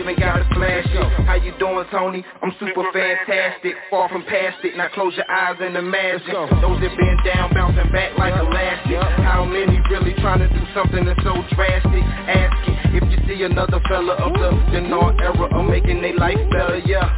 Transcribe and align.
even 0.00 0.16
gotta 0.16 0.48
flash 0.56 0.88
it. 0.88 1.08
How 1.28 1.36
you 1.36 1.52
doing, 1.60 1.84
Tony? 1.92 2.24
I'm 2.42 2.52
super 2.58 2.88
fantastic, 2.92 3.76
far 3.90 4.08
from 4.08 4.24
past 4.24 4.64
it. 4.64 4.76
Now 4.76 4.88
close 4.94 5.12
your 5.14 5.30
eyes 5.30 5.56
and 5.60 5.76
imagine 5.76 6.32
those 6.64 6.80
that 6.80 6.96
been 6.96 7.18
down, 7.24 7.52
bouncing 7.52 7.92
back 7.92 8.16
like 8.16 8.32
elastic. 8.32 8.96
How 9.20 9.44
many 9.44 9.78
really 9.90 10.14
trying 10.24 10.40
to 10.40 10.48
do 10.48 10.62
something 10.72 11.04
that's 11.04 11.20
so 11.22 11.36
drastic? 11.52 12.04
Ask 12.24 12.56
it 12.68 12.96
if 12.96 13.04
you 13.12 13.18
see 13.28 13.42
another 13.44 13.80
fella 13.88 14.16
of 14.16 14.32
the 14.32 14.50
dinar 14.72 15.12
era 15.20 15.46
of 15.52 15.68
making 15.68 16.00
their 16.00 16.16
life 16.16 16.40
better, 16.50 16.80
yeah. 16.86 17.12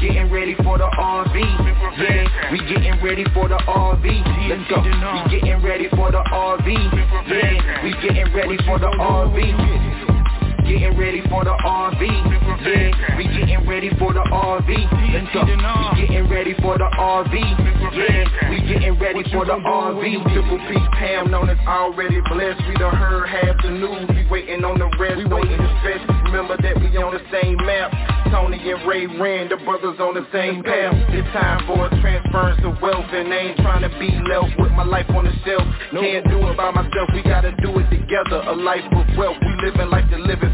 Getting 0.00 0.30
ready 0.30 0.54
for 0.62 0.78
the 0.78 0.84
RV, 0.84 1.34
yeah. 1.98 2.52
We 2.52 2.58
getting 2.68 3.02
ready 3.02 3.24
for 3.34 3.48
the 3.48 3.56
RV. 3.56 4.04
Let's 4.48 4.68
go. 4.70 4.78
We 4.82 5.40
getting 5.40 5.62
ready 5.62 5.88
for 5.90 6.12
the 6.12 6.22
RV, 6.22 6.68
yeah. 7.26 7.82
We 7.82 7.90
getting 8.02 8.32
ready 8.34 8.58
for 8.66 8.78
the 8.78 8.86
RV. 8.94 9.93
Getting 10.64 10.96
ready 10.96 11.20
for 11.28 11.44
the 11.44 11.52
RV, 11.52 12.00
yeah. 12.00 13.16
We 13.18 13.24
getting 13.28 13.68
ready 13.68 13.90
for 13.98 14.14
the 14.14 14.24
RV. 14.32 14.68
We 14.68 16.00
getting 16.00 16.28
ready 16.28 16.54
for 16.62 16.78
the 16.78 16.88
RV, 16.96 17.34
yeah. 17.92 18.48
We 18.48 18.60
getting 18.66 18.98
ready 18.98 19.22
for 19.30 19.44
the 19.44 19.60
RV. 19.60 20.32
Triple 20.32 20.58
P 20.68 20.74
Pam 20.96 21.30
known 21.30 21.50
as 21.50 21.58
already 21.68 22.20
blessed. 22.32 22.62
We 22.66 22.74
done 22.76 22.96
heard 22.96 23.28
half 23.28 23.56
the 23.62 23.70
news. 23.70 24.08
We 24.08 24.26
waiting 24.30 24.64
on 24.64 24.78
the 24.78 24.88
rest. 24.98 25.28
Waiting 25.28 25.58
to 25.58 25.76
stretch. 25.80 26.00
Remember 26.24 26.56
that 26.56 26.80
we 26.80 26.88
on 26.96 27.12
the 27.12 27.20
same 27.30 27.56
map. 27.60 27.92
Tony 28.32 28.58
and 28.58 28.88
Ray 28.88 29.06
Rand, 29.06 29.50
the 29.52 29.56
brothers 29.62 30.00
on 30.00 30.14
the 30.14 30.26
same 30.32 30.64
path. 30.64 30.96
It's 31.12 31.28
time 31.36 31.68
for 31.68 31.86
a 31.86 31.90
transference 32.00 32.58
of 32.64 32.80
wealth, 32.80 33.06
and 33.12 33.28
I 33.28 33.52
ain't 33.52 33.58
trying 33.58 33.84
to 33.84 33.92
be 34.00 34.10
left 34.26 34.58
with 34.58 34.72
my 34.72 34.82
life 34.82 35.06
on 35.10 35.24
the 35.28 35.34
shelf. 35.44 35.62
Can't 35.92 36.26
do 36.26 36.40
it 36.48 36.56
by 36.56 36.72
myself. 36.72 37.12
We 37.12 37.22
gotta 37.22 37.52
do 37.62 37.78
it 37.78 37.86
together. 37.92 38.42
A 38.48 38.56
life 38.56 38.82
of 38.90 39.06
wealth. 39.16 39.36
We 39.44 39.52
living 39.70 39.90
like 39.90 40.04
live 40.24 40.42
it 40.42 40.53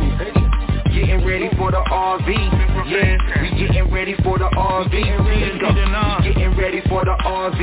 Getting 1.01 1.25
ready 1.25 1.49
for 1.57 1.71
the 1.71 1.81
RV, 1.81 2.29
yeah. 2.85 3.17
We 3.41 3.49
getting 3.57 3.89
ready 3.91 4.13
for 4.21 4.37
the 4.37 4.45
RV. 4.53 4.93
We 4.93 6.29
getting 6.29 6.55
ready 6.55 6.81
for 6.87 7.03
the 7.03 7.17
RV, 7.25 7.57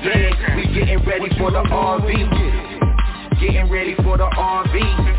yeah. 0.00 0.56
We 0.56 0.64
getting 0.72 1.04
ready 1.04 1.28
for 1.36 1.50
the 1.50 1.60
RV. 1.60 2.08
Getting 3.38 3.68
ready 3.68 3.94
for 3.96 4.16
the 4.16 4.24
RV, 4.24 4.74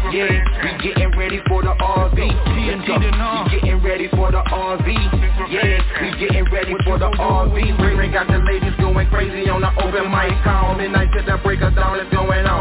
yeah. 0.09 0.41
We 0.63 0.69
getting 0.81 1.11
ready 1.15 1.39
for 1.47 1.61
the 1.61 1.77
RV. 1.77 2.17
We 2.17 3.61
getting 3.61 3.83
ready 3.83 4.07
for 4.09 4.31
the 4.31 4.41
RV, 4.41 4.87
yeah. 5.53 6.01
We 6.01 6.17
getting 6.17 6.45
ready 6.51 6.75
for 6.83 6.97
the 6.97 7.09
RV. 7.13 7.97
Ray 7.97 8.11
got 8.11 8.25
the 8.25 8.39
ladies 8.39 8.73
going 8.79 9.07
crazy 9.09 9.47
on 9.51 9.61
the 9.61 9.69
open 9.85 10.09
mic 10.09 10.33
call. 10.43 10.73
Midnight 10.73 11.13
to 11.13 11.21
the 11.21 11.37
break 11.43 11.61
of 11.61 11.75
dawn 11.75 11.99
is 11.99 12.11
going 12.11 12.45
on. 12.47 12.60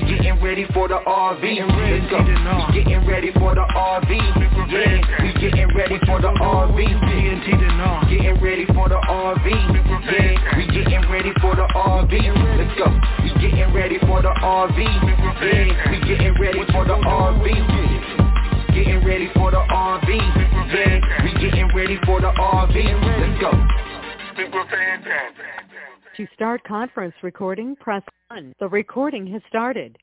getting 0.41 0.65
ready 0.65 0.73
for 0.73 0.87
the 0.87 0.97
RV. 1.05 1.43
Let's 1.43 2.09
go. 2.09 2.17
We 2.17 2.83
getting 2.83 3.07
ready 3.07 3.31
for 3.33 3.53
the 3.53 3.61
RV, 3.61 4.09
yeah. 4.71 5.01
We 5.21 5.33
getting 5.39 5.69
ready 5.75 5.99
for 6.05 6.19
the 6.19 6.29
RV. 6.41 6.77
Getting 8.09 8.41
ready 8.41 8.65
for 8.73 8.89
the 8.89 8.95
RV, 8.95 9.45
yeah. 9.45 10.57
We 10.57 10.65
getting 10.67 11.11
ready 11.11 11.31
for 11.41 11.55
the 11.55 11.67
RV. 11.75 12.13
Let's 12.57 12.73
go. 12.77 12.89
We 13.23 13.29
getting 13.39 13.73
ready 13.73 13.99
for 13.99 14.21
the 14.21 14.33
RV, 14.41 14.77
yeah. 14.77 15.91
We 15.91 15.97
getting 16.07 16.33
ready 16.41 16.65
for 16.71 16.85
the 16.85 16.97
RV. 16.97 17.45
Getting 18.73 19.05
ready 19.05 19.29
for 19.35 19.51
the 19.51 19.57
RV, 19.57 20.09
yeah. 20.73 21.23
We 21.23 21.33
getting 21.39 21.69
ready 21.75 21.97
for 22.05 22.19
the 22.19 22.31
RV. 22.31 22.75
Let's 23.21 23.41
go. 23.41 23.51
To 26.17 26.27
start 26.33 26.63
conference 26.63 27.13
recording, 27.21 27.75
press 27.75 28.03
1. 28.29 28.53
The 28.59 28.67
recording 28.67 29.27
has 29.27 29.41
started. 29.47 29.97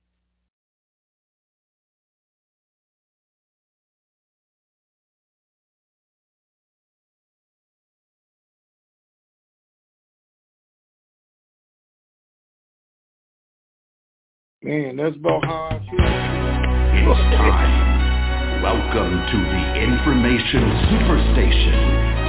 Man, 14.61 14.97
that's 14.97 15.15
about 15.15 15.45
how 15.47 15.71
I 15.71 15.79
feel. 15.87 16.03
It's 16.03 17.25
time. 17.39 18.59
Welcome 18.59 19.15
to 19.31 19.39
the 19.39 19.65
Information 19.87 20.67
Superstation, 20.91 21.79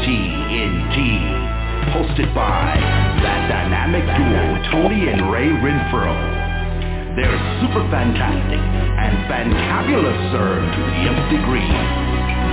TNT, 0.05 0.97
hosted 1.89 2.29
by 2.37 2.77
that 3.25 3.49
dynamic 3.49 4.05
duo, 4.13 4.45
Tony 4.69 5.09
and 5.09 5.25
Ray 5.33 5.49
Renfro. 5.57 6.13
They're 7.17 7.33
super 7.65 7.81
fantastic 7.89 8.61
and 8.61 9.25
fantabulous, 9.25 10.21
sir, 10.29 10.69
to 10.69 10.81
the 10.85 10.97
nth 11.09 11.33
degree. 11.33 11.73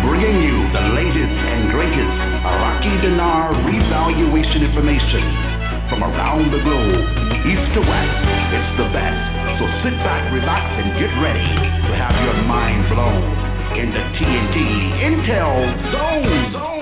Bringing 0.08 0.40
you 0.40 0.56
the 0.73 0.88
latest 0.96 1.37
and 1.37 1.69
greatest 1.69 2.17
Iraqi 2.49 2.96
dinar 3.05 3.52
revaluation 3.69 4.64
information 4.64 5.56
from 5.88 6.03
around 6.03 6.50
the 6.50 6.59
globe, 6.59 7.06
east 7.47 7.69
to 7.75 7.81
west. 7.81 8.19
It's 8.50 8.73
the 8.79 8.88
best. 8.91 9.21
So 9.59 9.65
sit 9.85 9.94
back, 10.03 10.33
relax, 10.33 10.67
and 10.83 10.99
get 10.99 11.12
ready 11.23 11.47
to 11.87 11.93
have 11.94 12.15
your 12.25 12.43
mind 12.43 12.88
blown 12.91 13.23
in 13.79 13.91
the 13.91 14.05
TNT 14.19 14.59
Intel 15.06 15.62
Zone. 15.93 16.53
Zone 16.53 16.77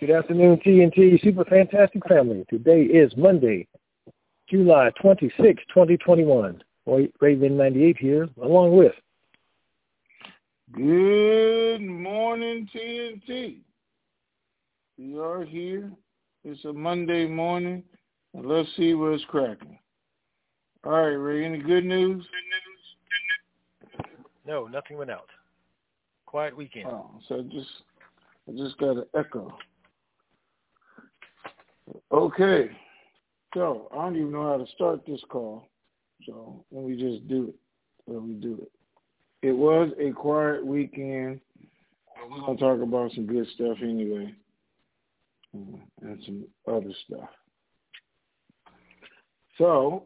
Good 0.00 0.10
afternoon, 0.10 0.58
TNT 0.64 1.22
Super 1.22 1.44
Fantastic 1.44 2.06
Family. 2.08 2.44
Today 2.48 2.82
is 2.82 3.12
Monday, 3.16 3.68
July 4.48 4.90
26, 5.00 5.62
2021. 5.68 6.62
Raven 7.20 7.56
98 7.56 7.96
here, 7.98 8.28
along 8.42 8.76
with. 8.76 8.92
Good 10.72 11.80
morning, 11.80 12.68
TNT. 12.74 13.58
We 14.98 15.18
are 15.18 15.44
here. 15.44 15.90
It's 16.46 16.64
a 16.66 16.72
Monday 16.72 17.26
morning, 17.26 17.82
and 18.34 18.44
let's 18.44 18.68
see 18.76 18.92
what's 18.92 19.24
cracking. 19.26 19.78
All 20.84 20.92
right, 20.92 21.14
Ray, 21.14 21.44
any 21.46 21.58
good 21.58 21.86
news? 21.86 22.22
No, 24.46 24.66
nothing 24.66 24.98
went 24.98 25.10
out. 25.10 25.30
Quiet 26.26 26.54
weekend. 26.54 26.88
Oh, 26.88 27.12
so 27.28 27.42
just 27.50 27.68
I 28.46 28.52
just 28.52 28.76
got 28.76 28.98
an 28.98 29.06
echo. 29.16 29.56
Okay. 32.12 32.68
So 33.54 33.88
I 33.92 33.96
don't 33.96 34.16
even 34.16 34.32
know 34.32 34.42
how 34.42 34.58
to 34.58 34.70
start 34.72 35.06
this 35.06 35.22
call. 35.30 35.66
So 36.26 36.64
let 36.70 36.84
me 36.84 36.96
just 36.96 37.26
do 37.26 37.48
it. 37.48 37.54
Let 38.06 38.22
me 38.22 38.34
do 38.34 38.58
it. 38.60 39.46
It 39.46 39.52
was 39.52 39.92
a 39.98 40.10
quiet 40.10 40.66
weekend. 40.66 41.40
We're 42.28 42.40
gonna 42.40 42.58
talk 42.58 42.82
about 42.82 43.12
some 43.12 43.26
good 43.26 43.46
stuff 43.54 43.78
anyway, 43.82 44.34
and 45.54 46.22
some 46.24 46.44
other 46.68 46.92
stuff. 47.06 47.28
So 49.58 50.04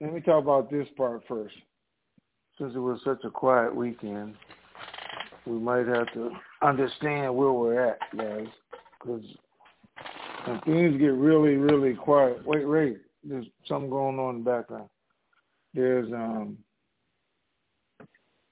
let 0.00 0.12
me 0.12 0.20
talk 0.20 0.42
about 0.42 0.70
this 0.70 0.88
part 0.96 1.22
first. 1.28 1.54
Since 2.58 2.74
it 2.74 2.78
was 2.78 3.00
such 3.04 3.24
a 3.24 3.30
quiet 3.30 3.74
weekend, 3.74 4.34
we 5.46 5.58
might 5.58 5.86
have 5.86 6.12
to 6.14 6.30
understand 6.62 7.34
where 7.34 7.52
we're 7.52 7.88
at, 7.90 7.98
guys, 8.16 8.46
because 9.00 9.22
when 10.44 10.60
things 10.62 10.98
get 10.98 11.12
really, 11.12 11.56
really 11.56 11.94
quiet. 11.94 12.44
Wait, 12.46 12.66
wait. 12.66 12.98
There's 13.22 13.46
something 13.66 13.90
going 13.90 14.18
on 14.18 14.36
in 14.36 14.44
the 14.44 14.50
background. 14.50 14.88
There's 15.74 16.10
um 16.12 16.58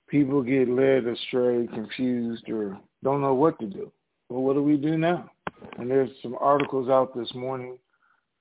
people 0.08 0.42
get 0.42 0.68
led 0.68 1.06
astray, 1.06 1.66
confused, 1.72 2.48
or 2.48 2.78
don't 3.02 3.22
know 3.22 3.34
what 3.34 3.58
to 3.60 3.66
do. 3.66 3.90
Well, 4.28 4.42
what 4.42 4.54
do 4.54 4.62
we 4.62 4.76
do 4.76 4.98
now? 4.98 5.30
And 5.78 5.90
there's 5.90 6.10
some 6.22 6.36
articles 6.40 6.88
out 6.88 7.14
this 7.16 7.32
morning 7.34 7.78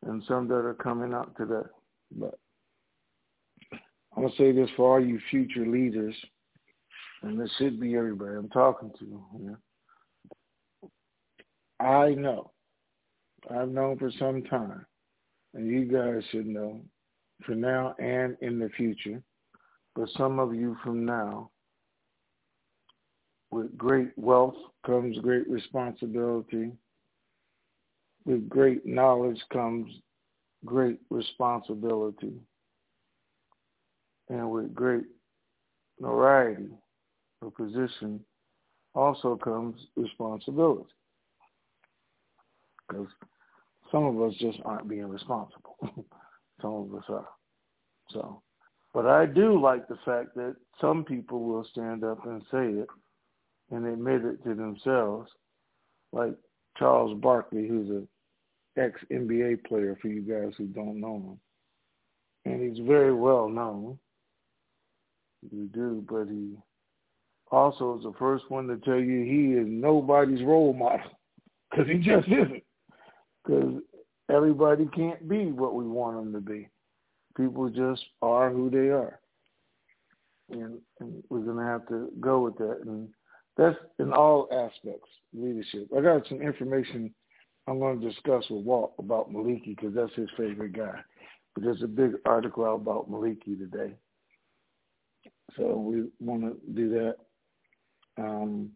and 0.06 0.24
some 0.28 0.48
that 0.48 0.56
are 0.56 0.74
coming 0.76 1.14
out 1.14 1.36
today. 1.38 1.68
But 2.12 2.38
I'm 4.16 4.24
gonna 4.24 4.36
say 4.38 4.52
this 4.52 4.70
for 4.78 4.96
all 4.96 5.06
you 5.06 5.20
future 5.30 5.66
leaders, 5.66 6.16
and 7.22 7.40
this 7.40 7.52
should 7.58 7.80
be 7.80 7.96
everybody 7.96 8.36
I'm 8.36 8.50
talking 8.50 8.92
to. 9.00 9.58
I 11.80 12.12
know 12.12 12.52
I've 13.50 13.70
known 13.70 13.98
for 13.98 14.12
some 14.18 14.44
time, 14.44 14.86
and 15.54 15.68
you 15.68 15.86
guys 15.86 16.24
should 16.32 16.48
know 16.48 16.82
for 17.46 17.56
now 17.56 17.94
and 18.00 18.38
in 18.42 18.60
the 18.60 18.70
future, 18.70 19.22
but 19.96 20.10
some 20.18 20.40
of 20.40 20.56
you 20.56 20.78
from 20.84 21.06
now, 21.06 21.50
with 23.52 23.78
great 23.78 24.18
wealth 24.18 24.56
comes 24.86 25.18
great 25.20 25.48
responsibility. 25.50 26.72
With 28.26 28.50
great 28.50 28.86
knowledge 28.86 29.40
comes 29.54 29.92
great 30.66 31.00
responsibility. 31.10 32.34
And 34.30 34.50
with 34.50 34.74
great 34.74 35.06
notoriety 36.00 36.70
or 37.42 37.52
position 37.52 38.20
also 38.96 39.36
comes 39.36 39.80
responsibility. 39.96 40.90
Because 42.88 43.08
some 43.92 44.04
of 44.06 44.22
us 44.22 44.36
just 44.40 44.60
aren't 44.66 44.90
being 44.90 45.08
responsible. 45.08 45.78
some 46.62 46.74
of 46.74 46.96
us 46.96 47.04
are. 47.10 47.28
So, 48.10 48.42
but 48.94 49.06
I 49.06 49.26
do 49.26 49.60
like 49.62 49.88
the 49.88 49.98
fact 50.06 50.36
that 50.36 50.56
some 50.80 51.04
people 51.04 51.44
will 51.44 51.66
stand 51.72 52.04
up 52.04 52.26
and 52.26 52.42
say 52.52 52.68
it 52.68 52.88
and 53.72 53.86
admit 53.86 54.24
it 54.24 54.44
to 54.44 54.54
themselves, 54.54 55.30
like 56.12 56.34
Charles 56.78 57.20
Barkley, 57.20 57.68
who's 57.68 57.90
a 57.90 58.04
ex 58.78 59.00
NBA 59.12 59.66
player 59.66 59.98
for 60.02 60.08
you 60.08 60.22
guys 60.22 60.54
who 60.58 60.66
don't 60.66 61.00
know 61.00 61.40
him, 62.46 62.52
and 62.52 62.62
he's 62.62 62.86
very 62.86 63.14
well 63.14 63.50
known. 63.50 63.98
You 65.52 65.70
do, 65.74 66.04
but 66.10 66.28
he 66.28 66.56
also 67.52 67.98
is 67.98 68.04
the 68.04 68.14
first 68.18 68.50
one 68.50 68.68
to 68.68 68.78
tell 68.78 69.00
you 69.00 69.24
he 69.24 69.60
is 69.60 69.68
nobody's 69.68 70.44
role 70.44 70.74
model 70.74 71.12
because 71.70 71.88
he 71.88 71.98
just 72.00 72.28
isn't 72.28 72.64
because 73.44 73.82
everybody 74.30 74.88
can't 74.96 75.28
be 75.28 75.52
what 75.52 75.76
we 75.76 75.86
want 75.86 76.18
them 76.18 76.34
to 76.34 76.40
be. 76.40 76.70
People 77.38 77.70
just 77.70 78.04
are 78.22 78.50
who 78.50 78.70
they 78.70 78.90
are, 78.90 79.20
and, 80.50 80.80
and 81.00 81.24
we're 81.30 81.40
gonna 81.40 81.66
have 81.66 81.88
to 81.90 82.12
go 82.20 82.42
with 82.42 82.58
that. 82.58 82.80
And 82.86 83.10
that's 83.58 83.78
in 84.00 84.14
all 84.14 84.48
aspects 84.52 85.10
leadership. 85.34 85.90
I 85.96 86.02
got 86.02 86.28
some 86.28 86.42
information 86.42 87.14
I'm 87.68 87.80
going 87.80 88.00
to 88.00 88.10
discuss 88.10 88.46
with 88.50 88.64
Walt 88.64 88.94
about 89.00 89.32
Maliki 89.34 89.76
because 89.76 89.94
that's 89.96 90.14
his 90.14 90.30
favorite 90.38 90.74
guy. 90.74 91.00
But 91.54 91.64
there's 91.64 91.84
a 91.84 91.88
big 91.88 92.14
article 92.26 92.66
out 92.66 92.82
about 92.82 93.10
Maliki 93.10 93.58
today, 93.58 93.94
so 95.56 95.78
we 95.78 96.04
want 96.20 96.44
to 96.44 96.74
do 96.74 96.90
that. 96.90 97.16
Um, 98.18 98.72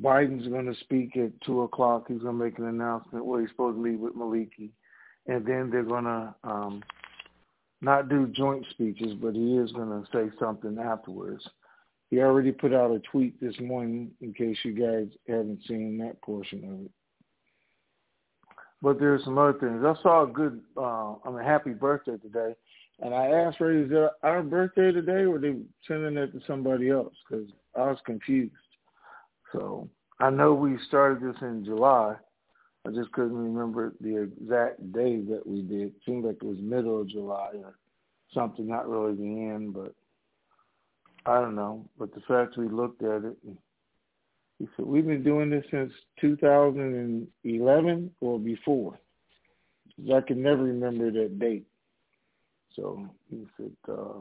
Biden's 0.00 0.48
going 0.48 0.66
to 0.66 0.78
speak 0.80 1.16
at 1.16 1.40
two 1.40 1.62
o'clock. 1.62 2.06
He's 2.08 2.20
going 2.20 2.38
to 2.38 2.44
make 2.44 2.58
an 2.58 2.66
announcement 2.66 3.24
where 3.24 3.40
he's 3.40 3.50
supposed 3.50 3.78
to 3.78 3.82
meet 3.82 3.98
with 3.98 4.14
Maliki, 4.14 4.70
and 5.26 5.46
then 5.46 5.70
they're 5.70 5.82
going 5.82 6.04
to 6.04 6.34
um, 6.44 6.82
not 7.80 8.08
do 8.08 8.26
joint 8.26 8.66
speeches, 8.70 9.14
but 9.20 9.34
he 9.34 9.56
is 9.56 9.72
going 9.72 9.88
to 9.88 10.06
say 10.12 10.30
something 10.38 10.78
afterwards. 10.78 11.48
He 12.10 12.20
already 12.20 12.52
put 12.52 12.72
out 12.72 12.90
a 12.90 13.00
tweet 13.00 13.40
this 13.40 13.58
morning, 13.60 14.10
in 14.20 14.34
case 14.34 14.56
you 14.64 14.72
guys 14.72 15.08
haven't 15.26 15.60
seen 15.66 15.98
that 15.98 16.20
portion 16.22 16.64
of 16.64 16.86
it. 16.86 16.90
But 18.82 18.98
there's 18.98 19.24
some 19.24 19.38
other 19.38 19.58
things. 19.58 19.82
I 19.84 19.94
saw 20.02 20.24
a 20.24 20.26
good, 20.26 20.60
uh, 20.76 21.14
I 21.24 21.30
mean, 21.30 21.44
happy 21.44 21.70
birthday 21.70 22.18
today, 22.18 22.54
and 23.00 23.14
I 23.14 23.26
asked 23.26 23.58
her, 23.58 23.72
is 23.72 23.90
it 23.90 24.10
our 24.22 24.42
birthday 24.42 24.92
today, 24.92 25.24
or 25.24 25.36
are 25.36 25.38
they 25.38 25.56
sending 25.88 26.16
it 26.16 26.32
to 26.32 26.40
somebody 26.46 26.90
else? 26.90 27.14
Because 27.28 27.48
I 27.74 27.80
was 27.80 27.98
confused. 28.04 28.52
So 29.52 29.88
I 30.20 30.30
know 30.30 30.54
we 30.54 30.76
started 30.88 31.22
this 31.22 31.40
in 31.42 31.64
July. 31.64 32.16
I 32.86 32.90
just 32.90 33.10
couldn't 33.12 33.36
remember 33.36 33.94
the 34.00 34.22
exact 34.22 34.92
day 34.92 35.20
that 35.22 35.42
we 35.44 35.62
did. 35.62 35.88
It 35.88 35.94
seemed 36.04 36.24
like 36.24 36.36
it 36.36 36.44
was 36.44 36.58
middle 36.60 37.00
of 37.00 37.08
July 37.08 37.50
or 37.54 37.78
something, 38.32 38.68
not 38.68 38.88
really 38.88 39.14
the 39.14 39.22
end, 39.24 39.74
but 39.74 39.94
I 41.24 41.40
don't 41.40 41.56
know. 41.56 41.88
But 41.98 42.14
the 42.14 42.20
fact 42.28 42.56
we 42.56 42.68
looked 42.68 43.02
at 43.02 43.24
it, 43.24 43.36
he 44.58 44.66
said, 44.76 44.86
we've 44.86 45.06
been 45.06 45.22
doing 45.22 45.50
this 45.50 45.64
since 45.70 45.92
2011 46.20 48.10
or 48.20 48.38
before. 48.38 48.98
I 50.14 50.20
can 50.20 50.42
never 50.42 50.62
remember 50.62 51.10
that 51.10 51.38
date. 51.38 51.66
So 52.74 53.08
he 53.30 53.46
said 53.56 53.72
uh, 53.88 54.20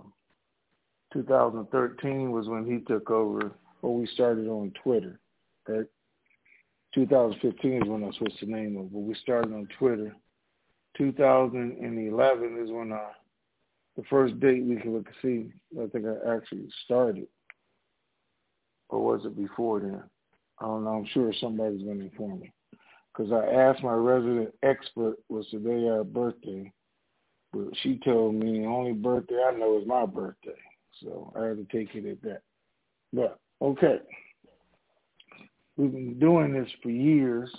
2013 1.14 2.32
was 2.32 2.48
when 2.48 2.66
he 2.66 2.80
took 2.86 3.10
over 3.10 3.52
or 3.82 3.96
we 3.96 4.08
started 4.08 4.48
on 4.48 4.74
Twitter, 4.84 5.20
right? 5.68 5.86
2015 6.94 7.84
is 7.84 7.90
when 7.90 8.04
I 8.04 8.12
switched 8.18 8.40
the 8.40 8.48
name 8.48 8.78
over, 8.78 8.88
we 8.98 9.16
started 9.16 9.54
on 9.54 9.68
Twitter. 9.78 10.16
2011 10.98 12.64
is 12.64 12.72
when 12.72 12.94
I, 12.94 13.10
the 13.98 14.04
first 14.10 14.40
date 14.40 14.64
we 14.64 14.78
can 14.78 14.94
look 14.94 15.08
and 15.08 15.16
see, 15.22 15.52
I 15.82 15.88
think 15.88 16.06
I 16.06 16.36
actually 16.36 16.70
started. 16.86 17.28
Or 18.88 19.04
was 19.04 19.26
it 19.26 19.36
before 19.38 19.82
then? 19.82 20.04
I 20.60 20.66
don't 20.66 20.84
know. 20.84 20.92
I'm 20.92 21.08
sure 21.14 21.34
somebody's 21.40 21.84
going 21.84 22.00
to 22.00 22.06
inform 22.06 22.40
me. 22.40 22.52
Because 23.16 23.32
I 23.32 23.46
asked 23.54 23.84
my 23.84 23.94
resident 23.94 24.54
expert 24.64 25.16
was 25.30 25.48
today 25.50 25.88
our 25.88 26.04
birthday, 26.04 26.72
but 27.54 27.68
she 27.82 28.00
told 28.04 28.36
me 28.36 28.60
the 28.60 28.66
only 28.66 28.92
birthday 28.92 29.42
I 29.48 29.52
know 29.52 29.80
is 29.80 29.88
my 29.88 30.06
birthday. 30.06 30.58
So 31.02 31.32
I 31.36 31.46
had 31.46 31.58
to 31.58 31.68
take 31.72 31.96
it 31.96 32.10
at 32.10 32.22
that. 32.24 32.42
But 33.14 33.40
Okay. 33.62 34.00
We've 35.78 35.92
been 35.92 36.20
doing 36.20 36.54
this 36.54 36.70
for 36.82 36.90
years, 36.90 37.50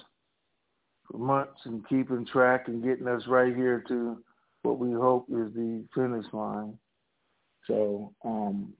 for 1.10 1.18
months, 1.18 1.60
and 1.64 1.86
keeping 1.88 2.26
track 2.26 2.68
and 2.68 2.82
getting 2.82 3.06
us 3.08 3.22
right 3.26 3.54
here 3.54 3.84
to 3.88 4.22
what 4.62 4.78
we 4.78 4.92
hope 4.92 5.26
is 5.28 5.52
the 5.54 5.84
finish 5.94 6.24
line. 6.32 6.78
So 7.66 8.12
um, 8.24 8.72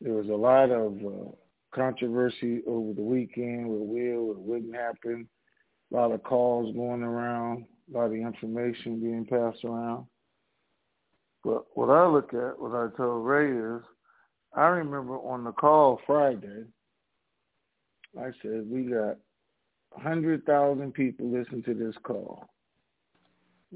there 0.00 0.14
was 0.14 0.28
a 0.28 0.32
lot 0.32 0.70
of 0.70 0.96
uh, 1.04 1.30
controversy 1.74 2.62
over 2.66 2.92
the 2.92 3.02
weekend 3.02 3.68
with 3.68 3.80
Will, 3.80 4.32
it 4.32 4.38
wouldn't 4.38 4.74
happen, 4.74 5.28
a 5.92 5.96
lot 5.96 6.12
of 6.12 6.22
calls 6.22 6.74
going 6.74 7.02
around, 7.02 7.64
a 7.92 7.98
lot 7.98 8.06
of 8.06 8.12
information 8.12 9.00
being 9.00 9.26
passed 9.26 9.64
around. 9.64 10.06
But 11.44 11.64
what 11.74 11.90
I 11.90 12.06
look 12.06 12.32
at, 12.34 12.58
what 12.58 12.72
I 12.72 12.88
told 12.96 13.26
Ray 13.26 13.50
is, 13.50 13.82
I 14.54 14.66
remember 14.66 15.14
on 15.14 15.44
the 15.44 15.52
call 15.52 16.00
Friday, 16.06 16.64
I 18.18 18.30
said 18.42 18.66
we 18.68 18.84
got 18.84 19.16
100,000 19.90 20.92
people 20.92 21.30
listen 21.30 21.62
to 21.64 21.74
this 21.74 21.96
call. 22.02 22.48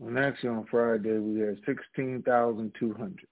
And 0.00 0.18
actually 0.18 0.50
on 0.50 0.66
Friday 0.70 1.18
we 1.18 1.40
had 1.40 1.58
16,200. 1.64 3.26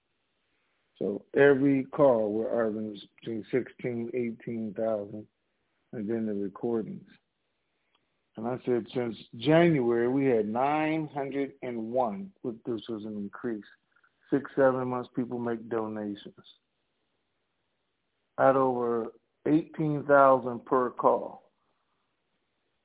So 0.97 1.25
every 1.35 1.83
call 1.85 2.31
we're 2.31 2.49
arguing 2.49 2.97
between 3.19 3.45
16, 3.51 4.11
18,000, 4.13 5.25
and 5.93 6.09
then 6.09 6.25
the 6.25 6.33
recordings. 6.33 7.07
And 8.37 8.47
I 8.47 8.57
said 8.65 8.85
since 8.93 9.15
January 9.37 10.07
we 10.07 10.25
had 10.25 10.47
901, 10.47 12.31
which 12.41 12.55
this 12.65 12.81
was 12.89 13.03
an 13.05 13.17
increase. 13.17 13.63
Six, 14.31 14.49
seven 14.55 14.87
months 14.87 15.09
people 15.15 15.39
make 15.39 15.69
donations. 15.69 16.33
At 18.39 18.55
over 18.55 19.07
18,000 19.47 20.65
per 20.65 20.89
call. 20.91 21.43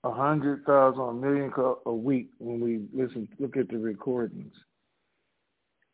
A 0.03 0.11
hundred 0.11 0.65
thousand, 0.65 1.03
a 1.03 1.13
million 1.13 1.51
call 1.51 1.83
a 1.85 1.93
week 1.93 2.31
when 2.39 2.61
we 2.61 2.81
listen, 2.95 3.29
look 3.39 3.57
at 3.57 3.69
the 3.69 3.77
recordings. 3.77 4.55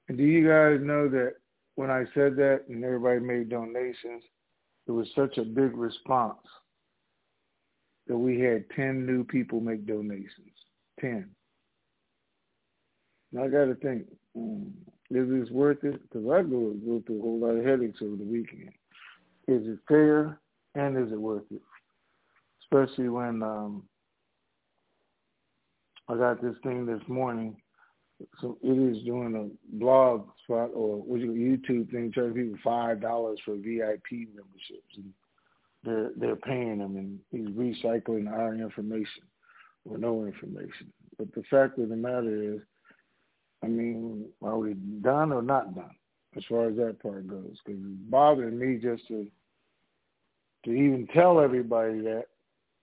And 0.09 0.17
do 0.17 0.23
you 0.23 0.47
guys 0.47 0.79
know 0.81 1.09
that 1.09 1.35
when 1.77 1.91
I 1.91 2.05
said 2.15 2.37
that 2.37 2.63
and 2.69 2.83
everybody 2.85 3.21
made 3.21 3.51
donations, 3.51 4.23
it 4.87 4.91
was 4.91 5.07
such 5.15 5.39
a 5.39 5.45
big 5.45 5.77
response 5.77 6.39
that 8.09 8.17
we 8.17 8.41
had 8.41 8.65
10 8.75 9.07
new 9.07 9.25
people 9.25 9.61
make 9.61 9.87
donations. 9.87 10.53
10. 11.01 11.29
Now 13.33 13.45
I 13.45 13.49
got 13.49 13.67
to 13.67 13.75
think, 13.75 14.07
um, 14.35 14.73
is 15.11 15.29
this 15.29 15.51
worth 15.51 15.85
it? 15.85 16.01
Because 16.03 16.27
I 16.27 16.43
go, 16.43 16.75
go 16.85 17.03
through 17.07 17.19
a 17.19 17.23
whole 17.23 17.41
lot 17.41 17.57
of 17.57 17.65
headaches 17.65 18.01
over 18.03 18.17
the 18.17 18.25
weekend. 18.25 18.71
Is 19.47 19.67
it 19.67 19.79
fair 19.87 20.41
and 20.75 20.97
is 20.97 21.13
it 21.13 21.21
worth 21.21 21.45
it? 21.51 21.61
Especially 22.63 23.09
when 23.09 23.43
um, 23.43 23.83
I 26.09 26.17
got 26.17 26.41
this 26.41 26.57
thing 26.63 26.87
this 26.87 27.03
morning 27.07 27.57
so 28.41 28.57
it 28.63 28.97
is 28.97 29.03
doing 29.05 29.35
a 29.37 29.77
blog 29.77 30.29
spot 30.45 30.71
or 30.75 30.97
what 31.03 31.21
you 31.21 31.33
YouTube 31.33 31.91
thing 31.91 32.13
charging 32.15 32.35
people 32.35 32.59
five 32.65 33.01
dollars 33.01 33.39
for 33.45 33.55
VIP 33.57 34.29
memberships 34.35 34.97
and 34.97 35.13
they're 35.85 36.11
they're 36.17 36.37
paying 36.37 36.79
them 36.79 36.97
and 36.97 37.19
he's 37.31 37.55
recycling 37.55 38.31
our 38.31 38.55
information 38.55 39.23
or 39.85 39.99
no 39.99 40.25
information. 40.25 40.93
But 41.19 41.33
the 41.35 41.43
fact 41.51 41.79
of 41.79 41.89
the 41.89 41.97
matter 41.97 42.55
is, 42.55 42.61
I 43.63 43.69
mean, 43.69 44.27
are 44.43 44.59
we 44.59 44.75
done 44.75 45.33
or 45.33 45.43
not 45.43 45.75
done 45.75 45.95
as 46.37 46.43
far 46.49 46.69
as 46.69 46.77
that 46.77 47.01
part 47.03 47.27
goes? 47.27 47.57
Because 47.65 47.81
it's 47.81 48.11
bothering 48.11 48.59
me 48.59 48.79
just 48.83 49.07
to 49.09 49.27
to 50.65 50.73
even 50.73 51.07
tell 51.15 51.41
everybody 51.41 52.01
that, 52.01 52.25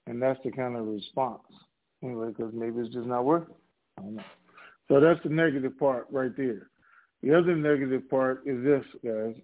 and 0.08 0.22
that's 0.22 0.40
the 0.46 0.52
kind 0.52 0.78
of 0.78 0.88
response. 0.88 1.42
Anyway, 2.02 2.30
because 2.30 2.54
maybe 2.54 2.80
it's 2.80 2.94
just 2.94 3.08
not 3.08 3.26
working. 3.26 3.56
I 3.98 4.02
don't 4.02 4.16
know. 4.16 4.24
So 4.88 5.00
that's 5.00 5.22
the 5.24 5.30
negative 5.30 5.78
part 5.80 6.08
right 6.12 6.36
there. 6.36 6.70
The 7.22 7.38
other 7.38 7.56
negative 7.56 8.10
part 8.10 8.44
is 8.46 8.64
this, 8.64 8.84
guys, 9.04 9.36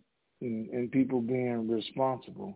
and, 0.42 0.92
people 0.92 1.22
being 1.22 1.70
responsible. 1.70 2.56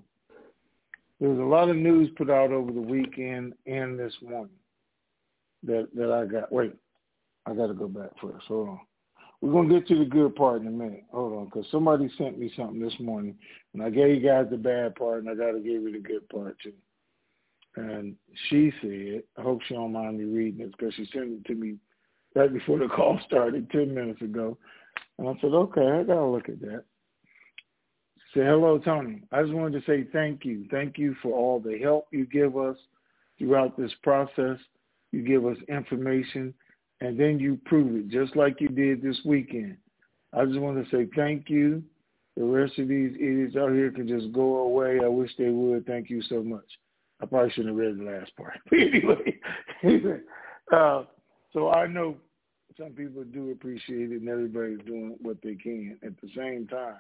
There's 1.19 1.39
a 1.39 1.43
lot 1.43 1.69
of 1.69 1.77
news 1.77 2.09
put 2.17 2.29
out 2.29 2.51
over 2.51 2.71
the 2.71 2.81
weekend 2.81 3.53
and 3.65 3.97
this 3.97 4.13
morning 4.21 4.55
that 5.63 5.87
that 5.95 6.11
I 6.11 6.25
got. 6.25 6.51
Wait, 6.51 6.73
I 7.45 7.53
got 7.53 7.67
to 7.67 7.73
go 7.73 7.87
back 7.87 8.09
first. 8.21 8.45
Hold 8.47 8.69
on. 8.69 8.79
We're 9.39 9.51
gonna 9.51 9.79
get 9.79 9.87
to 9.89 9.99
the 9.99 10.05
good 10.05 10.35
part 10.35 10.61
in 10.61 10.67
a 10.67 10.71
minute. 10.71 11.03
Hold 11.11 11.33
on, 11.33 11.45
because 11.45 11.65
somebody 11.71 12.09
sent 12.17 12.39
me 12.39 12.51
something 12.55 12.79
this 12.79 12.97
morning, 12.99 13.35
and 13.73 13.83
I 13.83 13.89
gave 13.89 14.15
you 14.15 14.27
guys 14.27 14.47
the 14.49 14.57
bad 14.57 14.95
part, 14.95 15.19
and 15.19 15.29
I 15.29 15.35
got 15.35 15.51
to 15.51 15.59
give 15.59 15.81
you 15.81 15.91
the 15.91 15.99
good 15.99 16.27
part 16.29 16.57
too. 16.63 16.73
And 17.75 18.15
she 18.49 18.71
said, 18.81 19.23
I 19.37 19.41
hope 19.41 19.61
she 19.67 19.73
don't 19.73 19.91
mind 19.93 20.17
me 20.17 20.25
reading 20.25 20.65
this 20.65 20.73
because 20.77 20.93
she 20.93 21.05
sent 21.11 21.31
it 21.31 21.45
to 21.45 21.55
me 21.55 21.75
right 22.35 22.51
before 22.51 22.79
the 22.79 22.87
call 22.87 23.19
started 23.25 23.69
10 23.71 23.93
minutes 23.93 24.21
ago. 24.21 24.57
And 25.17 25.27
I 25.27 25.33
said, 25.41 25.51
okay, 25.53 25.81
I 25.81 26.03
got 26.03 26.15
to 26.15 26.25
look 26.25 26.49
at 26.49 26.59
that. 26.61 26.83
Say, 28.33 28.41
hello, 28.41 28.79
Tony. 28.79 29.21
I 29.31 29.43
just 29.43 29.53
wanted 29.53 29.79
to 29.79 29.91
say 29.91 30.07
thank 30.11 30.43
you. 30.43 30.65
Thank 30.71 30.97
you 30.97 31.15
for 31.21 31.33
all 31.33 31.59
the 31.59 31.77
help 31.77 32.07
you 32.11 32.25
give 32.25 32.57
us 32.57 32.77
throughout 33.37 33.77
this 33.77 33.91
process. 34.01 34.57
You 35.11 35.21
give 35.21 35.45
us 35.45 35.57
information, 35.69 36.53
and 37.01 37.19
then 37.19 37.39
you 37.39 37.59
prove 37.65 37.95
it, 37.95 38.09
just 38.09 38.35
like 38.35 38.59
you 38.59 38.69
did 38.69 39.03
this 39.03 39.19
weekend. 39.23 39.77
I 40.35 40.45
just 40.45 40.59
want 40.59 40.83
to 40.83 40.89
say 40.89 41.07
thank 41.15 41.47
you. 41.49 41.83
The 42.35 42.43
rest 42.43 42.79
of 42.79 42.87
these 42.87 43.13
idiots 43.19 43.55
out 43.55 43.71
here 43.71 43.91
can 43.91 44.07
just 44.07 44.33
go 44.33 44.57
away. 44.61 44.99
I 45.03 45.07
wish 45.07 45.29
they 45.37 45.49
would. 45.49 45.85
Thank 45.85 46.09
you 46.09 46.23
so 46.23 46.41
much. 46.41 46.65
I 47.21 47.27
probably 47.27 47.51
shouldn't 47.51 47.77
have 47.77 47.77
read 47.77 47.99
the 47.99 48.11
last 48.11 48.35
part. 48.35 48.59
anyway, 48.73 49.39
uh, 50.73 51.03
so 51.53 51.69
I 51.69 51.87
know 51.87 52.17
some 52.77 52.91
people 52.91 53.23
do 53.23 53.51
appreciate 53.51 54.11
it 54.11 54.21
and 54.21 54.29
everybody's 54.29 54.85
doing 54.85 55.15
what 55.21 55.37
they 55.43 55.55
can. 55.55 55.97
At 56.03 56.19
the 56.21 56.29
same 56.35 56.67
time, 56.67 56.97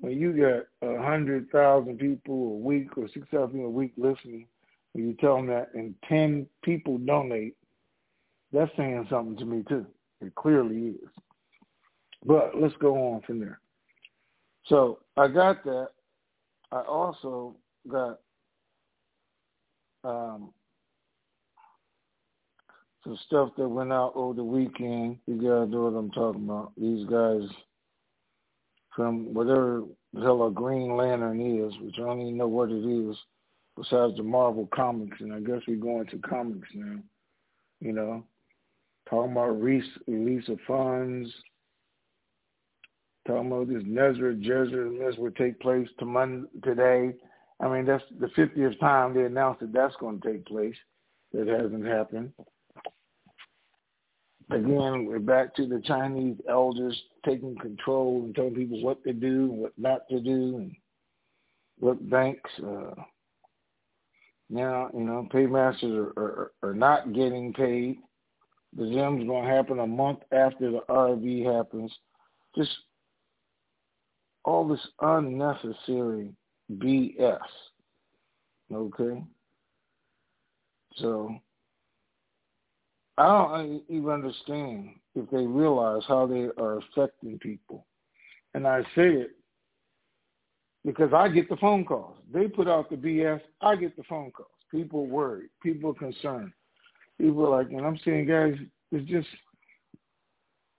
when 0.00 0.18
you 0.18 0.32
got 0.32 0.88
a 0.88 1.00
hundred 1.02 1.50
thousand 1.50 1.98
people 1.98 2.34
a 2.34 2.58
week 2.58 2.96
or 2.96 3.08
six 3.12 3.26
thousand 3.30 3.62
a 3.62 3.68
week 3.68 3.92
listening, 3.96 4.46
and 4.94 5.06
you 5.06 5.14
tell 5.14 5.36
them 5.36 5.46
that 5.46 5.68
and 5.74 5.94
ten 6.08 6.46
people 6.62 6.98
donate, 6.98 7.56
that's 8.52 8.70
saying 8.76 9.06
something 9.08 9.36
to 9.36 9.44
me 9.44 9.64
too. 9.68 9.86
It 10.20 10.34
clearly 10.34 10.88
is. 10.88 11.08
But 12.24 12.52
let's 12.60 12.74
go 12.80 13.14
on 13.14 13.22
from 13.22 13.38
there. 13.38 13.60
So 14.66 14.98
I 15.16 15.28
got 15.28 15.64
that. 15.64 15.88
I 16.72 16.80
also 16.82 17.56
got 17.88 18.20
um, 20.04 20.52
some 23.04 23.18
stuff 23.26 23.50
that 23.56 23.68
went 23.68 23.92
out 23.92 24.12
over 24.14 24.34
the 24.34 24.44
weekend. 24.44 25.18
You 25.26 25.36
guys 25.36 25.70
know 25.70 25.84
what 25.84 25.98
I'm 25.98 26.10
talking 26.10 26.44
about. 26.44 26.72
These 26.76 27.06
guys 27.08 27.48
from 28.94 29.32
whatever 29.32 29.84
the 30.12 30.20
hell 30.20 30.46
a 30.46 30.50
Green 30.50 30.96
Lantern 30.96 31.40
is, 31.40 31.72
which 31.80 31.94
I 31.98 32.02
don't 32.02 32.20
even 32.20 32.36
know 32.36 32.48
what 32.48 32.70
it 32.70 32.84
is, 32.84 33.16
besides 33.76 34.16
the 34.16 34.22
Marvel 34.22 34.68
comics, 34.74 35.18
and 35.20 35.32
I 35.32 35.40
guess 35.40 35.62
we're 35.66 35.76
going 35.76 36.06
to 36.06 36.18
comics 36.18 36.68
now. 36.74 36.98
You 37.80 37.92
know, 37.92 38.24
talking 39.08 39.32
about 39.32 39.60
release, 39.60 39.88
release 40.06 40.46
of 40.48 40.58
funds, 40.66 41.32
talking 43.26 43.46
about 43.46 43.68
this 43.68 43.82
NESARA 43.84 44.44
GESARA 44.44 44.98
this 44.98 45.16
will 45.16 45.30
take 45.30 45.58
place 45.60 45.88
to 45.98 46.04
Monday, 46.04 46.48
today. 46.62 47.14
I 47.60 47.68
mean, 47.68 47.86
that's 47.86 48.04
the 48.18 48.26
50th 48.26 48.78
time 48.80 49.14
they 49.14 49.24
announced 49.24 49.60
that 49.60 49.72
that's 49.72 49.96
going 49.96 50.20
to 50.20 50.32
take 50.32 50.44
place. 50.46 50.76
That 51.32 51.46
hasn't 51.46 51.86
happened 51.86 52.32
again, 54.52 55.06
we're 55.06 55.18
back 55.18 55.54
to 55.56 55.66
the 55.66 55.80
Chinese 55.84 56.36
elders 56.48 57.00
taking 57.24 57.56
control 57.56 58.22
and 58.24 58.34
telling 58.34 58.54
people 58.54 58.82
what 58.82 59.02
to 59.04 59.12
do 59.12 59.50
and 59.50 59.58
what 59.58 59.72
not 59.78 60.08
to 60.10 60.20
do, 60.20 60.56
and 60.56 60.76
what 61.78 62.10
banks. 62.10 62.50
Uh, 62.58 62.94
now, 64.48 64.90
you 64.92 65.00
know, 65.00 65.28
paymasters 65.30 65.92
are, 66.16 66.22
are, 66.22 66.52
are 66.62 66.74
not 66.74 67.12
getting 67.12 67.52
paid. 67.52 67.98
The 68.76 68.84
Zim's 68.86 69.26
going 69.26 69.44
to 69.44 69.50
happen 69.50 69.78
a 69.80 69.86
month 69.86 70.20
after 70.32 70.70
the 70.70 70.80
RV 70.88 71.56
happens. 71.56 71.92
Just 72.56 72.70
all 74.44 74.66
this 74.66 74.86
unnecessary 75.00 76.32
BS. 76.72 77.38
Okay? 78.72 79.22
So 80.96 81.34
I 83.20 83.26
don't 83.26 83.82
even 83.90 84.08
understand 84.08 84.90
if 85.14 85.28
they 85.30 85.44
realize 85.44 86.02
how 86.08 86.26
they 86.26 86.48
are 86.56 86.78
affecting 86.78 87.38
people. 87.38 87.84
And 88.54 88.66
I 88.66 88.80
say 88.94 89.08
it 89.08 89.32
because 90.86 91.12
I 91.12 91.28
get 91.28 91.50
the 91.50 91.56
phone 91.56 91.84
calls. 91.84 92.16
They 92.32 92.48
put 92.48 92.66
out 92.66 92.88
the 92.88 92.96
BS. 92.96 93.42
I 93.60 93.76
get 93.76 93.94
the 93.98 94.04
phone 94.04 94.30
calls. 94.30 94.48
People 94.70 95.06
worried. 95.06 95.50
People 95.62 95.92
concerned. 95.92 96.52
People 97.18 97.50
like, 97.50 97.68
and 97.68 97.84
I'm 97.84 97.98
saying, 98.06 98.26
guys, 98.26 98.54
it 98.90 99.04
just 99.04 99.28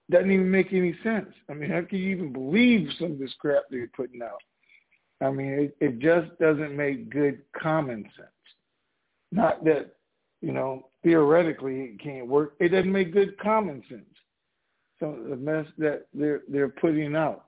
doesn't 0.09 0.31
even 0.31 0.49
make 0.49 0.73
any 0.73 0.95
sense. 1.03 1.29
I 1.47 1.53
mean, 1.53 1.69
how 1.69 1.83
can 1.83 1.99
you 1.99 2.09
even 2.09 2.33
believe 2.33 2.89
some 2.97 3.11
of 3.11 3.19
this 3.19 3.33
crap 3.39 3.65
they're 3.69 3.87
putting 3.95 4.23
out? 4.23 4.41
I 5.21 5.29
mean, 5.29 5.51
it, 5.51 5.77
it 5.79 5.99
just 5.99 6.35
doesn't 6.39 6.75
make 6.75 7.11
good 7.11 7.43
common 7.55 8.03
sense. 8.17 8.29
Not 9.31 9.63
that, 9.65 9.91
you 10.41 10.51
know, 10.51 10.87
theoretically 11.03 11.81
it 11.81 11.99
can't 12.01 12.27
work. 12.27 12.53
It 12.59 12.69
doesn't 12.69 12.91
make 12.91 13.13
good 13.13 13.37
common 13.39 13.83
sense. 13.87 14.03
So 14.99 15.17
the 15.29 15.35
mess 15.35 15.65
that 15.77 16.07
they're 16.13 16.41
they're 16.47 16.69
putting 16.69 17.15
out 17.15 17.45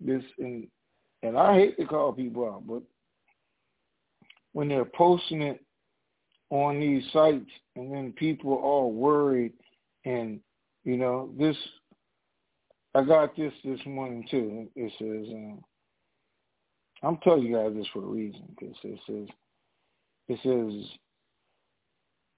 this 0.00 0.22
and 0.38 0.66
and 1.22 1.36
I 1.36 1.54
hate 1.54 1.78
to 1.78 1.86
call 1.86 2.12
people 2.12 2.46
out, 2.46 2.66
but 2.66 2.82
when 4.52 4.68
they're 4.68 4.84
posting 4.84 5.42
it 5.42 5.64
on 6.50 6.80
these 6.80 7.04
sites 7.12 7.50
and 7.76 7.92
then 7.92 8.12
people 8.12 8.52
are 8.52 8.60
all 8.60 8.92
worried 8.92 9.52
and 10.04 10.40
you 10.84 10.96
know 10.96 11.30
this 11.38 11.56
I 12.94 13.02
got 13.02 13.34
this 13.36 13.54
this 13.64 13.80
morning 13.86 14.26
too. 14.30 14.68
It 14.76 14.92
says 14.98 15.32
um, 15.32 15.62
I'm 17.02 17.16
telling 17.18 17.44
you 17.44 17.56
guys 17.56 17.72
this 17.74 17.86
for 17.92 18.00
a 18.00 18.06
reason 18.06 18.42
because 18.58 18.76
it 18.82 18.98
says 19.06 19.28
it 20.28 20.38
says 20.42 20.90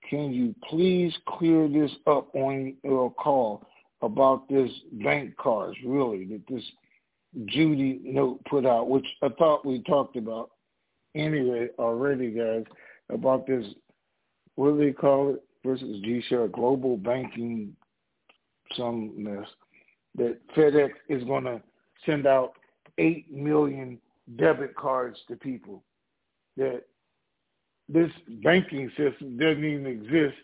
can 0.09 0.33
you 0.33 0.55
please 0.69 1.15
clear 1.27 1.69
this 1.69 1.91
up 2.07 2.35
on 2.35 2.75
your 2.83 3.13
call 3.13 3.67
about 4.03 4.49
this 4.49 4.71
bank 5.03 5.37
cards, 5.37 5.77
really, 5.85 6.25
that 6.27 6.43
this 6.49 6.63
Judy 7.47 8.01
note 8.05 8.41
put 8.49 8.67
out, 8.67 8.89
which 8.89 9.07
I 9.23 9.29
thought 9.31 9.67
we 9.67 9.83
talked 9.83 10.17
about 10.17 10.51
anyway 11.15 11.69
already, 11.79 12.31
guys, 12.31 12.65
about 13.11 13.47
this, 13.47 13.67
what 14.57 14.73
do 14.73 14.79
they 14.79 14.93
call 14.93 15.35
it, 15.35 15.43
versus 15.65 16.01
G-Share, 16.03 16.49
global 16.49 16.97
banking, 16.97 17.75
some 18.77 19.13
mess, 19.17 19.47
that 20.17 20.39
FedEx 20.55 20.91
is 21.09 21.25
going 21.25 21.45
to 21.45 21.63
send 22.07 22.27
out 22.27 22.53
8 22.99 23.33
million 23.33 23.99
debit 24.37 24.77
cards 24.77 25.19
to 25.29 25.37
people, 25.37 25.83
that 26.57 26.83
this 27.89 28.11
banking 28.43 28.91
system 28.97 29.37
doesn't 29.37 29.65
even 29.65 29.87
exist, 29.87 30.37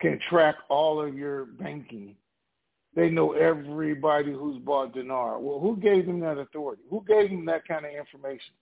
can 0.00 0.18
track 0.28 0.56
all 0.68 1.00
of 1.00 1.16
your 1.16 1.46
banking. 1.46 2.14
They 2.94 3.10
know 3.10 3.32
everybody 3.32 4.32
who's 4.32 4.58
bought 4.62 4.94
dinar. 4.94 5.38
Well, 5.38 5.60
who 5.60 5.76
gave 5.76 6.06
them 6.06 6.20
that 6.20 6.38
authority? 6.38 6.82
Who 6.90 7.04
gave 7.06 7.30
them 7.30 7.44
that 7.46 7.66
kind 7.66 7.84
of 7.84 7.92
information? 7.92 8.54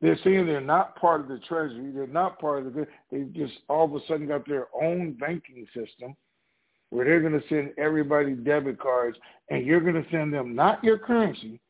They're 0.00 0.18
saying 0.24 0.46
they're 0.46 0.60
not 0.60 0.96
part 0.96 1.20
of 1.20 1.28
the 1.28 1.38
treasury. 1.46 1.90
They're 1.90 2.06
not 2.06 2.38
part 2.38 2.66
of 2.66 2.74
the. 2.74 2.86
They 3.10 3.22
just 3.32 3.54
all 3.68 3.84
of 3.84 3.94
a 3.94 4.06
sudden 4.06 4.28
got 4.28 4.46
their 4.46 4.66
own 4.80 5.12
banking 5.12 5.66
system 5.74 6.16
where 6.90 7.04
they're 7.04 7.20
going 7.20 7.40
to 7.40 7.48
send 7.48 7.72
everybody 7.78 8.34
debit 8.34 8.78
cards, 8.78 9.16
and 9.50 9.66
you're 9.66 9.80
going 9.80 9.94
to 9.94 10.10
send 10.10 10.32
them 10.32 10.54
not 10.54 10.82
your 10.84 10.98
currency, 10.98 11.60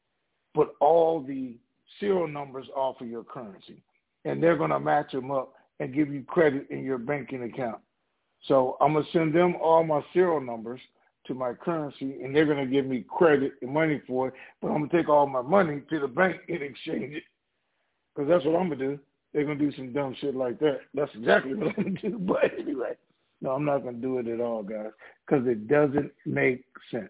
but 0.54 0.75
all 0.80 1.23
the 1.23 1.56
serial 1.99 2.28
numbers 2.28 2.66
off 2.76 3.00
of 3.00 3.09
your 3.09 3.25
currency 3.25 3.83
and 4.24 4.42
they're 4.42 4.56
going 4.56 4.70
to 4.70 4.80
match 4.80 5.12
them 5.12 5.30
up 5.30 5.54
and 5.80 5.94
give 5.94 6.12
you 6.12 6.22
credit 6.22 6.66
in 6.70 6.84
your 6.84 6.98
banking 6.98 7.42
account. 7.44 7.78
So 8.46 8.76
I'm 8.80 8.92
going 8.92 9.04
to 9.04 9.10
send 9.12 9.34
them 9.34 9.56
all 9.62 9.84
my 9.84 10.02
serial 10.12 10.40
numbers 10.40 10.80
to 11.26 11.34
my 11.34 11.54
currency, 11.54 12.22
and 12.22 12.34
they're 12.34 12.46
going 12.46 12.64
to 12.64 12.70
give 12.70 12.86
me 12.86 13.04
credit 13.08 13.52
and 13.62 13.72
money 13.72 14.00
for 14.06 14.28
it. 14.28 14.34
But 14.60 14.68
I'm 14.68 14.78
going 14.78 14.90
to 14.90 14.96
take 14.96 15.08
all 15.08 15.26
my 15.26 15.42
money 15.42 15.80
to 15.88 16.00
the 16.00 16.08
bank 16.08 16.36
and 16.48 16.62
exchange 16.62 17.14
it 17.14 17.22
because 18.14 18.28
that's 18.28 18.44
what 18.44 18.56
I'm 18.56 18.68
going 18.68 18.78
to 18.78 18.88
do. 18.96 19.00
They're 19.32 19.44
going 19.44 19.58
to 19.58 19.70
do 19.70 19.76
some 19.76 19.92
dumb 19.92 20.14
shit 20.20 20.36
like 20.36 20.60
that. 20.60 20.80
That's 20.92 21.10
exactly 21.14 21.54
what 21.54 21.68
I'm 21.68 21.82
going 21.82 21.96
to 21.96 22.10
do. 22.10 22.18
But 22.26 22.52
anyway, 22.58 22.92
no, 23.40 23.50
I'm 23.50 23.64
not 23.64 23.82
going 23.82 23.96
to 23.96 24.00
do 24.00 24.18
it 24.18 24.28
at 24.28 24.40
all, 24.40 24.62
guys, 24.62 24.90
because 25.26 25.46
it 25.46 25.66
doesn't 25.66 26.12
make 26.24 26.64
sense. 26.90 27.08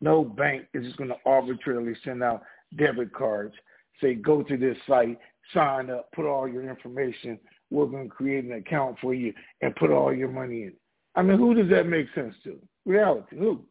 No 0.00 0.22
bank 0.22 0.66
is 0.74 0.84
just 0.84 0.96
going 0.96 1.10
to 1.10 1.16
arbitrarily 1.26 1.94
send 2.04 2.22
out 2.22 2.42
debit 2.76 3.12
cards 3.12 3.54
say 4.00 4.14
go 4.14 4.42
to 4.42 4.56
this 4.56 4.76
site, 4.86 5.18
sign 5.54 5.90
up, 5.90 6.10
put 6.12 6.26
all 6.26 6.48
your 6.48 6.68
information. 6.68 7.38
We're 7.70 7.86
going 7.86 8.08
to 8.08 8.14
create 8.14 8.44
an 8.44 8.52
account 8.52 8.96
for 9.00 9.14
you 9.14 9.32
and 9.60 9.74
put 9.76 9.90
all 9.90 10.14
your 10.14 10.28
money 10.28 10.64
in. 10.64 10.72
I 11.14 11.22
mean, 11.22 11.38
who 11.38 11.54
does 11.54 11.68
that 11.70 11.86
make 11.86 12.06
sense 12.14 12.34
to? 12.44 12.58
Reality, 12.86 13.36
who? 13.36 13.62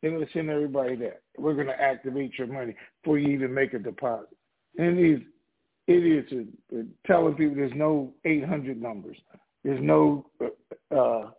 They're 0.00 0.10
going 0.10 0.26
to 0.26 0.32
send 0.32 0.48
everybody 0.50 0.96
that. 0.96 1.20
We're 1.36 1.54
going 1.54 1.66
to 1.66 1.80
activate 1.80 2.38
your 2.38 2.46
money 2.46 2.74
before 3.02 3.18
you 3.18 3.28
even 3.28 3.52
make 3.52 3.74
a 3.74 3.78
deposit. 3.78 4.28
And 4.78 4.98
these 4.98 5.18
idiots 5.86 6.32
are, 6.32 6.84
telling 7.06 7.34
people 7.34 7.56
there's 7.56 7.72
no 7.74 8.12
800 8.24 8.80
numbers. 8.80 9.16
There's 9.64 9.82
no 9.82 10.26
uh, 10.40 10.94
uh, 10.94 11.30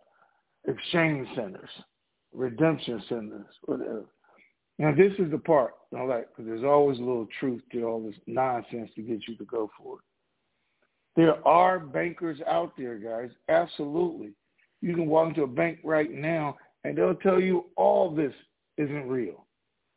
exchange 0.68 1.26
centers, 1.34 1.70
redemption 2.32 3.02
centers, 3.08 3.46
whatever. 3.64 4.04
Now, 4.82 4.92
this 4.92 5.12
is 5.20 5.30
the 5.30 5.38
part 5.38 5.74
I 5.96 6.02
like 6.02 6.26
because 6.30 6.44
there's 6.44 6.64
always 6.64 6.98
a 6.98 7.02
little 7.02 7.28
truth 7.38 7.62
to 7.70 7.84
all 7.84 8.02
this 8.02 8.16
nonsense 8.26 8.90
to 8.96 9.02
get 9.02 9.20
you 9.28 9.36
to 9.36 9.44
go 9.44 9.70
for 9.78 9.98
it. 9.98 10.04
There 11.14 11.46
are 11.46 11.78
bankers 11.78 12.40
out 12.48 12.72
there, 12.76 12.96
guys. 12.96 13.30
Absolutely. 13.48 14.32
You 14.80 14.96
can 14.96 15.06
walk 15.06 15.28
into 15.28 15.44
a 15.44 15.46
bank 15.46 15.78
right 15.84 16.10
now 16.10 16.56
and 16.82 16.98
they'll 16.98 17.14
tell 17.14 17.40
you 17.40 17.66
all 17.76 18.12
this 18.12 18.32
isn't 18.76 19.08
real. 19.08 19.46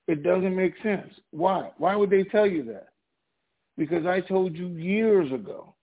It 0.08 0.22
doesn't 0.22 0.56
make 0.56 0.76
sense. 0.84 1.12
Why? 1.32 1.72
Why 1.80 1.96
would 1.96 2.12
they 2.12 2.24
tell 2.26 2.46
you 2.46 2.62
that? 2.66 2.90
Because 3.80 4.06
I 4.06 4.22
told 4.22 4.56
you 4.56 4.68
years 4.68 5.34
ago, 5.34 5.74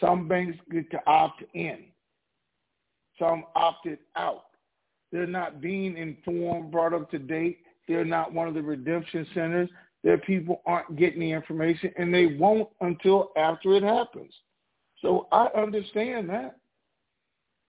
some 0.00 0.26
banks 0.26 0.58
get 0.72 0.90
to 0.90 0.98
opt 1.06 1.44
in. 1.54 1.84
Some 3.16 3.44
opted 3.54 4.00
out. 4.16 4.46
They're 5.14 5.28
not 5.28 5.60
being 5.60 5.96
informed, 5.96 6.72
brought 6.72 6.92
up 6.92 7.08
to 7.12 7.20
date. 7.20 7.60
They're 7.86 8.04
not 8.04 8.32
one 8.32 8.48
of 8.48 8.54
the 8.54 8.62
redemption 8.62 9.24
centers. 9.32 9.70
Their 10.02 10.18
people 10.18 10.60
aren't 10.66 10.96
getting 10.96 11.20
the 11.20 11.30
information, 11.30 11.92
and 11.96 12.12
they 12.12 12.26
won't 12.26 12.68
until 12.80 13.30
after 13.36 13.74
it 13.74 13.84
happens. 13.84 14.34
So 15.00 15.28
I 15.30 15.46
understand 15.56 16.28
that. 16.30 16.56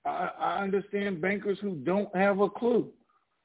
I, 0.05 0.31
I 0.39 0.63
understand 0.63 1.21
bankers 1.21 1.59
who 1.61 1.75
don't 1.75 2.13
have 2.15 2.39
a 2.39 2.49
clue. 2.49 2.87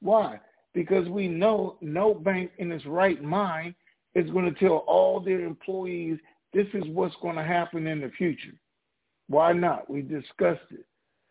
Why? 0.01 0.39
Because 0.73 1.07
we 1.07 1.27
know 1.27 1.77
no 1.79 2.15
bank 2.15 2.53
in 2.57 2.71
its 2.71 2.87
right 2.87 3.21
mind 3.21 3.75
is 4.15 4.31
going 4.31 4.51
to 4.51 4.59
tell 4.59 4.77
all 4.87 5.19
their 5.19 5.41
employees 5.41 6.17
this 6.53 6.67
is 6.73 6.85
what's 6.87 7.15
going 7.21 7.35
to 7.35 7.43
happen 7.43 7.85
in 7.85 8.01
the 8.01 8.09
future. 8.17 8.55
Why 9.27 9.53
not? 9.53 9.87
We 9.91 10.01
discussed 10.01 10.71
it 10.71 10.87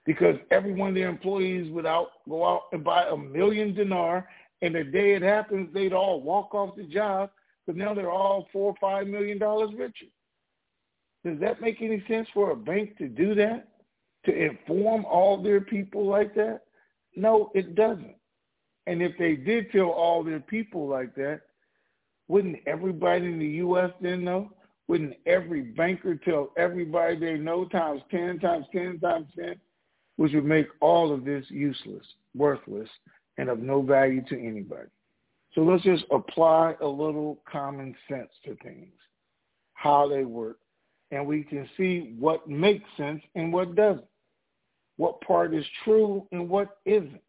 because 0.07 0.37
every 0.51 0.73
one 0.73 0.91
of 0.91 0.95
their 0.95 1.09
employees 1.09 1.71
would 1.73 1.87
out 1.87 2.09
go 2.29 2.47
out 2.47 2.63
and 2.73 2.83
buy 2.83 3.05
a 3.05 3.17
million 3.17 3.75
dinar, 3.75 4.29
and 4.63 4.75
the 4.75 4.85
day 4.85 5.15
it 5.15 5.23
happens, 5.23 5.73
they'd 5.73 5.93
all 5.93 6.21
walk 6.21 6.55
off 6.55 6.77
the 6.77 6.85
job 6.85 7.31
because 7.67 7.79
now 7.79 7.95
they're 7.95 8.11
all 8.11 8.49
four 8.53 8.71
or 8.71 8.77
five 8.81 9.07
million 9.07 9.39
dollars 9.39 9.71
richer. 9.77 10.07
Does 11.25 11.39
that 11.41 11.61
make 11.61 11.83
any 11.83 12.03
sense 12.09 12.29
for 12.33 12.51
a 12.51 12.57
bank 12.57 12.97
to 12.99 13.09
do 13.09 13.35
that? 13.35 13.69
To 14.27 14.35
inform 14.35 15.05
all 15.07 15.43
their 15.43 15.61
people 15.61 16.07
like 16.07 16.35
that? 16.35 16.61
No, 17.17 17.51
it 17.55 17.75
doesn't. 17.75 18.17
And 18.87 19.03
if 19.03 19.17
they 19.19 19.35
did 19.35 19.71
tell 19.73 19.89
all 19.89 20.23
their 20.23 20.41
people 20.41 20.87
like 20.89 21.15
that, 21.15 21.43
wouldn't 22.29 22.59
everybody 22.67 23.27
in 23.27 23.39
the 23.39 23.47
U.S. 23.47 23.91
then 24.01 24.25
know? 24.25 24.51
Wouldn't 24.89 25.17
every 25.27 25.63
banker 25.63 26.17
tell 26.17 26.53
everybody 26.57 27.17
they 27.17 27.37
know 27.37 27.65
times 27.65 28.03
10 28.11 28.41
times 28.41 28.67
10 28.73 28.99
times 29.01 29.27
10? 29.39 29.55
Which 30.17 30.33
would 30.35 30.45
make 30.45 30.67
all 30.81 31.13
of 31.13 31.25
this 31.25 31.45
useless, 31.49 32.05
worthless, 32.35 32.89
and 33.39 33.49
of 33.49 33.59
no 33.61 33.83
value 33.83 34.23
to 34.29 34.39
anybody. 34.39 34.89
So 35.55 35.63
let's 35.63 35.83
just 35.83 36.05
apply 36.11 36.75
a 36.81 36.87
little 36.87 37.41
common 37.51 37.95
sense 38.09 38.31
to 38.45 38.57
things, 38.63 38.93
how 39.75 40.09
they 40.09 40.25
work, 40.25 40.59
and 41.11 41.27
we 41.27 41.43
can 41.43 41.69
see 41.77 42.15
what 42.19 42.49
makes 42.49 42.89
sense 42.97 43.23
and 43.35 43.53
what 43.53 43.75
doesn't, 43.75 44.05
what 44.97 45.21
part 45.23 45.55
is 45.55 45.65
true 45.85 46.27
and 46.31 46.49
what 46.49 46.79
isn't. 46.85 47.23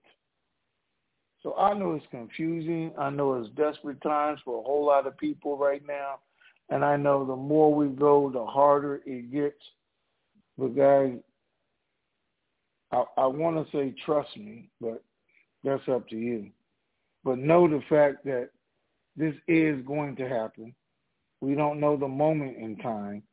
So 1.41 1.55
I 1.55 1.73
know 1.73 1.93
it's 1.93 2.05
confusing. 2.11 2.91
I 2.99 3.09
know 3.09 3.33
it's 3.33 3.49
desperate 3.55 4.01
times 4.01 4.39
for 4.45 4.59
a 4.59 4.63
whole 4.63 4.85
lot 4.85 5.07
of 5.07 5.17
people 5.17 5.57
right 5.57 5.81
now. 5.87 6.19
And 6.69 6.85
I 6.85 6.95
know 6.97 7.25
the 7.25 7.35
more 7.35 7.73
we 7.73 7.87
go, 7.87 8.29
the 8.31 8.45
harder 8.45 9.01
it 9.05 9.31
gets. 9.31 9.61
But 10.57 10.75
guys, 10.75 11.13
I, 12.91 13.03
I 13.17 13.25
want 13.25 13.55
to 13.57 13.77
say 13.77 13.93
trust 14.05 14.35
me, 14.37 14.69
but 14.79 15.03
that's 15.63 15.87
up 15.87 16.07
to 16.09 16.15
you. 16.15 16.49
But 17.23 17.37
know 17.37 17.67
the 17.67 17.81
fact 17.89 18.25
that 18.25 18.49
this 19.15 19.35
is 19.47 19.83
going 19.85 20.15
to 20.17 20.27
happen. 20.27 20.73
We 21.41 21.55
don't 21.55 21.79
know 21.79 21.97
the 21.97 22.07
moment 22.07 22.57
in 22.57 22.77
time, 22.77 23.23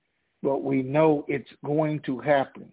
but 0.43 0.63
we 0.63 0.83
know 0.83 1.25
it's 1.29 1.51
going 1.65 2.01
to 2.01 2.19
happen. 2.19 2.73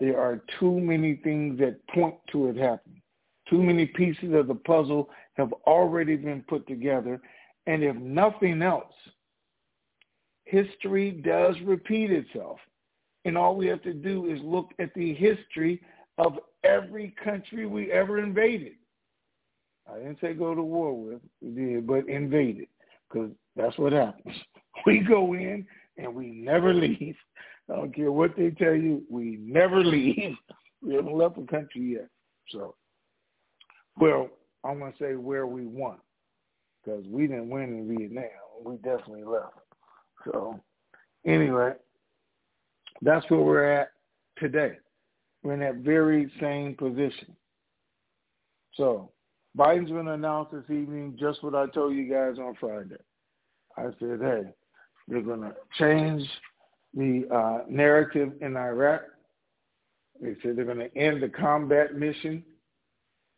There 0.00 0.20
are 0.20 0.42
too 0.58 0.80
many 0.80 1.20
things 1.22 1.58
that 1.60 1.86
point 1.88 2.16
to 2.32 2.48
it 2.48 2.56
happening. 2.56 3.02
Too 3.48 3.62
many 3.62 3.86
pieces 3.86 4.32
of 4.34 4.48
the 4.48 4.54
puzzle 4.54 5.10
have 5.34 5.52
already 5.66 6.16
been 6.16 6.44
put 6.48 6.66
together. 6.66 7.20
And 7.66 7.82
if 7.82 7.94
nothing 7.96 8.62
else, 8.62 8.92
history 10.44 11.10
does 11.10 11.54
repeat 11.64 12.10
itself. 12.10 12.58
And 13.24 13.38
all 13.38 13.54
we 13.54 13.66
have 13.68 13.82
to 13.82 13.92
do 13.92 14.30
is 14.30 14.40
look 14.42 14.70
at 14.78 14.92
the 14.94 15.14
history 15.14 15.80
of 16.26 16.38
every 16.64 17.14
country 17.22 17.66
we 17.66 17.90
ever 17.90 18.18
invaded. 18.18 18.72
I 19.92 19.98
didn't 19.98 20.18
say 20.20 20.32
go 20.32 20.54
to 20.54 20.62
war 20.62 20.94
with, 20.94 21.20
we 21.40 21.50
did, 21.50 21.86
but 21.86 22.08
invaded, 22.08 22.68
because 23.08 23.30
that's 23.56 23.76
what 23.78 23.92
happens. 23.92 24.34
We 24.86 25.00
go 25.00 25.34
in 25.34 25.66
and 25.98 26.14
we 26.14 26.28
never 26.28 26.72
leave. 26.72 27.14
I 27.70 27.76
don't 27.76 27.94
care 27.94 28.10
what 28.10 28.34
they 28.36 28.50
tell 28.50 28.74
you, 28.74 29.02
we 29.10 29.38
never 29.40 29.84
leave. 29.84 30.34
We 30.84 30.94
haven't 30.94 31.16
left 31.16 31.36
the 31.36 31.46
country 31.46 31.92
yet. 31.92 32.08
So, 32.48 32.74
well, 34.00 34.28
I'm 34.64 34.80
going 34.80 34.92
to 34.92 34.98
say 34.98 35.14
where 35.14 35.46
we 35.46 35.64
won, 35.64 35.98
because 36.82 37.04
we 37.06 37.28
didn't 37.28 37.50
win 37.50 37.64
in 37.64 37.96
Vietnam. 37.96 38.24
We 38.64 38.76
definitely 38.76 39.22
left. 39.22 39.54
So, 40.24 40.58
anyway, 41.24 41.74
that's 43.00 43.30
where 43.30 43.40
we're 43.40 43.72
at 43.72 43.92
today. 44.38 44.78
We're 45.42 45.54
in 45.54 45.60
that 45.60 45.76
very 45.76 46.30
same 46.40 46.74
position. 46.74 47.36
So 48.74 49.10
Biden's 49.56 49.90
going 49.90 50.06
to 50.06 50.12
announce 50.12 50.48
this 50.52 50.64
evening 50.70 51.16
just 51.18 51.42
what 51.42 51.54
I 51.54 51.66
told 51.66 51.94
you 51.94 52.10
guys 52.10 52.38
on 52.38 52.54
Friday. 52.58 52.96
I 53.76 53.84
said, 53.98 54.20
hey, 54.20 54.42
they're 55.08 55.22
going 55.22 55.42
to 55.42 55.54
change 55.78 56.22
the 56.94 57.26
uh, 57.34 57.64
narrative 57.68 58.32
in 58.40 58.56
Iraq. 58.56 59.02
They 60.20 60.36
said 60.42 60.56
they're 60.56 60.64
going 60.64 60.78
to 60.78 60.96
end 60.96 61.22
the 61.22 61.28
combat 61.28 61.94
mission 61.96 62.44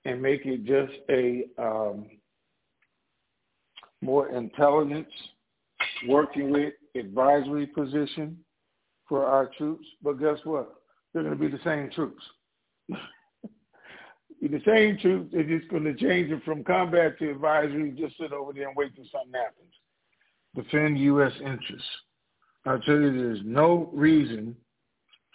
and 0.05 0.21
make 0.21 0.45
it 0.45 0.65
just 0.65 0.93
a 1.09 1.45
um, 1.59 2.07
more 4.03 4.29
intelligence, 4.29 5.09
working 6.07 6.51
with 6.53 6.75
advisory 6.95 7.67
position 7.67 8.39
for 9.09 9.25
our 9.25 9.51
troops. 9.57 9.87
But 10.03 10.21
guess 10.21 10.39
what? 10.45 10.75
They're 11.15 11.23
going 11.23 11.39
to 11.39 11.41
be 11.41 11.49
the 11.49 11.63
same 11.65 11.91
troops. 11.91 12.23
the 12.89 14.61
same 14.67 14.99
troops. 14.99 15.31
They're 15.33 15.45
just 15.45 15.71
going 15.71 15.85
to 15.85 15.95
change 15.95 16.31
it 16.31 16.43
from 16.45 16.65
combat 16.65 17.19
to 17.21 17.31
advisory. 17.31 17.93
Just 17.93 18.19
sit 18.19 18.33
over 18.33 18.53
there 18.53 18.69
and 18.69 18.77
wait 18.77 18.95
till 18.95 19.07
something 19.11 19.33
happens. 19.33 19.73
Defend 20.55 20.99
U.S. 20.99 21.33
interests. 21.41 21.89
I 22.67 22.79
tell 22.85 23.01
you, 23.01 23.13
there's 23.13 23.41
no 23.45 23.91
reason 23.93 24.57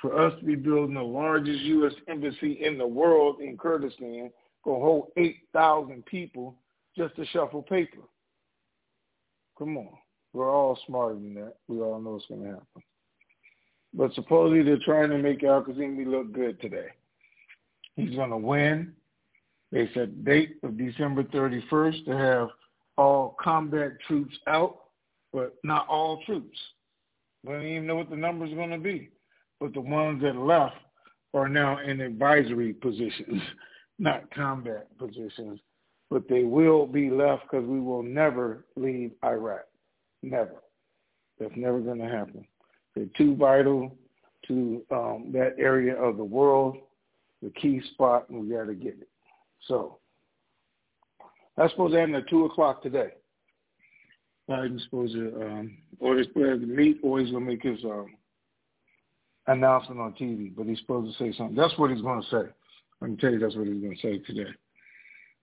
for 0.01 0.19
us 0.19 0.33
to 0.39 0.45
be 0.45 0.55
building 0.55 0.95
the 0.95 1.01
largest 1.01 1.61
U.S. 1.61 1.93
embassy 2.07 2.59
in 2.63 2.77
the 2.77 2.87
world 2.87 3.41
in 3.41 3.57
Kurdistan, 3.57 4.31
go 4.63 4.79
hold 4.79 5.07
8,000 5.17 6.05
people 6.05 6.55
just 6.97 7.15
to 7.17 7.25
shuffle 7.27 7.61
paper. 7.61 8.01
Come 9.57 9.77
on. 9.77 9.89
We're 10.33 10.53
all 10.53 10.77
smarter 10.87 11.15
than 11.15 11.33
that. 11.35 11.55
We 11.67 11.79
all 11.79 11.99
know 11.99 12.11
what's 12.11 12.25
going 12.27 12.43
to 12.43 12.47
happen. 12.47 12.83
But 13.93 14.13
supposedly 14.13 14.63
they're 14.63 14.79
trying 14.83 15.09
to 15.09 15.17
make 15.17 15.43
Al-Kadhimi 15.43 16.05
look 16.05 16.31
good 16.31 16.61
today. 16.61 16.87
He's 17.95 18.15
going 18.15 18.29
to 18.29 18.37
win. 18.37 18.93
They 19.71 19.89
said 19.93 20.23
date 20.25 20.57
of 20.63 20.77
December 20.77 21.23
31st 21.23 22.05
to 22.05 22.17
have 22.17 22.49
all 22.97 23.35
combat 23.41 23.93
troops 24.07 24.35
out, 24.47 24.79
but 25.31 25.55
not 25.63 25.87
all 25.87 26.21
troops. 26.25 26.57
We 27.43 27.53
don't 27.53 27.65
even 27.65 27.87
know 27.87 27.95
what 27.95 28.09
the 28.09 28.15
numbers 28.15 28.53
going 28.53 28.71
to 28.71 28.77
be. 28.77 29.09
But 29.59 29.73
the 29.73 29.81
ones 29.81 30.21
that 30.23 30.35
left 30.35 30.75
are 31.33 31.49
now 31.49 31.79
in 31.79 32.01
advisory 32.01 32.73
positions, 32.73 33.41
not 33.99 34.31
combat 34.31 34.87
positions. 34.97 35.59
But 36.09 36.27
they 36.27 36.43
will 36.43 36.87
be 36.87 37.09
left 37.09 37.43
because 37.43 37.65
we 37.67 37.79
will 37.79 38.01
never 38.01 38.65
leave 38.75 39.11
Iraq. 39.23 39.65
Never. 40.23 40.55
That's 41.39 41.53
never 41.55 41.79
going 41.79 41.99
to 41.99 42.09
happen. 42.09 42.45
They're 42.95 43.05
too 43.17 43.35
vital 43.35 43.95
to 44.47 44.83
um, 44.91 45.31
that 45.33 45.55
area 45.57 45.95
of 45.95 46.17
the 46.17 46.23
world, 46.23 46.77
the 47.41 47.51
key 47.51 47.81
spot, 47.93 48.29
and 48.29 48.41
we 48.41 48.55
got 48.55 48.65
to 48.65 48.73
get 48.73 48.99
it. 48.99 49.07
So 49.67 49.97
that's 51.55 51.71
supposed 51.71 51.93
to 51.93 51.99
happen 51.99 52.15
at 52.15 52.29
2 52.29 52.45
o'clock 52.45 52.81
today. 52.81 53.11
Biden's 54.49 54.83
supposed 54.85 55.13
to, 55.13 55.41
um, 55.41 55.77
or 55.99 56.17
he's 56.17 56.27
supposed 56.27 56.61
to 56.61 56.67
meet, 56.67 56.99
or 57.03 57.19
he's 57.19 57.31
going 57.31 57.45
to 57.45 57.51
make 57.51 57.61
his 57.61 57.83
um, 57.85 58.07
announcement 59.47 60.01
on 60.01 60.13
TV, 60.13 60.55
but 60.55 60.65
he's 60.65 60.79
supposed 60.79 61.15
to 61.15 61.23
say 61.23 61.35
something. 61.37 61.55
That's 61.55 61.77
what 61.77 61.91
he's 61.91 62.01
going 62.01 62.21
to 62.21 62.29
say. 62.29 62.51
I 63.01 63.05
can 63.05 63.17
tell 63.17 63.31
you 63.31 63.39
that's 63.39 63.55
what 63.55 63.67
he's 63.67 63.81
going 63.81 63.95
to 63.95 64.01
say 64.01 64.17
today. 64.19 64.49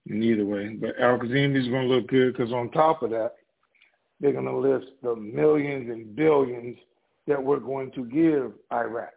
In 0.09 0.23
either 0.23 0.45
way. 0.45 0.69
But 0.69 0.99
Al-Kadhimi 0.99 1.59
is 1.59 1.67
going 1.67 1.87
to 1.87 1.95
look 1.95 2.07
good 2.07 2.35
because 2.35 2.53
on 2.53 2.71
top 2.71 3.03
of 3.03 3.09
that, 3.09 3.33
they're 4.19 4.31
going 4.31 4.45
to 4.45 4.57
list 4.57 4.87
the 5.03 5.15
millions 5.15 5.89
and 5.89 6.15
billions 6.15 6.77
that 7.27 7.43
we're 7.43 7.59
going 7.59 7.91
to 7.91 8.05
give 8.05 8.53
Iraq. 8.71 9.13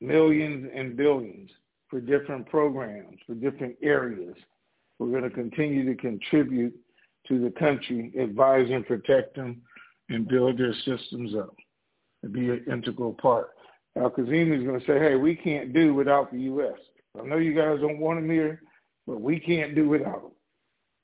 Millions 0.00 0.70
and 0.74 0.96
billions 0.96 1.50
for 1.88 2.00
different 2.00 2.48
programs, 2.48 3.16
for 3.26 3.34
different 3.34 3.76
areas. 3.82 4.36
We're 4.98 5.10
going 5.10 5.24
to 5.24 5.30
continue 5.30 5.84
to 5.86 6.00
contribute 6.00 6.74
to 7.28 7.40
the 7.40 7.50
country, 7.58 8.12
advise 8.18 8.68
and 8.70 8.86
protect 8.86 9.36
them, 9.36 9.62
and 10.08 10.28
build 10.28 10.58
their 10.58 10.74
systems 10.84 11.34
up 11.34 11.54
and 12.22 12.32
be 12.32 12.50
an 12.50 12.64
integral 12.70 13.12
part. 13.12 13.50
Al-Kadhimi 13.96 14.58
is 14.58 14.64
going 14.64 14.80
to 14.80 14.86
say, 14.86 14.98
hey, 14.98 15.16
we 15.16 15.34
can't 15.34 15.72
do 15.72 15.94
without 15.94 16.32
the 16.32 16.40
U.S. 16.40 16.78
I 17.20 17.26
know 17.26 17.36
you 17.36 17.54
guys 17.54 17.80
don't 17.80 17.98
want 17.98 18.20
them 18.20 18.30
here, 18.30 18.62
but 19.06 19.20
we 19.20 19.40
can't 19.40 19.74
do 19.74 19.88
without 19.88 20.22
them. 20.22 20.32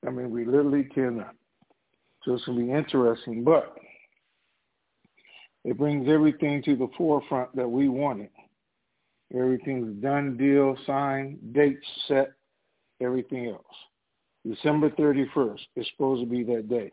I 0.07 0.11
mean, 0.11 0.31
we 0.31 0.45
literally 0.45 0.85
cannot. 0.85 1.35
So 2.23 2.35
it's 2.35 2.45
going 2.45 2.59
to 2.59 2.65
be 2.65 2.73
interesting, 2.73 3.43
but 3.43 3.75
it 5.64 5.79
brings 5.79 6.09
everything 6.09 6.62
to 6.64 6.77
the 6.77 6.88
forefront 6.96 7.55
that 7.57 7.68
we 7.68 7.88
wanted. 7.88 8.31
Everything's 9.35 10.03
done, 10.03 10.37
deal, 10.37 10.77
signed, 10.87 11.38
dates 11.53 11.87
set, 12.07 12.33
everything 13.00 13.48
else. 13.48 13.64
December 14.46 14.90
31st 14.90 15.61
is 15.77 15.87
supposed 15.92 16.22
to 16.22 16.29
be 16.29 16.44
that 16.44 16.68
day 16.68 16.92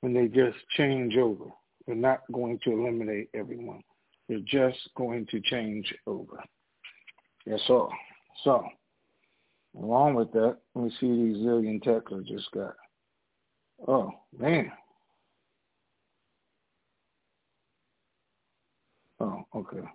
when 0.00 0.14
they 0.14 0.28
just 0.28 0.56
change 0.76 1.16
over. 1.16 1.44
They're 1.86 1.94
not 1.94 2.20
going 2.32 2.58
to 2.64 2.72
eliminate 2.72 3.28
everyone. 3.34 3.82
They're 4.28 4.38
just 4.40 4.78
going 4.96 5.26
to 5.26 5.40
change 5.42 5.94
over. 6.06 6.42
That's 7.46 7.62
all. 7.68 7.92
So, 8.42 8.64
along 9.80 10.14
with 10.14 10.32
that, 10.32 10.56
let 10.74 10.84
me 10.84 10.90
see 10.98 11.06
these 11.06 11.36
zillion 11.44 11.82
texts 11.82 12.12
I 12.12 12.28
just 12.28 12.50
got. 12.52 12.74
Oh, 13.86 14.10
man. 14.36 14.72
Oh, 19.20 19.45
okay. 19.56 19.86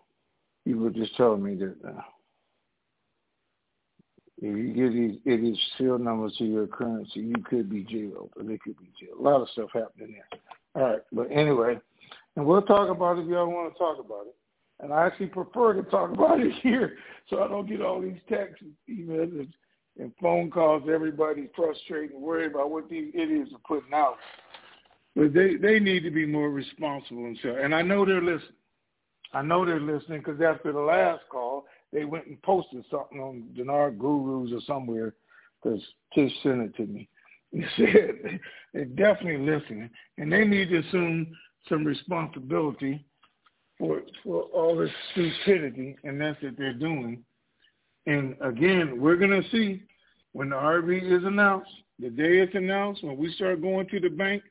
You 0.66 0.80
were 0.80 0.90
just 0.90 1.16
telling 1.16 1.44
me 1.44 1.56
that 1.56 1.76
uh, 1.88 2.02
if 4.38 4.58
you 4.58 4.74
give 4.74 4.94
these 4.94 5.20
idiots 5.26 5.60
serial 5.78 6.00
numbers 6.00 6.36
to 6.38 6.46
your 6.46 6.68
currency, 6.68 7.20
you 7.20 7.36
could 7.46 7.70
be 7.70 7.84
jailed, 7.84 8.32
or 8.36 8.44
they 8.44 8.58
could 8.58 8.78
be 8.80 8.92
jailed. 9.00 9.20
A 9.20 9.22
lot 9.22 9.42
of 9.42 9.50
stuff 9.50 9.70
happening 9.74 10.16
there. 10.16 10.40
All 10.76 10.92
right, 10.92 11.02
but 11.12 11.28
anyway, 11.32 11.80
and 12.36 12.46
we'll 12.46 12.62
talk 12.64 12.90
about 12.90 13.18
it 13.18 13.24
if 13.24 13.28
y'all 13.28 13.48
want 13.48 13.74
to 13.74 13.78
talk 13.78 14.00
about 14.00 14.28
it. 14.28 14.36
And 14.80 14.92
I 14.92 15.06
actually 15.06 15.28
prefer 15.28 15.74
to 15.74 15.84
talk 15.84 16.12
about 16.14 16.40
it 16.40 16.54
here, 16.64 16.98
so 17.30 17.44
I 17.44 17.48
don't 17.48 17.68
get 17.68 17.82
all 17.82 18.02
these 18.02 18.20
texts, 18.28 18.64
and 18.64 18.74
emails, 18.90 19.32
and, 19.32 19.54
and 20.00 20.12
phone 20.22 20.50
calls. 20.50 20.84
Everybody 20.92 21.50
frustrated 21.56 22.12
and 22.12 22.22
worried 22.22 22.52
about 22.52 22.72
what 22.72 22.90
these 22.90 23.12
idiots 23.14 23.52
are 23.54 23.68
putting 23.68 23.94
out. 23.94 24.18
But 25.16 25.34
they 25.34 25.56
they 25.56 25.80
need 25.80 26.02
to 26.02 26.12
be 26.12 26.26
more 26.26 26.50
responsible 26.50 27.26
and 27.26 27.38
so. 27.44 27.56
And 27.62 27.76
I 27.76 27.82
know 27.82 28.06
they're 28.06 28.22
listening. 28.22 28.56
I 29.34 29.42
know 29.42 29.66
they're 29.66 29.80
listening 29.80 30.20
because 30.20 30.42
after 30.42 30.72
the 30.72 30.80
last 30.80 31.22
call, 31.30 31.66
they 31.94 32.06
went 32.06 32.28
and 32.28 32.42
posted 32.42 32.86
something 32.90 33.20
on 33.20 33.48
Dinar 33.56 33.92
Gurus 33.92 34.52
or 34.54 34.62
somewhere 34.66 35.14
because 35.62 35.82
Tish 36.14 36.32
sent 36.44 36.62
it 36.62 36.76
to 36.78 36.86
me. 36.86 37.08
He 37.54 37.66
said 37.76 38.40
they're 38.74 38.86
definitely 38.86 39.46
listening, 39.46 39.90
and 40.18 40.32
they 40.32 40.46
need 40.46 40.70
to 40.70 40.78
assume 40.80 41.28
some 41.68 41.84
responsibility 41.84 43.04
for 43.78 44.04
for 44.24 44.44
all 44.54 44.78
this 44.78 44.90
stupidity, 45.12 45.98
and 46.06 46.22
that's 46.22 46.42
what 46.42 46.58
they're 46.58 46.74
doing. 46.74 47.26
And 48.06 48.38
again, 48.40 49.02
we're 49.02 49.18
gonna 49.18 49.42
see 49.52 49.84
when 50.32 50.52
the 50.52 50.56
RV 50.56 51.12
is 51.12 51.26
announced, 51.26 51.72
the 52.00 52.10
day 52.10 52.40
it's 52.40 52.56
announced, 52.56 53.04
when 53.04 53.18
we 53.18 53.34
start 53.34 53.62
going 53.62 53.88
to 53.90 54.00
the 54.00 54.10
bank, 54.10 54.44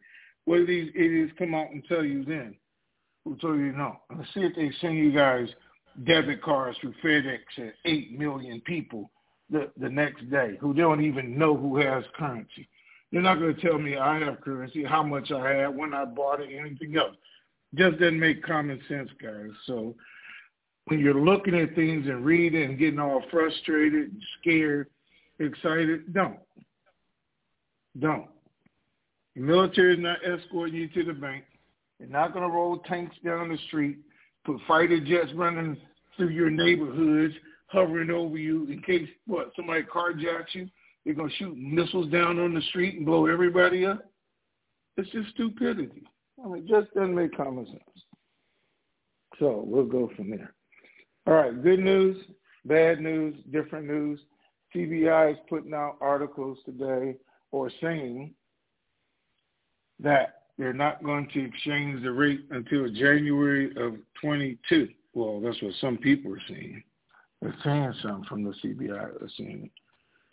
what 0.44 0.66
these 0.66 0.90
idiots 0.94 1.32
come 1.38 1.54
out 1.54 1.70
and 1.70 1.82
tell 1.88 2.04
you 2.04 2.24
then? 2.24 2.54
Who 3.24 3.36
told 3.36 3.58
you 3.58 3.72
no? 3.72 4.00
Let's 4.16 4.32
see 4.34 4.40
if 4.40 4.54
they 4.56 4.70
send 4.80 4.96
you 4.96 5.12
guys 5.12 5.48
debit 6.06 6.42
cards 6.42 6.78
through 6.80 6.94
FedEx 7.04 7.40
at 7.58 7.74
8 7.84 8.18
million 8.18 8.60
people 8.62 9.10
the, 9.50 9.70
the 9.78 9.88
next 9.88 10.30
day 10.30 10.56
who 10.60 10.72
don't 10.72 11.04
even 11.04 11.38
know 11.38 11.56
who 11.56 11.76
has 11.76 12.04
currency. 12.16 12.68
They're 13.12 13.22
not 13.22 13.40
going 13.40 13.54
to 13.54 13.60
tell 13.60 13.78
me 13.78 13.96
I 13.96 14.20
have 14.20 14.40
currency, 14.40 14.84
how 14.84 15.02
much 15.02 15.32
I 15.32 15.50
have, 15.56 15.74
when 15.74 15.92
I 15.92 16.04
bought 16.04 16.40
it, 16.40 16.50
anything 16.56 16.96
else. 16.96 17.16
Just 17.74 17.98
doesn't 17.98 18.18
make 18.18 18.42
common 18.42 18.80
sense, 18.88 19.10
guys. 19.20 19.50
So 19.66 19.94
when 20.86 21.00
you're 21.00 21.14
looking 21.14 21.54
at 21.54 21.74
things 21.74 22.06
and 22.06 22.24
reading 22.24 22.62
and 22.62 22.78
getting 22.78 23.00
all 23.00 23.22
frustrated, 23.30 24.10
and 24.10 24.22
scared, 24.40 24.88
excited, 25.38 26.12
don't. 26.12 26.38
Don't. 27.98 28.28
The 29.34 29.42
military 29.42 29.94
is 29.94 30.00
not 30.00 30.18
escorting 30.24 30.76
you 30.76 30.88
to 30.88 31.04
the 31.04 31.12
bank. 31.12 31.44
They're 32.00 32.08
not 32.08 32.32
going 32.32 32.48
to 32.48 32.52
roll 32.52 32.78
tanks 32.78 33.14
down 33.22 33.50
the 33.50 33.58
street 33.68 33.98
put 34.44 34.60
fighter 34.66 35.00
jets 35.00 35.32
running 35.34 35.76
through 36.16 36.30
your 36.30 36.50
neighborhoods, 36.50 37.34
hovering 37.66 38.10
over 38.10 38.36
you 38.36 38.66
in 38.66 38.82
case 38.82 39.08
what 39.26 39.52
somebody 39.56 39.82
carjacks 39.82 40.54
you. 40.54 40.68
They're 41.04 41.14
gonna 41.14 41.30
shoot 41.38 41.56
missiles 41.56 42.10
down 42.10 42.38
on 42.38 42.54
the 42.54 42.60
street 42.62 42.96
and 42.96 43.06
blow 43.06 43.26
everybody 43.26 43.86
up. 43.86 44.04
It's 44.96 45.10
just 45.10 45.30
stupidity. 45.30 46.06
I 46.42 46.48
mean, 46.48 46.64
it 46.64 46.68
just 46.68 46.92
doesn't 46.94 47.14
make 47.14 47.36
common 47.36 47.66
sense. 47.66 48.04
So 49.38 49.62
we'll 49.66 49.86
go 49.86 50.10
from 50.16 50.30
there. 50.30 50.52
All 51.26 51.34
right, 51.34 51.62
good 51.62 51.80
news, 51.80 52.22
bad 52.66 53.00
news, 53.00 53.36
different 53.50 53.86
news. 53.86 54.20
CBI 54.74 55.32
is 55.32 55.38
putting 55.48 55.74
out 55.74 55.96
articles 56.00 56.58
today 56.64 57.16
or 57.50 57.70
saying 57.80 58.34
that 60.00 60.39
they're 60.58 60.72
not 60.72 61.02
going 61.02 61.28
to 61.32 61.44
exchange 61.44 62.02
the 62.02 62.12
rate 62.12 62.44
until 62.50 62.88
January 62.90 63.70
of 63.76 63.96
22. 64.20 64.88
Well, 65.14 65.40
that's 65.40 65.60
what 65.62 65.72
some 65.80 65.96
people 65.96 66.32
are 66.32 66.42
saying. 66.48 66.82
They're 67.40 67.54
saying 67.64 67.94
some 68.02 68.24
from 68.28 68.44
the 68.44 68.54
CBI 68.62 68.92
are 68.92 69.30
saying 69.36 69.64
it. 69.64 69.70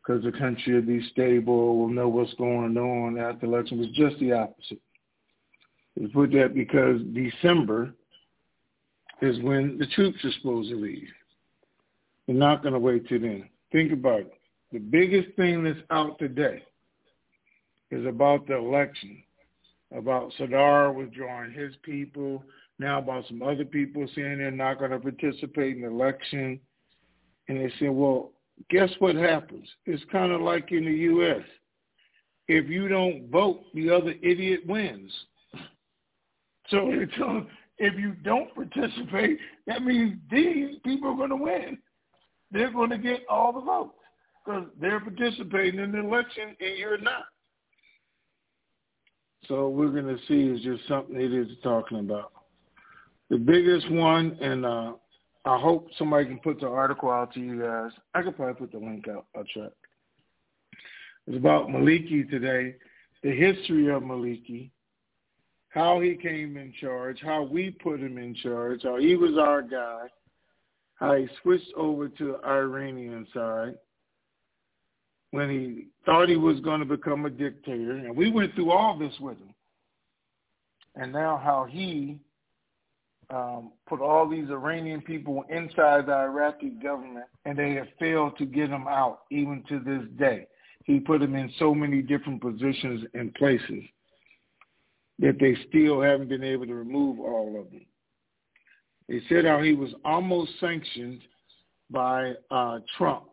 because 0.06 0.24
the 0.24 0.38
country 0.38 0.74
will 0.76 0.82
be 0.82 1.08
stable, 1.12 1.80
we'll 1.80 1.90
know 1.90 2.10
what's 2.10 2.34
going 2.36 2.78
on 2.78 3.18
after 3.18 3.48
the 3.48 3.54
election. 3.54 3.80
It 3.80 3.88
was 3.88 3.96
just 3.96 4.20
the 4.20 4.34
opposite. 4.34 4.82
They 5.96 6.08
put 6.08 6.32
that 6.34 6.54
because 6.54 7.02
December 7.14 7.94
is 9.22 9.40
when 9.42 9.78
the 9.80 9.88
troops 9.88 10.24
are 10.24 10.32
supposed 10.34 10.70
to 10.70 10.76
leave. 10.76 11.08
They're 12.28 12.36
not 12.36 12.62
going 12.62 12.74
to 12.74 12.80
wait 12.80 13.08
till 13.08 13.22
then. 13.22 13.50
Think 13.72 13.94
about 13.94 14.22
it. 14.22 14.34
The 14.72 14.80
biggest 14.80 15.36
thing 15.38 15.64
that's 15.64 15.80
out 15.90 16.20
today 16.20 16.62
is 17.90 18.06
about 18.06 18.48
the 18.48 18.58
election, 18.58 19.24
about 19.96 20.34
Sadr 20.38 20.92
withdrawing 20.92 21.52
his 21.52 21.74
people, 21.84 22.44
now 22.80 23.00
about 23.00 23.26
some 23.28 23.42
other 23.42 23.66
people 23.66 24.08
saying 24.16 24.38
they're 24.38 24.52
not 24.52 24.80
going 24.80 24.92
to 24.92 25.00
participate 25.00 25.76
in 25.76 25.82
the 25.82 25.88
election. 25.88 26.60
And 27.48 27.60
they 27.60 27.72
say, 27.80 27.90
well, 27.90 28.32
guess 28.70 28.90
what 29.00 29.16
happens? 29.16 29.68
It's 29.86 30.04
kind 30.12 30.32
of 30.32 30.42
like 30.42 30.72
in 30.72 30.86
the 30.86 30.92
U.S. 30.92 31.44
If 32.48 32.70
you 32.70 32.88
don't 32.88 33.30
vote, 33.30 33.64
the 33.74 33.90
other 33.90 34.14
idiot 34.22 34.62
wins. 34.68 35.12
So 36.70 36.90
if 37.78 37.96
you 37.98 38.12
don't 38.24 38.54
participate, 38.54 39.40
that 39.66 39.84
means 39.84 40.18
these 40.30 40.76
people 40.84 41.12
are 41.12 41.16
going 41.16 41.30
to 41.30 41.36
win. 41.36 41.78
They're 42.52 42.72
going 42.72 42.90
to 42.92 42.98
get 42.98 43.22
all 43.30 43.54
the 43.54 43.62
votes 43.62 43.94
because 44.46 44.66
they're 44.80 45.00
participating 45.00 45.80
in 45.80 45.92
the 45.92 46.00
election 46.00 46.56
and 46.60 46.78
you're 46.78 47.00
not. 47.00 47.26
So 49.48 49.70
we're 49.70 49.90
going 49.90 50.06
to 50.06 50.18
see 50.28 50.54
is 50.54 50.62
just 50.62 50.88
something 50.88 51.16
it 51.16 51.34
is 51.34 51.48
talking 51.64 52.00
about. 52.00 52.34
The 53.30 53.38
biggest 53.38 53.90
one, 53.92 54.38
and 54.42 54.66
uh, 54.66 54.94
I 55.46 55.60
hope 55.60 55.88
somebody 55.98 56.26
can 56.26 56.40
put 56.40 56.60
the 56.60 56.68
article 56.68 57.10
out 57.10 57.34
to 57.34 57.40
you 57.40 57.62
guys. 57.62 57.92
I 58.14 58.22
could 58.22 58.36
probably 58.36 58.56
put 58.56 58.72
the 58.72 58.86
link 58.86 59.08
out. 59.08 59.26
I'll 59.36 59.44
check. 59.44 59.72
It's 61.28 61.38
about 61.38 61.68
Maliki 61.68 62.30
today, 62.30 62.76
the 63.24 63.32
history 63.32 63.90
of 63.90 64.04
Maliki, 64.04 64.72
how 65.70 66.00
he 66.00 66.16
came 66.16 66.56
in 66.58 66.74
charge, 66.80 67.20
how 67.22 67.44
we 67.44 67.72
put 67.72 68.00
him 68.00 68.18
in 68.18 68.34
charge, 68.36 68.82
how 68.84 68.98
he 68.98 69.16
was 69.16 69.38
our 69.38 69.62
guy, 69.62 70.08
how 70.96 71.16
he 71.16 71.28
switched 71.42 71.74
over 71.76 72.08
to 72.08 72.26
the 72.26 72.48
Iranian 72.48 73.28
side 73.34 73.76
when 75.32 75.50
he 75.50 75.88
thought 76.06 76.30
he 76.30 76.38
was 76.38 76.60
going 76.62 76.80
to 76.80 76.86
become 76.86 77.26
a 77.26 77.30
dictator. 77.30 77.92
And 77.92 78.16
we 78.16 78.32
went 78.32 78.54
through 78.56 78.72
all 78.72 78.98
this 78.98 79.14
with 79.20 79.38
him. 79.38 79.54
And 80.96 81.12
now 81.12 81.40
how 81.44 81.68
he 81.70 82.20
um, 83.30 83.72
put 83.88 84.02
all 84.02 84.28
these 84.28 84.50
Iranian 84.50 85.02
people 85.02 85.44
inside 85.50 86.06
the 86.06 86.14
Iraqi 86.14 86.70
government, 86.70 87.26
and 87.46 87.58
they 87.58 87.74
have 87.74 87.88
failed 88.00 88.38
to 88.38 88.46
get 88.46 88.70
them 88.70 88.88
out 88.88 89.22
even 89.30 89.64
to 89.70 89.80
this 89.80 90.04
day. 90.18 90.48
He 90.86 91.00
put 91.00 91.20
them 91.20 91.36
in 91.36 91.52
so 91.60 91.76
many 91.76 92.02
different 92.02 92.42
positions 92.42 93.04
and 93.14 93.34
places 93.36 93.84
that 95.20 95.38
they 95.40 95.58
still 95.68 96.02
haven't 96.02 96.30
been 96.30 96.44
able 96.44 96.66
to 96.66 96.76
remove 96.76 97.20
all 97.20 97.60
of 97.60 97.70
them. 97.72 97.86
They 99.10 99.22
said 99.28 99.46
how 99.46 99.62
he 99.62 99.74
was 99.74 99.90
almost 100.06 100.52
sanctioned 100.60 101.22
by 101.90 102.34
uh, 102.52 102.80
Trump 102.98 103.24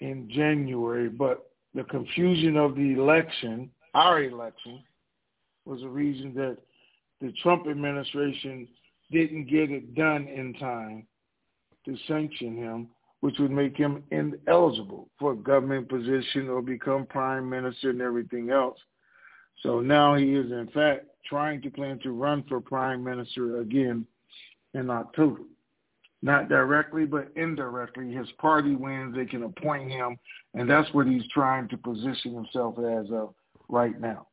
in 0.00 0.28
January, 0.30 1.08
but 1.08 1.50
the 1.74 1.84
confusion 1.84 2.56
of 2.56 2.74
the 2.74 2.92
election, 2.94 3.70
our 3.94 4.22
election, 4.22 4.82
was 5.64 5.82
a 5.82 5.88
reason 5.88 6.34
that 6.34 6.56
the 7.20 7.32
Trump 7.42 7.66
administration 7.66 8.68
didn't 9.10 9.46
get 9.46 9.70
it 9.70 9.94
done 9.94 10.28
in 10.28 10.54
time 10.54 11.06
to 11.84 11.96
sanction 12.06 12.56
him, 12.56 12.88
which 13.20 13.38
would 13.38 13.50
make 13.50 13.76
him 13.76 14.02
ineligible 14.10 15.08
for 15.18 15.32
a 15.32 15.36
government 15.36 15.88
position 15.88 16.48
or 16.48 16.62
become 16.62 17.06
prime 17.06 17.48
minister 17.48 17.90
and 17.90 18.00
everything 18.00 18.50
else. 18.50 18.78
So 19.62 19.80
now 19.80 20.14
he 20.14 20.34
is, 20.34 20.50
in 20.52 20.68
fact, 20.72 21.06
trying 21.26 21.60
to 21.62 21.70
plan 21.70 21.98
to 22.00 22.12
run 22.12 22.44
for 22.48 22.60
prime 22.60 23.02
minister 23.02 23.60
again 23.60 24.06
in 24.74 24.90
October. 24.90 25.42
Not 26.20 26.48
directly, 26.48 27.04
but 27.04 27.28
indirectly. 27.36 28.12
His 28.12 28.26
party 28.38 28.74
wins, 28.74 29.14
they 29.14 29.24
can 29.24 29.44
appoint 29.44 29.90
him, 29.90 30.18
and 30.54 30.68
that's 30.68 30.92
what 30.92 31.06
he's 31.06 31.26
trying 31.32 31.68
to 31.68 31.76
position 31.76 32.34
himself 32.34 32.76
as 32.78 33.10
of 33.12 33.34
right 33.68 33.98
now. 34.00 34.26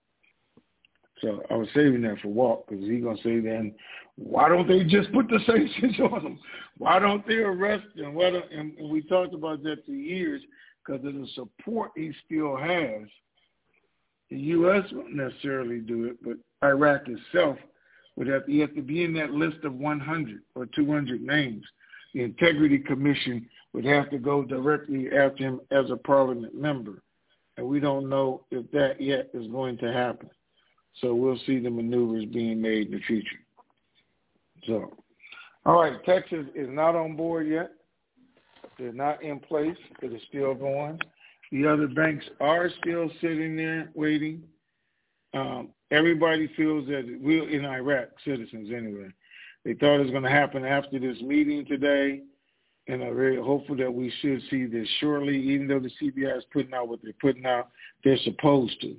So 1.21 1.43
I 1.49 1.55
was 1.55 1.67
saving 1.73 2.01
that 2.01 2.19
for 2.21 2.29
Walt 2.29 2.67
because 2.67 2.83
he's 2.85 3.03
going 3.03 3.17
to 3.17 3.23
say 3.23 3.39
then, 3.39 3.73
why 4.15 4.49
don't 4.49 4.67
they 4.67 4.83
just 4.83 5.11
put 5.13 5.27
the 5.27 5.39
sanctions 5.45 5.99
on 5.99 6.21
him? 6.21 6.39
Why 6.77 6.99
don't 6.99 7.25
they 7.27 7.35
arrest 7.35 7.85
him? 7.95 8.15
Why 8.15 8.31
don't, 8.31 8.51
and, 8.51 8.77
and 8.77 8.89
we 8.89 9.01
talked 9.01 9.33
about 9.33 9.63
that 9.63 9.85
for 9.85 9.91
years 9.91 10.41
because 10.85 11.05
of 11.05 11.13
the 11.13 11.27
support 11.35 11.91
he 11.95 12.11
still 12.25 12.57
has. 12.57 13.07
The 14.29 14.37
U.S. 14.37 14.83
won't 14.91 15.15
necessarily 15.15 15.79
do 15.79 16.05
it, 16.05 16.17
but 16.23 16.37
Iraq 16.67 17.03
itself 17.07 17.57
would 18.15 18.27
have, 18.27 18.47
you 18.47 18.61
have 18.61 18.73
to 18.75 18.81
be 18.81 19.03
in 19.03 19.13
that 19.13 19.31
list 19.31 19.63
of 19.63 19.73
100 19.73 20.41
or 20.55 20.65
200 20.65 21.21
names. 21.21 21.63
The 22.15 22.23
Integrity 22.23 22.79
Commission 22.79 23.45
would 23.73 23.83
have 23.83 24.09
to 24.09 24.17
go 24.17 24.41
directly 24.41 25.09
after 25.11 25.43
him 25.43 25.59
as 25.69 25.91
a 25.91 25.97
parliament 25.97 26.55
member. 26.55 27.03
And 27.57 27.67
we 27.67 27.81
don't 27.81 28.07
know 28.09 28.45
if 28.51 28.71
that 28.71 29.01
yet 29.01 29.29
is 29.33 29.47
going 29.47 29.77
to 29.79 29.91
happen. 29.91 30.29
So 31.01 31.13
we'll 31.13 31.39
see 31.45 31.59
the 31.59 31.69
maneuvers 31.69 32.23
being 32.25 32.61
made 32.61 32.87
in 32.87 32.93
the 32.93 33.01
future. 33.01 33.39
So, 34.65 34.93
all 35.65 35.81
right, 35.81 36.01
Texas 36.05 36.45
is 36.55 36.69
not 36.69 36.95
on 36.95 37.17
board 37.17 37.49
yet. 37.49 37.71
They're 38.79 38.93
not 38.93 39.21
in 39.21 39.41
place. 39.41 39.77
It 40.01 40.13
is 40.13 40.21
still 40.29 40.55
going. 40.55 40.97
The 41.51 41.67
other 41.67 41.87
banks 41.87 42.25
are 42.39 42.69
still 42.81 43.11
sitting 43.19 43.57
there 43.57 43.91
waiting. 43.93 44.41
Um, 45.33 45.69
everybody 45.91 46.49
feels 46.55 46.87
that 46.87 47.19
we're 47.21 47.49
in 47.49 47.65
Iraq, 47.65 48.07
citizens 48.23 48.69
anyway. 48.73 49.09
They 49.65 49.73
thought 49.73 49.95
it 49.95 50.03
was 50.03 50.11
going 50.11 50.23
to 50.23 50.29
happen 50.29 50.63
after 50.63 50.99
this 50.99 51.19
meeting 51.21 51.65
today, 51.65 52.21
and 52.87 53.03
I'm 53.03 53.15
very 53.15 53.41
hopeful 53.41 53.75
that 53.77 53.91
we 53.91 54.13
should 54.21 54.41
see 54.51 54.67
this 54.67 54.87
shortly, 54.99 55.35
even 55.37 55.67
though 55.67 55.79
the 55.79 55.91
CBI 55.99 56.37
is 56.37 56.45
putting 56.53 56.73
out 56.73 56.87
what 56.87 56.99
they're 57.01 57.13
putting 57.19 57.47
out. 57.47 57.69
They're 58.03 58.17
supposed 58.19 58.79
to. 58.81 58.95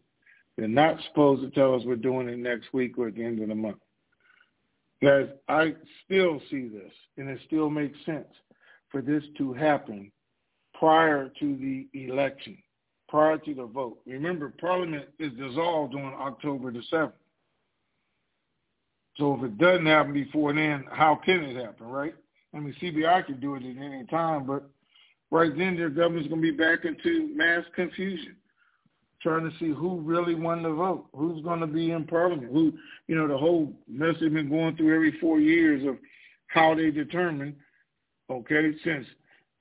They're 0.56 0.66
not 0.66 0.98
supposed 1.08 1.42
to 1.42 1.50
tell 1.50 1.74
us 1.74 1.82
we're 1.84 1.94
doing 1.94 2.28
it 2.28 2.38
next 2.38 2.72
week 2.72 2.98
or 2.98 3.08
at 3.08 3.14
the 3.14 3.24
end 3.24 3.40
of 3.40 3.48
the 3.48 3.54
month. 3.54 3.76
Guys, 5.00 5.28
I 5.48 5.74
still 6.04 6.40
see 6.50 6.68
this, 6.68 6.92
and 7.16 7.28
it 7.28 7.38
still 7.46 7.70
makes 7.70 7.96
sense 8.04 8.26
for 8.90 9.02
this 9.02 9.22
to 9.38 9.52
happen 9.52 10.10
prior 10.74 11.30
to 11.38 11.56
the 11.56 11.86
election, 11.92 12.58
prior 13.08 13.38
to 13.38 13.54
the 13.54 13.66
vote. 13.66 13.98
Remember, 14.06 14.52
Parliament 14.60 15.04
is 15.20 15.32
dissolved 15.34 15.94
on 15.94 16.12
October 16.14 16.72
the 16.72 16.82
7th. 16.92 17.12
So 19.18 19.34
if 19.34 19.44
it 19.44 19.58
doesn't 19.58 19.86
happen 19.86 20.12
before 20.12 20.52
then, 20.52 20.84
how 20.90 21.18
can 21.24 21.42
it 21.42 21.56
happen, 21.56 21.86
right? 21.86 22.14
I 22.54 22.60
mean, 22.60 22.74
CBI 22.80 23.26
can 23.26 23.40
do 23.40 23.54
it 23.54 23.62
at 23.62 23.82
any 23.82 24.04
time, 24.06 24.46
but 24.46 24.68
right 25.30 25.56
then 25.56 25.76
their 25.76 25.90
government's 25.90 26.28
going 26.28 26.42
to 26.42 26.52
be 26.52 26.56
back 26.56 26.84
into 26.84 27.34
mass 27.34 27.64
confusion 27.74 28.36
trying 29.26 29.50
to 29.50 29.58
see 29.58 29.72
who 29.72 30.00
really 30.00 30.34
won 30.34 30.62
the 30.62 30.72
vote, 30.72 31.06
who's 31.12 31.42
going 31.42 31.58
to 31.58 31.66
be 31.66 31.90
in 31.90 32.04
parliament, 32.04 32.52
who, 32.52 32.72
you 33.08 33.16
know, 33.16 33.26
the 33.26 33.36
whole 33.36 33.72
mess 33.88 34.14
they've 34.20 34.32
been 34.32 34.48
going 34.48 34.76
through 34.76 34.94
every 34.94 35.18
four 35.20 35.40
years 35.40 35.84
of 35.86 35.96
how 36.46 36.74
they 36.74 36.92
determine, 36.92 37.56
okay, 38.30 38.72
since 38.84 39.06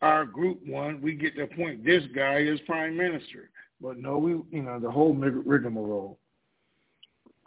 our 0.01 0.25
group 0.25 0.59
won, 0.67 1.01
we 1.01 1.15
get 1.15 1.35
to 1.35 1.43
appoint 1.43 1.83
this 1.83 2.03
guy 2.13 2.43
as 2.43 2.59
prime 2.67 2.95
minister. 2.95 3.49
But 3.81 3.97
no, 3.97 4.17
we, 4.17 4.31
you 4.55 4.63
know, 4.63 4.79
the 4.79 4.91
whole 4.91 5.13
rigmarole. 5.13 6.19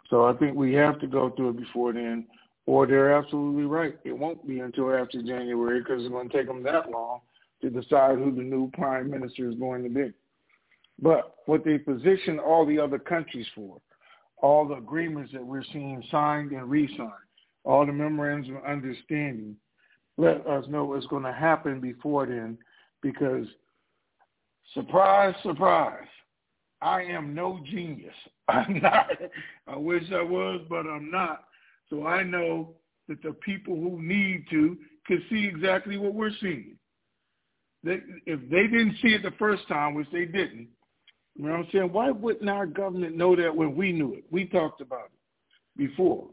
So 0.09 0.25
I 0.25 0.33
think 0.33 0.55
we 0.55 0.73
have 0.73 0.99
to 1.01 1.07
go 1.07 1.29
through 1.29 1.49
it 1.49 1.57
before 1.57 1.93
then, 1.93 2.25
or 2.65 2.87
they're 2.87 3.13
absolutely 3.13 3.65
right. 3.65 3.97
It 4.03 4.17
won't 4.17 4.47
be 4.47 4.59
until 4.59 4.93
after 4.93 5.21
January 5.21 5.79
because 5.79 6.01
it's 6.01 6.11
going 6.11 6.29
to 6.29 6.37
take 6.37 6.47
them 6.47 6.63
that 6.63 6.89
long 6.89 7.21
to 7.61 7.69
decide 7.69 8.17
who 8.17 8.33
the 8.33 8.41
new 8.41 8.71
prime 8.71 9.09
minister 9.09 9.49
is 9.49 9.55
going 9.55 9.83
to 9.83 9.89
be. 9.89 10.13
But 11.01 11.35
what 11.45 11.63
they 11.63 11.77
position 11.77 12.39
all 12.39 12.65
the 12.65 12.79
other 12.79 12.99
countries 12.99 13.47
for, 13.55 13.79
all 14.41 14.67
the 14.67 14.75
agreements 14.75 15.31
that 15.33 15.45
we're 15.45 15.63
seeing 15.71 16.03
signed 16.09 16.51
and 16.51 16.69
re-signed, 16.69 17.11
all 17.63 17.85
the 17.85 17.93
memorandums 17.93 18.49
of 18.49 18.63
understanding, 18.65 19.55
let 20.17 20.45
us 20.47 20.65
know 20.67 20.85
what's 20.85 21.05
going 21.07 21.23
to 21.23 21.33
happen 21.33 21.79
before 21.79 22.25
then 22.25 22.57
because 23.01 23.45
surprise, 24.73 25.33
surprise, 25.43 26.07
I 26.81 27.01
am 27.03 27.33
no 27.33 27.59
genius. 27.65 28.13
I'm 28.47 28.81
not. 28.81 29.07
I 29.67 29.75
wish 29.75 30.03
I 30.11 30.21
was, 30.21 30.61
but 30.69 30.87
I'm 30.87 31.11
not. 31.11 31.45
So 31.89 32.05
I 32.07 32.23
know 32.23 32.75
that 33.07 33.21
the 33.23 33.33
people 33.33 33.75
who 33.75 34.01
need 34.01 34.45
to 34.51 34.77
can 35.05 35.23
see 35.29 35.45
exactly 35.45 35.97
what 35.97 36.13
we're 36.13 36.31
seeing. 36.39 36.77
They, 37.83 37.99
if 38.25 38.39
they 38.49 38.63
didn't 38.63 38.95
see 39.01 39.09
it 39.09 39.23
the 39.23 39.33
first 39.39 39.67
time, 39.67 39.95
which 39.95 40.07
they 40.11 40.25
didn't, 40.25 40.67
you 41.35 41.45
know 41.45 41.51
what 41.51 41.59
I'm 41.61 41.67
saying? 41.71 41.93
Why 41.93 42.11
wouldn't 42.11 42.49
our 42.49 42.65
government 42.65 43.15
know 43.15 43.35
that 43.35 43.55
when 43.55 43.75
we 43.75 43.91
knew 43.91 44.13
it? 44.13 44.25
We 44.29 44.45
talked 44.45 44.81
about 44.81 45.05
it 45.05 45.77
before 45.77 46.27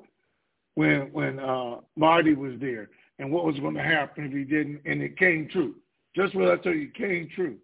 when 0.74 1.12
when 1.12 1.38
uh, 1.38 1.76
Marty 1.96 2.34
was 2.34 2.54
there 2.60 2.90
and 3.18 3.30
what 3.30 3.44
was 3.44 3.58
going 3.60 3.74
to 3.74 3.82
happen 3.82 4.24
if 4.24 4.32
he 4.32 4.44
didn't, 4.44 4.80
and 4.84 5.02
it 5.02 5.18
came 5.18 5.48
true. 5.50 5.74
Just 6.14 6.34
what 6.34 6.50
I 6.50 6.56
told 6.56 6.76
you 6.76 6.90
came 6.90 7.28
true. 7.34 7.56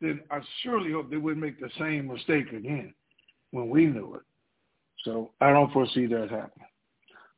Then 0.00 0.20
I 0.30 0.40
surely 0.62 0.92
hope 0.92 1.10
they 1.10 1.16
wouldn't 1.16 1.42
make 1.42 1.58
the 1.60 1.70
same 1.78 2.08
mistake 2.08 2.52
again 2.52 2.94
when 3.50 3.68
we 3.70 3.86
knew 3.86 4.14
it. 4.14 4.22
So 5.04 5.30
I 5.40 5.52
don't 5.52 5.72
foresee 5.72 6.06
that 6.06 6.30
happening. 6.30 6.66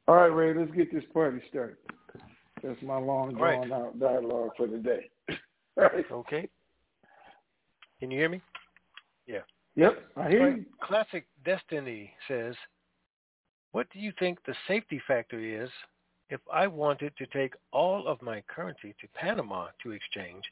All 0.06 0.16
right, 0.16 0.26
Ray, 0.26 0.54
let's 0.54 0.72
get 0.72 0.92
this 0.92 1.04
party 1.12 1.40
started. 1.48 1.76
That's 2.62 2.80
my 2.82 2.98
long 2.98 3.34
drawn 3.34 3.70
right. 3.70 3.72
out 3.72 4.00
dialogue 4.00 4.50
for 4.56 4.66
the 4.66 4.78
day. 4.78 5.10
right. 5.76 6.04
Okay. 6.10 6.48
Can 8.00 8.10
you 8.10 8.18
hear 8.18 8.28
me? 8.28 8.40
Yeah. 9.26 9.40
Yep, 9.76 9.98
I 10.16 10.28
hear 10.28 10.56
you. 10.56 10.64
Classic 10.82 11.26
Destiny 11.44 12.10
says, 12.26 12.54
what 13.72 13.86
do 13.92 14.00
you 14.00 14.12
think 14.18 14.38
the 14.44 14.54
safety 14.66 15.00
factor 15.06 15.38
is 15.38 15.68
if 16.30 16.40
I 16.52 16.66
wanted 16.66 17.12
to 17.16 17.26
take 17.26 17.54
all 17.72 18.08
of 18.08 18.20
my 18.22 18.42
currency 18.48 18.94
to 19.00 19.08
Panama 19.14 19.68
to 19.82 19.92
exchange 19.92 20.42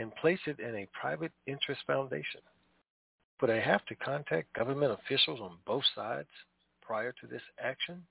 and 0.00 0.14
place 0.16 0.38
it 0.46 0.58
in 0.58 0.74
a 0.76 0.88
private 0.98 1.32
interest 1.46 1.82
foundation? 1.86 2.40
Would 3.40 3.50
I 3.50 3.60
have 3.60 3.84
to 3.86 3.94
contact 3.94 4.52
government 4.54 4.98
officials 5.04 5.40
on 5.40 5.56
both 5.66 5.84
sides 5.94 6.28
prior 6.82 7.12
to 7.20 7.26
this 7.26 7.42
action? 7.62 8.02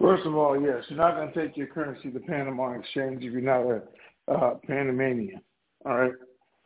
First 0.00 0.26
of 0.26 0.34
all, 0.34 0.60
yes, 0.60 0.82
you're 0.88 0.98
not 0.98 1.16
going 1.16 1.32
to 1.32 1.46
take 1.46 1.56
your 1.56 1.68
currency 1.68 2.10
to 2.10 2.18
Panama 2.18 2.78
exchange 2.78 3.22
if 3.22 3.32
you're 3.32 3.40
not 3.40 3.62
a 3.62 3.82
uh, 4.32 4.54
Panamanian, 4.66 5.40
all 5.86 5.98
right? 5.98 6.12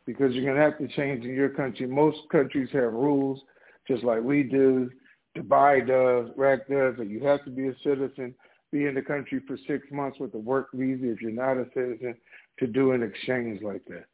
Because 0.05 0.33
you're 0.33 0.45
going 0.45 0.55
to 0.55 0.63
have 0.63 0.77
to 0.79 0.87
change 0.95 1.23
in 1.23 1.35
your 1.35 1.49
country. 1.49 1.85
Most 1.85 2.17
countries 2.31 2.69
have 2.73 2.93
rules, 2.93 3.39
just 3.87 4.03
like 4.03 4.23
we 4.23 4.43
do. 4.43 4.89
Dubai 5.37 5.85
does, 5.85 6.33
RAC 6.35 6.67
does, 6.67 6.95
that 6.97 7.07
you 7.07 7.23
have 7.23 7.43
to 7.45 7.51
be 7.51 7.67
a 7.67 7.75
citizen, 7.83 8.33
be 8.71 8.85
in 8.85 8.95
the 8.95 9.01
country 9.01 9.41
for 9.47 9.57
six 9.67 9.85
months 9.91 10.19
with 10.19 10.33
a 10.35 10.37
work 10.37 10.69
visa 10.73 11.11
if 11.11 11.21
you're 11.21 11.31
not 11.31 11.57
a 11.57 11.65
citizen 11.73 12.15
to 12.59 12.67
do 12.67 12.91
an 12.91 13.03
exchange 13.03 13.61
like 13.61 13.83
that. 13.85 14.05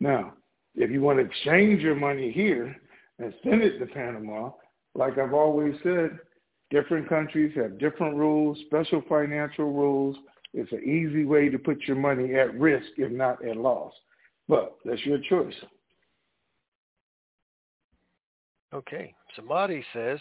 Now, 0.00 0.34
if 0.74 0.90
you 0.90 1.00
want 1.00 1.18
to 1.18 1.24
exchange 1.24 1.82
your 1.82 1.94
money 1.94 2.32
here 2.32 2.76
and 3.18 3.32
send 3.44 3.62
it 3.62 3.78
to 3.78 3.86
Panama, 3.86 4.50
like 4.94 5.18
I've 5.18 5.34
always 5.34 5.74
said, 5.82 6.18
different 6.70 7.08
countries 7.08 7.52
have 7.56 7.78
different 7.78 8.16
rules, 8.16 8.58
special 8.66 9.02
financial 9.08 9.72
rules. 9.72 10.16
It's 10.54 10.72
an 10.72 10.82
easy 10.82 11.24
way 11.24 11.48
to 11.48 11.58
put 11.58 11.82
your 11.86 11.96
money 11.96 12.34
at 12.34 12.58
risk, 12.58 12.88
if 12.96 13.12
not 13.12 13.44
at 13.46 13.56
loss. 13.56 13.92
But 14.48 14.76
that's 14.84 15.04
your 15.06 15.18
choice. 15.18 15.54
Okay. 18.74 19.14
Samadhi 19.36 19.84
says, 19.92 20.18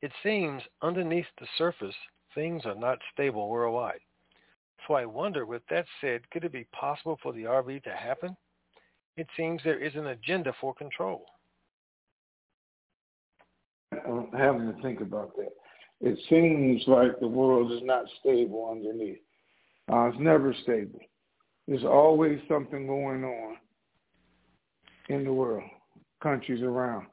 it 0.00 0.12
seems 0.22 0.62
underneath 0.82 1.26
the 1.40 1.46
surface, 1.56 1.94
things 2.34 2.62
are 2.64 2.74
not 2.74 2.98
stable 3.12 3.48
worldwide. 3.48 4.00
So 4.86 4.94
I 4.94 5.04
wonder, 5.04 5.44
with 5.44 5.62
that 5.70 5.86
said, 6.00 6.28
could 6.30 6.44
it 6.44 6.52
be 6.52 6.66
possible 6.72 7.18
for 7.22 7.32
the 7.32 7.44
RV 7.44 7.82
to 7.84 7.90
happen? 7.90 8.36
It 9.16 9.26
seems 9.36 9.60
there 9.64 9.82
is 9.82 9.94
an 9.96 10.08
agenda 10.08 10.52
for 10.60 10.74
control. 10.74 11.26
I'm 13.92 14.30
having 14.36 14.72
to 14.72 14.82
think 14.82 15.00
about 15.00 15.36
that. 15.36 15.50
It 16.00 16.18
seems 16.28 16.82
like 16.86 17.18
the 17.18 17.26
world 17.26 17.72
is 17.72 17.80
not 17.82 18.04
stable 18.20 18.68
underneath. 18.70 19.18
Uh, 19.90 20.04
it's 20.04 20.18
never 20.20 20.54
stable. 20.62 21.00
There's 21.66 21.84
always 21.84 22.38
something 22.48 22.86
going 22.86 23.24
on 23.24 23.56
in 25.08 25.24
the 25.24 25.32
world, 25.32 25.68
countries 26.22 26.62
around. 26.62 27.06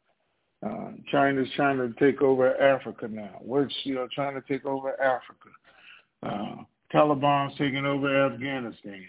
Uh, 0.65 0.91
China's 1.11 1.47
trying 1.55 1.77
to 1.77 1.93
take 1.99 2.21
over 2.21 2.55
Africa 2.61 3.07
now. 3.09 3.37
We're 3.41 3.69
you 3.83 3.95
know, 3.95 4.07
trying 4.13 4.35
to 4.35 4.41
take 4.47 4.65
over 4.65 4.99
Africa. 5.01 5.49
Uh, 6.23 6.63
Taliban's 6.93 7.57
taking 7.57 7.85
over 7.85 8.25
Afghanistan. 8.25 9.05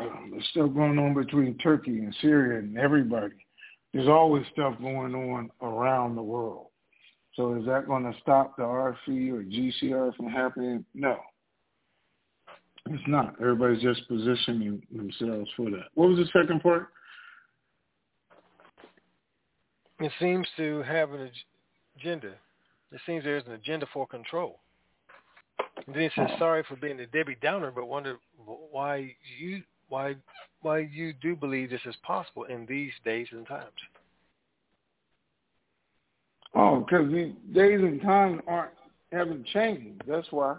Uh, 0.00 0.06
there's 0.30 0.46
still 0.50 0.68
going 0.68 0.98
on 0.98 1.14
between 1.14 1.58
Turkey 1.58 1.98
and 1.98 2.14
Syria 2.20 2.58
and 2.58 2.78
everybody. 2.78 3.34
There's 3.92 4.08
always 4.08 4.44
stuff 4.52 4.74
going 4.80 5.14
on 5.14 5.50
around 5.60 6.16
the 6.16 6.22
world. 6.22 6.68
So 7.34 7.54
is 7.54 7.66
that 7.66 7.86
going 7.86 8.04
to 8.04 8.18
stop 8.20 8.56
the 8.56 8.62
RFE 8.62 9.32
or 9.32 9.42
GCR 9.42 10.16
from 10.16 10.28
happening? 10.28 10.84
No. 10.94 11.18
It's 12.90 13.02
not. 13.06 13.34
Everybody's 13.40 13.82
just 13.82 14.06
positioning 14.08 14.82
themselves 14.90 15.50
for 15.56 15.70
that. 15.70 15.86
What 15.94 16.10
was 16.10 16.18
the 16.18 16.26
second 16.38 16.62
part? 16.62 16.88
It 20.04 20.12
seems 20.18 20.46
to 20.56 20.82
have 20.82 21.12
an 21.12 21.30
agenda. 21.96 22.32
It 22.90 23.00
seems 23.06 23.24
there's 23.24 23.46
an 23.46 23.52
agenda 23.52 23.86
for 23.92 24.06
control. 24.06 24.58
And 25.86 25.94
then 25.94 26.02
he 26.02 26.10
says, 26.16 26.28
sorry 26.38 26.64
for 26.68 26.76
being 26.76 27.00
a 27.00 27.06
Debbie 27.06 27.36
Downer, 27.40 27.70
but 27.70 27.86
wonder 27.86 28.16
why 28.70 29.14
you 29.38 29.62
why 29.88 30.16
why 30.60 30.78
you 30.78 31.12
do 31.20 31.36
believe 31.36 31.70
this 31.70 31.80
is 31.86 31.94
possible 32.02 32.44
in 32.44 32.66
these 32.66 32.92
days 33.04 33.28
and 33.32 33.46
times. 33.46 33.66
Oh, 36.54 36.80
because 36.80 37.10
the 37.10 37.34
days 37.52 37.80
and 37.80 38.00
times 38.02 38.40
aren't 38.46 38.72
haven't 39.12 39.46
changed. 39.46 40.02
That's 40.06 40.30
why 40.30 40.56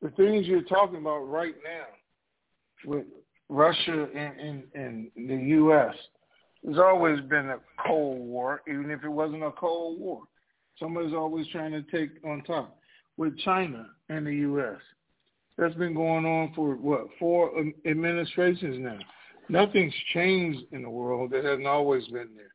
the 0.00 0.10
things 0.10 0.46
you're 0.46 0.62
talking 0.62 0.96
about 0.96 1.28
right 1.28 1.54
now 1.64 2.90
with 2.90 3.04
Russia 3.48 4.08
and, 4.14 4.40
and, 4.40 4.62
and 4.74 5.10
the 5.28 5.36
U.S. 5.36 5.94
There's 6.62 6.78
always 6.78 7.20
been 7.22 7.50
a 7.50 7.58
Cold 7.84 8.20
War, 8.20 8.62
even 8.68 8.90
if 8.90 9.02
it 9.04 9.08
wasn't 9.08 9.42
a 9.42 9.50
Cold 9.50 9.98
War. 9.98 10.22
Somebody's 10.78 11.14
always 11.14 11.46
trying 11.48 11.72
to 11.72 11.82
take 11.82 12.10
on 12.24 12.42
top 12.42 12.78
with 13.16 13.36
China 13.38 13.86
and 14.08 14.26
the 14.26 14.34
U.S. 14.34 14.80
That's 15.58 15.74
been 15.74 15.94
going 15.94 16.24
on 16.24 16.52
for 16.54 16.76
what 16.76 17.08
four 17.18 17.50
administrations 17.84 18.76
now. 18.78 18.98
Nothing's 19.48 19.94
changed 20.14 20.60
in 20.72 20.82
the 20.82 20.90
world 20.90 21.30
that 21.32 21.44
hasn't 21.44 21.66
always 21.66 22.04
been 22.06 22.30
there. 22.34 22.54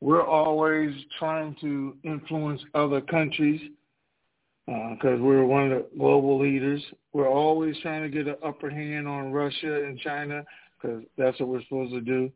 We're 0.00 0.26
always 0.26 0.94
trying 1.18 1.56
to 1.62 1.96
influence 2.04 2.60
other 2.74 3.00
countries 3.00 3.60
because 4.66 5.18
uh, 5.18 5.22
we're 5.22 5.44
one 5.44 5.72
of 5.72 5.78
the 5.78 5.98
global 5.98 6.38
leaders. 6.38 6.82
We're 7.12 7.28
always 7.28 7.76
trying 7.80 8.02
to 8.02 8.08
get 8.08 8.28
an 8.28 8.36
upper 8.44 8.70
hand 8.70 9.08
on 9.08 9.32
Russia 9.32 9.84
and 9.84 9.98
China 9.98 10.44
because 10.80 11.02
that's 11.16 11.38
what 11.40 11.48
we're 11.48 11.62
supposed 11.62 11.92
to 11.92 12.00
do. 12.00 12.30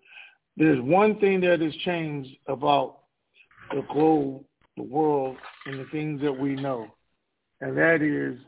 There's 0.58 0.80
one 0.82 1.18
thing 1.20 1.40
that 1.42 1.60
has 1.60 1.74
changed 1.84 2.30
about 2.46 2.98
the 3.70 3.82
globe, 3.92 4.44
the 4.76 4.82
world, 4.82 5.36
and 5.66 5.78
the 5.78 5.86
things 5.90 6.20
that 6.22 6.32
we 6.32 6.54
know 6.54 6.88
and 7.60 7.76
that 7.76 8.02
is 8.02 8.38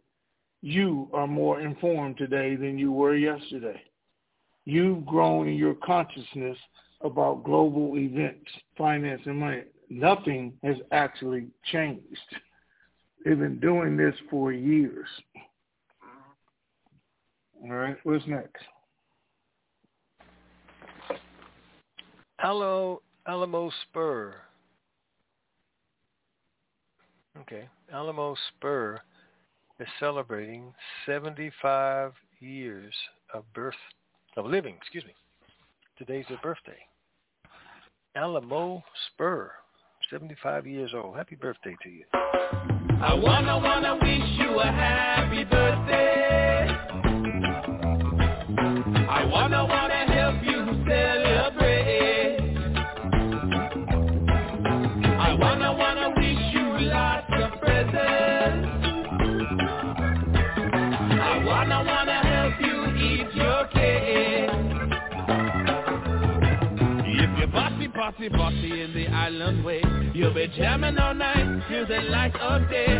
you 0.62 1.08
are 1.12 1.26
more 1.26 1.60
informed 1.60 2.16
today 2.16 2.56
than 2.56 2.78
you 2.78 2.92
were 2.92 3.14
yesterday. 3.14 3.80
You've 4.66 5.06
grown 5.06 5.48
in 5.48 5.54
your 5.54 5.74
consciousness 5.74 6.58
about 7.02 7.44
global 7.44 7.96
events, 7.96 8.50
finance, 8.76 9.22
and 9.24 9.38
money. 9.38 9.62
Nothing 9.88 10.52
has 10.62 10.76
actually 10.92 11.48
changed. 11.72 12.04
They've 13.24 13.38
been 13.38 13.58
doing 13.58 13.96
this 13.96 14.14
for 14.30 14.52
years. 14.52 15.08
All 17.62 17.72
right, 17.72 17.96
what's 18.04 18.26
next? 18.26 18.62
Alamo, 22.42 23.70
Spur 23.82 24.34
Okay. 27.38 27.68
Alamo 27.92 28.34
Spur 28.48 28.98
is 29.78 29.86
celebrating 29.98 30.72
75 31.04 32.12
years 32.40 32.94
of 33.34 33.44
birth, 33.52 33.74
of 34.36 34.46
living, 34.46 34.74
excuse 34.76 35.04
me. 35.04 35.14
Today's 35.98 36.24
their 36.28 36.38
birthday. 36.42 36.78
Alamo 38.16 38.82
Spur, 39.12 39.50
75 40.10 40.66
years 40.66 40.92
old. 40.94 41.16
Happy 41.16 41.36
birthday 41.36 41.76
to 41.82 41.88
you. 41.90 42.04
I 42.12 43.14
wanna, 43.14 43.58
wanna 43.58 43.94
wish 43.96 44.28
you 44.38 44.60
a 44.60 44.64
happy 44.64 45.44
birthday. 45.44 46.68
I 49.08 49.24
wanna, 49.26 49.66
wanna 49.66 49.89
party, 68.20 68.36
party, 68.36 68.68
party 68.68 68.82
in 68.82 68.92
the 68.92 69.06
island 69.08 69.64
way, 69.64 69.82
you'll 70.12 70.34
be 70.34 70.46
jamming 70.54 70.98
all 70.98 71.14
night 71.14 71.62
till 71.70 71.86
the 71.86 72.02
light 72.10 72.36
of 72.36 72.68
day. 72.68 72.92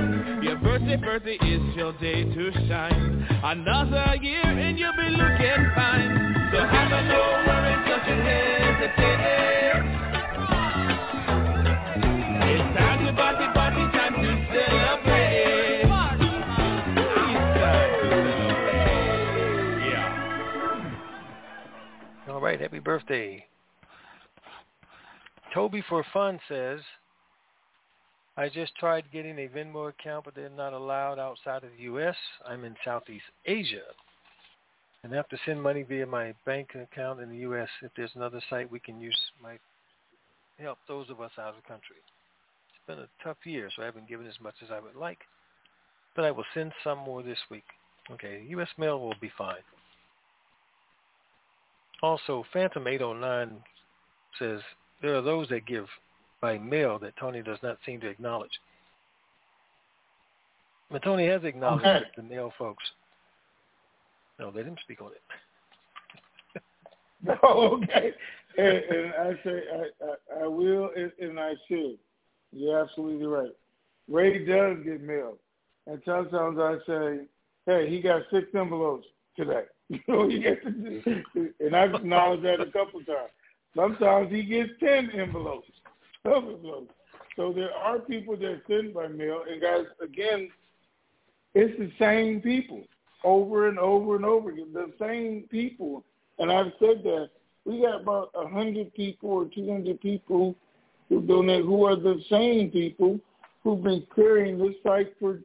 Your 0.43 0.57
birthday, 0.57 0.97
birthday 0.97 1.35
is 1.35 1.77
your 1.77 1.93
day 1.95 2.25
to 2.25 2.53
shine. 2.66 3.27
Another 3.45 4.16
year 4.23 4.41
and 4.43 4.79
you'll 4.79 4.97
be 4.97 5.11
looking 5.11 5.71
fine. 5.75 6.49
So 6.53 6.61
have 6.61 6.93
a 6.93 7.03
no 7.05 7.21
worries, 7.47 7.85
don't 7.87 8.07
you 8.09 8.14
hesitate. 8.25 9.21
It's 12.49 12.79
time 12.79 13.05
to 13.05 13.12
party, 13.12 13.47
party, 13.53 13.85
time 13.93 14.14
to 14.14 14.31
celebrate. 14.55 15.11
All 22.29 22.41
right, 22.41 22.59
happy 22.59 22.79
birthday. 22.79 23.49
Toby 25.55 25.82
for 25.88 26.05
Fun 26.12 26.38
says, 26.48 26.80
I 28.36 28.48
just 28.48 28.74
tried 28.76 29.05
getting 29.12 29.38
a 29.38 29.48
Venmo 29.48 29.88
account, 29.88 30.24
but 30.24 30.34
they're 30.34 30.48
not 30.48 30.72
allowed 30.72 31.18
outside 31.18 31.64
of 31.64 31.70
the 31.76 31.84
U.S. 31.84 32.14
I'm 32.48 32.64
in 32.64 32.74
Southeast 32.84 33.24
Asia 33.44 33.82
and 35.03 35.12
have 35.12 35.28
to 35.28 35.36
send 35.44 35.62
money 35.62 35.82
via 35.82 36.07
my 36.07 36.34
bank 36.46 36.70
account 36.74 37.20
in 37.20 37.30
the 37.30 37.38
U.S. 37.38 37.68
If 37.82 37.90
there's 37.96 38.12
another 38.14 38.40
site 38.48 38.70
we 38.70 38.80
can 38.80 39.01
use, 39.01 39.18
might 39.42 39.61
help 40.59 40.78
those 40.86 41.11
of 41.11 41.20
us 41.20 41.32
out 41.38 41.51
of 41.51 41.57
the 41.57 41.68
country. 41.68 41.96
It's 41.96 42.86
been 42.86 42.98
a 42.98 43.24
tough 43.24 43.38
year, 43.44 43.70
so 43.74 43.82
I 43.82 43.86
haven't 43.86 44.09
given 44.09 44.26
as 44.26 44.40
much 44.42 44.55
as 44.62 44.70
I 44.70 44.78
would 44.80 44.94
like, 44.94 45.18
but 46.14 46.24
I 46.24 46.30
will 46.30 46.44
send 46.55 46.72
some 46.84 46.98
more 46.98 47.22
this 47.22 47.38
week. 47.51 47.64
Okay, 48.11 48.44
U.S. 48.48 48.68
mail 48.78 49.01
will 49.01 49.14
be 49.20 49.32
fine. 49.36 49.62
Also, 52.03 52.44
Phantom 52.53 52.86
809 52.86 53.62
says 54.38 54.61
there 55.03 55.16
are 55.16 55.22
those 55.22 55.48
that 55.48 55.66
give 55.66 55.86
by 56.40 56.59
mail 56.59 56.98
that 56.98 57.16
Tony 57.18 57.42
does 57.42 57.59
not 57.62 57.78
seem 57.84 58.01
to 58.01 58.09
acknowledge. 58.09 58.51
But 60.90 61.03
Tony 61.03 61.26
has 61.28 61.44
acknowledged 61.44 61.86
Okay. 61.86 62.05
the 62.16 62.22
mail 62.22 62.53
folks. 62.59 62.82
No, 64.38 64.51
they 64.51 64.62
didn't 64.62 64.80
speak 64.80 65.01
on 65.03 65.11
it. 65.12 66.62
no, 67.22 67.36
oh, 67.42 67.76
okay. 67.82 68.12
And, 68.57 68.66
and 68.78 69.14
I 69.14 69.32
say 69.44 69.62
I, 69.72 70.05
I, 70.40 70.44
I 70.44 70.46
will 70.46 70.90
and, 70.96 71.12
and 71.20 71.38
I 71.38 71.53
should. 71.68 71.98
You're 72.53 72.80
absolutely 72.80 73.26
right. 73.26 73.53
Ray 74.09 74.44
does 74.44 74.78
get 74.84 75.03
mail, 75.03 75.36
and 75.86 76.03
sometimes 76.05 76.59
I 76.59 76.76
say, 76.86 77.20
"Hey, 77.66 77.88
he 77.88 78.01
got 78.01 78.22
six 78.32 78.46
envelopes 78.55 79.07
today." 79.36 79.64
You 79.90 79.98
know, 80.07 80.28
he 80.28 80.38
gets, 80.38 80.64
and 80.64 81.74
I've 81.74 81.94
acknowledged 81.94 82.44
that 82.44 82.61
a 82.61 82.66
couple 82.66 83.01
times. 83.01 83.30
Sometimes 83.75 84.31
he 84.31 84.43
gets 84.43 84.71
ten 84.81 85.11
envelopes, 85.11 85.71
twelve 86.23 86.45
envelopes. 86.45 86.93
So 87.37 87.53
there 87.53 87.73
are 87.73 87.99
people 87.99 88.37
that 88.37 88.62
send 88.68 88.93
by 88.93 89.09
mail, 89.09 89.45
and 89.49 89.62
guys, 89.62 89.85
again, 90.03 90.51
it's 91.55 91.79
the 91.79 91.91
same 91.99 92.41
people 92.41 92.85
over 93.25 93.68
and 93.68 93.79
over 93.79 94.16
and 94.16 94.25
over 94.25 94.51
again. 94.51 94.73
The 94.73 94.93
same 94.99 95.45
people, 95.51 96.05
and 96.39 96.51
I've 96.51 96.73
said 96.79 97.03
that 97.05 97.31
we 97.64 97.83
got 97.83 98.03
about 98.03 98.31
a 98.35 98.49
hundred 98.49 98.93
people 98.95 99.31
or 99.31 99.45
two 99.47 99.71
hundred 99.71 100.01
people 100.01 100.57
who 101.09 101.23
donate, 101.23 101.64
who 101.64 101.85
are 101.85 101.97
the 101.97 102.23
same 102.29 102.71
people 102.71 103.21
who've 103.62 103.83
been 103.83 104.07
carrying 104.14 104.59
this 104.59 104.75
site 104.83 105.14
for 105.21 105.41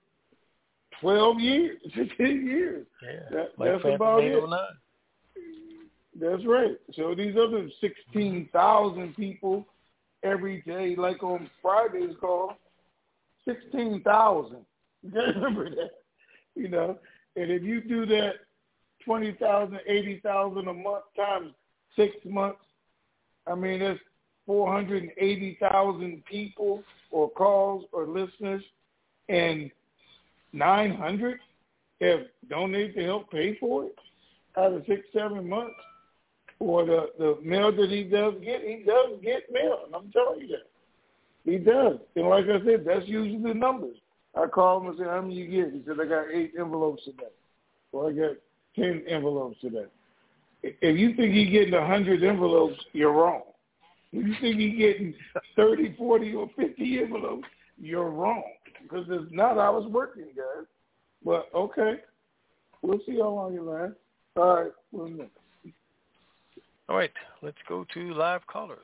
twelve 1.00 1.40
years, 1.40 1.78
fifteen 1.96 2.46
years. 2.46 2.88
Yeah, 3.04 3.20
That, 3.32 3.60
like 3.60 3.84
that's 3.84 3.96
about 3.96 4.24
it. 4.24 4.44
809. 6.16 6.32
That's 6.32 6.46
right. 6.46 6.78
So 6.96 7.16
these 7.16 7.36
other 7.36 7.70
sixteen 7.82 8.50
thousand 8.54 9.16
people 9.16 9.66
every 10.24 10.62
day, 10.62 10.96
like 10.98 11.24
on 11.24 11.50
Friday's 11.62 12.16
call, 12.20 12.58
sixteen 13.46 14.02
thousand. 14.04 14.66
You 15.04 15.22
Remember 15.22 15.70
that, 15.70 15.92
you 16.56 16.68
know. 16.68 16.98
And 17.36 17.52
if 17.52 17.62
you 17.62 17.82
do 17.82 18.08
that, 18.08 18.36
twenty 19.04 19.34
thousand, 19.34 19.80
eighty 19.88 20.20
thousand 20.24 20.68
a 20.68 20.74
month 20.74 21.04
times 21.16 21.52
six 21.96 22.16
months, 22.26 22.60
I 23.46 23.54
mean 23.54 23.80
that's 23.80 24.00
four 24.48 24.74
hundred 24.74 25.04
and 25.04 25.12
eighty 25.18 25.58
thousand 25.60 26.24
people 26.26 26.84
or 27.12 27.30
calls 27.30 27.86
or 27.92 28.08
listeners, 28.08 28.64
and 29.30 29.70
nine 30.54 30.96
hundred 30.96 31.40
have 32.02 32.22
donated 32.50 32.96
to 32.96 33.04
help 33.04 33.30
pay 33.30 33.56
for 33.60 33.86
it 33.86 33.96
out 34.58 34.74
of 34.74 34.84
six, 34.88 35.02
seven 35.14 35.48
months 35.48 35.76
or 36.60 36.86
the 36.86 37.10
the 37.18 37.38
mail 37.44 37.76
that 37.76 37.90
he 37.90 38.04
does 38.04 38.34
get, 38.44 38.62
he 38.62 38.84
does 38.86 39.20
get 39.24 39.52
mail. 39.52 39.82
And 39.86 39.96
I'm 39.96 40.12
telling 40.12 40.42
you 40.42 40.48
that 40.48 40.68
he 41.44 41.58
does. 41.58 41.98
And 42.16 42.30
like 42.30 42.46
I 42.46 42.64
said, 42.66 42.86
that's 42.86 43.08
usually 43.08 43.42
the 43.42 43.54
numbers. 43.54 43.98
I 44.36 44.48
call 44.48 44.82
him 44.82 44.88
and 44.88 44.98
say, 44.98 45.06
"How 45.06 45.22
many 45.22 45.36
you 45.36 45.48
get?" 45.48 45.74
He 45.74 45.84
said, 45.86 46.00
"I 46.00 46.06
got 46.06 46.32
eight 46.32 46.54
envelopes 46.60 47.04
today, 47.06 47.32
or 47.92 48.10
I 48.10 48.14
got 48.14 48.36
ten 48.76 49.04
envelopes 49.08 49.60
today." 49.62 49.86
If 50.64 50.98
you 50.98 51.14
think 51.16 51.34
he's 51.34 51.52
getting 51.52 51.74
a 51.74 51.86
hundred 51.86 52.24
envelopes, 52.24 52.84
you're 52.94 53.12
wrong. 53.12 53.44
If 54.12 54.26
you 54.26 54.36
think 54.42 54.60
he's 54.60 54.78
getting 54.78 55.14
thirty, 55.56 55.96
forty, 55.98 56.34
or 56.34 56.50
fifty 56.56 57.00
envelopes, 57.00 57.48
you're 57.80 58.10
wrong 58.10 58.44
because 58.82 59.06
it's 59.10 59.32
not 59.32 59.58
how 59.58 59.78
it's 59.78 59.88
working, 59.88 60.26
guys. 60.36 60.66
But 61.24 61.50
okay, 61.54 62.02
we'll 62.82 63.00
see 63.06 63.20
how 63.20 63.30
long 63.30 63.56
it 63.56 63.62
lasts. 63.62 63.98
All 64.36 64.56
right, 64.56 64.72
one 64.92 65.18
minute. 65.18 65.32
All 66.88 66.96
right, 66.96 67.12
let's 67.42 67.58
go 67.68 67.86
to 67.94 68.14
live 68.14 68.46
callers. 68.48 68.80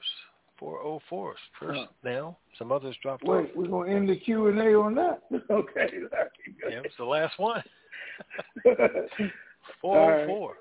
404 0.58 1.36
first 1.60 1.82
now. 2.04 2.38
Some 2.58 2.72
others 2.72 2.95
dropped 3.02 3.24
off. 3.24 3.45
Wait, 3.45 3.58
we're 3.58 3.68
gonna 3.68 3.91
end 3.91 4.10
the 4.10 4.16
Q 4.16 4.47
and 4.47 4.60
A 4.60 4.76
on 4.76 4.93
that. 4.95 5.22
okay. 5.49 5.89
Yeah, 6.70 6.82
it's 6.84 6.95
the 6.97 7.06
last 7.06 7.38
one. 7.39 7.64
All 8.66 10.08
right. 10.08 10.28
404. 10.28 10.58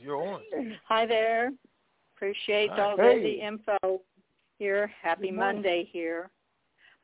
You're 0.00 0.16
on. 0.16 0.40
Hi 0.88 1.06
there. 1.06 1.52
Appreciate 2.16 2.70
Hi. 2.70 2.80
all 2.80 2.96
Hey. 2.96 3.22
the 3.22 3.46
info 3.46 4.00
here. 4.58 4.90
Happy 5.02 5.30
Monday 5.30 5.88
here. 5.92 6.30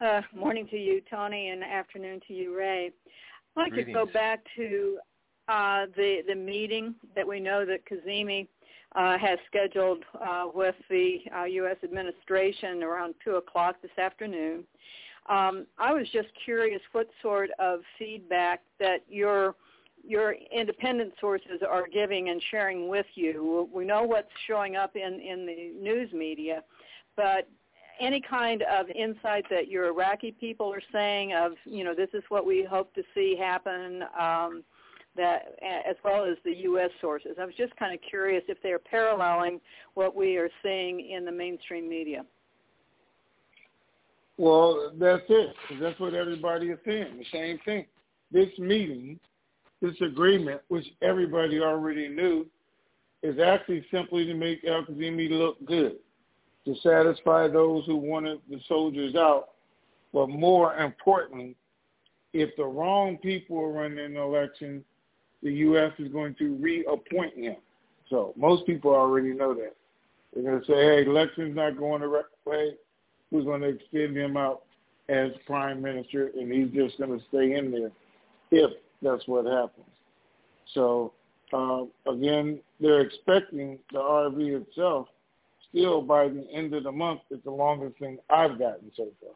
Uh, 0.01 0.23
morning 0.35 0.67
to 0.69 0.77
you, 0.77 1.03
Tony, 1.11 1.51
and 1.51 1.63
afternoon 1.63 2.21
to 2.29 2.35
you, 2.35 2.57
Ray. 2.57 2.93
I'd 3.57 3.61
like 3.61 3.75
to 3.75 3.93
go 3.93 4.07
back 4.07 4.41
to 4.57 4.99
uh, 5.49 5.87
the 5.97 6.23
the 6.27 6.35
meeting 6.35 6.95
that 7.15 7.27
we 7.27 7.41
know 7.41 7.65
that 7.67 7.81
Kadhimi 7.85 8.47
uh, 8.95 9.19
has 9.19 9.39
scheduled 9.47 10.05
uh, 10.21 10.47
with 10.55 10.75
the 10.89 11.19
uh, 11.37 11.45
U.S. 11.45 11.77
administration 11.85 12.83
around 12.83 13.15
2 13.25 13.37
o'clock 13.37 13.77
this 13.83 13.97
afternoon. 13.99 14.65
Um, 15.29 15.67
I 15.79 15.93
was 15.93 16.07
just 16.13 16.29
curious 16.45 16.81
what 16.93 17.09
sort 17.21 17.51
of 17.59 17.81
feedback 17.99 18.63
that 18.81 19.03
your 19.09 19.55
your 20.07 20.37
independent 20.57 21.13
sources 21.21 21.61
are 21.69 21.87
giving 21.87 22.31
and 22.31 22.41
sharing 22.51 22.89
with 22.89 23.05
you. 23.15 23.69
We 23.75 23.85
know 23.85 24.05
what's 24.05 24.31
showing 24.47 24.77
up 24.77 24.97
in, 24.97 25.21
in 25.21 25.45
the 25.45 25.73
news 25.79 26.13
media, 26.13 26.63
but 27.17 27.49
any 28.01 28.21
kind 28.21 28.63
of 28.63 28.89
insight 28.91 29.45
that 29.51 29.69
your 29.69 29.89
Iraqi 29.89 30.33
people 30.33 30.73
are 30.73 30.83
saying 30.93 31.35
of, 31.35 31.53
you 31.65 31.85
know, 31.85 31.95
this 31.95 32.11
is 32.15 32.23
what 32.29 32.47
we 32.47 32.65
hope 32.65 32.95
to 32.95 33.03
see 33.15 33.37
happen, 33.39 34.05
um, 34.19 34.63
that 35.17 35.59
as 35.63 35.97
well 36.05 36.25
as 36.25 36.37
the 36.45 36.55
U.S. 36.63 36.91
sources. 37.01 37.33
I 37.41 37.45
was 37.45 37.55
just 37.57 37.75
kind 37.77 37.93
of 37.95 38.01
curious 38.09 38.43
if 38.49 38.59
they're 38.63 38.79
paralleling 38.79 39.61
what 39.95 40.15
we 40.15 40.37
are 40.37 40.51
seeing 40.63 41.11
in 41.11 41.25
the 41.25 41.33
mainstream 41.33 41.89
media. 41.89 42.25
Well, 44.37 44.93
that's 44.99 45.25
it. 45.29 45.55
That's 45.81 45.99
what 45.99 46.15
everybody 46.15 46.69
is 46.69 46.79
saying. 46.87 47.19
The 47.19 47.25
same 47.33 47.59
thing. 47.65 47.87
This 48.31 48.57
meeting, 48.59 49.19
this 49.83 50.01
agreement, 50.01 50.61
which 50.69 50.87
everybody 51.03 51.61
already 51.61 52.09
knew, 52.09 52.47
is 53.25 53.41
actually 53.41 53.85
simply 53.91 54.25
to 54.27 54.35
make 54.35 54.65
Al 54.65 54.85
Kadhimi 54.85 55.29
look 55.31 55.65
good, 55.65 55.97
to 56.65 56.75
satisfy 56.83 57.49
those 57.49 57.85
who 57.87 57.97
wanted 57.97 58.41
the 58.49 58.61
soldiers 58.69 59.17
out. 59.17 59.49
But 60.13 60.29
more 60.29 60.77
importantly, 60.77 61.57
if 62.33 62.55
the 62.57 62.65
wrong 62.65 63.17
people 63.17 63.59
are 63.59 63.73
running 63.73 63.99
an 63.99 64.17
election, 64.17 64.85
the 65.43 65.53
U.S. 65.53 65.93
is 65.99 66.13
going 66.13 66.35
to 66.37 66.55
reappoint 66.57 67.37
him. 67.37 67.57
So 68.11 68.33
most 68.37 68.67
people 68.67 68.93
already 68.93 69.33
know 69.33 69.55
that. 69.55 69.75
They're 70.33 70.43
going 70.43 70.61
to 70.61 70.67
say, 70.67 70.75
hey, 70.75 71.05
election's 71.07 71.57
not 71.57 71.79
going 71.79 72.01
the 72.01 72.09
right 72.09 72.25
way. 72.45 72.75
We're 73.31 73.43
going 73.43 73.63
to 73.63 73.69
extend 73.69 74.17
him 74.17 74.37
out 74.37 74.63
as 75.09 75.31
prime 75.47 75.83
minister, 75.83 76.31
and 76.39 76.53
he's 76.53 76.71
just 76.71 76.99
going 76.99 77.19
to 77.19 77.25
stay 77.29 77.57
in 77.57 77.71
there 77.71 77.91
if 78.51 78.71
that's 79.03 79.27
what 79.27 79.47
happens. 79.47 79.87
So, 80.75 81.13
uh, 81.53 81.85
again, 82.11 82.61
they're 82.81 83.01
expecting 83.01 83.79
the 83.93 83.99
RV 83.99 84.63
itself 84.63 85.09
still 85.71 86.03
by 86.03 86.29
the 86.29 86.47
end 86.53 86.75
of 86.75 86.85
the 86.85 86.93
month. 86.93 87.21
It's 87.31 87.45
the 87.45 87.51
longest 87.51 87.99
thing 87.99 88.19
I've 88.31 88.59
gotten 88.59 88.91
so 88.97 89.09
far. 89.21 89.35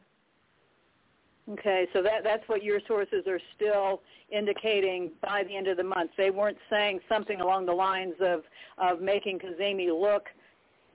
Okay, 1.50 1.86
so 1.92 2.02
that 2.02 2.22
that's 2.22 2.48
what 2.48 2.62
your 2.62 2.80
sources 2.86 3.24
are 3.26 3.40
still 3.56 4.00
indicating 4.30 5.10
by 5.20 5.42
the 5.42 5.56
end 5.56 5.66
of 5.66 5.76
the 5.76 5.82
month. 5.82 6.12
They 6.16 6.30
weren't 6.30 6.58
saying 6.70 7.00
something 7.08 7.40
along 7.40 7.66
the 7.66 7.72
lines 7.72 8.14
of 8.20 8.42
of 8.78 9.00
making 9.00 9.40
Kadhimi 9.40 9.88
look 9.88 10.24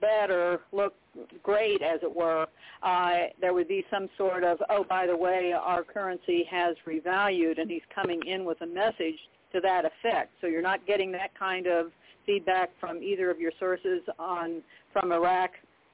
better, 0.00 0.60
look 0.72 0.94
great, 1.42 1.82
as 1.82 2.00
it 2.02 2.14
were. 2.14 2.46
Uh, 2.82 3.14
there 3.40 3.52
would 3.52 3.68
be 3.68 3.84
some 3.90 4.08
sort 4.16 4.44
of, 4.44 4.58
oh, 4.70 4.84
by 4.88 5.06
the 5.06 5.16
way, 5.16 5.52
our 5.52 5.82
currency 5.82 6.44
has 6.50 6.76
revalued, 6.86 7.60
and 7.60 7.70
he's 7.70 7.82
coming 7.94 8.20
in 8.26 8.44
with 8.44 8.60
a 8.62 8.66
message 8.66 9.18
to 9.52 9.60
that 9.60 9.84
effect. 9.84 10.30
So 10.40 10.46
you're 10.46 10.62
not 10.62 10.86
getting 10.86 11.10
that 11.12 11.36
kind 11.38 11.66
of 11.66 11.86
feedback 12.26 12.70
from 12.78 13.02
either 13.02 13.30
of 13.30 13.40
your 13.40 13.52
sources 13.58 14.02
on 14.18 14.62
from 14.92 15.12
Iraq 15.12 15.50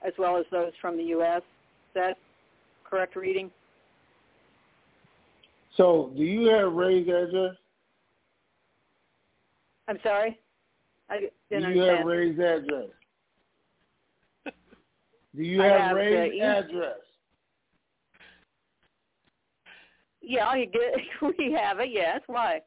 as 0.07 0.13
well 0.19 0.37
as 0.37 0.45
those 0.51 0.73
from 0.81 0.97
the 0.97 1.05
U.S. 1.05 1.39
Is 1.39 1.95
that 1.95 2.19
correct 2.85 3.17
reading? 3.17 3.51
So, 5.77 6.13
do 6.17 6.23
you 6.23 6.49
have 6.51 6.73
Ray's 6.73 7.09
address? 7.09 7.57
I'm 9.89 9.99
sorry? 10.03 10.39
I 11.11 11.19
Do 11.21 11.29
didn't 11.51 11.75
you 11.75 11.81
have 11.83 12.07
understand. 12.07 12.09
Ray's 12.09 12.39
address? 12.39 12.89
Do 15.37 15.43
you 15.43 15.61
have, 15.63 15.81
have 15.81 15.97
Ray's 15.97 16.33
e- 16.35 16.41
address? 16.41 16.97
Yeah, 20.23 20.55
you 20.55 20.67
get, 20.67 20.95
we 21.39 21.53
have 21.53 21.81
it. 21.81 21.91
Yes. 21.93 22.21
Why? 22.27 22.63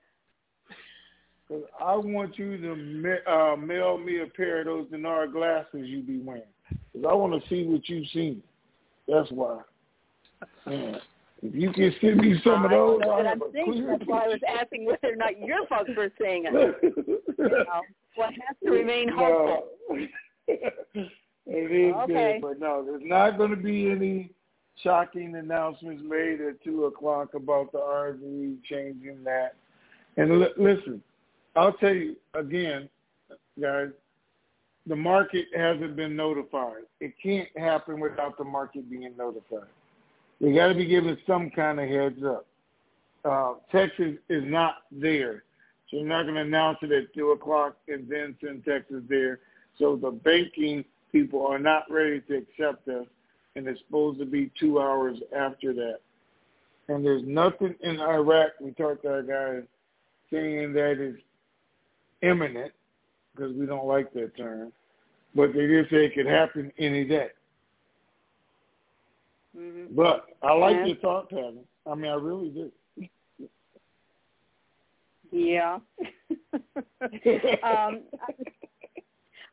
'Cause 1.48 1.64
I 1.80 1.96
want 1.96 2.38
you 2.38 2.58
to 2.58 2.76
ma- 2.76 3.32
uh, 3.54 3.56
mail 3.56 3.98
me 3.98 4.20
a 4.20 4.28
pair 4.28 4.60
of 4.60 4.66
those 4.66 4.90
dinar 4.90 5.28
glasses 5.28 5.88
you 5.88 6.02
be 6.02 6.20
wearing. 6.20 6.44
Cause 6.92 7.06
I 7.10 7.14
want 7.14 7.42
to 7.42 7.50
see 7.50 7.64
what 7.66 7.88
you've 7.88 8.08
seen. 8.10 8.44
That's 9.08 9.32
why. 9.32 9.62
If 11.44 11.54
you 11.54 11.72
can 11.72 11.94
send 12.02 12.18
me 12.18 12.40
some 12.44 12.66
of 12.66 12.72
I 12.72 12.76
those, 12.76 13.00
don't 13.00 13.02
know 13.02 13.12
I'll 13.12 13.24
have 13.24 13.42
I'm 13.42 13.42
a 13.42 13.64
clear 13.64 13.88
That's 13.98 14.08
why 14.08 14.26
I 14.26 14.28
was 14.28 14.40
asking 14.48 14.86
whether 14.86 15.14
or 15.14 15.16
not 15.16 15.40
your 15.40 15.68
folks 15.68 15.92
were 15.96 16.12
seeing 16.20 16.46
it. 16.46 16.78
You 16.84 17.22
know, 17.38 17.82
what 18.16 18.32
has 18.32 18.58
to 18.64 18.72
remain 18.72 19.10
hopeful. 19.10 19.68
No. 19.90 20.08
it 20.48 21.72
is 21.72 21.94
Okay. 21.94 22.40
good, 22.40 22.42
but 22.42 22.60
no, 22.60 22.84
there's 22.84 23.04
not 23.06 23.38
going 23.38 23.52
to 23.52 23.56
be 23.56 23.90
any 23.92 24.32
shocking 24.84 25.36
announcements 25.36 26.04
made 26.06 26.42
at 26.42 26.64
two 26.64 26.86
o'clock 26.86 27.34
about 27.34 27.72
the 27.72 27.80
RV 27.80 28.64
changing 28.64 29.24
that. 29.24 29.56
And 30.18 30.40
li- 30.40 30.54
listen, 30.58 31.02
I'll 31.56 31.74
tell 31.74 31.94
you 31.94 32.16
again, 32.34 32.90
guys, 33.60 33.90
the 34.88 34.96
market 34.96 35.46
hasn't 35.56 35.96
been 35.96 36.16
notified. 36.16 36.84
It 37.00 37.14
can't 37.22 37.50
happen 37.58 38.00
without 38.00 38.38
the 38.38 38.44
market 38.44 38.90
being 38.90 39.16
notified. 39.18 39.68
They 40.40 40.54
got 40.54 40.68
to 40.68 40.76
be 40.76 40.86
given 40.86 41.18
some 41.26 41.50
kind 41.50 41.80
of 41.80 41.90
heads 41.90 42.24
up. 42.24 42.46
Uh, 43.26 43.54
Texas 43.72 44.16
is 44.30 44.44
not 44.46 44.76
there. 44.92 45.44
So 45.90 45.98
you're 45.98 46.08
not 46.08 46.24
going 46.24 46.36
to 46.36 46.42
announce 46.42 46.78
it 46.82 46.92
at 46.92 47.14
2 47.14 47.32
o'clock 47.32 47.78
and 47.88 48.08
then 48.10 48.36
send 48.44 48.66
Texas 48.66 49.04
there. 49.10 49.40
So 49.80 49.96
the 49.96 50.12
banking 50.12 50.84
people 51.12 51.46
are 51.46 51.60
not 51.60 51.84
ready 51.90 52.22
to 52.22 52.38
accept 52.38 52.88
us, 52.88 53.06
and 53.56 53.68
it's 53.68 53.80
supposed 53.82 54.20
to 54.20 54.26
be 54.26 54.52
two 54.60 54.80
hours 54.80 55.18
after 55.36 55.74
that. 55.74 56.00
And 56.90 57.04
there's 57.04 57.24
nothing 57.26 57.76
in 57.82 58.00
Iraq, 58.00 58.52
we 58.62 58.72
talked 58.72 59.04
to 59.04 59.10
our 59.10 59.24
guys, 59.24 59.64
saying 60.32 60.74
that 60.74 61.00
is 61.00 61.16
imminent, 62.22 62.72
because 63.36 63.54
we 63.56 63.66
don't 63.66 63.86
like 63.86 64.14
that 64.14 64.36
term, 64.38 64.72
but 65.36 65.54
they 65.54 65.68
did 65.68 65.86
say 65.90 66.06
it 66.06 66.16
could 66.16 66.26
happen 66.26 66.72
any 66.78 67.06
day. 67.06 67.30
Hmm 69.58 69.86
But 69.92 70.26
I 70.42 70.54
like 70.54 70.76
Yeah. 70.78 70.86
your 70.88 70.96
thought 70.98 71.30
pattern. 71.30 71.66
I 71.86 71.96
mean, 71.96 72.12
I 72.12 72.16
really 72.16 72.50
do. 72.50 72.72
Yeah. 75.32 75.80
um, 77.64 78.04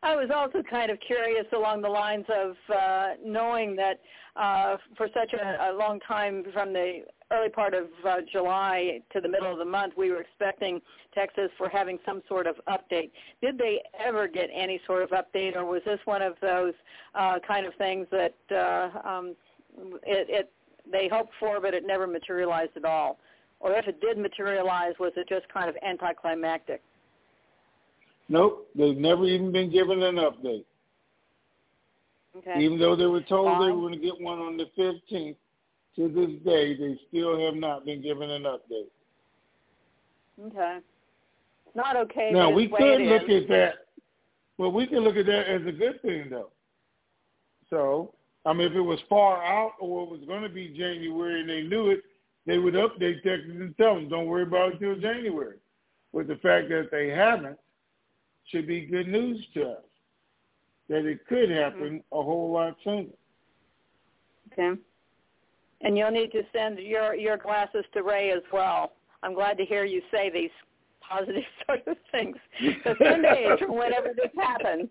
I 0.03 0.15
was 0.15 0.31
also 0.35 0.63
kind 0.69 0.91
of 0.91 1.01
curious 1.01 1.47
along 1.53 1.81
the 1.81 1.89
lines 1.89 2.27
of 2.29 2.57
uh, 2.75 3.09
knowing 3.25 3.75
that 3.77 4.01
uh, 4.37 4.77
for 4.97 5.09
such 5.15 5.33
a, 5.33 5.71
a 5.71 5.73
long 5.73 5.99
time 6.01 6.45
from 6.53 6.73
the 6.73 7.05
early 7.33 7.49
part 7.49 7.73
of 7.73 7.87
uh, 8.07 8.17
July 8.31 9.01
to 9.13 9.21
the 9.21 9.29
middle 9.29 9.51
of 9.51 9.59
the 9.59 9.65
month, 9.65 9.95
we 9.97 10.11
were 10.11 10.21
expecting 10.21 10.81
Texas 11.15 11.51
for 11.57 11.69
having 11.69 11.99
some 12.05 12.21
sort 12.29 12.47
of 12.47 12.57
update. 12.69 13.11
Did 13.41 13.57
they 13.57 13.83
ever 13.99 14.29
get 14.29 14.51
any 14.53 14.81
sort 14.87 15.03
of 15.03 15.11
update, 15.11 15.57
or 15.57 15.65
was 15.65 15.81
this 15.87 16.01
one 16.05 16.21
of 16.21 16.35
those 16.43 16.75
uh, 17.15 17.39
kind 17.47 17.65
of 17.65 17.75
things 17.77 18.07
that 18.11 18.35
uh, 18.53 19.09
um, 19.09 19.35
it, 19.77 20.27
it 20.29 20.53
they 20.91 21.09
hoped 21.11 21.33
for, 21.41 21.61
but 21.61 21.75
it 21.75 21.87
never 21.87 22.07
materialized 22.07 22.73
at 22.77 22.85
all? 22.85 23.19
Or 23.61 23.73
if 23.73 23.87
it 23.87 24.01
did 24.01 24.19
materialize, 24.19 24.93
was 25.01 25.13
it 25.17 25.29
just 25.29 25.49
kind 25.49 25.69
of 25.69 25.77
anticlimactic? 25.87 26.83
Nope, 28.29 28.69
they've 28.75 28.97
never 28.97 29.25
even 29.25 29.53
been 29.53 29.71
given 29.71 30.03
an 30.03 30.17
update. 30.17 30.65
Okay. 32.37 32.61
Even 32.61 32.79
though 32.79 32.97
they 32.97 33.07
were 33.07 33.21
told 33.23 33.63
they 33.63 33.71
were 33.71 33.89
going 33.89 33.95
to 33.95 34.01
get 34.01 34.21
one 34.21 34.39
on 34.39 34.57
the 34.57 34.67
15th, 34.77 35.37
to 35.97 36.09
this 36.09 36.31
day, 36.45 36.77
they 36.77 36.99
still 37.09 37.39
have 37.45 37.55
not 37.55 37.85
been 37.87 38.03
given 38.03 38.31
an 38.31 38.43
update. 38.43 38.91
Okay. 40.47 40.79
Not 41.75 41.97
okay. 41.97 42.31
now, 42.33 42.51
we 42.51 42.65
it's 42.65 42.73
the 42.77 42.85
way 42.85 42.97
could 42.97 43.07
look 43.07 43.29
is. 43.29 43.43
at 43.43 43.49
that. 43.49 43.75
Well, 44.59 44.73
we 44.73 44.87
could 44.87 45.03
look 45.03 45.17
at 45.17 45.27
that 45.27 45.49
as 45.49 45.67
a 45.67 45.73
good 45.73 46.01
thing, 46.03 46.29
though. 46.31 46.51
So, 47.71 48.15
I 48.47 48.53
mean, 48.53 48.67
if 48.67 48.75
it 48.75 48.81
was 48.81 48.99
far 49.09 49.43
out 49.43 49.73
or 49.81 50.05
it 50.05 50.11
was 50.11 50.21
going 50.27 50.43
to 50.43 50.49
be 50.49 50.69
January 50.69 51.41
and 51.41 51.49
they 51.49 51.63
knew 51.63 51.91
it, 51.91 52.03
they 52.47 52.59
would 52.59 52.75
update 52.75 53.23
Texas 53.23 53.51
and 53.51 53.77
tell 53.77 53.95
them, 53.95 54.09
don't 54.09 54.27
worry 54.27 54.43
about 54.43 54.75
it 54.75 54.83
until 54.83 55.01
January. 55.01 55.57
But 56.13 56.29
the 56.29 56.37
fact 56.37 56.69
that 56.69 56.89
they 56.91 57.09
haven't 57.09 57.59
should 58.51 58.67
be 58.67 58.83
good 58.83 59.09
news 59.09 59.45
to 59.55 59.71
us, 59.71 59.85
that 60.89 61.07
it 61.07 61.27
could 61.27 61.49
mm-hmm. 61.49 61.75
happen 61.75 62.05
a 62.13 62.23
whole 62.23 62.53
lot 62.53 62.77
sooner. 62.85 63.09
Okay. 64.53 64.81
And 65.81 65.99
you'll 65.99 66.11
need 66.11 66.33
to 66.33 66.43
send 66.53 66.79
your 66.79 67.15
your 67.15 67.37
glasses 67.37 67.85
to 67.95 68.03
Ray 68.03 68.31
as 68.31 68.43
well. 68.53 68.93
I'm 69.23 69.35
glad 69.35 69.57
to 69.59 69.65
hear 69.65 69.85
you 69.85 70.03
say 70.11 70.31
these 70.31 70.51
positive 71.01 71.43
sort 71.67 71.87
of 71.87 71.97
things. 72.13 72.37
Because 72.61 72.97
some 73.03 73.23
days, 73.23 73.59
or 73.61 73.75
whenever 73.75 74.13
this 74.15 74.31
happens, 74.39 74.89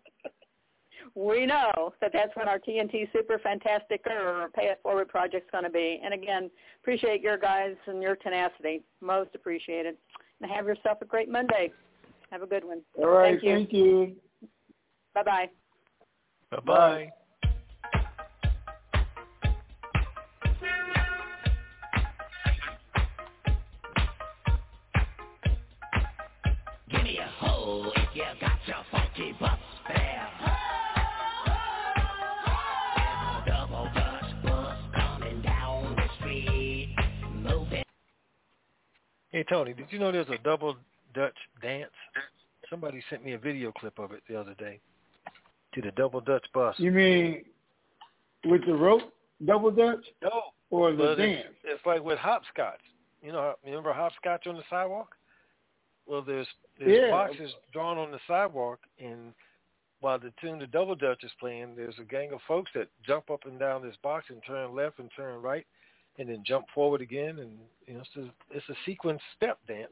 we 1.16 1.45
know 1.45 1.93
that 2.01 2.11
that's 2.11 2.36
when 2.36 2.47
our 2.47 2.59
TNT 2.59 3.07
Super 3.14 3.38
Fantastic 3.39 4.01
or 4.07 4.49
Pay 4.55 4.66
It 4.66 4.80
Forward 4.82 5.09
project's 5.09 5.49
going 5.51 5.64
to 5.64 5.70
be. 5.70 6.01
And 6.03 6.14
again, 6.14 6.49
appreciate 6.82 7.22
your 7.22 7.38
guys 7.38 7.76
and 7.86 8.01
your 8.01 8.16
tenacity. 8.16 8.82
Most 9.01 9.30
appreciated. 9.36 9.95
And 10.41 10.51
have 10.51 10.66
yourself 10.66 10.97
a 11.01 11.05
great 11.05 11.30
Monday. 11.30 11.72
Have 12.32 12.41
a 12.41 12.47
good 12.47 12.64
one. 12.64 12.82
All 12.97 13.09
right, 13.09 13.39
Thank 13.39 13.43
you. 13.43 13.55
thank 13.55 13.74
you. 13.74 14.16
Bye-bye. 15.14 15.49
Bye-bye. 16.49 17.11
Give 26.89 27.03
me 27.03 27.20
a 27.20 27.28
hole 27.28 27.91
if 27.95 28.16
you 28.16 28.24
got 28.41 28.53
Hey, 39.34 39.43
Tony, 39.49 39.73
did 39.73 39.88
you 39.89 39.97
know 39.97 40.11
there's 40.11 40.29
a 40.29 40.38
double 40.43 40.75
Dutch 41.15 41.34
dance? 41.59 41.89
Somebody 42.69 43.01
sent 43.09 43.25
me 43.25 43.34
a 43.34 43.38
video 43.39 43.71
clip 43.71 43.97
of 43.97 44.11
it 44.11 44.21
the 44.29 44.39
other 44.39 44.53
day 44.53 44.79
to 45.73 45.81
the 45.81 45.89
double 45.91 46.21
Dutch 46.21 46.45
bus. 46.53 46.75
You 46.77 46.91
mean 46.91 47.43
with 48.45 48.63
the 48.67 48.75
rope, 48.75 49.11
double 49.43 49.71
dutch, 49.71 50.05
No, 50.21 50.43
or 50.69 50.91
the 50.91 50.97
but 50.97 51.19
it's, 51.19 51.43
dance? 51.43 51.55
it's 51.63 51.84
like 51.84 52.03
with 52.03 52.19
hopscotch. 52.19 52.79
You 53.23 53.31
know, 53.31 53.55
remember 53.65 53.91
hopscotch 53.91 54.45
on 54.45 54.55
the 54.55 54.63
sidewalk? 54.69 55.15
Well, 56.05 56.21
there's 56.21 56.47
there's 56.77 56.99
Yeah. 57.01 57.09
boxes 57.09 57.55
drawn 57.71 57.97
on 57.97 58.11
the 58.11 58.19
sidewalk, 58.27 58.81
and 58.99 59.34
while 59.99 60.19
the 60.19 60.31
tune 60.41 60.59
the 60.59 60.67
double 60.67 60.93
dutch 60.93 61.23
is 61.23 61.31
playing, 61.39 61.75
there's 61.75 61.97
a 61.97 62.03
gang 62.03 62.34
of 62.34 62.41
folks 62.47 62.69
that 62.75 62.88
jump 63.03 63.31
up 63.31 63.45
and 63.45 63.57
down 63.57 63.81
this 63.81 63.97
box 64.03 64.29
and 64.29 64.43
turn 64.45 64.75
left 64.75 64.99
and 64.99 65.09
turn 65.15 65.41
right, 65.41 65.65
and 66.18 66.30
then 66.30 66.43
jump 66.45 66.66
forward 66.74 67.01
again, 67.01 67.39
and 67.39 67.51
you 67.88 67.95
know, 67.95 68.01
it's 68.01 68.16
a, 68.18 68.55
it's 68.55 68.70
a 68.70 68.76
sequence 68.86 69.22
step 69.36 69.57
dance. 69.68 69.91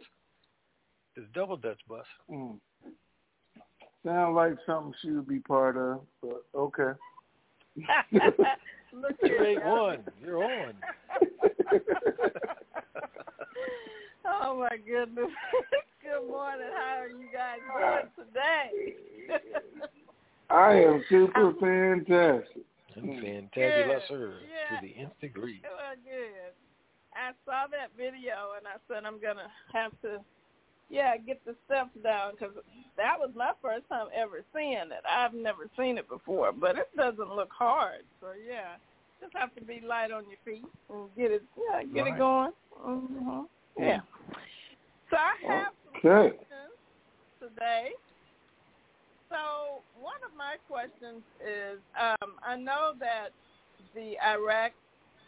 It's 1.15 1.27
double 1.33 1.57
dutch 1.57 1.79
bus. 1.87 2.05
Mm. 2.29 2.57
Sound 4.05 4.35
like 4.35 4.53
something 4.65 4.93
she 5.01 5.11
would 5.11 5.27
be 5.27 5.39
part 5.39 5.77
of, 5.77 6.01
but 6.21 6.43
okay. 6.55 6.91
Look 8.93 9.15
You 9.23 9.29
here. 9.29 9.43
ain't 9.43 9.65
one. 9.65 10.03
You're 10.23 10.43
on. 10.43 10.73
Oh 14.43 14.57
my 14.57 14.77
goodness. 14.77 15.29
Good 16.01 16.27
morning. 16.27 16.67
How 16.75 17.01
are 17.01 17.07
you 17.07 17.27
guys 17.31 17.59
doing 18.15 18.27
today? 18.27 19.39
I 20.49 20.73
am 20.73 21.03
super 21.09 21.53
fantastic. 21.59 22.63
I'm 22.97 23.09
fantabulous 23.09 24.07
sir, 24.07 24.41
Yeah. 24.43 24.79
to 24.79 24.85
the 24.85 24.95
nth 24.95 25.19
degree. 25.19 25.61
well, 25.63 25.95
good. 26.03 26.53
I 27.13 27.31
saw 27.45 27.67
that 27.67 27.91
video 27.97 28.53
and 28.57 28.67
I 28.67 28.77
said 28.87 29.05
I'm 29.05 29.19
gonna 29.19 29.51
have 29.73 29.91
to, 30.01 30.23
yeah, 30.89 31.17
get 31.17 31.43
the 31.45 31.55
steps 31.65 31.95
down 32.03 32.31
because 32.31 32.55
that 32.97 33.19
was 33.19 33.31
my 33.35 33.51
first 33.61 33.87
time 33.89 34.07
ever 34.15 34.43
seeing 34.55 34.73
it. 34.73 35.03
I've 35.09 35.33
never 35.33 35.67
seen 35.77 35.97
it 35.97 36.07
before, 36.07 36.51
but 36.53 36.77
it 36.77 36.89
doesn't 36.95 37.35
look 37.35 37.51
hard. 37.51 38.03
So 38.19 38.27
yeah, 38.47 38.75
just 39.19 39.35
have 39.35 39.53
to 39.55 39.61
be 39.61 39.81
light 39.85 40.11
on 40.11 40.23
your 40.29 40.39
feet 40.45 40.65
and 40.89 41.13
get 41.15 41.31
it, 41.31 41.43
yeah, 41.57 41.83
get 41.83 42.03
Right. 42.03 42.13
it 42.15 42.17
going. 42.17 42.51
hmm 42.77 43.41
Yeah. 43.77 44.01
So 45.09 45.17
I 45.17 45.35
have 45.47 45.73
some 45.83 45.99
questions 46.01 46.71
today. 47.41 47.91
So 49.29 49.83
one 50.01 50.21
of 50.25 50.35
my 50.35 50.55
questions 50.67 51.21
is, 51.39 51.79
um, 51.99 52.33
I 52.45 52.57
know 52.57 52.93
that 52.99 53.29
the 53.93 54.15
Iraq 54.25 54.71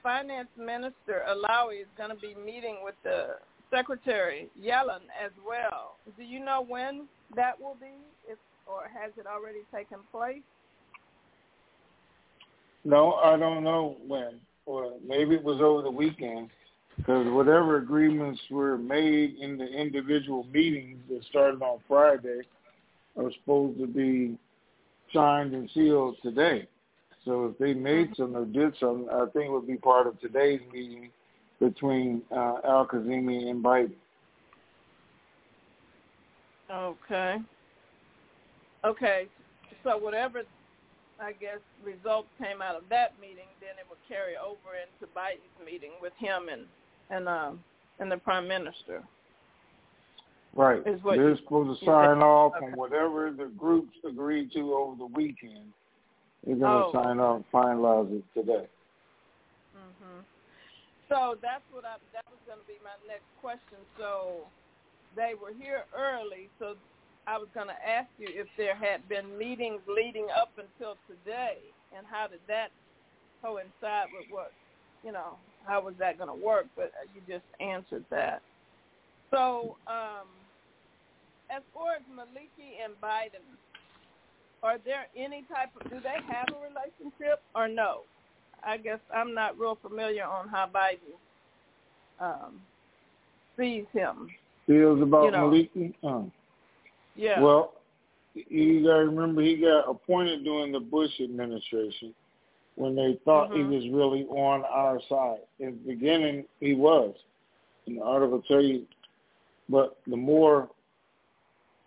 finance 0.02 0.50
minister 0.58 1.24
Allawi 1.30 1.82
is 1.82 1.88
going 1.96 2.10
to 2.10 2.16
be 2.16 2.36
meeting 2.36 2.80
with 2.84 2.96
the 3.04 3.36
secretary 3.72 4.50
Yellen 4.60 5.06
as 5.24 5.32
well. 5.48 5.96
Do 6.18 6.24
you 6.24 6.44
know 6.44 6.66
when 6.68 7.08
that 7.36 7.60
will 7.60 7.78
be, 7.80 7.94
if 8.28 8.38
or 8.66 8.84
has 8.94 9.12
it 9.18 9.26
already 9.28 9.62
taken 9.74 10.00
place? 10.12 10.42
No, 12.84 13.14
I 13.14 13.38
don't 13.38 13.64
know 13.64 13.98
when, 14.08 14.40
or 14.66 14.94
maybe 15.08 15.36
it 15.36 15.44
was 15.44 15.62
over 15.62 15.84
the 15.84 15.92
weekend, 15.92 16.50
because 16.98 17.28
whatever 17.32 17.78
agreements 17.78 18.42
were 18.52 18.78
made 18.78 19.36
in 19.40 19.58
the 19.58 19.66
individual 19.66 20.46
meetings 20.52 21.00
that 21.10 21.24
started 21.30 21.62
on 21.62 21.80
Friday 21.88 22.42
are 23.18 23.32
supposed 23.40 23.80
to 23.80 23.88
be 23.88 24.38
signed 25.14 25.54
and 25.54 25.70
sealed 25.74 26.18
today. 26.22 26.68
So 27.26 27.46
if 27.46 27.58
they 27.58 27.74
made 27.74 28.14
some 28.18 28.36
or 28.36 28.46
did 28.46 28.74
some, 28.80 29.08
I 29.12 29.26
think 29.32 29.46
it 29.46 29.52
would 29.52 29.68
be 29.68 29.78
part 29.78 30.08
of 30.08 30.20
today's 30.20 30.62
meeting 30.74 31.10
between 31.60 32.22
uh, 32.32 32.56
Al 32.66 32.88
Kadhimi 32.88 33.50
and 33.50 33.64
Biden. 33.64 33.94
Okay. 36.72 37.38
Okay. 38.84 39.28
So 39.84 39.98
whatever, 39.98 40.44
I 41.22 41.32
guess, 41.32 41.60
results 41.84 42.28
came 42.38 42.62
out 42.62 42.76
of 42.76 42.84
that 42.90 43.14
meeting, 43.22 43.48
then 43.62 43.78
it 43.80 43.86
would 43.90 44.00
carry 44.08 44.36
over 44.36 44.76
into 44.76 45.12
Biden's 45.14 45.66
meeting 45.66 45.92
with 46.02 46.14
him 46.18 46.50
and 46.52 46.64
and 47.10 47.28
um 47.28 47.64
and 48.00 48.12
the 48.12 48.18
prime 48.18 48.48
minister. 48.48 49.04
Right. 50.56 50.86
Is 50.86 51.02
what 51.04 51.18
They're 51.18 51.36
supposed 51.38 51.80
to 51.80 51.86
sign 51.86 52.18
said. 52.18 52.24
off 52.24 52.54
Okay. 52.58 52.66
on 52.66 52.72
whatever 52.74 53.32
the 53.32 53.46
groups 53.58 53.98
agreed 54.08 54.52
to 54.54 54.74
over 54.74 54.96
the 54.96 55.08
weekend. 55.08 55.74
They're 56.46 56.56
going 56.56 56.84
to 56.84 56.90
Oh. 56.90 57.04
sign 57.04 57.20
off, 57.20 57.38
and 57.38 57.52
finalize 57.52 58.18
it 58.18 58.24
today. 58.34 58.68
hmm 59.74 60.20
So 61.10 61.36
that's 61.42 61.64
what 61.72 61.86
I. 61.86 61.98
That 62.14 62.26
was 62.30 62.40
going 62.46 62.60
to 62.60 62.68
be 62.68 62.78
my 62.84 62.96
next 63.08 63.26
question. 63.42 63.80
So 63.98 64.48
they 65.16 65.34
were 65.40 65.54
here 65.54 65.86
early. 65.98 66.50
So 66.60 66.76
I 67.26 67.38
was 67.38 67.50
going 67.54 67.68
to 67.68 67.88
ask 67.88 68.10
you 68.18 68.28
if 68.30 68.48
there 68.58 68.76
had 68.76 69.08
been 69.10 69.38
meetings 69.38 69.82
leading 69.88 70.28
up 70.30 70.52
until 70.58 70.98
today, 71.08 71.58
and 71.96 72.06
how 72.06 72.28
did 72.28 72.42
that 72.48 72.72
coincide 73.42 74.08
with 74.14 74.30
what, 74.30 74.52
you 75.04 75.12
know, 75.12 75.38
how 75.66 75.82
was 75.82 75.96
that 76.00 76.18
going 76.18 76.30
to 76.30 76.46
work? 76.46 76.68
But 76.76 76.92
you 77.14 77.22
just 77.28 77.46
answered 77.60 78.06
that. 78.12 78.42
So 79.32 79.78
um, 79.88 80.28
as 81.56 81.62
far 81.74 81.96
as 81.96 82.02
Maliki 82.12 82.84
and 82.84 82.94
Biden, 83.02 83.46
are 84.64 84.78
there 84.84 85.06
any 85.16 85.44
type 85.54 85.70
of 85.80 85.90
do 85.92 86.00
they 86.00 86.18
have 86.28 86.48
a 86.50 86.60
relationship 86.60 87.42
or 87.56 87.68
no? 87.68 88.02
I 88.66 88.78
guess 88.78 89.00
I'm 89.14 89.34
not 89.34 89.60
real 89.60 89.78
familiar 89.82 90.24
on 90.24 90.48
how 90.48 90.70
Biden 90.74 91.16
um, 92.20 92.62
sees 93.58 93.86
him. 93.92 94.30
Feels 94.66 95.02
about 95.02 95.26
You 95.26 95.32
know. 95.32 95.50
Maliki? 95.50 95.94
Um, 96.04 96.32
Yeah. 97.16 97.42
Well, 97.42 97.74
you 98.34 98.84
got 98.84 98.98
to 99.00 99.06
remember 99.06 99.42
he 99.42 99.58
got 99.58 99.90
appointed 99.90 100.44
during 100.44 100.72
the 100.72 100.80
Bush 100.80 101.12
administration 101.22 102.16
when 102.76 102.96
they 102.96 103.20
thought 103.26 103.52
Mhm. 103.52 103.56
he 103.58 103.64
was 103.76 103.90
really 103.90 104.26
on 104.28 104.64
our 104.66 105.00
side. 105.02 105.42
In 105.60 105.72
the 105.74 105.94
beginning, 105.94 106.46
he 106.60 106.74
was. 106.74 107.16
And 107.86 107.98
the 107.98 108.04
article 108.04 108.42
tell 108.48 108.62
you, 108.62 108.88
but 109.70 109.98
the 110.08 110.18
more 110.18 110.70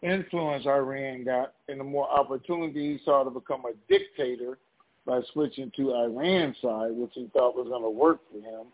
influence 0.02 0.66
Iran 0.66 1.24
got 1.24 1.54
and 1.68 1.80
the 1.80 1.84
more 1.84 2.08
opportunity 2.08 2.92
he 2.92 3.04
saw 3.04 3.24
to 3.24 3.30
become 3.30 3.62
a 3.64 3.72
dictator 3.88 4.58
by 5.06 5.20
switching 5.32 5.70
to 5.76 5.94
Iran's 5.94 6.56
side, 6.60 6.90
which 6.92 7.12
he 7.14 7.30
thought 7.32 7.56
was 7.56 7.68
going 7.68 7.82
to 7.82 7.90
work 7.90 8.20
for 8.30 8.38
him, 8.38 8.66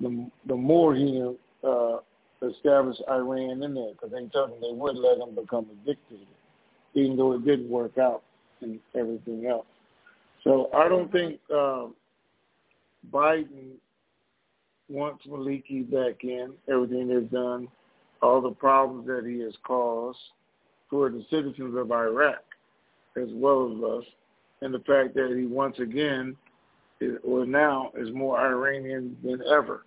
the, 0.00 0.30
the 0.48 0.56
more 0.56 0.94
he 0.94 1.34
uh, 1.62 1.98
established 2.42 3.02
Iran 3.08 3.62
in 3.62 3.74
there 3.74 3.92
because 3.92 4.10
they 4.10 4.26
told 4.28 4.50
him 4.50 4.56
they 4.60 4.72
would 4.72 4.96
let 4.96 5.18
him 5.18 5.34
become 5.34 5.66
a 5.70 5.86
dictator, 5.86 6.24
even 6.94 7.16
though 7.16 7.32
it 7.32 7.44
didn't 7.44 7.68
work 7.68 7.98
out 7.98 8.22
and 8.60 8.80
everything 8.94 9.46
else. 9.46 9.66
So 10.42 10.70
I 10.74 10.88
don't 10.88 11.10
think 11.12 11.38
um, 11.52 11.94
Biden 13.12 13.72
wants 14.88 15.26
Maliki 15.26 15.90
back 15.90 16.24
in. 16.24 16.52
Everything 16.68 17.08
they've 17.08 17.30
done, 17.30 17.68
all 18.24 18.40
the 18.40 18.50
problems 18.50 19.06
that 19.06 19.24
he 19.26 19.40
has 19.40 19.54
caused 19.64 20.18
for 20.90 21.10
the 21.10 21.24
citizens 21.30 21.76
of 21.76 21.92
Iraq 21.92 22.42
as 23.16 23.28
well 23.32 23.70
as 23.70 24.00
us, 24.00 24.04
and 24.60 24.74
the 24.74 24.80
fact 24.80 25.14
that 25.14 25.36
he 25.38 25.46
once 25.46 25.78
again, 25.78 26.36
is, 27.00 27.16
or 27.22 27.46
now, 27.46 27.92
is 27.96 28.12
more 28.12 28.40
Iranian 28.40 29.16
than 29.22 29.40
ever 29.42 29.84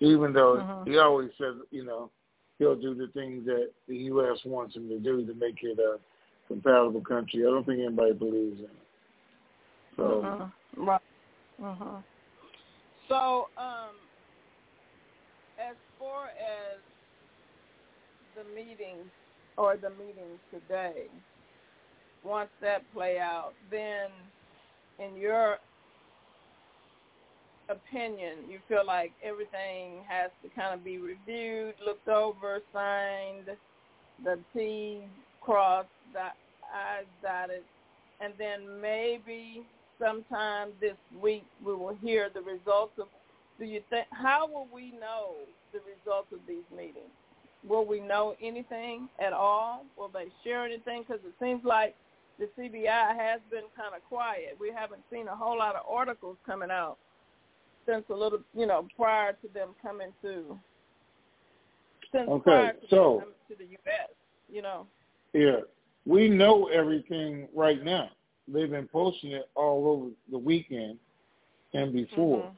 even 0.00 0.32
though 0.32 0.56
Mhm. 0.56 0.86
he 0.86 0.98
always 0.98 1.30
says, 1.36 1.56
you 1.70 1.84
know, 1.84 2.10
he'll 2.58 2.74
do 2.74 2.94
the 2.94 3.08
things 3.08 3.44
that 3.46 3.70
the 3.86 3.96
U.S. 3.96 4.44
wants 4.44 4.74
him 4.74 4.88
to 4.88 4.98
do 4.98 5.24
to 5.26 5.34
make 5.34 5.62
it 5.62 5.78
a 5.78 6.00
compatible 6.48 7.02
country. 7.02 7.46
I 7.46 7.50
don't 7.50 7.64
think 7.64 7.80
anybody 7.80 8.14
believes 8.14 8.58
in 8.58 8.64
it. 8.64 8.86
So, 9.96 10.22
Mhm. 10.22 10.52
Right. 10.76 11.02
Mhm. 11.60 12.02
So, 13.08 13.50
um, 13.56 13.96
as 15.58 15.76
far 15.98 16.28
as 16.28 16.80
the 18.40 18.54
meetings 18.54 19.10
or 19.56 19.76
the 19.76 19.90
meetings 19.90 20.40
today, 20.50 21.06
once 22.24 22.50
that 22.60 22.82
play 22.92 23.18
out, 23.18 23.52
then 23.70 24.08
in 24.98 25.16
your 25.16 25.58
opinion, 27.68 28.36
you 28.48 28.58
feel 28.68 28.84
like 28.86 29.12
everything 29.22 30.02
has 30.08 30.30
to 30.42 30.48
kind 30.50 30.74
of 30.74 30.84
be 30.84 30.98
reviewed, 30.98 31.74
looked 31.84 32.08
over, 32.08 32.60
signed, 32.72 33.48
the 34.24 34.38
T's 34.54 35.02
crossed, 35.40 35.88
the 36.12 36.20
I's 36.74 37.04
dotted, 37.22 37.62
and 38.20 38.34
then 38.38 38.80
maybe 38.80 39.62
sometime 39.98 40.70
this 40.80 40.96
week 41.22 41.44
we 41.64 41.74
will 41.74 41.96
hear 42.02 42.30
the 42.32 42.40
results 42.40 42.92
of. 42.98 43.06
Do 43.58 43.66
you 43.66 43.82
think? 43.90 44.06
How 44.10 44.46
will 44.46 44.68
we 44.74 44.92
know 44.92 45.34
the 45.72 45.80
results 45.80 46.28
of 46.32 46.38
these 46.48 46.64
meetings? 46.74 47.12
Will 47.66 47.84
we 47.84 48.00
know 48.00 48.34
anything 48.42 49.08
at 49.24 49.32
all? 49.32 49.84
Will 49.96 50.08
they 50.08 50.26
share 50.44 50.64
anything? 50.64 51.04
Because 51.06 51.22
it 51.24 51.34
seems 51.40 51.62
like 51.64 51.94
the 52.38 52.48
CBI 52.58 53.16
has 53.16 53.40
been 53.50 53.64
kind 53.76 53.94
of 53.94 54.02
quiet. 54.08 54.56
We 54.58 54.70
haven't 54.74 55.02
seen 55.12 55.28
a 55.28 55.36
whole 55.36 55.58
lot 55.58 55.76
of 55.76 55.82
articles 55.88 56.36
coming 56.46 56.70
out 56.70 56.96
since 57.86 58.04
a 58.10 58.14
little, 58.14 58.40
you 58.54 58.66
know, 58.66 58.88
prior 58.96 59.32
to 59.34 59.48
them 59.52 59.70
coming 59.82 60.12
to. 60.22 60.58
Since 62.12 62.28
Okay, 62.28 62.42
prior 62.42 62.72
to 62.72 62.88
so- 62.88 62.96
them 62.96 63.20
coming 63.20 63.34
to 63.50 63.56
the 63.56 63.64
U.S., 63.72 64.08
you 64.52 64.62
know. 64.62 64.86
yeah, 65.32 65.60
we 66.06 66.28
know 66.28 66.68
everything 66.68 67.46
right 67.54 67.82
now. 67.84 68.10
They've 68.48 68.70
been 68.70 68.88
posting 68.88 69.32
it 69.32 69.48
all 69.54 69.86
over 69.86 70.10
the 70.30 70.38
weekend 70.38 70.98
and 71.74 71.92
before. 71.92 72.42
Mhm. 72.42 72.52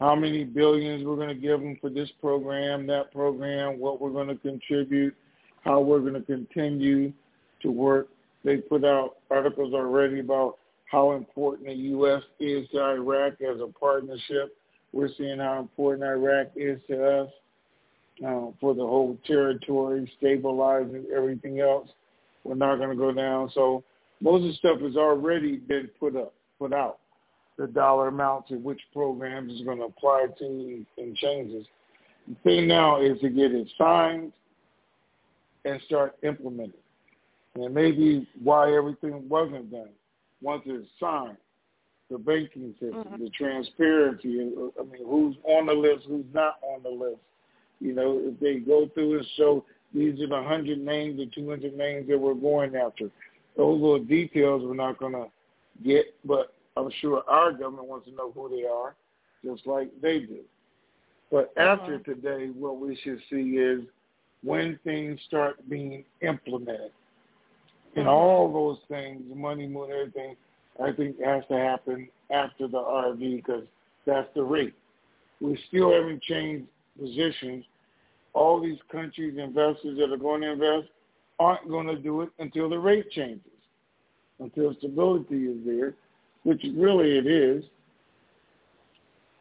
How 0.00 0.14
many 0.14 0.44
billions 0.44 1.04
we're 1.04 1.16
going 1.16 1.28
to 1.28 1.34
give 1.34 1.60
them 1.60 1.78
for 1.80 1.88
this 1.88 2.10
program, 2.20 2.86
that 2.88 3.12
program, 3.12 3.78
what 3.78 4.00
we're 4.00 4.10
going 4.10 4.28
to 4.28 4.36
contribute, 4.36 5.14
how 5.62 5.80
we're 5.80 6.00
going 6.00 6.14
to 6.14 6.22
continue 6.22 7.12
to 7.62 7.70
work. 7.70 8.08
They 8.44 8.58
put 8.58 8.84
out 8.84 9.16
articles 9.30 9.72
already 9.72 10.20
about 10.20 10.58
how 10.90 11.12
important 11.12 11.68
the 11.68 11.74
U.S. 11.74 12.22
is 12.38 12.68
to 12.70 12.80
Iraq 12.80 13.34
as 13.40 13.60
a 13.60 13.66
partnership. 13.78 14.56
We're 14.92 15.08
seeing 15.16 15.38
how 15.38 15.58
important 15.58 16.04
Iraq 16.04 16.48
is 16.54 16.80
to 16.88 17.04
us 17.04 17.30
uh, 18.24 18.46
for 18.60 18.74
the 18.74 18.82
whole 18.82 19.18
territory, 19.26 20.10
stabilizing 20.18 21.06
everything 21.14 21.60
else. 21.60 21.88
We're 22.44 22.54
not 22.54 22.76
going 22.76 22.90
to 22.90 22.96
go 22.96 23.12
down. 23.12 23.50
So 23.54 23.82
most 24.20 24.42
of 24.42 24.48
the 24.48 24.54
stuff 24.54 24.80
has 24.82 24.96
already 24.96 25.56
been 25.56 25.88
put 25.98 26.14
up, 26.14 26.34
put 26.58 26.72
out. 26.72 26.98
The 27.56 27.66
dollar 27.68 28.08
amount 28.08 28.48
to 28.48 28.56
which 28.56 28.80
programs 28.92 29.52
is 29.52 29.62
going 29.62 29.78
to 29.78 29.84
apply 29.84 30.26
to 30.38 30.86
and 30.98 31.16
changes. 31.16 31.66
The 32.28 32.34
thing 32.42 32.66
now 32.66 33.00
is 33.00 33.20
to 33.20 33.28
get 33.28 33.52
it 33.52 33.68
signed 33.78 34.32
and 35.64 35.80
start 35.82 36.16
implementing. 36.22 36.80
And 37.54 37.72
maybe 37.72 38.26
why 38.42 38.74
everything 38.74 39.28
wasn't 39.28 39.70
done 39.70 39.90
once 40.42 40.62
it's 40.66 40.88
signed. 40.98 41.36
The 42.10 42.18
banking 42.18 42.72
system, 42.74 43.04
Mhm. 43.04 43.18
the 43.18 43.30
transparency. 43.30 44.40
I 44.40 44.82
mean, 44.82 45.06
who's 45.06 45.36
on 45.44 45.66
the 45.66 45.74
list, 45.74 46.06
who's 46.06 46.26
not 46.34 46.58
on 46.62 46.82
the 46.82 46.90
list. 46.90 47.20
You 47.80 47.92
know, 47.92 48.18
if 48.18 48.38
they 48.40 48.56
go 48.56 48.88
through 48.88 49.18
and 49.18 49.26
show 49.36 49.64
these 49.92 50.20
are 50.20 50.26
the 50.26 50.36
100 50.36 50.78
names 50.78 51.20
or 51.20 51.26
200 51.26 51.76
names 51.76 52.08
that 52.08 52.18
we're 52.18 52.34
going 52.34 52.74
after. 52.74 53.10
Those 53.56 53.80
little 53.80 54.00
details 54.00 54.64
we're 54.64 54.74
not 54.74 54.98
going 54.98 55.12
to 55.12 55.30
get, 55.84 56.14
but 56.24 56.53
I'm 56.76 56.90
sure 57.00 57.22
our 57.28 57.52
government 57.52 57.88
wants 57.88 58.06
to 58.08 58.14
know 58.14 58.32
who 58.32 58.48
they 58.48 58.66
are, 58.66 58.94
just 59.44 59.66
like 59.66 59.90
they 60.00 60.20
do. 60.20 60.40
But 61.30 61.52
after 61.56 61.98
Mhm. 61.98 62.04
today, 62.04 62.50
what 62.50 62.78
we 62.78 62.96
should 62.96 63.22
see 63.30 63.58
is 63.58 63.84
when 64.42 64.78
things 64.78 65.20
start 65.22 65.68
being 65.68 66.04
implemented. 66.20 66.92
And 67.96 68.06
Mhm. 68.06 68.12
all 68.12 68.52
those 68.52 68.82
things, 68.84 69.22
money, 69.34 69.66
moon, 69.66 69.90
everything, 69.90 70.36
I 70.80 70.92
think 70.92 71.18
has 71.20 71.46
to 71.46 71.56
happen 71.56 72.10
after 72.30 72.66
the 72.66 72.80
RV 72.80 73.36
because 73.36 73.66
that's 74.04 74.32
the 74.34 74.42
rate. 74.42 74.74
We 75.40 75.56
still 75.68 75.92
haven't 75.92 76.22
changed 76.22 76.68
positions. 76.98 77.64
All 78.32 78.60
these 78.60 78.80
countries, 78.90 79.38
investors 79.38 79.96
that 79.98 80.12
are 80.12 80.16
going 80.16 80.40
to 80.42 80.52
invest 80.52 80.88
aren't 81.38 81.68
going 81.68 81.86
to 81.86 81.96
do 81.96 82.22
it 82.22 82.30
until 82.38 82.68
the 82.68 82.78
rate 82.78 83.10
changes, 83.10 83.52
until 84.40 84.74
stability 84.74 85.46
is 85.46 85.64
there. 85.64 85.94
Which 86.44 86.62
really 86.76 87.18
it 87.18 87.26
is. 87.26 87.64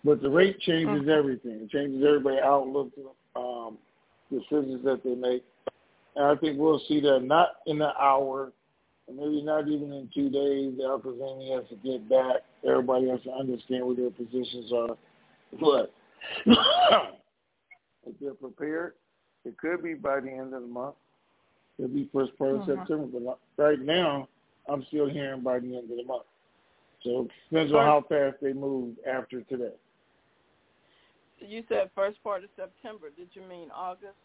But 0.03 0.21
the 0.21 0.29
rate 0.29 0.59
changes 0.61 1.07
everything. 1.07 1.61
It 1.61 1.69
changes 1.69 2.03
everybody's 2.05 2.41
outlook, 2.43 2.91
um, 3.35 3.77
decisions 4.29 4.83
that 4.83 5.01
they 5.03 5.15
make. 5.15 5.43
And 6.15 6.25
I 6.25 6.35
think 6.35 6.59
we'll 6.59 6.81
see 6.87 6.99
that 7.01 7.21
not 7.21 7.49
in 7.67 7.81
an 7.81 7.91
hour, 7.99 8.51
and 9.07 9.17
maybe 9.17 9.41
not 9.41 9.67
even 9.67 9.93
in 9.93 10.09
two 10.13 10.29
days. 10.29 10.77
The 10.77 11.15
Zany 11.19 11.51
has 11.51 11.63
to 11.69 11.75
get 11.87 12.09
back. 12.09 12.41
Everybody 12.67 13.09
has 13.09 13.21
to 13.23 13.31
understand 13.31 13.85
where 13.85 13.95
their 13.95 14.11
positions 14.11 14.71
are. 14.73 14.97
But 15.59 15.93
if 18.05 18.19
they're 18.19 18.33
prepared, 18.33 18.93
it 19.45 19.57
could 19.57 19.83
be 19.83 19.93
by 19.93 20.19
the 20.19 20.31
end 20.31 20.53
of 20.53 20.61
the 20.61 20.67
month. 20.67 20.95
It'll 21.77 21.89
be 21.89 22.09
first 22.13 22.37
part 22.37 22.55
of 22.55 22.61
Mhm. 22.61 22.77
September. 22.77 23.19
But 23.19 23.39
right 23.57 23.79
now, 23.79 24.27
I'm 24.67 24.83
still 24.85 25.07
hearing 25.09 25.41
by 25.41 25.59
the 25.59 25.77
end 25.77 25.89
of 25.89 25.97
the 25.97 26.03
month. 26.03 26.23
So 27.03 27.21
it 27.21 27.31
depends 27.49 27.73
on 27.73 27.85
how 27.85 28.05
fast 28.07 28.37
they 28.41 28.53
move 28.53 28.95
after 29.07 29.41
today. 29.41 29.73
You 31.39 31.63
said 31.67 31.89
first 31.93 32.23
part 32.23 32.43
of 32.43 32.49
September. 32.55 33.07
Did 33.15 33.27
you 33.33 33.41
mean 33.41 33.69
August? 33.75 34.15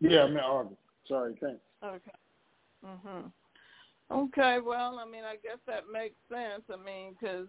Yeah, 0.00 0.24
I 0.24 0.28
mean 0.28 0.38
August. 0.38 0.80
Sorry, 1.06 1.36
thanks. 1.40 1.60
Okay. 1.84 2.10
Mhm. 2.84 3.32
Okay. 4.10 4.58
Well, 4.60 4.98
I 4.98 5.04
mean, 5.04 5.24
I 5.24 5.36
guess 5.36 5.58
that 5.66 5.88
makes 5.88 6.16
sense. 6.28 6.62
I 6.72 6.76
mean, 6.76 7.12
because 7.12 7.46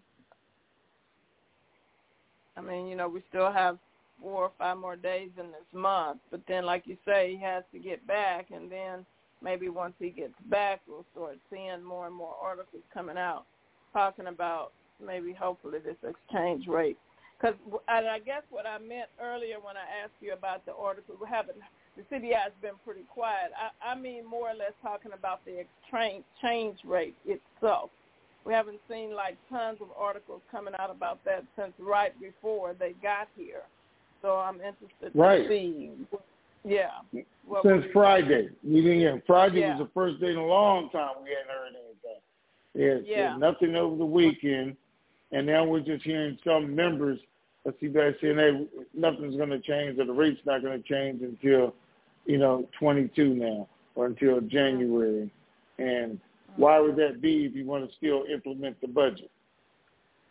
I 2.55 2.61
mean, 2.61 2.88
you 2.88 2.95
know, 2.95 3.07
we 3.07 3.23
still 3.29 3.51
have 3.51 3.79
four 4.21 4.43
or 4.43 4.51
five 4.59 4.77
more 4.77 4.95
days 4.95 5.32
in 5.39 5.47
this 5.47 5.73
month, 5.73 6.19
but 6.29 6.45
then, 6.47 6.65
like 6.65 6.86
you 6.86 6.97
say, 7.05 7.32
he 7.36 7.41
has 7.41 7.63
to 7.71 7.79
get 7.79 8.05
back, 8.05 8.51
and 8.51 8.71
then 8.71 9.05
maybe 9.41 9.69
once 9.69 9.95
he 9.97 10.11
gets 10.11 10.36
back, 10.45 10.82
we'll 10.88 11.05
start 11.13 11.39
seeing 11.49 11.82
more 11.82 12.05
and 12.05 12.15
more 12.15 12.36
articles 12.39 12.84
coming 12.93 13.17
out 13.17 13.45
talking 13.93 14.27
about 14.27 14.71
maybe, 15.05 15.33
hopefully, 15.33 15.79
this 15.79 15.95
exchange 16.07 16.67
rate. 16.67 16.97
Because 17.39 17.55
I 17.87 18.19
guess 18.23 18.43
what 18.51 18.67
I 18.67 18.77
meant 18.77 19.09
earlier 19.19 19.55
when 19.59 19.75
I 19.75 20.03
asked 20.03 20.13
you 20.21 20.33
about 20.33 20.63
the 20.65 20.73
article, 20.73 21.15
we 21.19 21.27
haven't 21.27 21.57
the 21.97 22.03
CBI 22.03 22.33
has 22.35 22.53
been 22.61 22.75
pretty 22.85 23.01
quiet. 23.09 23.51
I, 23.57 23.91
I 23.91 23.95
mean 23.95 24.25
more 24.25 24.49
or 24.49 24.53
less 24.53 24.71
talking 24.81 25.11
about 25.13 25.43
the 25.45 25.59
exchange 25.59 26.23
change 26.41 26.77
rate 26.85 27.15
itself. 27.25 27.89
We 28.45 28.53
haven't 28.53 28.79
seen 28.89 29.13
like 29.13 29.37
tons 29.49 29.79
of 29.81 29.87
articles 29.99 30.41
coming 30.51 30.73
out 30.79 30.89
about 30.89 31.23
that 31.25 31.43
since 31.57 31.73
right 31.79 32.13
before 32.19 32.73
they 32.79 32.93
got 33.03 33.27
here. 33.35 33.63
So 34.21 34.35
I'm 34.37 34.55
interested 34.55 35.11
Right. 35.13 35.43
to 35.43 35.49
see. 35.49 35.91
Yeah. 36.63 36.91
Since 37.63 37.85
Friday, 37.91 38.49
didn't 38.63 38.99
hear. 38.99 39.21
Friday 39.27 39.61
Yeah. 39.61 39.77
was 39.77 39.87
the 39.87 39.93
first 39.93 40.19
day 40.21 40.31
in 40.31 40.37
a 40.37 40.45
long 40.45 40.89
time 40.91 41.15
we 41.23 41.29
hadn't 41.31 41.49
heard 41.49 41.67
anything. 41.69 41.90
There's, 42.74 43.05
Yeah. 43.05 43.30
there's 43.30 43.39
nothing 43.39 43.76
over 43.76 43.95
the 43.95 44.05
weekend, 44.05 44.78
and 45.32 45.45
now 45.45 45.65
we're 45.65 45.82
just 45.82 46.03
hearing 46.03 46.38
some 46.43 46.74
members 46.76 47.19
of 47.65 47.78
CBI 47.80 48.13
saying, 48.19 48.38
"Hey, 48.38 48.67
nothing's 48.93 49.36
going 49.36 49.49
to 49.49 49.59
change, 49.59 49.99
or 49.99 50.05
the 50.05 50.13
rate's 50.13 50.43
not 50.45 50.61
going 50.61 50.82
to 50.82 50.88
change 50.88 51.22
until, 51.22 51.76
you 52.26 52.38
know, 52.38 52.67
22 52.80 53.34
now, 53.34 53.67
or 53.95 54.05
until 54.07 54.41
January." 54.41 55.30
And 55.78 56.19
why 56.55 56.80
would 56.80 56.95
that 56.97 57.22
be 57.22 57.45
if 57.45 57.55
you 57.55 57.65
want 57.65 57.88
to 57.88 57.95
still 57.95 58.24
implement 58.26 58.80
the 58.82 58.88
budget? 58.88 59.30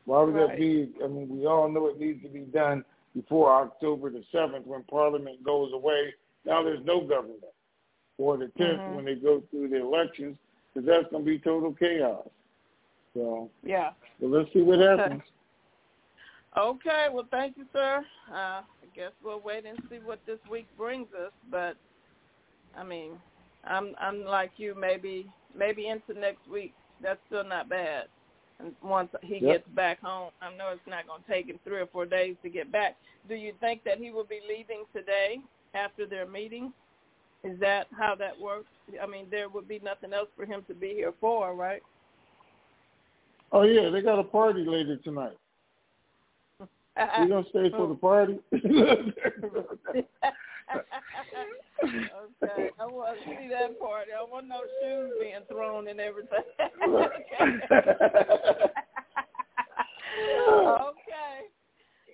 Why 0.07 0.23
would 0.23 0.35
that 0.35 0.57
be? 0.57 0.93
I 1.05 1.07
mean, 1.07 1.29
we 1.29 1.47
all 1.47 1.69
know 1.69 1.87
it 1.89 2.01
needs 2.01 2.23
to 2.23 2.29
be 2.29 2.41
done 2.41 2.85
before 3.15 3.53
October 3.53 4.11
the 4.11 4.25
7th 4.33 4.67
when 4.67 4.83
Parliament 4.85 5.43
goes 5.45 5.73
away. 5.73 6.15
Now 6.45 6.63
there's 6.63 6.85
no 6.85 7.01
government. 7.01 7.45
Or 8.19 8.37
the 8.37 8.49
10th 8.49 8.81
Mhm. 8.81 8.95
when 8.97 9.05
they 9.05 9.15
go 9.15 9.41
through 9.51 9.69
the 9.69 9.77
elections, 9.77 10.37
because 10.73 10.87
that's 10.87 11.11
going 11.11 11.25
to 11.25 11.31
be 11.31 11.39
total 11.39 11.73
chaos. 11.73 12.29
So, 13.15 13.51
Yeah. 13.63 13.91
but 14.21 14.31
let's 14.31 14.53
see 14.53 14.63
what 14.63 14.79
happens. 14.81 15.23
Okay. 16.59 17.07
Well, 17.13 17.29
thank 17.31 17.57
you, 17.57 17.65
sir. 17.73 18.05
Uh, 18.29 18.35
I 18.35 18.87
guess 18.95 19.13
we'll 19.23 19.41
wait 19.41 19.65
and 19.67 19.79
see 19.89 19.99
what 19.99 20.21
this 20.27 20.41
week 20.51 20.67
brings 20.77 21.07
us. 21.15 21.31
But 21.49 21.77
I 22.77 22.83
mean, 22.83 23.13
I'm 23.65 23.95
I'm 24.01 24.25
like 24.25 24.51
you. 24.57 24.75
Maybe 24.75 25.31
maybe 25.57 25.87
into 25.87 26.19
next 26.19 26.49
week. 26.49 26.75
That's 27.01 27.21
still 27.29 27.45
not 27.45 27.69
bad. 27.69 28.07
And 28.59 28.75
once 28.83 29.11
he 29.23 29.35
Yep. 29.39 29.43
gets 29.43 29.69
back 29.77 30.01
home, 30.01 30.33
I 30.43 30.51
know 30.57 30.71
it's 30.73 30.87
not 30.87 31.07
going 31.07 31.23
to 31.23 31.33
take 31.33 31.47
him 31.47 31.61
three 31.65 31.81
or 31.81 31.87
four 31.87 32.05
days 32.05 32.37
to 32.43 32.49
get 32.51 32.71
back. 32.71 32.97
Do 33.29 33.35
you 33.35 33.53
think 33.61 33.85
that 33.85 33.99
he 33.99 34.11
will 34.11 34.25
be 34.25 34.41
leaving 34.47 34.85
today 34.93 35.39
after 35.75 36.05
their 36.05 36.27
meeting? 36.27 36.73
Is 37.43 37.59
that 37.61 37.87
how 37.97 38.15
that 38.17 38.39
works? 38.39 38.69
I 39.03 39.07
mean, 39.07 39.27
there 39.31 39.49
would 39.49 39.67
be 39.67 39.81
nothing 39.83 40.13
else 40.13 40.29
for 40.37 40.45
him 40.45 40.63
to 40.69 40.75
be 40.75 40.89
here 40.89 41.15
for, 41.21 41.55
right? 41.55 41.83
Oh 43.53 43.63
yeah, 43.63 43.89
they 43.91 44.03
got 44.03 44.19
a 44.19 44.25
party 44.25 44.65
later 44.65 44.97
tonight. 44.97 45.37
You 46.59 47.29
gonna 47.29 47.47
stay 47.49 47.71
for 47.71 47.89
the 47.89 47.95
party? 47.95 48.39
okay, 48.53 48.63
I 52.79 52.87
want 52.87 53.19
to 53.19 53.25
see 53.25 53.49
that 53.49 53.81
party. 53.81 54.11
I 54.13 54.23
want 54.23 54.47
no 54.47 54.61
shoes 54.83 55.13
being 55.21 55.41
thrown 55.49 55.89
and 55.89 55.99
everything. 55.99 56.45
okay. 56.61 57.01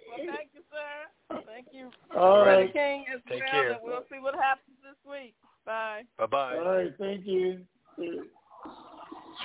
Well, 0.07 0.19
thank 0.19 0.51
sir. 0.77 1.41
Thank 1.47 1.69
you, 1.73 1.91
All 2.17 2.45
Brother 2.45 2.61
right. 2.63 2.73
King, 2.73 3.05
as 3.15 3.21
Take 3.29 3.41
well. 3.41 3.51
care. 3.51 3.71
And 3.73 3.81
we'll 3.83 4.05
see 4.13 4.21
what 4.21 4.35
happens 4.35 4.77
this 4.83 4.97
week. 5.11 5.35
Bye. 5.65 6.03
Bye 6.19 6.27
bye. 6.27 6.57
All 6.59 6.65
right, 6.77 6.93
thank 6.99 7.27
you. 7.27 7.61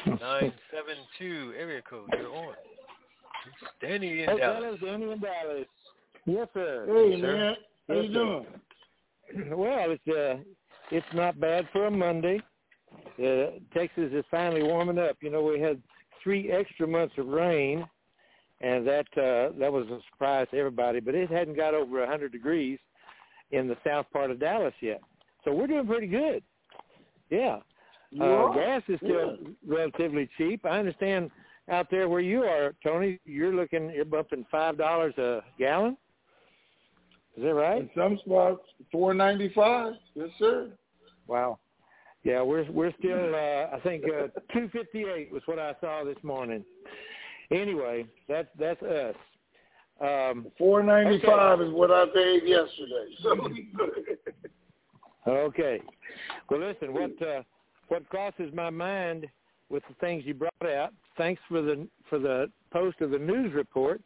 Nine 0.06 0.54
seven 0.72 0.98
two 1.20 1.54
area 1.58 1.82
code. 1.88 2.10
You're 2.18 2.34
on. 2.34 2.54
It's 3.48 3.72
Danny 3.82 4.24
in 4.24 4.30
Hey, 4.30 4.38
Dallas. 4.38 4.62
fellas, 4.64 4.80
Danny 4.84 5.12
in 5.12 5.20
Dallas. 5.20 5.66
Yes, 6.26 6.48
sir. 6.54 6.86
Hey 6.88 7.12
Yes, 7.12 7.22
sir. 7.22 7.38
man, 7.38 7.56
how 7.88 7.94
you 7.96 8.02
Yes, 8.02 8.12
sir. 8.14 8.14
doing? 8.14 8.46
Well, 9.58 9.92
it's 9.92 10.08
uh, 10.10 10.44
it's 10.92 11.06
not 11.14 11.40
bad 11.40 11.66
for 11.72 11.86
a 11.88 11.92
Monday. 11.92 12.42
Uh, 13.18 13.58
Texas 13.74 14.12
is 14.12 14.26
finally 14.30 14.62
warming 14.62 14.98
up. 15.00 15.16
You 15.22 15.30
know, 15.30 15.42
we 15.42 15.60
had 15.60 15.82
three 16.22 16.52
extra 16.52 16.86
months 16.86 17.16
of 17.18 17.28
rain, 17.28 17.86
and 18.62 18.88
that 18.88 19.08
uh, 19.18 19.58
that 19.60 19.72
was 19.72 19.88
a 19.88 20.00
surprise 20.12 20.48
to 20.52 20.58
everybody. 20.58 21.00
But 21.00 21.16
it 21.16 21.30
hadn't 21.30 21.56
got 21.56 21.74
over 21.74 22.00
100 22.00 22.32
degrees 22.32 22.80
in 23.52 23.68
the 23.68 23.76
south 23.86 24.06
part 24.14 24.32
of 24.32 24.40
Dallas 24.40 24.74
yet, 24.82 25.02
so 25.44 25.54
we're 25.54 25.68
doing 25.68 25.88
pretty 25.88 26.08
good. 26.08 26.44
Yeah, 27.30 27.60
uh, 28.22 28.54
gas 28.54 28.82
is 28.88 28.98
still 28.98 29.38
relatively 29.68 30.30
cheap. 30.38 30.66
I 30.66 30.80
understand 30.80 31.32
out 31.70 31.88
there 31.90 32.10
where 32.10 32.20
you 32.20 32.44
are, 32.44 32.74
Tony, 32.84 33.20
you're 33.26 33.54
looking 33.54 33.90
you're 33.92 34.06
bumping 34.06 34.46
five 34.52 34.78
dollars 34.78 35.18
a 35.18 35.42
gallon. 35.58 35.98
Is 37.38 37.44
that 37.44 37.54
right? 37.54 37.82
In 37.82 37.90
some 37.96 38.20
spots, 38.24 38.62
four 38.92 39.14
ninety 39.14 39.52
five. 39.56 39.94
Yes, 40.16 40.30
sir. 40.38 40.70
Wow. 41.28 41.60
Yeah, 42.24 42.42
we're 42.42 42.70
we're 42.72 42.94
still 43.00 43.34
uh 43.34 43.76
I 43.76 43.80
think 43.84 44.04
uh 44.06 44.28
two 44.54 44.70
fifty 44.74 45.06
eight 45.06 45.32
was 45.32 45.42
what 45.46 45.58
I 45.58 45.74
saw 45.80 46.04
this 46.04 46.22
morning. 46.24 46.64
Anyway, 47.52 48.06
that's 48.28 48.48
that's 48.58 48.82
us. 48.82 49.16
Um 50.00 50.48
Four 50.58 50.84
ninety 50.84 51.24
five 51.26 51.62
is 51.62 51.72
what 51.74 51.92
I 51.92 52.06
paid 52.14 52.44
yesterday. 52.46 53.08
So 53.22 53.50
okay. 55.28 55.82
Well 56.50 56.60
listen, 56.60 56.94
what 56.94 57.22
uh 57.22 57.44
what 57.90 58.08
crosses 58.10 58.54
my 58.54 58.70
mind 58.70 59.28
with 59.70 59.84
the 59.88 59.96
things 59.96 60.24
you 60.26 60.34
brought 60.34 60.52
out, 60.66 60.94
thanks 61.18 61.42
for 61.48 61.62
the 61.62 61.88
for 62.10 62.20
the 62.20 62.52
post 62.72 63.02
of 63.02 63.12
the 63.12 63.20
news 63.20 63.54
report. 63.54 64.02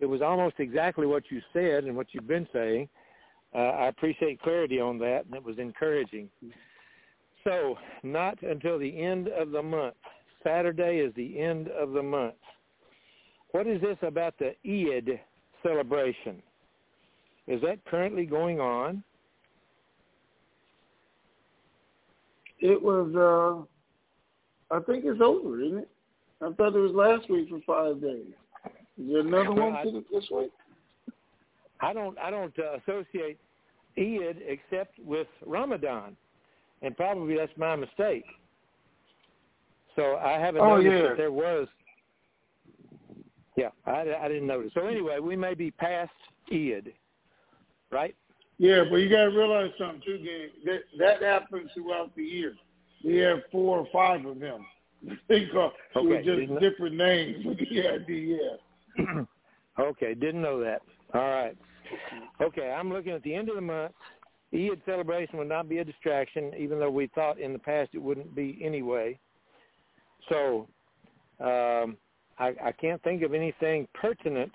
It 0.00 0.06
was 0.06 0.22
almost 0.22 0.56
exactly 0.58 1.06
what 1.06 1.24
you 1.30 1.40
said 1.52 1.84
and 1.84 1.94
what 1.94 2.08
you've 2.12 2.26
been 2.26 2.48
saying. 2.52 2.88
Uh, 3.54 3.58
I 3.58 3.88
appreciate 3.88 4.40
clarity 4.40 4.80
on 4.80 4.98
that, 4.98 5.26
and 5.26 5.34
it 5.34 5.44
was 5.44 5.58
encouraging. 5.58 6.30
So, 7.44 7.76
not 8.02 8.40
until 8.42 8.78
the 8.78 8.98
end 9.00 9.28
of 9.28 9.50
the 9.50 9.62
month. 9.62 9.94
Saturday 10.42 10.98
is 10.98 11.12
the 11.14 11.38
end 11.38 11.68
of 11.68 11.92
the 11.92 12.02
month. 12.02 12.34
What 13.52 13.66
is 13.66 13.80
this 13.80 13.96
about 14.02 14.34
the 14.38 14.54
Eid 14.64 15.20
celebration? 15.62 16.42
Is 17.46 17.60
that 17.62 17.84
currently 17.86 18.26
going 18.26 18.60
on? 18.60 19.02
it 22.62 22.80
was. 22.80 23.14
uh 23.16 23.64
I 24.72 24.78
think 24.80 25.04
it's 25.04 25.20
over, 25.20 25.60
isn't 25.62 25.78
it? 25.78 25.88
I 26.42 26.52
thought 26.52 26.76
it 26.76 26.78
was 26.78 26.92
last 26.92 27.28
week 27.30 27.48
for 27.48 27.60
five 27.66 28.00
days. 28.00 28.26
Is 28.98 29.08
there 29.10 29.20
another 29.20 29.52
Well, 29.52 29.70
one 29.72 29.74
I- 29.76 29.84
this 30.12 30.30
week? 30.30 30.50
I 31.80 31.92
don't 31.94 32.16
I 32.18 32.30
don't 32.30 32.56
uh, 32.58 32.76
associate 32.86 33.38
Eid 33.98 34.42
except 34.46 34.98
with 34.98 35.26
Ramadan, 35.44 36.16
and 36.82 36.94
probably 36.96 37.36
that's 37.36 37.56
my 37.56 37.74
mistake. 37.74 38.24
So 39.96 40.16
I 40.16 40.32
haven't 40.32 40.60
Oh, 40.60 40.76
noticed 40.76 40.92
yeah. 40.94 41.08
that 41.08 41.16
there 41.16 41.32
was. 41.32 41.66
Yeah, 43.60 43.68
I, 43.84 44.06
I 44.22 44.28
didn't 44.28 44.46
notice. 44.46 44.70
So 44.72 44.86
anyway, 44.86 45.18
we 45.18 45.36
may 45.36 45.52
be 45.52 45.70
past 45.70 46.10
Eid, 46.50 46.94
right? 47.92 48.14
Yeah, 48.56 48.84
but 48.88 48.96
you 48.96 49.10
got 49.10 49.24
to 49.24 49.30
realize 49.36 49.70
something 49.78 50.00
too, 50.04 50.16
gang. 50.18 50.48
That 50.64 50.80
that 50.98 51.22
happens 51.22 51.70
throughout 51.74 52.16
the 52.16 52.22
year. 52.22 52.54
We 53.04 53.16
have 53.18 53.40
four 53.52 53.78
or 53.78 53.86
five 53.92 54.24
of 54.24 54.40
them. 54.40 54.64
They 55.28 55.46
call 55.46 55.72
it 55.94 55.98
was 55.98 56.06
Okay, 56.06 56.24
just 56.24 56.38
didn't- 56.40 56.60
different 56.60 56.96
names 56.96 57.44
with 57.44 57.58
the 57.58 57.66
EIDS. 57.66 59.26
okay, 59.78 60.14
didn't 60.14 60.40
know 60.42 60.58
that. 60.62 60.80
All 61.14 61.20
right. 61.20 61.56
Okay, 62.40 62.70
I'm 62.70 62.90
looking 62.90 63.12
at 63.12 63.22
the 63.22 63.34
end 63.34 63.48
of 63.50 63.56
the 63.56 63.60
month. 63.62 63.92
Eid 64.54 64.80
celebration 64.86 65.38
would 65.38 65.48
not 65.48 65.68
be 65.68 65.78
a 65.78 65.84
distraction, 65.84 66.52
even 66.58 66.78
though 66.78 66.90
we 66.90 67.08
thought 67.14 67.38
in 67.38 67.52
the 67.52 67.58
past 67.58 67.90
it 67.94 67.98
wouldn't 68.02 68.34
be 68.34 68.58
anyway. 68.62 69.18
So 70.30 70.66
um, 71.40 71.96
I, 72.40 72.54
I 72.64 72.72
can't 72.72 73.00
think 73.02 73.22
of 73.22 73.34
anything 73.34 73.86
pertinent 73.92 74.52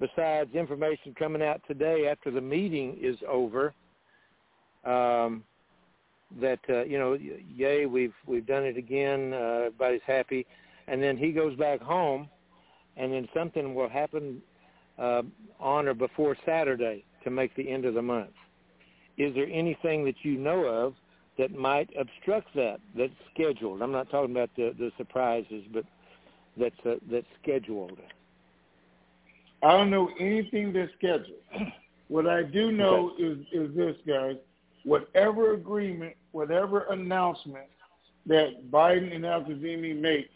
besides 0.00 0.54
information 0.54 1.14
coming 1.16 1.42
out 1.42 1.60
today 1.68 2.08
after 2.08 2.30
the 2.30 2.40
meeting 2.40 2.96
is 3.00 3.16
over. 3.28 3.74
Um, 4.84 5.44
that 6.40 6.60
uh, 6.70 6.84
you 6.84 6.98
know, 6.98 7.18
yay, 7.54 7.86
we've 7.86 8.14
we've 8.26 8.46
done 8.46 8.64
it 8.64 8.76
again. 8.76 9.34
Uh, 9.34 9.64
everybody's 9.66 10.00
happy, 10.06 10.46
and 10.86 11.02
then 11.02 11.16
he 11.16 11.32
goes 11.32 11.56
back 11.56 11.80
home, 11.80 12.28
and 12.96 13.12
then 13.12 13.28
something 13.34 13.74
will 13.74 13.88
happen 13.88 14.40
uh, 14.98 15.22
on 15.58 15.88
or 15.88 15.94
before 15.94 16.36
Saturday 16.46 17.04
to 17.24 17.30
make 17.30 17.54
the 17.56 17.68
end 17.68 17.84
of 17.84 17.94
the 17.94 18.02
month. 18.02 18.30
Is 19.18 19.34
there 19.34 19.48
anything 19.48 20.04
that 20.04 20.14
you 20.22 20.38
know 20.38 20.64
of 20.64 20.94
that 21.36 21.52
might 21.52 21.90
obstruct 21.98 22.54
that? 22.54 22.78
That's 22.96 23.12
scheduled. 23.34 23.82
I'm 23.82 23.92
not 23.92 24.08
talking 24.08 24.30
about 24.30 24.50
the 24.56 24.72
the 24.78 24.92
surprises, 24.96 25.64
but 25.72 25.84
that's 26.58 26.74
uh, 26.84 26.96
that's 27.10 27.26
scheduled. 27.42 27.98
I 29.62 29.72
don't 29.72 29.90
know 29.90 30.08
anything 30.18 30.72
that's 30.72 30.92
scheduled. 30.98 31.40
What 32.08 32.26
I 32.26 32.42
do 32.42 32.72
know 32.72 33.12
is 33.20 33.38
is 33.52 33.72
this, 33.76 33.94
guys. 34.04 34.34
Whatever 34.82 35.54
agreement, 35.54 36.16
whatever 36.32 36.86
announcement 36.90 37.66
that 38.26 38.68
Biden 38.68 39.14
and 39.14 39.24
Al 39.24 39.42
Kadhimi 39.44 39.96
make, 39.96 40.28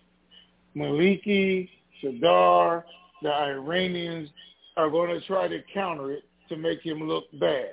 Maliki, 0.76 1.68
Sadr, 2.00 2.84
the 3.22 3.32
Iranians 3.32 4.28
are 4.76 4.88
going 4.88 5.18
to 5.18 5.26
try 5.26 5.48
to 5.48 5.60
counter 5.72 6.12
it 6.12 6.22
to 6.48 6.56
make 6.56 6.80
him 6.80 7.08
look 7.08 7.24
bad. 7.40 7.70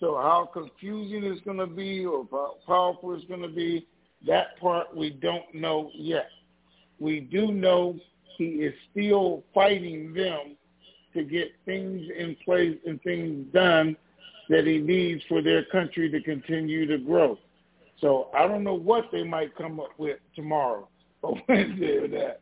So 0.00 0.16
how 0.16 0.48
confusing 0.52 1.24
it's 1.24 1.40
going 1.42 1.58
to 1.58 1.66
be 1.66 2.04
or 2.04 2.26
how 2.30 2.54
powerful 2.66 3.14
it's 3.14 3.24
going 3.24 3.42
to 3.42 3.48
be, 3.48 3.86
that 4.26 4.58
part 4.60 4.94
we 4.96 5.10
don't 5.10 5.52
know 5.54 5.90
yet. 5.94 6.28
We 7.02 7.18
do 7.18 7.50
know 7.50 7.98
he 8.38 8.44
is 8.44 8.72
still 8.92 9.42
fighting 9.52 10.14
them 10.14 10.56
to 11.14 11.24
get 11.24 11.48
things 11.66 12.08
in 12.16 12.36
place 12.44 12.78
and 12.86 13.02
things 13.02 13.52
done 13.52 13.96
that 14.48 14.68
he 14.68 14.78
needs 14.78 15.20
for 15.28 15.42
their 15.42 15.64
country 15.64 16.08
to 16.10 16.22
continue 16.22 16.86
to 16.86 16.98
grow. 16.98 17.36
So 18.00 18.28
I 18.36 18.46
don't 18.46 18.62
know 18.62 18.74
what 18.74 19.06
they 19.10 19.24
might 19.24 19.56
come 19.56 19.80
up 19.80 19.98
with 19.98 20.18
tomorrow 20.36 20.88
or 21.22 21.42
Wednesday 21.48 21.96
or 21.96 22.08
that. 22.08 22.40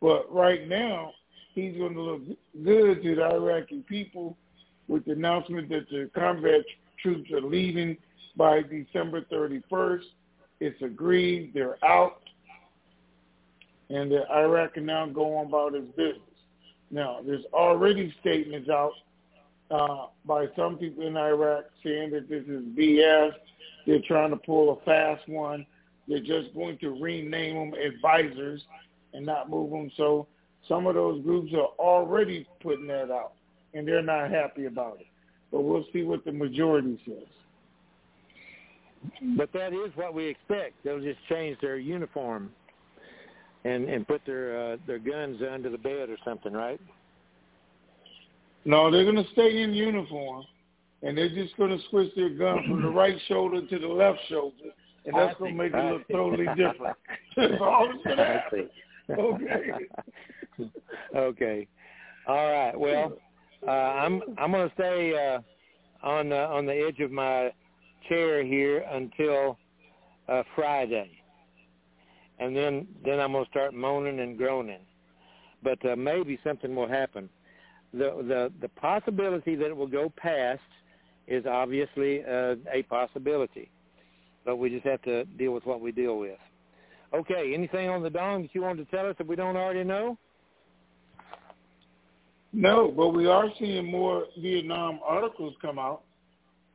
But 0.00 0.32
right 0.32 0.66
now, 0.66 1.12
he's 1.54 1.76
going 1.76 1.92
to 1.92 2.00
look 2.00 2.22
good 2.64 3.02
to 3.02 3.14
the 3.16 3.34
Iraqi 3.34 3.84
people 3.86 4.38
with 4.88 5.04
the 5.04 5.12
announcement 5.12 5.68
that 5.68 5.90
the 5.90 6.10
combat 6.14 6.62
troops 7.02 7.30
are 7.32 7.42
leaving 7.42 7.98
by 8.34 8.62
December 8.62 9.26
31st. 9.30 10.04
It's 10.60 10.80
agreed. 10.80 11.52
They're 11.52 11.82
out. 11.84 12.19
And 13.90 14.10
the 14.10 14.22
Iraq 14.30 14.74
can 14.74 14.86
now 14.86 15.06
go 15.06 15.36
on 15.36 15.46
about 15.46 15.74
its 15.74 15.88
business. 15.96 16.20
Now, 16.90 17.20
there's 17.24 17.44
already 17.52 18.14
statements 18.20 18.68
out 18.68 18.92
uh, 19.70 20.06
by 20.24 20.46
some 20.56 20.76
people 20.76 21.06
in 21.06 21.16
Iraq 21.16 21.64
saying 21.84 22.10
that 22.12 22.28
this 22.28 22.44
is 22.46 22.62
BS. 22.76 23.32
They're 23.86 24.00
trying 24.06 24.30
to 24.30 24.36
pull 24.36 24.72
a 24.72 24.84
fast 24.84 25.28
one. 25.28 25.66
They're 26.08 26.20
just 26.20 26.54
going 26.54 26.78
to 26.78 26.90
rename 27.00 27.70
them 27.70 27.80
advisors 27.80 28.62
and 29.12 29.26
not 29.26 29.50
move 29.50 29.70
them. 29.70 29.90
So 29.96 30.26
some 30.68 30.86
of 30.86 30.94
those 30.94 31.22
groups 31.22 31.52
are 31.54 31.70
already 31.78 32.46
putting 32.62 32.86
that 32.88 33.10
out, 33.10 33.32
and 33.74 33.86
they're 33.86 34.02
not 34.02 34.30
happy 34.30 34.66
about 34.66 34.98
it. 35.00 35.06
But 35.50 35.62
we'll 35.62 35.86
see 35.92 36.02
what 36.02 36.24
the 36.24 36.32
majority 36.32 37.00
says. 37.04 37.26
But 39.36 39.52
that 39.52 39.72
is 39.72 39.90
what 39.94 40.14
we 40.14 40.26
expect. 40.26 40.74
They'll 40.84 41.00
just 41.00 41.18
change 41.28 41.56
their 41.60 41.78
uniform 41.78 42.50
and 43.64 43.88
and 43.88 44.06
put 44.06 44.22
their 44.26 44.72
uh, 44.72 44.76
their 44.86 44.98
guns 44.98 45.40
under 45.48 45.70
the 45.70 45.78
bed 45.78 46.08
or 46.10 46.16
something, 46.24 46.52
right? 46.52 46.80
No, 48.64 48.90
they're 48.90 49.04
going 49.04 49.16
to 49.16 49.30
stay 49.32 49.62
in 49.62 49.72
uniform, 49.72 50.44
and 51.02 51.16
they're 51.16 51.34
just 51.34 51.56
going 51.56 51.70
to 51.70 51.82
switch 51.88 52.14
their 52.14 52.30
gun 52.30 52.58
from 52.68 52.82
the 52.82 52.88
right 52.90 53.16
shoulder 53.28 53.66
to 53.66 53.78
the 53.78 53.86
left 53.86 54.18
shoulder, 54.28 54.54
and 55.06 55.14
that's 55.14 55.38
going 55.38 55.56
to 55.56 55.62
make 55.62 55.72
it 55.72 55.92
look 55.92 56.02
see. 56.08 56.14
totally 56.14 56.46
different. 56.56 56.96
That's 57.36 57.54
all 57.60 57.88
that's 57.88 58.04
going 58.04 58.16
to 58.16 58.22
I 58.22 58.32
happen. 58.32 58.70
Okay. 59.18 59.70
okay. 61.16 61.68
All 62.26 62.52
right. 62.52 62.78
Well, 62.78 63.16
uh, 63.66 63.70
I'm 63.70 64.22
I'm 64.38 64.52
going 64.52 64.68
to 64.68 64.74
stay 64.74 65.14
uh, 65.14 66.06
on 66.06 66.32
uh, 66.32 66.48
on 66.48 66.66
the 66.66 66.74
edge 66.74 67.00
of 67.00 67.10
my 67.10 67.50
chair 68.08 68.44
here 68.44 68.84
until 68.92 69.56
uh, 70.28 70.42
Friday, 70.54 71.19
and 72.40 72.56
then 72.56 72.88
then 73.04 73.20
I'm 73.20 73.32
going 73.32 73.44
to 73.44 73.50
start 73.50 73.74
moaning 73.74 74.20
and 74.20 74.36
groaning. 74.36 74.80
But 75.62 75.84
uh, 75.84 75.94
maybe 75.94 76.38
something 76.42 76.74
will 76.74 76.88
happen. 76.88 77.28
The 77.92 78.24
the 78.26 78.52
the 78.60 78.68
possibility 78.70 79.54
that 79.56 79.66
it 79.66 79.76
will 79.76 79.86
go 79.86 80.12
past 80.16 80.60
is 81.28 81.44
obviously 81.46 82.24
uh, 82.24 82.56
a 82.72 82.82
possibility, 82.88 83.70
but 84.44 84.56
we 84.56 84.70
just 84.70 84.86
have 84.86 85.02
to 85.02 85.24
deal 85.24 85.52
with 85.52 85.66
what 85.66 85.80
we 85.80 85.92
deal 85.92 86.18
with. 86.18 86.38
Okay. 87.14 87.52
Anything 87.54 87.88
on 87.88 88.02
the 88.02 88.10
dong 88.10 88.42
that 88.42 88.54
you 88.54 88.62
wanted 88.62 88.88
to 88.88 88.96
tell 88.96 89.08
us 89.08 89.16
that 89.18 89.26
we 89.26 89.36
don't 89.36 89.56
already 89.56 89.84
know? 89.84 90.16
No, 92.52 92.92
but 92.96 93.10
we 93.10 93.26
are 93.26 93.48
seeing 93.58 93.90
more 93.90 94.24
Vietnam 94.38 95.00
articles 95.04 95.54
come 95.62 95.78
out 95.78 96.02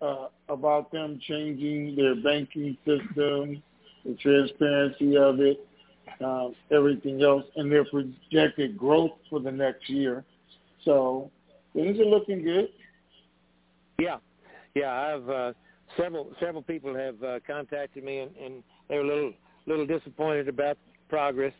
uh, 0.02 0.28
about 0.48 0.92
them 0.92 1.20
changing 1.28 1.96
their 1.96 2.16
banking 2.16 2.78
system, 2.86 3.62
the 4.06 4.16
transparency 4.16 5.18
of 5.18 5.40
it, 5.40 5.66
um, 6.24 6.56
everything 6.72 7.22
else, 7.22 7.44
and 7.56 7.72
their 7.72 7.86
projected 7.86 8.78
growth 8.78 9.12
for 9.30 9.40
the 9.40 9.52
next 9.52 9.90
year. 9.90 10.24
So 10.84 11.32
things 11.74 12.00
are 12.00 12.06
looking 12.06 12.44
good. 12.44 12.70
Yeah, 14.00 14.18
yeah. 14.76 14.92
I've 14.92 15.30
uh, 15.30 15.54
several 15.98 16.32
several 16.40 16.62
people 16.62 16.96
have 16.96 17.22
uh, 17.24 17.40
contacted 17.46 18.04
me, 18.04 18.20
and, 18.20 18.36
and 18.38 18.64
they're 18.88 19.02
a 19.02 19.08
little 19.08 19.34
little 19.66 19.86
disappointed 19.86 20.48
about 20.48 20.78
progress. 21.10 21.54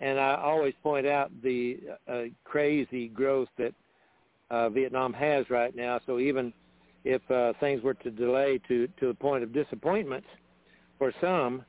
And 0.00 0.18
I 0.18 0.34
always 0.34 0.74
point 0.82 1.06
out 1.06 1.30
the 1.42 1.78
uh, 2.08 2.22
crazy 2.44 3.08
growth 3.08 3.48
that 3.58 3.72
uh, 4.50 4.68
Vietnam 4.68 5.12
has 5.12 5.48
right 5.50 5.74
now. 5.74 6.00
So 6.04 6.18
even 6.18 6.52
if 7.04 7.22
uh, 7.30 7.52
things 7.60 7.82
were 7.82 7.94
to 7.94 8.10
delay 8.10 8.60
to 8.68 8.88
to 8.98 9.08
the 9.08 9.14
point 9.14 9.44
of 9.44 9.52
disappointment 9.52 10.24
for 10.98 11.12
some, 11.20 11.64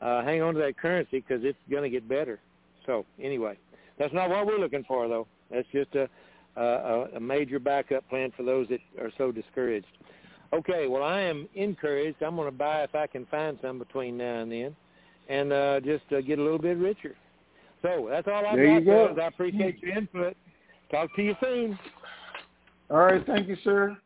uh, 0.00 0.22
hang 0.22 0.42
on 0.42 0.54
to 0.54 0.60
that 0.60 0.78
currency 0.78 1.20
because 1.26 1.44
it's 1.44 1.58
going 1.70 1.82
to 1.82 1.90
get 1.90 2.08
better. 2.08 2.40
So 2.86 3.04
anyway, 3.20 3.58
that's 3.98 4.14
not 4.14 4.30
what 4.30 4.46
we're 4.46 4.58
looking 4.58 4.84
for, 4.84 5.08
though. 5.08 5.26
That's 5.50 5.68
just 5.72 5.94
a 5.94 6.08
a, 6.58 7.06
a 7.16 7.20
major 7.20 7.58
backup 7.58 8.08
plan 8.08 8.32
for 8.36 8.42
those 8.42 8.68
that 8.68 8.80
are 9.00 9.12
so 9.16 9.32
discouraged. 9.32 9.86
Okay, 10.52 10.86
well 10.86 11.02
I 11.02 11.20
am 11.20 11.48
encouraged. 11.54 12.22
I'm 12.22 12.36
going 12.36 12.48
to 12.50 12.56
buy 12.56 12.82
if 12.82 12.94
I 12.94 13.06
can 13.06 13.26
find 13.26 13.58
some 13.62 13.78
between 13.78 14.16
now 14.16 14.40
and 14.40 14.50
then, 14.50 14.76
and 15.28 15.52
uh, 15.52 15.80
just 15.80 16.04
uh, 16.12 16.20
get 16.20 16.38
a 16.38 16.42
little 16.42 16.58
bit 16.58 16.78
richer. 16.78 17.14
So 17.82 18.08
that's 18.10 18.26
all 18.26 18.44
I've 18.46 18.56
There 18.56 18.64
you 18.64 18.80
got. 18.80 18.86
go. 18.86 19.06
fellas. 19.08 19.20
I 19.22 19.26
appreciate 19.26 19.82
your 19.82 19.96
input. 19.96 20.36
Talk 20.90 21.14
to 21.16 21.22
you 21.22 21.36
soon. 21.42 21.78
All 22.90 22.98
right, 22.98 23.24
thank 23.26 23.46
you, 23.46 23.56
sir. 23.62 23.96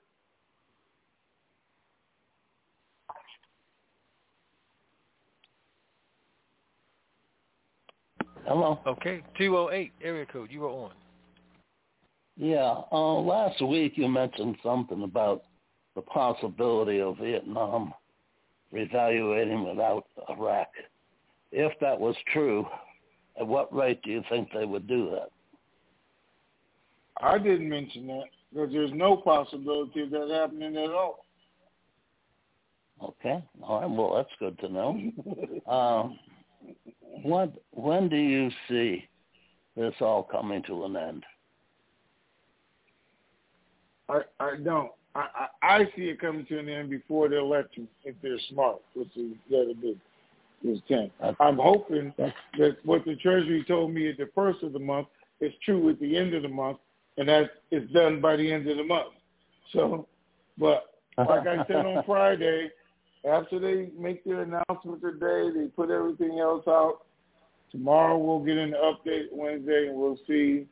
Hello. 8.46 8.80
Okay, 8.86 9.22
208 9.38 9.92
area 10.02 10.26
code. 10.26 10.50
You 10.50 10.60
were 10.60 10.68
on. 10.68 10.90
Yeah. 12.36 12.80
Uh, 12.90 13.20
last 13.20 13.60
week 13.64 13.92
you 13.96 14.08
mentioned 14.08 14.56
something 14.62 15.02
about 15.02 15.44
the 15.94 16.02
possibility 16.02 17.00
of 17.00 17.18
Vietnam 17.18 17.92
reevaluating 18.72 19.68
without 19.68 20.06
Iraq. 20.30 20.68
If 21.52 21.72
that 21.80 21.98
was 21.98 22.16
true, 22.32 22.66
at 23.38 23.46
what 23.46 23.74
rate 23.74 24.00
do 24.02 24.10
you 24.10 24.22
think 24.30 24.48
they 24.52 24.64
would 24.64 24.88
do 24.88 25.10
that? 25.10 25.28
I 27.20 27.38
didn't 27.38 27.68
mention 27.68 28.06
that 28.08 28.24
because 28.52 28.72
there's 28.72 28.92
no 28.94 29.16
possibility 29.16 30.02
of 30.02 30.10
that 30.10 30.30
happening 30.30 30.76
at 30.76 30.90
all. 30.90 31.24
Okay. 33.02 33.42
All 33.62 33.80
right. 33.80 33.90
Well, 33.90 34.14
that's 34.16 34.34
good 34.38 34.58
to 34.60 34.68
know. 34.68 35.00
Um, 35.66 36.18
what? 37.22 37.52
When 37.72 38.08
do 38.08 38.16
you 38.16 38.50
see 38.68 39.08
this 39.76 39.94
all 40.00 40.22
coming 40.22 40.62
to 40.64 40.84
an 40.84 40.96
end? 40.96 41.24
I, 44.08 44.20
I 44.40 44.56
don't. 44.62 44.90
I, 45.14 45.26
I, 45.62 45.74
I 45.74 45.84
see 45.96 46.04
it 46.04 46.20
coming 46.20 46.46
to 46.46 46.58
an 46.58 46.68
end 46.68 46.90
before 46.90 47.28
the 47.28 47.38
election 47.38 47.86
if 48.04 48.14
they're 48.22 48.38
smart, 48.50 48.80
which 48.94 49.14
is 49.16 49.32
the 49.50 49.60
other 49.60 49.74
big. 49.80 49.98
is 50.64 50.80
10. 50.88 51.10
I'm 51.38 51.56
hoping 51.56 52.14
that 52.16 52.76
what 52.84 53.04
the 53.04 53.16
Treasury 53.16 53.64
told 53.66 53.92
me 53.92 54.08
at 54.08 54.16
the 54.16 54.30
first 54.34 54.62
of 54.62 54.72
the 54.72 54.78
month 54.78 55.08
is 55.40 55.52
true 55.64 55.90
at 55.90 56.00
the 56.00 56.16
end 56.16 56.34
of 56.34 56.42
the 56.42 56.48
month, 56.48 56.78
and 57.18 57.28
that 57.28 57.42
is 57.42 57.48
it's 57.70 57.92
done 57.92 58.20
by 58.20 58.36
the 58.36 58.52
end 58.52 58.68
of 58.68 58.76
the 58.76 58.84
month. 58.84 59.12
So, 59.72 60.06
but 60.58 60.94
like 61.18 61.46
I 61.46 61.64
said 61.66 61.84
on 61.84 62.04
Friday, 62.04 62.70
after 63.28 63.58
they 63.58 63.90
make 63.98 64.24
their 64.24 64.42
announcement 64.42 65.00
today, 65.00 65.50
they 65.54 65.66
put 65.66 65.90
everything 65.90 66.40
else 66.40 66.64
out. 66.66 67.02
Tomorrow 67.70 68.18
we'll 68.18 68.44
get 68.44 68.58
an 68.58 68.74
update 68.82 69.26
Wednesday, 69.32 69.88
and 69.88 69.96
we'll 69.96 70.18
see. 70.26 70.66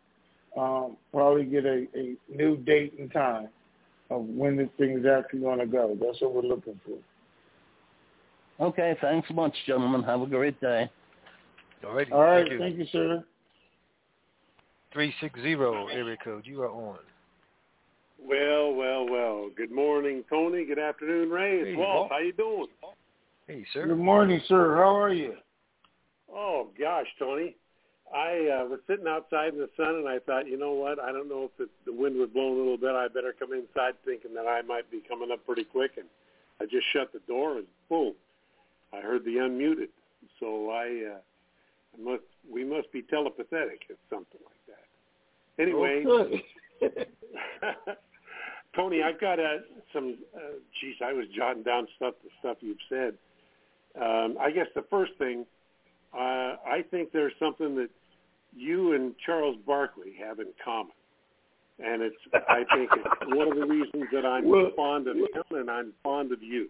Um, 0.57 0.97
probably 1.13 1.45
get 1.45 1.65
a, 1.65 1.87
a 1.95 2.17
new 2.29 2.57
date 2.57 2.99
and 2.99 3.11
time 3.13 3.49
of 4.11 4.25
when 4.25 4.57
this 4.57 4.69
thing 4.79 4.99
is 4.99 5.07
actually 5.07 5.41
going 5.41 5.61
to 5.61 5.67
go. 5.67 5.97
That's 6.01 6.21
what 6.21 6.35
we're 6.35 6.43
looking 6.43 6.81
for. 6.85 6.99
Okay, 8.67 8.97
thanks 9.01 9.31
much, 9.31 9.55
gentlemen. 9.67 10.03
Have 10.03 10.21
a 10.23 10.27
great 10.27 10.61
day. 10.61 10.91
Alrighty. 11.85 12.13
All 12.13 12.21
right, 12.21 12.43
Thank 12.43 12.51
you. 12.51 12.59
thank 12.59 12.79
you, 12.79 12.87
sir. 12.93 13.25
360 14.93 15.95
area 15.95 16.17
code. 16.23 16.45
You 16.45 16.63
are 16.63 16.69
on. 16.71 16.99
Well, 18.23 18.75
well, 18.75 19.09
well. 19.09 19.51
Good 19.57 19.71
morning, 19.73 20.25
Tony. 20.29 20.65
Good 20.65 20.79
afternoon, 20.79 21.31
Ray. 21.31 21.59
It's 21.59 21.69
Hey, 21.71 21.77
Walt. 21.77 21.95
Walt. 21.95 22.13
How 22.13 22.19
you 22.19 22.33
doing? 22.33 22.67
Hey, 23.47 23.65
sir. 23.73 23.87
Good 23.87 23.99
morning, 23.99 24.41
sir. 24.49 24.77
How 24.77 24.95
are 24.97 25.13
you? 25.13 25.35
Oh 26.33 26.69
gosh, 26.79 27.07
Tony. 27.19 27.57
I 28.15 28.63
uh, 28.63 28.65
was 28.67 28.81
sitting 28.89 29.07
outside 29.07 29.53
in 29.55 29.59
the 29.61 29.71
sun, 29.77 29.97
and 29.97 30.09
I 30.09 30.19
thought, 30.19 30.47
you 30.49 30.59
know 30.59 30.73
what? 30.73 30.99
I 30.99 31.13
don't 31.13 31.29
know 31.29 31.45
if 31.45 31.57
the, 31.59 31.69
the 31.87 31.97
wind 31.97 32.17
was 32.17 32.29
blowing 32.33 32.55
a 32.55 32.59
little 32.59 32.77
bit. 32.77 32.91
I 32.91 33.07
better 33.09 33.35
come 33.39 33.53
inside, 33.53 33.95
thinking 34.05 34.35
that 34.35 34.47
I 34.47 34.63
might 34.63 34.91
be 34.91 35.01
coming 35.09 35.31
up 35.33 35.45
pretty 35.47 35.65
quick. 35.65 35.93
And 35.97 36.07
I 36.61 36.65
just 36.65 36.87
shut 36.93 37.13
the 37.13 37.21
door, 37.29 37.59
and 37.59 37.67
boom, 37.89 38.15
I 38.93 39.01
heard 39.01 39.25
the 39.25 39.37
unmuted. 39.37 39.89
So 40.41 40.71
I, 40.71 41.15
uh, 41.15 41.19
I 41.99 42.03
must, 42.03 42.25
we 42.53 42.65
must 42.65 42.91
be 42.93 43.03
telepathetic 43.03 43.87
or 43.89 43.97
something 44.09 44.41
like 44.45 44.67
that. 44.69 45.63
Anyway, 45.63 46.05
Oh, 46.07 46.29
good. 46.81 47.07
Tony, 48.77 49.03
I've 49.03 49.21
got 49.21 49.39
uh, 49.41 49.59
some. 49.93 50.17
Uh, 50.35 50.59
geez, 50.81 50.95
I 51.05 51.13
was 51.13 51.27
jotting 51.37 51.63
down 51.63 51.87
stuff, 51.97 52.15
the 52.23 52.31
stuff 52.39 52.59
you've 52.61 52.77
said. 52.89 53.15
Um, 54.01 54.37
I 54.41 54.51
guess 54.53 54.67
the 54.75 54.85
first 54.89 55.13
thing, 55.19 55.45
uh, 56.15 56.55
I 56.67 56.85
think 56.91 57.11
there's 57.13 57.33
something 57.41 57.75
that 57.77 57.89
you 58.57 58.93
and 58.95 59.15
Charles 59.25 59.57
Barkley 59.67 60.15
have 60.25 60.39
in 60.39 60.47
common, 60.65 60.93
and 61.81 62.03
it's. 62.03 62.17
I 62.49 62.63
think 62.77 62.91
it's 62.93 63.37
one 63.37 63.49
of 63.49 63.57
the 63.59 63.67
reasons 63.67 64.05
that 64.13 64.25
I'm 64.25 64.49
Well- 64.49 64.71
fond 64.77 65.09
of 65.09 65.17
him 65.17 65.27
and 65.51 65.71
I'm 65.71 65.93
fond 66.05 66.33
of 66.33 66.43
you. 66.43 66.69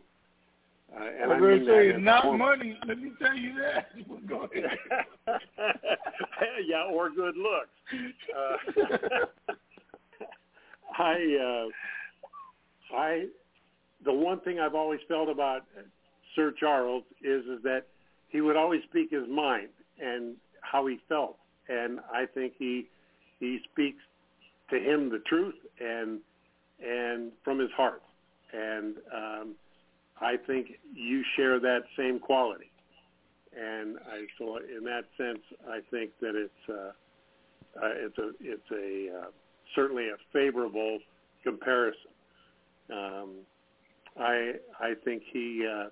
Uh, 0.92 1.04
and 1.04 1.30
I'm 1.30 1.36
I 1.36 1.38
going 1.38 1.58
mean 1.58 1.66
to 1.66 1.72
say 1.72 1.88
it's 1.90 2.02
not 2.02 2.24
a- 2.26 2.32
money. 2.32 2.76
Let 2.84 2.98
me 2.98 3.12
tell 3.22 3.36
you 3.36 3.54
that. 3.60 3.90
Go 4.26 4.48
ahead. 4.52 4.78
yeah, 6.66 6.82
or 6.90 7.10
good 7.10 7.36
looks. 7.36 7.68
Uh, 8.34 9.52
I, 10.98 11.68
uh, 12.92 12.96
I, 12.96 13.26
the 14.04 14.12
one 14.12 14.40
thing 14.40 14.58
I've 14.60 14.74
always 14.74 15.00
felt 15.08 15.28
about 15.28 15.62
Sir 16.34 16.52
Charles 16.58 17.04
is 17.22 17.44
is 17.44 17.62
that 17.64 17.84
he 18.28 18.40
would 18.40 18.56
always 18.56 18.82
speak 18.88 19.10
his 19.10 19.28
mind 19.28 19.68
and 20.00 20.36
how 20.60 20.86
he 20.86 20.98
felt, 21.08 21.36
and 21.68 22.00
I 22.12 22.26
think 22.26 22.54
he 22.58 22.88
he 23.38 23.58
speaks 23.72 24.02
to 24.70 24.76
him 24.76 25.10
the 25.10 25.18
truth 25.26 25.54
and 25.80 26.20
and 26.82 27.32
from 27.44 27.58
his 27.58 27.70
heart, 27.76 28.02
and 28.52 28.96
um, 29.14 29.54
I 30.20 30.36
think 30.46 30.78
you 30.94 31.22
share 31.36 31.58
that 31.60 31.80
same 31.96 32.18
quality, 32.18 32.70
and 33.58 33.98
I 33.98 34.26
so 34.38 34.58
in 34.58 34.84
that 34.84 35.04
sense 35.16 35.40
I 35.68 35.80
think 35.90 36.10
that 36.20 36.34
it's 36.34 36.68
uh, 36.68 36.92
uh, 37.82 37.90
it's 37.96 38.18
a 38.18 38.30
it's 38.40 38.70
a 38.72 39.18
uh, 39.18 39.30
certainly 39.74 40.08
a 40.08 40.16
favorable 40.32 40.98
comparison. 41.42 42.10
Um, 42.92 43.30
I 44.18 44.52
I 44.80 44.94
think 45.04 45.22
he 45.32 45.66
uh, 45.66 45.88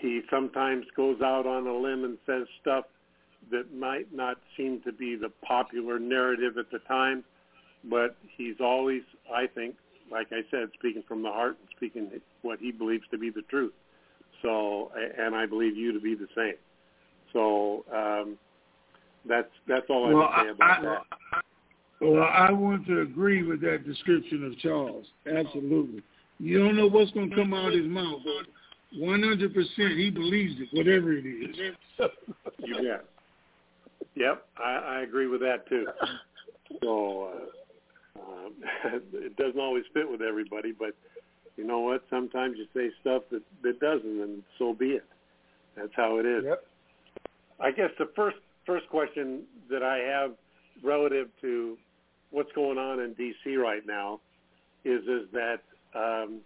he 0.00 0.22
sometimes 0.30 0.86
goes 0.96 1.20
out 1.20 1.46
on 1.46 1.66
a 1.66 1.74
limb 1.74 2.04
and 2.04 2.18
says 2.26 2.46
stuff 2.60 2.84
that 3.50 3.74
might 3.74 4.12
not 4.14 4.38
seem 4.56 4.80
to 4.82 4.92
be 4.92 5.16
the 5.16 5.30
popular 5.44 5.98
narrative 5.98 6.56
at 6.58 6.70
the 6.70 6.78
time, 6.80 7.24
but 7.84 8.16
he's 8.36 8.56
always 8.60 9.02
I 9.34 9.46
think 9.46 9.74
like 10.10 10.28
I 10.30 10.42
said 10.50 10.68
speaking 10.74 11.02
from 11.08 11.22
the 11.22 11.30
heart 11.30 11.56
and 11.60 11.68
speaking 11.76 12.10
what 12.42 12.58
he 12.60 12.70
believes 12.70 13.04
to 13.10 13.18
be 13.18 13.30
the 13.30 13.42
truth. 13.42 13.72
So 14.42 14.92
and 15.18 15.34
I 15.34 15.46
believe 15.46 15.76
you 15.76 15.92
to 15.92 16.00
be 16.00 16.14
the 16.14 16.28
same. 16.36 16.54
So 17.32 17.84
um, 17.92 18.38
that's 19.28 19.50
that's 19.66 19.86
all 19.88 20.08
I 20.08 20.12
Well, 20.14 20.28
have 20.28 20.36
to 20.36 20.42
say 20.44 20.48
about 20.50 20.70
I- 20.70 20.82
that. 20.82 21.02
Well, 22.02 22.22
I 22.24 22.50
want 22.50 22.86
to 22.88 23.02
agree 23.02 23.44
with 23.44 23.60
that 23.60 23.86
description 23.86 24.44
of 24.44 24.58
Charles. 24.58 25.06
Absolutely. 25.26 26.02
You 26.40 26.58
don't 26.58 26.76
know 26.76 26.88
what's 26.88 27.12
going 27.12 27.30
to 27.30 27.36
come 27.36 27.54
out 27.54 27.68
of 27.68 27.74
his 27.74 27.86
mouth, 27.86 28.20
but 28.24 28.98
100% 28.98 29.96
he 29.96 30.10
believes 30.10 30.54
it, 30.58 30.68
whatever 30.76 31.12
it 31.12 31.24
is. 31.24 31.56
You 32.58 32.74
bet. 32.76 33.04
Yep, 34.14 34.46
I, 34.58 34.70
I 34.70 35.00
agree 35.02 35.26
with 35.26 35.40
that 35.40 35.68
too. 35.68 35.86
So 36.80 37.32
uh, 38.16 38.20
um, 38.20 38.54
it 39.14 39.36
doesn't 39.36 39.60
always 39.60 39.84
fit 39.94 40.08
with 40.10 40.22
everybody, 40.22 40.72
but 40.72 40.94
you 41.56 41.64
know 41.64 41.80
what? 41.80 42.04
Sometimes 42.10 42.56
you 42.58 42.66
say 42.74 42.92
stuff 43.00 43.22
that 43.30 43.42
that 43.62 43.80
doesn't, 43.80 44.20
and 44.20 44.42
so 44.58 44.74
be 44.74 44.90
it. 44.90 45.04
That's 45.76 45.92
how 45.96 46.18
it 46.18 46.26
is. 46.26 46.44
Yep. 46.44 46.64
I 47.60 47.70
guess 47.70 47.90
the 47.98 48.10
first 48.14 48.36
first 48.66 48.88
question 48.88 49.42
that 49.70 49.82
I 49.82 49.98
have 49.98 50.32
relative 50.82 51.28
to 51.40 51.76
what's 52.32 52.50
going 52.52 52.78
on 52.78 53.00
in 53.00 53.14
D.C. 53.14 53.56
right 53.56 53.86
now 53.86 54.20
is 54.84 55.02
is 55.02 55.28
that 55.32 55.60
um, 55.94 56.40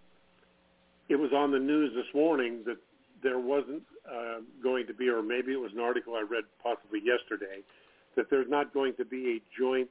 it 1.09 1.15
was 1.15 1.31
on 1.33 1.51
the 1.51 1.59
news 1.59 1.91
this 1.95 2.13
morning 2.13 2.61
that 2.65 2.77
there 3.23 3.39
wasn't 3.39 3.81
uh, 4.07 4.41
going 4.61 4.85
to 4.87 4.93
be, 4.93 5.09
or 5.09 5.23
maybe 5.23 5.53
it 5.53 5.59
was 5.59 5.71
an 5.73 5.79
article 5.79 6.13
I 6.15 6.21
read 6.21 6.43
possibly 6.61 6.99
yesterday, 7.03 7.61
that 8.15 8.29
there's 8.29 8.49
not 8.49 8.73
going 8.73 8.93
to 8.95 9.05
be 9.05 9.37
a 9.37 9.59
joint 9.59 9.89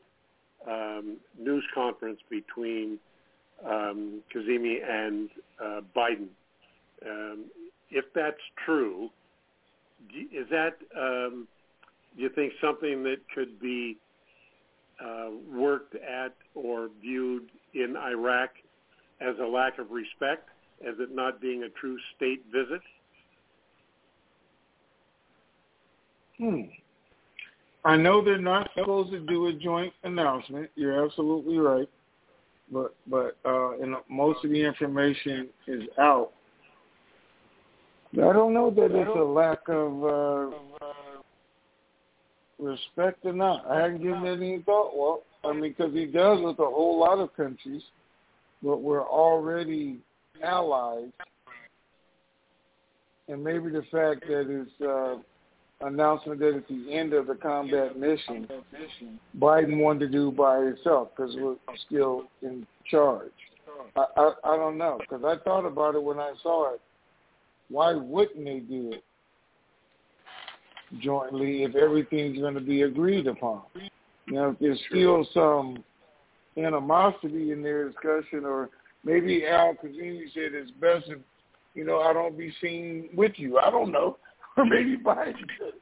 um, 0.67 1.17
news 1.39 1.65
conference 1.75 2.21
between 2.31 2.99
um, 3.65 4.23
Kadhimi 4.35 4.79
and 4.89 5.31
uh, 5.61 5.81
Biden. 5.97 6.29
Um, 7.05 7.45
if 7.91 8.05
that's 8.15 8.37
true, 8.65 9.11
is 10.15 10.47
that 10.51 10.77
um, 10.97 11.49
do 12.17 12.23
you 12.23 12.29
think 12.31 12.53
something 12.61 13.03
that 13.05 13.19
could 13.35 13.61
be 13.61 13.97
worked 15.51 15.95
at 15.95 16.35
or 16.55 16.89
viewed 17.01 17.51
in 17.75 17.97
Iraq 17.97 18.51
as 19.21 19.35
a 19.41 19.47
lack 19.47 19.79
of 19.79 19.91
respect, 19.91 20.49
as 20.87 20.95
it 20.99 21.15
not 21.15 21.41
being 21.41 21.65
a 21.65 21.69
true 21.71 21.99
state 22.17 22.45
visit? 22.53 22.81
Hmm. 26.39 26.63
I 27.85 27.97
know 27.97 28.23
they're 28.23 28.39
not 28.39 28.69
supposed 28.77 29.13
to 29.13 29.21
do 29.21 29.47
a 29.47 29.53
joint 29.53 29.93
announcement. 30.03 30.71
You're 30.75 31.05
absolutely 31.05 31.59
right, 31.59 31.89
but 32.71 32.95
but 33.07 33.37
uh, 33.45 33.79
and 33.79 33.95
most 34.11 34.45
of 34.45 34.51
the 34.51 34.61
information 34.61 35.49
is 35.69 35.83
out. 35.99 36.33
I 38.15 38.33
don't 38.33 38.55
know 38.55 38.71
that 38.71 38.91
it's 38.93 39.17
a 39.17 39.23
lack 39.23 39.69
of 39.69 40.05
uh, 40.05 40.86
respect 42.59 43.25
or 43.25 43.33
not. 43.33 43.67
I 43.71 43.83
hadn't 43.83 44.03
given 44.03 44.25
it 44.27 44.37
any 44.37 44.63
thought. 44.63 44.97
Well, 44.97 45.23
I 45.45 45.53
mean, 45.53 45.75
because 45.77 45.93
he 45.93 46.07
does 46.07 46.41
with 46.41 46.59
a 46.59 46.65
whole 46.65 46.99
lot 46.99 47.19
of 47.19 47.35
countries, 47.37 47.83
but 48.63 48.79
we're 48.79 49.07
already 49.07 49.99
allies, 50.43 51.11
and 53.29 53.43
maybe 53.43 53.71
the 53.71 53.85
fact 53.91 54.25
that 54.29 54.47
his 54.49 54.87
uh, 54.87 55.17
announcement 55.87 56.41
that 56.41 56.55
at 56.55 56.69
the 56.69 56.93
end 56.93 57.13
of 57.13 57.27
the 57.27 57.35
combat 57.35 57.99
mission, 57.99 58.49
Biden 59.39 59.79
wanted 59.79 60.01
to 60.01 60.09
do 60.09 60.31
by 60.31 60.59
himself 60.65 61.09
because 61.17 61.35
we're 61.37 61.57
still 61.87 62.25
in 62.43 62.67
charge. 62.91 63.31
I, 63.97 64.05
I, 64.17 64.33
I 64.45 64.57
don't 64.57 64.79
know 64.79 64.99
because 64.99 65.25
I 65.25 65.43
thought 65.45 65.67
about 65.67 65.95
it 65.95 66.03
when 66.03 66.19
I 66.19 66.33
saw 66.43 66.75
it. 66.75 66.81
Why 67.69 67.95
wouldn't 67.95 68.45
they 68.45 68.61
do 68.61 68.93
it 68.93 69.05
jointly 71.01 71.64
if 71.64 71.74
everything's 71.74 72.39
going 72.39 72.55
to 72.55 72.61
be 72.61 72.82
agreed 72.82 73.26
upon? 73.26 73.62
Know, 74.28 74.51
if 74.51 74.59
there's 74.59 74.80
still 74.89 75.26
some 75.32 75.84
animosity 76.57 77.53
in 77.53 77.62
their 77.62 77.89
discussion, 77.89 78.45
or 78.45 78.70
maybe 79.05 79.47
Al-Kadhimi 79.47 80.32
said 80.34 80.53
it's 80.53 80.70
best 80.72 81.07
if 81.09 81.18
you 81.74 81.84
know 81.84 82.01
I 82.01 82.12
don't 82.12 82.37
be 82.37 82.53
seen 82.61 83.09
with 83.14 83.32
you. 83.37 83.59
I 83.59 83.70
don't 83.70 83.93
know, 83.93 84.16
or 84.57 84.64
maybe 84.64 84.97
Biden. 84.97 85.37
did. 85.37 85.74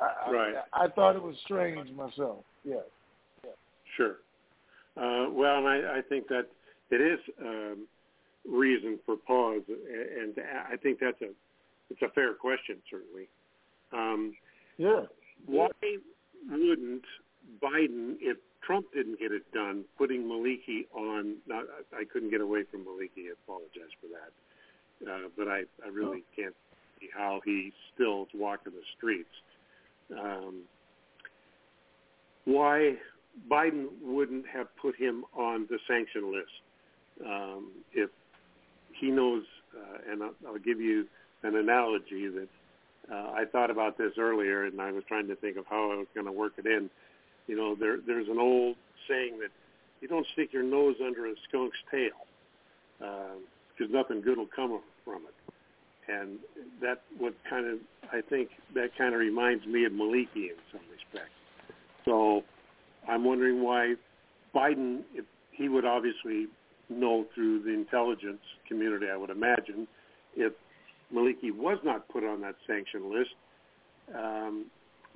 I, 0.00 0.30
Right. 0.30 0.54
I, 0.72 0.84
I 0.84 0.88
thought 0.88 1.16
it 1.16 1.22
was 1.22 1.34
strange 1.44 1.90
myself. 1.90 2.44
Yes. 2.64 2.84
Sure. 3.96 4.16
Uh, 4.96 5.30
well, 5.30 5.58
and 5.58 5.66
I, 5.66 5.98
I 5.98 6.00
think 6.08 6.28
that 6.28 6.46
it 6.90 7.00
is 7.00 7.18
um, 7.40 7.86
reason 8.48 8.98
for 9.04 9.16
pause, 9.16 9.62
and 9.68 10.36
and 10.36 10.46
I 10.72 10.76
think 10.76 10.98
that's 11.00 11.20
a 11.22 11.30
it's 11.90 12.02
a 12.02 12.10
fair 12.10 12.34
question, 12.34 12.76
certainly. 12.90 13.28
Um, 13.92 14.34
yeah. 14.76 15.02
Why 15.46 15.68
wouldn't 16.50 17.04
Biden, 17.62 18.16
if 18.20 18.38
Trump 18.64 18.86
didn't 18.94 19.18
get 19.18 19.32
it 19.32 19.50
done, 19.52 19.84
putting 19.96 20.22
Maliki 20.22 20.86
on? 20.94 21.36
Now, 21.46 21.62
I 21.92 22.04
couldn't 22.04 22.30
get 22.30 22.40
away 22.40 22.64
from 22.70 22.80
Maliki. 22.80 23.28
I 23.28 23.34
apologize 23.44 23.92
for 24.00 24.08
that, 24.08 25.10
uh, 25.10 25.28
but 25.36 25.48
I, 25.48 25.62
I 25.84 25.88
really 25.92 26.24
can't 26.36 26.54
see 27.00 27.08
how 27.16 27.40
he 27.44 27.72
still 27.94 28.22
is 28.22 28.28
walking 28.34 28.72
the 28.72 28.82
streets. 28.96 29.28
Um, 30.10 30.62
why 32.44 32.94
Biden 33.50 33.86
wouldn't 34.02 34.46
have 34.48 34.74
put 34.80 34.96
him 34.96 35.24
on 35.36 35.66
the 35.70 35.78
sanction 35.86 36.32
list 36.32 37.26
um, 37.26 37.70
if 37.92 38.10
he 38.98 39.10
knows, 39.10 39.44
uh, 39.76 40.10
and 40.10 40.22
I'll, 40.22 40.34
I'll 40.46 40.58
give 40.58 40.80
you 40.80 41.06
an 41.42 41.54
analogy 41.56 42.28
that 42.28 42.48
uh, 43.10 43.32
I 43.34 43.44
thought 43.50 43.70
about 43.70 43.96
this 43.96 44.12
earlier, 44.18 44.64
and 44.64 44.80
I 44.80 44.92
was 44.92 45.04
trying 45.08 45.28
to 45.28 45.36
think 45.36 45.56
of 45.56 45.64
how 45.66 45.92
I 45.92 45.96
was 45.96 46.06
going 46.14 46.26
to 46.26 46.32
work 46.32 46.52
it 46.58 46.66
in. 46.66 46.90
You 47.46 47.56
know, 47.56 47.74
there, 47.74 47.98
there's 48.06 48.28
an 48.28 48.38
old 48.38 48.76
saying 49.08 49.38
that 49.40 49.50
you 50.00 50.08
don't 50.08 50.26
stick 50.32 50.52
your 50.52 50.62
nose 50.62 50.96
under 51.04 51.26
a 51.26 51.34
skunk's 51.48 51.78
tail 51.90 52.10
because 52.98 53.92
uh, 53.92 53.96
nothing 53.96 54.20
good 54.20 54.38
will 54.38 54.48
come 54.54 54.80
from 55.04 55.22
it. 55.22 55.54
And 56.10 56.38
that 56.80 57.02
what 57.18 57.34
kind 57.48 57.66
of 57.66 57.78
I 58.12 58.22
think 58.22 58.50
that 58.74 58.96
kind 58.96 59.14
of 59.14 59.20
reminds 59.20 59.66
me 59.66 59.84
of 59.84 59.92
Maliki 59.92 60.48
in 60.48 60.56
some 60.72 60.80
respects. 60.90 61.34
So 62.04 62.42
I'm 63.06 63.24
wondering 63.24 63.62
why 63.62 63.94
Biden, 64.54 65.02
if 65.14 65.26
he 65.52 65.68
would 65.68 65.84
obviously 65.84 66.46
know 66.88 67.26
through 67.34 67.62
the 67.62 67.70
intelligence 67.74 68.40
community, 68.66 69.06
I 69.12 69.16
would 69.16 69.28
imagine, 69.28 69.86
if 70.34 70.54
Maliki 71.14 71.54
was 71.54 71.78
not 71.84 72.08
put 72.08 72.24
on 72.24 72.40
that 72.42 72.54
sanction 72.66 73.12
list, 73.12 73.30
um, 74.14 74.66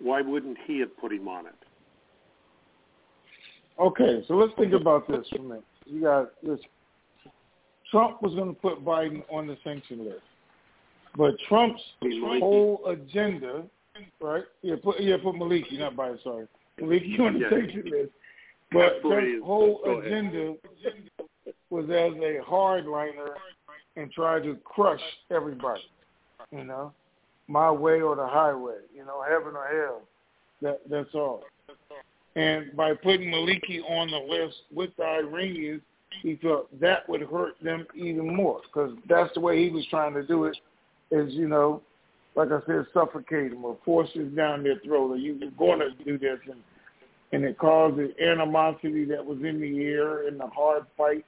why 0.00 0.20
wouldn't 0.20 0.56
he 0.66 0.80
have 0.80 0.96
put 0.98 1.12
him 1.12 1.28
on 1.28 1.46
it? 1.46 1.54
Okay, 3.78 4.22
so 4.28 4.34
let's 4.34 4.52
think 4.58 4.72
about 4.72 5.08
this 5.08 5.26
for 5.30 5.38
a 5.38 5.42
minute. 5.42 5.64
You 5.86 6.02
got 6.02 6.32
this. 6.42 6.60
Trump 7.90 8.22
was 8.22 8.34
going 8.34 8.54
to 8.54 8.60
put 8.60 8.84
Biden 8.84 9.22
on 9.30 9.46
the 9.46 9.56
sanction 9.64 10.04
list, 10.04 10.22
but 11.16 11.34
Trump's 11.48 11.82
whole 12.02 12.80
agenda, 12.86 13.64
right? 14.20 14.44
Yeah, 14.62 14.76
put 14.82 15.00
yeah, 15.00 15.16
put 15.22 15.34
Maliki, 15.34 15.78
not 15.78 15.96
Biden. 15.96 16.22
Sorry, 16.22 16.46
Maliki 16.80 17.18
on 17.20 17.34
the 17.34 17.40
yes. 17.40 17.50
sanction 17.50 17.84
list. 17.84 18.12
But 18.72 19.00
Trump's 19.02 19.44
whole 19.44 20.00
agenda 20.00 20.54
was 21.70 21.84
as 21.86 22.12
a 22.12 22.38
hardliner 22.48 23.34
and 23.96 24.10
try 24.12 24.40
to 24.40 24.56
crush 24.64 25.00
everybody. 25.30 25.82
You 26.50 26.64
know, 26.64 26.92
my 27.48 27.70
way 27.70 28.00
or 28.00 28.16
the 28.16 28.26
highway. 28.26 28.76
You 28.94 29.04
know, 29.04 29.22
heaven 29.22 29.54
or 29.54 29.66
hell. 29.66 30.02
That 30.60 30.80
that's 30.90 31.14
all. 31.14 31.42
And 32.34 32.74
by 32.76 32.94
putting 32.94 33.30
Maliki 33.30 33.80
on 33.88 34.10
the 34.10 34.18
list 34.18 34.56
with 34.74 34.90
the 34.96 35.04
Iranians, 35.04 35.82
he 36.22 36.36
felt 36.36 36.80
that 36.80 37.08
would 37.08 37.22
hurt 37.22 37.54
them 37.62 37.86
even 37.94 38.34
more 38.34 38.60
because 38.62 38.96
that's 39.08 39.32
the 39.34 39.40
way 39.40 39.62
he 39.62 39.70
was 39.70 39.86
trying 39.90 40.14
to 40.14 40.22
do 40.22 40.44
it. 40.44 40.56
Is 41.10 41.32
you 41.34 41.48
know, 41.48 41.82
like 42.34 42.48
I 42.50 42.60
said, 42.66 42.86
suffocate 42.94 43.50
them 43.50 43.64
or 43.64 43.76
force 43.84 44.08
it 44.14 44.34
down 44.34 44.62
their 44.62 44.78
throat, 44.84 45.10
or 45.10 45.16
you're 45.16 45.50
going 45.58 45.80
to 45.80 45.90
do 46.04 46.18
this, 46.18 46.38
and 46.46 46.60
and 47.32 47.44
it 47.44 47.58
caused 47.58 47.96
the 47.96 48.12
animosity 48.22 49.04
that 49.06 49.24
was 49.24 49.38
in 49.38 49.60
the 49.60 49.84
air 49.84 50.28
and 50.28 50.38
the 50.38 50.46
hard 50.46 50.84
fight 50.96 51.24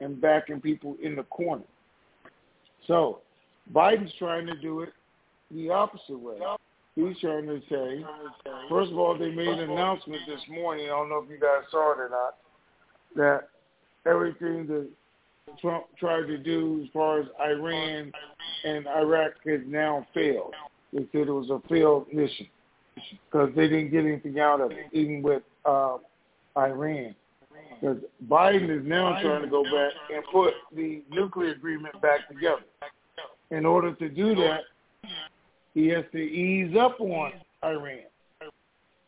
and, 0.00 0.12
and 0.12 0.20
backing 0.20 0.60
people 0.60 0.96
in 1.02 1.16
the 1.16 1.24
corner. 1.24 1.64
So 2.86 3.20
Biden's 3.72 4.12
trying 4.18 4.46
to 4.46 4.56
do 4.56 4.80
it 4.80 4.92
the 5.50 5.70
opposite 5.70 6.18
way. 6.18 6.38
He's 6.94 7.18
trying 7.20 7.46
to 7.46 7.60
say, 7.68 8.04
first 8.68 8.92
of 8.92 8.98
all, 8.98 9.18
they 9.18 9.30
made 9.30 9.48
an 9.48 9.70
announcement 9.70 10.22
this 10.28 10.40
morning. 10.48 10.86
I 10.86 10.90
don't 10.90 11.08
know 11.08 11.22
if 11.24 11.30
you 11.30 11.40
guys 11.40 11.64
saw 11.70 11.92
it 11.92 11.98
or 11.98 12.08
not, 12.08 12.36
that 13.16 13.48
everything 14.08 14.66
that 14.68 14.88
Trump 15.60 15.86
tried 15.98 16.26
to 16.26 16.38
do 16.38 16.82
as 16.84 16.90
far 16.92 17.20
as 17.20 17.26
Iran 17.40 18.12
and 18.64 18.86
Iraq 18.86 19.32
has 19.46 19.60
now 19.66 20.06
failed. 20.14 20.54
They 20.92 21.06
said 21.10 21.28
it 21.28 21.32
was 21.32 21.50
a 21.50 21.60
failed 21.68 22.06
mission 22.12 22.46
because 23.30 23.50
they 23.56 23.68
didn't 23.68 23.90
get 23.90 24.04
anything 24.04 24.38
out 24.38 24.60
of 24.60 24.70
it, 24.70 24.86
even 24.92 25.22
with 25.22 25.42
uh, 25.64 25.96
Iran. 26.56 27.14
Because 27.84 28.02
Biden 28.30 28.70
is 28.70 28.86
now 28.86 29.20
trying 29.20 29.42
to 29.42 29.48
go 29.48 29.62
back 29.62 29.92
and 30.10 30.24
put 30.32 30.54
the 30.74 31.02
nuclear 31.10 31.52
agreement 31.52 32.00
back 32.00 32.26
together. 32.28 32.62
In 33.50 33.66
order 33.66 33.92
to 33.92 34.08
do 34.08 34.34
that, 34.36 34.60
he 35.74 35.88
has 35.88 36.04
to 36.12 36.18
ease 36.18 36.74
up 36.78 36.98
on 36.98 37.32
Iran. 37.62 38.04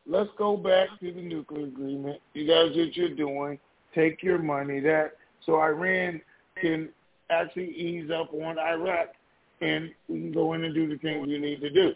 Let's 0.06 0.28
go 0.36 0.58
back 0.58 0.88
to 1.00 1.10
the 1.10 1.22
nuclear 1.22 1.64
agreement. 1.64 2.20
You 2.34 2.46
guys 2.46 2.76
what 2.76 2.94
you're 2.94 3.14
doing. 3.14 3.58
Take 3.94 4.22
your 4.22 4.38
money. 4.38 4.80
That 4.80 5.12
so 5.46 5.54
Iran 5.54 6.20
can 6.60 6.90
actually 7.30 7.70
ease 7.70 8.10
up 8.10 8.30
on 8.34 8.58
Iraq, 8.58 9.14
and 9.62 9.90
we 10.06 10.20
can 10.20 10.32
go 10.32 10.52
in 10.52 10.64
and 10.64 10.74
do 10.74 10.86
the 10.86 10.98
things 10.98 11.26
we 11.26 11.38
need 11.38 11.62
to 11.62 11.70
do. 11.70 11.94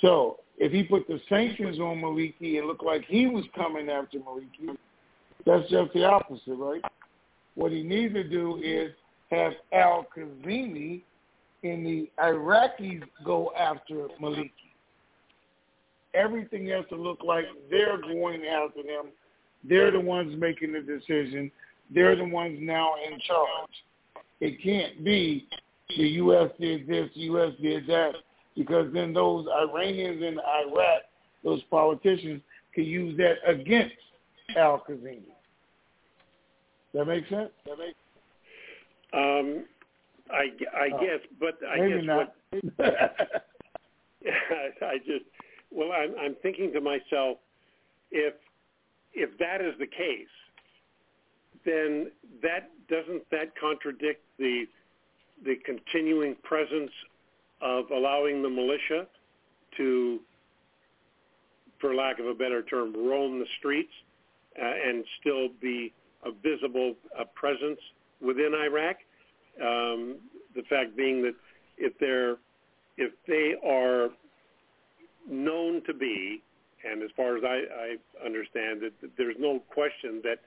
So 0.00 0.38
if 0.56 0.72
he 0.72 0.84
put 0.84 1.06
the 1.06 1.20
sanctions 1.28 1.78
on 1.80 1.98
Maliki, 1.98 2.54
it 2.54 2.64
looked 2.64 2.84
like 2.84 3.04
he 3.04 3.26
was 3.26 3.44
coming 3.54 3.90
after 3.90 4.18
Maliki. 4.20 4.74
That's 5.44 5.68
just 5.68 5.92
the 5.92 6.04
opposite, 6.04 6.54
right? 6.54 6.82
What 7.54 7.72
he 7.72 7.82
needs 7.82 8.14
to 8.14 8.24
do 8.24 8.60
is 8.62 8.92
have 9.30 9.52
Al 9.72 10.06
Kazemi 10.16 11.02
and 11.64 11.86
the 11.86 12.10
Iraqis 12.18 13.02
go 13.24 13.52
after 13.58 14.08
Maliki. 14.20 14.50
Everything 16.14 16.68
has 16.68 16.84
to 16.90 16.96
look 16.96 17.20
like 17.24 17.46
they're 17.70 18.00
going 18.00 18.44
after 18.44 18.82
them. 18.82 19.10
They're 19.68 19.90
the 19.90 20.00
ones 20.00 20.34
making 20.38 20.72
the 20.72 20.80
decision. 20.80 21.50
They're 21.94 22.16
the 22.16 22.24
ones 22.24 22.58
now 22.60 22.90
in 23.06 23.18
charge. 23.20 24.24
It 24.40 24.62
can't 24.62 25.04
be 25.04 25.46
the 25.96 26.08
U.S. 26.08 26.50
did 26.58 26.86
this, 26.86 27.08
the 27.14 27.20
U.S. 27.22 27.52
did 27.62 27.86
that, 27.86 28.12
because 28.56 28.92
then 28.92 29.12
those 29.12 29.46
Iranians 29.46 30.22
in 30.22 30.38
Iraq, 30.38 31.02
those 31.44 31.62
politicians, 31.70 32.40
can 32.74 32.84
use 32.84 33.16
that 33.18 33.36
against 33.46 33.94
Al-Kadhimi. 34.56 35.31
That 36.94 37.06
make 37.06 37.28
sense? 37.28 37.50
That 37.66 37.78
make 37.78 37.94
um, 39.14 39.64
I, 40.30 40.48
I 40.74 40.88
oh, 40.94 41.00
guess, 41.00 41.20
but 41.38 41.58
I 41.68 41.88
guess 41.88 42.04
not. 42.04 42.34
what 42.78 42.78
I 44.82 44.96
just 44.98 45.24
well, 45.70 45.92
I'm 45.92 46.14
I'm 46.18 46.34
thinking 46.42 46.72
to 46.72 46.80
myself, 46.80 47.36
if 48.10 48.34
if 49.12 49.36
that 49.38 49.60
is 49.60 49.74
the 49.78 49.86
case, 49.86 50.26
then 51.64 52.10
that 52.42 52.70
doesn't 52.88 53.28
that 53.30 53.54
contradict 53.60 54.24
the 54.38 54.66
the 55.44 55.56
continuing 55.64 56.36
presence 56.42 56.90
of 57.60 57.90
allowing 57.90 58.42
the 58.42 58.50
militia 58.50 59.06
to, 59.76 60.20
for 61.80 61.94
lack 61.94 62.18
of 62.18 62.26
a 62.26 62.34
better 62.34 62.62
term, 62.62 62.94
roam 62.94 63.38
the 63.38 63.46
streets 63.58 63.92
uh, 64.60 64.64
and 64.64 65.04
still 65.20 65.48
be 65.60 65.92
a 66.24 66.30
visible 66.30 66.94
uh, 67.18 67.24
presence 67.34 67.80
within 68.20 68.52
Iraq. 68.54 68.96
Um, 69.60 70.16
the 70.54 70.62
fact 70.68 70.96
being 70.96 71.22
that 71.22 71.34
if 71.78 71.92
they're 71.98 72.36
if 72.96 73.12
they 73.26 73.54
are 73.66 74.10
known 75.28 75.82
to 75.86 75.94
be, 75.94 76.42
and 76.84 77.02
as 77.02 77.10
far 77.16 77.36
as 77.36 77.42
I, 77.44 77.62
I 77.74 78.26
understand 78.26 78.82
it, 78.82 78.92
there's 79.16 79.36
no 79.38 79.60
question 79.70 80.20
that 80.24 80.38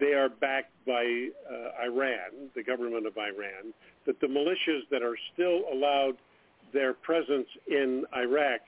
they 0.00 0.14
are 0.14 0.28
backed 0.28 0.72
by 0.86 1.28
uh, 1.50 1.84
Iran, 1.84 2.48
the 2.54 2.62
government 2.62 3.06
of 3.06 3.16
Iran, 3.18 3.74
that 4.06 4.20
the 4.20 4.26
militias 4.26 4.88
that 4.90 5.02
are 5.02 5.16
still 5.34 5.62
allowed 5.72 6.16
their 6.72 6.94
presence 6.94 7.48
in 7.68 8.04
Iraq, 8.16 8.60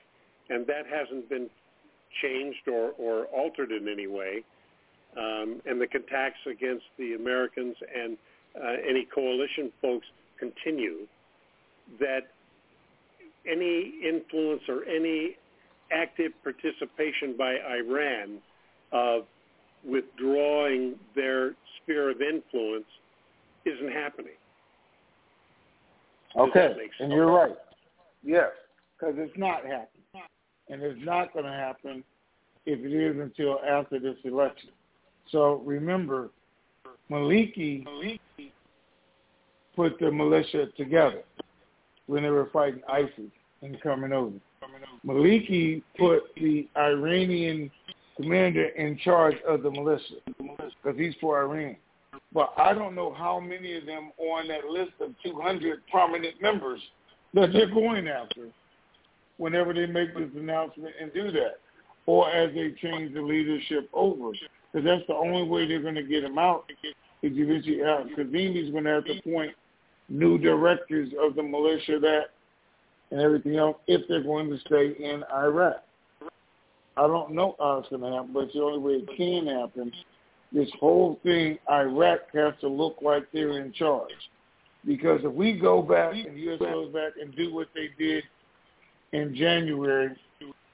and 0.49 0.67
that 0.67 0.83
hasn't 0.85 1.29
been 1.29 1.49
changed 2.21 2.67
or, 2.67 2.91
or 2.99 3.25
altered 3.25 3.71
in 3.71 3.87
any 3.87 4.07
way, 4.07 4.43
um, 5.17 5.61
and 5.65 5.79
the 5.79 5.85
attacks 5.85 6.39
against 6.49 6.85
the 6.97 7.13
Americans 7.13 7.75
and 7.95 8.17
uh, 8.55 8.73
any 8.87 9.07
coalition 9.13 9.71
folks 9.81 10.05
continue, 10.39 11.07
that 11.99 12.27
any 13.49 13.93
influence 14.03 14.61
or 14.67 14.83
any 14.85 15.37
active 15.91 16.31
participation 16.43 17.35
by 17.37 17.57
Iran 17.77 18.39
of 18.91 19.25
withdrawing 19.87 20.95
their 21.15 21.53
sphere 21.81 22.09
of 22.09 22.21
influence 22.21 22.85
isn't 23.65 23.91
happening. 23.91 24.33
okay, 26.35 26.73
and 26.99 27.11
you're 27.11 27.31
right. 27.31 27.55
Yes, 28.23 28.49
because 28.97 29.15
it's 29.17 29.37
not 29.37 29.65
happening. 29.65 29.89
And 30.67 30.81
it's 30.81 31.05
not 31.05 31.31
going 31.33 31.45
to 31.45 31.51
happen 31.51 32.03
if 32.65 32.79
it 32.79 32.91
is 32.91 33.19
until 33.21 33.59
after 33.59 33.99
this 33.99 34.15
election. 34.23 34.71
So 35.31 35.61
remember, 35.65 36.29
Maliki 37.11 37.85
put 39.75 39.99
the 39.99 40.11
militia 40.11 40.67
together. 40.77 41.23
when 42.07 42.23
they 42.23 42.29
were 42.29 42.49
fighting 42.53 42.81
ISIS 42.87 43.31
and 43.61 43.81
coming 43.81 44.13
over. 44.13 44.35
Maliki 45.05 45.81
put 45.97 46.23
the 46.35 46.67
Iranian 46.77 47.71
commander 48.15 48.65
in 48.65 48.97
charge 48.99 49.35
of 49.47 49.63
the 49.63 49.71
militia 49.71 50.15
because 50.25 50.97
he's 50.97 51.13
for 51.19 51.41
Iran. 51.41 51.75
But 52.33 52.53
I 52.57 52.73
don't 52.73 52.95
know 52.95 53.13
how 53.13 53.39
many 53.39 53.75
of 53.77 53.85
them 53.85 54.11
on 54.17 54.47
that 54.47 54.65
list 54.65 54.91
of 55.01 55.11
200 55.23 55.79
prominent 55.89 56.41
members 56.41 56.81
that 57.33 57.51
they're 57.51 57.69
going 57.69 58.07
after 58.07 58.47
whenever 59.37 59.73
they 59.73 59.85
make 59.85 60.15
this 60.15 60.29
announcement 60.35 60.93
and 60.99 61.13
do 61.13 61.31
that, 61.31 61.59
or 62.05 62.29
as 62.29 62.53
they 62.53 62.71
change 62.81 63.13
the 63.13 63.21
leadership 63.21 63.89
over. 63.93 64.31
Because 64.75 64.85
that's 64.85 65.07
the 65.07 65.15
only 65.15 65.47
way 65.47 65.65
they're 65.65 65.81
going 65.81 65.95
to 65.95 66.03
get 66.03 66.23
them 66.23 66.37
out 66.37 66.65
is 67.23 67.31
eventually 67.33 67.81
uh, 67.81 67.87
out. 67.87 68.09
Kadhimi's 68.09 68.71
going 68.71 68.83
to 68.83 68.89
have 68.89 69.05
to 69.05 69.19
appoint 69.19 69.53
new 70.09 70.37
directors 70.37 71.13
of 71.17 71.35
the 71.35 71.43
militia 71.43 71.97
that 71.97 72.25
and 73.09 73.21
everything 73.21 73.55
else 73.55 73.77
if 73.87 74.05
they're 74.09 74.21
going 74.21 74.49
to 74.49 74.59
stay 74.59 74.93
in 75.01 75.23
Iraq. 75.33 75.81
I 76.97 77.07
don't 77.07 77.33
know 77.33 77.55
how 77.57 77.77
it's 77.77 77.89
going 77.89 78.01
to 78.01 78.09
happen, 78.09 78.33
but 78.33 78.45
it's 78.45 78.53
the 78.53 78.63
only 78.63 78.79
way 78.79 78.93
it 78.95 79.09
can 79.15 79.47
happen. 79.47 79.93
This 80.51 80.69
whole 80.77 81.21
thing, 81.23 81.57
Iraq 81.71 82.19
has 82.33 82.53
to 82.59 82.67
look 82.67 82.97
like 83.01 83.31
they're 83.31 83.61
in 83.61 83.71
charge. 83.71 84.11
Because 84.85 85.21
if 85.23 85.31
we 85.31 85.53
go 85.53 85.81
back 85.81 86.15
and 86.15 86.35
the 86.35 86.41
U.S. 86.41 86.59
goes 86.59 86.91
back 86.91 87.13
and 87.21 87.33
do 87.33 87.53
what 87.53 87.69
they 87.73 87.91
did 87.97 88.25
in 89.13 89.33
January 89.35 90.15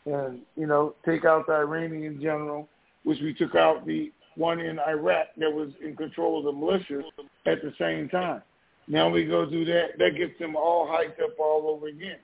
and, 0.07 0.39
you 0.55 0.65
know, 0.65 0.95
take 1.05 1.23
out 1.23 1.45
the 1.45 1.53
Iranian 1.53 2.19
general, 2.19 2.67
which 3.03 3.19
we 3.21 3.33
took 3.33 3.55
out 3.55 3.85
the 3.85 4.11
one 4.35 4.59
in 4.59 4.79
Iraq 4.79 5.27
that 5.37 5.51
was 5.51 5.69
in 5.83 5.95
control 5.95 6.39
of 6.39 6.45
the 6.45 6.51
militias 6.51 7.03
at 7.45 7.61
the 7.61 7.73
same 7.79 8.09
time. 8.09 8.41
Now 8.87 9.09
we 9.09 9.25
go 9.25 9.45
do 9.45 9.65
that. 9.65 9.97
That 9.99 10.15
gets 10.17 10.37
them 10.39 10.55
all 10.55 10.87
hyped 10.87 11.21
up 11.23 11.39
all 11.39 11.67
over 11.67 11.87
again. 11.87 12.17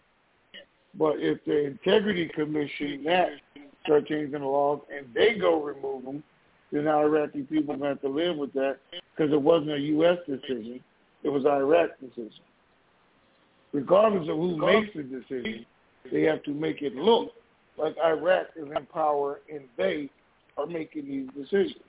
But 0.98 1.18
if 1.20 1.44
the 1.46 1.66
Integrity 1.68 2.30
Commission 2.34 3.04
that 3.06 3.30
start 3.84 4.08
changing 4.08 4.42
the 4.42 4.46
laws 4.46 4.82
and 4.96 5.06
they 5.14 5.36
go 5.36 5.62
remove 5.62 6.04
them, 6.04 6.24
then 6.72 6.88
Iraqi 6.88 7.44
people 7.44 7.76
are 7.76 7.78
going 7.78 7.80
to 7.82 7.88
have 7.88 8.02
to 8.02 8.10
live 8.10 8.36
with 8.36 8.52
that 8.54 8.78
because 9.16 9.32
it 9.32 9.42
wasn't 9.42 9.72
a 9.72 9.80
U.S. 9.80 10.18
decision. 10.28 10.82
It 11.24 11.30
was 11.30 11.46
Iraq 11.46 11.92
decision. 12.00 12.44
Regardless 13.72 14.30
of 14.30 14.38
who 14.38 14.58
makes 14.58 14.90
the 14.96 15.04
decision, 15.04 15.66
they 16.12 16.24
have 16.24 16.44
to 16.44 16.52
make 16.52 16.82
it 16.82 16.96
look 16.96 17.32
like 17.78 17.96
Iraq 18.04 18.48
is 18.56 18.68
in 18.76 18.86
power 18.88 19.40
and 19.54 19.62
they 19.78 20.10
are 20.58 20.66
making 20.66 21.06
these 21.06 21.28
decisions. 21.36 21.84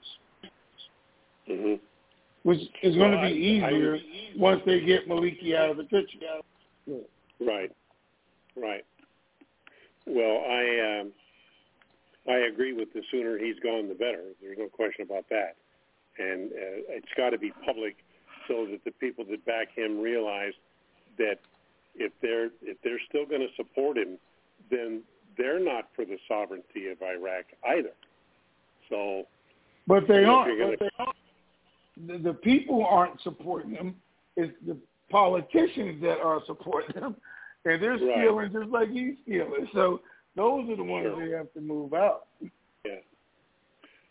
Mm-hmm. 1.49 1.74
Which 2.43 2.61
is 2.82 2.95
going 2.97 3.12
to 3.12 3.19
be 3.19 3.61
I- 3.62 3.66
I- 3.66 3.70
easier 3.70 3.99
once 4.36 4.62
they 4.65 4.81
get 4.81 5.09
Maliki 5.09 5.55
out 5.57 5.70
of 5.70 5.77
the 5.77 5.85
picture. 5.85 6.19
Yeah. 6.86 6.97
Right, 7.40 7.70
right. 8.57 8.85
Well, 10.07 10.45
I 10.49 11.01
um, 11.01 11.12
I 12.28 12.47
agree 12.47 12.73
with 12.73 12.93
the 12.95 13.03
sooner 13.11 13.39
he's 13.39 13.59
gone, 13.62 13.89
the 13.89 13.95
better. 13.95 14.24
There's 14.40 14.59
no 14.59 14.69
question 14.69 15.05
about 15.05 15.24
that. 15.31 15.57
And 16.19 16.51
uh, 16.53 16.97
it's 16.97 17.09
got 17.16 17.31
to 17.31 17.39
be 17.39 17.53
public 17.65 17.97
so 18.49 18.66
that 18.70 18.81
the 18.85 18.90
people 18.93 19.24
that 19.31 19.45
back 19.45 19.69
him 19.74 20.01
realize 20.01 20.55
that 21.19 21.36
if 21.95 22.12
they're 22.23 22.51
if 22.62 22.78
they're 22.82 23.01
still 23.09 23.27
going 23.27 23.40
to 23.43 23.55
support 23.57 23.97
him, 23.97 24.19
then 24.70 25.03
they're 25.36 25.61
not 25.62 25.89
for 25.95 26.05
the 26.05 26.19
sovereignty 26.27 26.89
of 26.89 27.01
Iraq 27.03 27.45
either. 27.66 27.93
So, 28.89 29.24
But 29.86 30.06
they 30.09 30.24
aren't. 30.24 30.56
you're 30.56 30.70
But 30.70 30.81
they 30.81 30.90
aren't. 30.98 31.16
The, 32.06 32.19
the 32.31 32.35
people 32.35 32.85
aren't 32.86 33.20
supporting 33.23 33.73
them. 33.73 33.97
It's 34.36 34.52
the 34.66 34.77
politicians 35.10 36.01
that 36.02 36.19
are 36.20 36.40
supporting 36.47 37.01
them, 37.01 37.16
and 37.65 37.82
they're 37.82 37.93
Right. 37.93 38.15
stealing 38.19 38.52
just 38.52 38.69
like 38.70 38.90
he's 38.90 39.15
stealing. 39.24 39.69
So 39.73 40.01
those 40.36 40.69
are 40.70 40.77
the 40.77 40.85
ones 40.85 41.06
Sure. 41.06 41.27
they 41.27 41.35
have 41.36 41.52
to 41.55 41.60
move 41.60 41.93
out. 41.94 42.27
Yeah. 42.85 43.01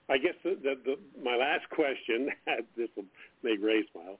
I 0.09 0.17
guess 0.17 0.33
the, 0.43 0.57
the, 0.61 0.75
the 0.85 1.21
my 1.23 1.35
last 1.35 1.69
question, 1.69 2.29
this 2.77 2.89
will 2.95 3.05
make 3.43 3.61
Ray 3.61 3.83
smile. 3.91 4.17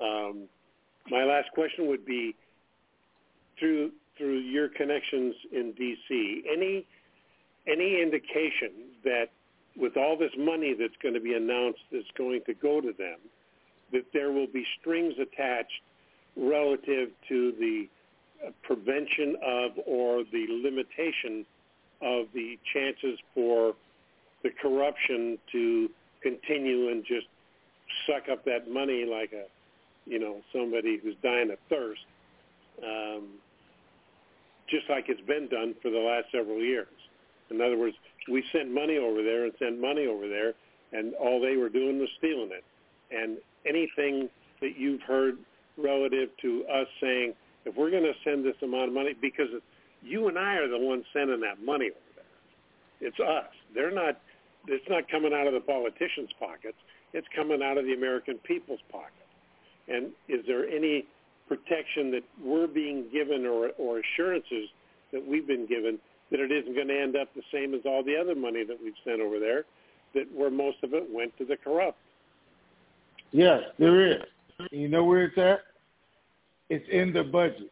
Um, 0.00 0.48
my 1.10 1.24
last 1.24 1.50
question 1.52 1.88
would 1.88 2.04
be 2.06 2.34
through 3.58 3.92
through 4.16 4.38
your 4.38 4.68
connections 4.68 5.34
in 5.52 5.72
DC, 5.72 6.42
any 6.50 6.86
any 7.66 8.00
indication 8.02 8.90
that 9.04 9.26
with 9.76 9.96
all 9.96 10.16
this 10.16 10.32
money 10.38 10.74
that's 10.78 10.96
going 11.02 11.14
to 11.14 11.20
be 11.20 11.34
announced 11.34 11.80
that's 11.90 12.10
going 12.16 12.42
to 12.46 12.54
go 12.54 12.80
to 12.80 12.92
them, 12.92 13.18
that 13.92 14.04
there 14.12 14.32
will 14.32 14.46
be 14.46 14.64
strings 14.80 15.14
attached 15.20 15.82
relative 16.36 17.10
to 17.28 17.52
the 17.58 17.88
prevention 18.62 19.36
of 19.44 19.72
or 19.86 20.24
the 20.32 20.46
limitation 20.62 21.44
of 22.00 22.26
the 22.34 22.58
chances 22.72 23.18
for 23.34 23.74
the 24.42 24.50
corruption 24.60 25.38
to 25.52 25.88
continue 26.22 26.88
and 26.88 27.04
just 27.04 27.26
suck 28.06 28.28
up 28.30 28.44
that 28.44 28.68
money 28.68 29.04
like 29.04 29.32
a, 29.32 29.44
you 30.06 30.18
know, 30.18 30.40
somebody 30.52 30.98
who's 31.02 31.14
dying 31.22 31.50
of 31.50 31.58
thirst, 31.68 32.00
um, 32.82 33.28
just 34.68 34.88
like 34.88 35.04
it's 35.08 35.20
been 35.22 35.48
done 35.48 35.74
for 35.80 35.90
the 35.90 35.98
last 35.98 36.26
several 36.32 36.58
years. 36.58 36.88
In 37.50 37.60
other 37.60 37.78
words, 37.78 37.94
we 38.28 38.44
sent 38.52 38.72
money 38.72 38.98
over 38.98 39.22
there 39.22 39.44
and 39.44 39.52
sent 39.58 39.80
money 39.80 40.06
over 40.06 40.28
there, 40.28 40.54
and 40.92 41.14
all 41.14 41.40
they 41.40 41.56
were 41.56 41.68
doing 41.68 41.98
was 41.98 42.08
stealing 42.18 42.50
it. 42.52 42.64
And 43.10 43.38
anything 43.66 44.28
that 44.60 44.76
you've 44.76 45.02
heard 45.02 45.38
relative 45.76 46.30
to 46.42 46.64
us 46.72 46.86
saying, 47.00 47.34
if 47.64 47.76
we're 47.76 47.90
going 47.90 48.02
to 48.02 48.14
send 48.24 48.44
this 48.44 48.56
amount 48.62 48.88
of 48.88 48.94
money, 48.94 49.14
because 49.20 49.48
you 50.02 50.28
and 50.28 50.38
I 50.38 50.56
are 50.56 50.68
the 50.68 50.78
ones 50.78 51.04
sending 51.12 51.40
that 51.40 51.62
money 51.64 51.86
over 51.86 52.12
there. 52.16 53.08
It's 53.08 53.20
us. 53.20 53.52
They're 53.74 53.94
not. 53.94 54.20
It's 54.68 54.88
not 54.88 55.08
coming 55.10 55.32
out 55.32 55.48
of 55.48 55.54
the 55.54 55.60
politicians' 55.60 56.30
pockets. 56.38 56.76
It's 57.12 57.26
coming 57.34 57.62
out 57.62 57.78
of 57.78 57.84
the 57.84 57.94
American 57.94 58.38
people's 58.38 58.80
pockets. 58.90 59.16
And 59.88 60.12
is 60.28 60.46
there 60.46 60.68
any 60.68 61.06
protection 61.48 62.12
that 62.12 62.22
we're 62.42 62.68
being 62.68 63.06
given 63.12 63.44
or, 63.44 63.70
or 63.76 64.00
assurances 64.00 64.68
that 65.12 65.26
we've 65.26 65.46
been 65.46 65.66
given 65.66 65.98
that 66.32 66.40
it 66.40 66.50
isn't 66.50 66.74
going 66.74 66.88
to 66.88 67.00
end 67.00 67.14
up 67.14 67.28
the 67.34 67.42
same 67.52 67.74
as 67.74 67.82
all 67.84 68.02
the 68.02 68.16
other 68.16 68.34
money 68.34 68.64
that 68.64 68.76
we've 68.82 68.94
sent 69.04 69.20
over 69.20 69.38
there, 69.38 69.64
that 70.14 70.24
where 70.34 70.50
most 70.50 70.78
of 70.82 70.94
it 70.94 71.04
went 71.12 71.36
to 71.38 71.44
the 71.44 71.56
corrupt? 71.56 71.98
Yes, 73.30 73.62
there 73.78 74.10
is. 74.10 74.22
You 74.70 74.88
know 74.88 75.04
where 75.04 75.24
it's 75.24 75.38
at? 75.38 75.60
It's 76.68 76.88
in 76.90 77.12
the 77.12 77.22
budget. 77.22 77.70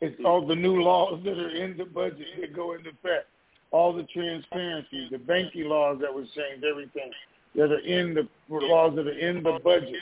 It's 0.00 0.20
all 0.24 0.46
the 0.46 0.54
new 0.54 0.82
laws 0.82 1.20
that 1.24 1.38
are 1.38 1.50
in 1.50 1.76
the 1.76 1.86
budget 1.86 2.26
that 2.40 2.54
go 2.54 2.74
into 2.74 2.90
effect. 2.90 3.26
All 3.70 3.92
the 3.92 4.04
transparency, 4.04 5.08
the 5.10 5.18
banking 5.18 5.64
laws 5.64 5.98
that 6.00 6.12
was 6.12 6.26
changed, 6.36 6.64
everything 6.64 7.10
that 7.54 7.72
are 7.72 7.80
in 7.80 8.14
the 8.14 8.28
laws 8.50 8.94
that 8.96 9.06
are 9.06 9.18
in 9.18 9.42
the 9.42 9.58
budget. 9.64 9.96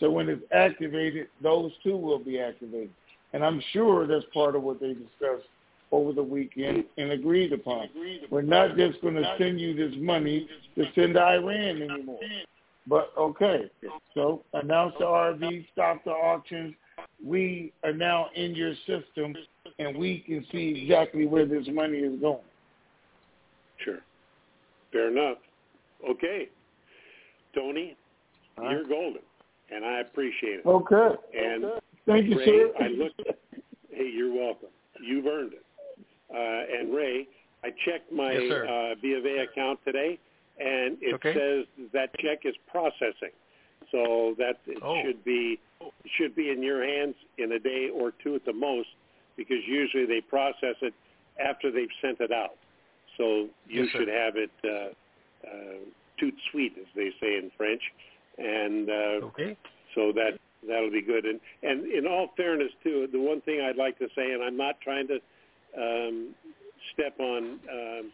So 0.00 0.10
when 0.10 0.28
it's 0.28 0.42
activated, 0.52 1.28
those 1.42 1.70
too 1.82 1.96
will 1.96 2.18
be 2.18 2.40
activated. 2.40 2.90
And 3.32 3.44
I'm 3.44 3.62
sure 3.72 4.06
that's 4.06 4.24
part 4.34 4.56
of 4.56 4.62
what 4.62 4.80
they 4.80 4.92
discussed 4.92 5.48
over 5.92 6.12
the 6.12 6.22
weekend 6.22 6.84
and 6.98 7.12
agreed 7.12 7.52
upon. 7.52 7.88
We're 8.30 8.42
not 8.42 8.76
just 8.76 9.00
going 9.02 9.14
to 9.14 9.34
send 9.38 9.60
you 9.60 9.74
this 9.74 9.94
money 9.98 10.48
to 10.76 10.84
send 10.94 11.14
to 11.14 11.22
Iran 11.22 11.82
anymore. 11.82 12.20
But 12.88 13.12
okay, 13.18 13.70
so 14.14 14.42
announce 14.52 14.94
the 14.98 15.04
RV, 15.04 15.66
stop 15.72 16.04
the 16.04 16.12
auctions. 16.12 16.74
We 17.24 17.72
are 17.82 17.92
now 17.92 18.28
in 18.36 18.54
your 18.54 18.74
system, 18.86 19.34
and 19.78 19.96
we 19.96 20.20
can 20.20 20.44
see 20.52 20.82
exactly 20.82 21.26
where 21.26 21.46
this 21.46 21.66
money 21.72 21.98
is 21.98 22.20
going. 22.20 22.38
Sure. 23.84 23.98
Fair 24.92 25.10
enough. 25.10 25.38
Okay. 26.08 26.48
Tony, 27.54 27.96
you're 28.60 28.86
golden, 28.86 29.22
and 29.74 29.84
I 29.84 30.00
appreciate 30.00 30.60
it. 30.60 30.66
Okay. 30.66 31.16
And 31.36 31.64
Thank 32.06 32.28
you, 32.28 32.38
Ray, 32.38 32.46
sir. 32.46 32.70
I 32.80 32.88
looked. 32.88 33.20
Hey, 33.90 34.10
you're 34.14 34.32
welcome. 34.32 34.68
You've 35.02 35.26
earned 35.26 35.54
it. 35.54 35.65
Uh, 36.32 36.78
and 36.78 36.94
Ray, 36.94 37.26
I 37.64 37.68
checked 37.84 38.12
my 38.12 38.34
Yes, 38.34 38.68
uh, 38.68 38.94
B 39.00 39.14
of 39.14 39.24
A 39.24 39.44
account 39.50 39.78
today, 39.84 40.18
and 40.58 40.98
it 41.00 41.14
Okay. 41.14 41.34
says 41.34 41.90
that 41.92 42.10
check 42.18 42.40
is 42.44 42.54
processing. 42.66 43.34
So 43.92 44.34
that 44.38 44.58
it 44.66 44.82
Oh. 44.82 45.02
should 45.02 45.24
be 45.24 45.60
it 45.80 46.10
should 46.16 46.34
be 46.34 46.50
in 46.50 46.62
your 46.62 46.84
hands 46.84 47.14
in 47.38 47.52
a 47.52 47.58
day 47.58 47.88
or 47.92 48.10
two 48.22 48.34
at 48.34 48.44
the 48.44 48.52
most, 48.52 48.88
because 49.36 49.58
usually 49.66 50.06
they 50.06 50.20
process 50.20 50.76
it 50.82 50.94
after 51.38 51.70
they've 51.70 51.92
sent 52.00 52.20
it 52.20 52.32
out. 52.32 52.56
So 53.16 53.48
you 53.68 53.84
Yes, 53.84 53.88
should 53.92 54.08
have 54.08 54.36
it 54.36 54.50
uh, 54.64 55.48
uh, 55.48 55.78
tout 56.18 56.34
suite, 56.50 56.74
as 56.78 56.86
they 56.96 57.10
say 57.20 57.36
in 57.36 57.50
French, 57.56 57.82
and 58.38 58.90
uh, 58.90 59.26
Okay. 59.26 59.56
so 59.94 60.12
that 60.12 60.38
that'll 60.66 60.90
be 60.90 61.02
good. 61.02 61.24
And 61.24 61.40
and 61.62 61.86
in 61.92 62.06
all 62.06 62.28
fairness, 62.36 62.72
too, 62.82 63.06
the 63.12 63.20
one 63.20 63.40
thing 63.42 63.60
I'd 63.60 63.76
like 63.76 63.98
to 63.98 64.08
say, 64.16 64.32
and 64.32 64.42
I'm 64.42 64.56
not 64.56 64.80
trying 64.80 65.06
to 65.08 65.18
um, 65.76 66.34
step 66.92 67.18
on 67.18 67.58
um, 67.70 68.12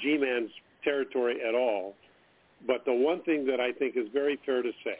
G-Man's 0.00 0.50
territory 0.82 1.38
at 1.46 1.54
all, 1.54 1.94
but 2.66 2.84
the 2.84 2.92
one 2.92 3.22
thing 3.22 3.46
that 3.46 3.60
I 3.60 3.72
think 3.72 3.96
is 3.96 4.06
very 4.12 4.38
fair 4.44 4.62
to 4.62 4.70
say 4.84 4.98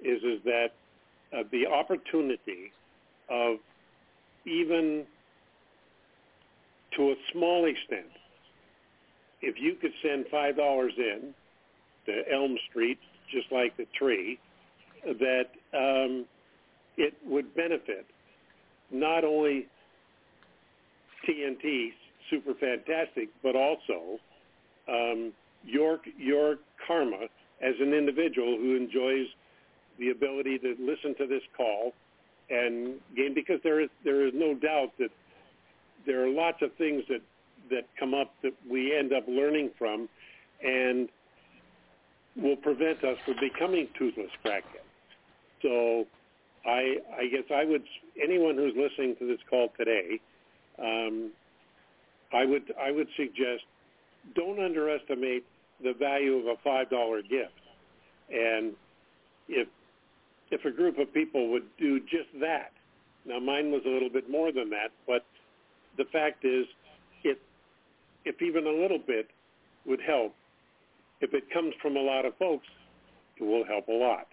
is 0.00 0.22
is 0.22 0.42
that 0.44 0.68
uh, 1.32 1.42
the 1.50 1.66
opportunity 1.66 2.72
of 3.30 3.58
even 4.44 5.04
to 6.96 7.10
a 7.10 7.14
small 7.32 7.66
extent, 7.66 8.10
if 9.40 9.56
you 9.58 9.74
could 9.80 9.92
send 10.02 10.26
five 10.30 10.56
dollars 10.56 10.92
in 10.96 11.34
to 12.06 12.32
Elm 12.32 12.56
Street, 12.68 12.98
just 13.30 13.50
like 13.52 13.76
the 13.76 13.86
tree, 13.98 14.38
that 15.04 15.46
um, 15.72 16.26
it 16.96 17.14
would 17.24 17.54
benefit 17.54 18.06
not 18.90 19.24
only 19.24 19.66
TNT 21.28 21.90
super 22.30 22.54
fantastic, 22.54 23.28
but 23.42 23.56
also 23.56 24.18
um, 24.88 25.32
your 25.64 26.00
your 26.18 26.56
karma 26.86 27.26
as 27.62 27.74
an 27.80 27.92
individual 27.92 28.56
who 28.56 28.76
enjoys 28.76 29.26
the 29.98 30.10
ability 30.10 30.58
to 30.58 30.74
listen 30.80 31.14
to 31.18 31.26
this 31.26 31.42
call 31.56 31.92
and 32.50 32.94
gain 33.16 33.34
because 33.34 33.60
there 33.62 33.80
is 33.80 33.88
there 34.04 34.26
is 34.26 34.32
no 34.34 34.54
doubt 34.54 34.90
that 34.98 35.10
there 36.06 36.24
are 36.24 36.28
lots 36.28 36.62
of 36.62 36.72
things 36.74 37.02
that 37.08 37.20
that 37.70 37.84
come 37.98 38.14
up 38.14 38.34
that 38.42 38.52
we 38.68 38.96
end 38.96 39.12
up 39.12 39.24
learning 39.28 39.70
from 39.78 40.08
and 40.64 41.08
will 42.36 42.56
prevent 42.56 43.04
us 43.04 43.16
from 43.24 43.34
becoming 43.40 43.88
toothless 43.98 44.30
crackheads. 44.44 44.88
So 45.60 46.06
I 46.66 46.96
I 47.16 47.26
guess 47.30 47.44
I 47.54 47.64
would 47.64 47.84
anyone 48.20 48.56
who's 48.56 48.74
listening 48.76 49.16
to 49.16 49.26
this 49.26 49.40
call 49.48 49.68
today, 49.78 50.20
um, 50.78 51.30
I 52.32 52.44
would 52.44 52.72
I 52.80 52.90
would 52.90 53.08
suggest 53.16 53.64
don't 54.34 54.62
underestimate 54.62 55.44
the 55.82 55.92
value 55.92 56.36
of 56.36 56.46
a 56.46 56.54
five 56.62 56.90
dollar 56.90 57.22
gift. 57.22 57.52
And 58.30 58.72
if 59.48 59.68
if 60.50 60.64
a 60.64 60.70
group 60.70 60.98
of 60.98 61.12
people 61.12 61.50
would 61.50 61.64
do 61.78 62.00
just 62.00 62.28
that, 62.40 62.72
now 63.26 63.38
mine 63.38 63.70
was 63.70 63.82
a 63.86 63.88
little 63.88 64.10
bit 64.10 64.30
more 64.30 64.52
than 64.52 64.70
that, 64.70 64.90
but 65.06 65.24
the 65.96 66.04
fact 66.12 66.44
is, 66.44 66.66
if 67.24 67.38
if 68.24 68.40
even 68.40 68.66
a 68.66 68.70
little 68.70 68.98
bit 68.98 69.28
would 69.84 70.00
help, 70.00 70.34
if 71.20 71.34
it 71.34 71.50
comes 71.52 71.74
from 71.82 71.96
a 71.96 72.00
lot 72.00 72.24
of 72.24 72.36
folks, 72.36 72.66
it 73.38 73.44
will 73.44 73.64
help 73.64 73.88
a 73.88 73.92
lot. 73.92 74.28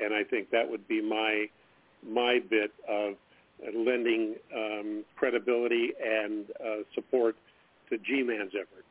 And 0.00 0.12
I 0.12 0.24
think 0.24 0.50
that 0.50 0.68
would 0.68 0.86
be 0.88 1.00
my 1.00 1.46
my 2.06 2.40
bit 2.50 2.72
of 2.88 3.14
lending 3.74 4.34
um, 4.54 5.04
credibility 5.16 5.92
and 6.02 6.46
uh, 6.60 6.82
support 6.94 7.36
to 7.90 7.98
G-Man's 7.98 8.52
efforts. 8.54 8.88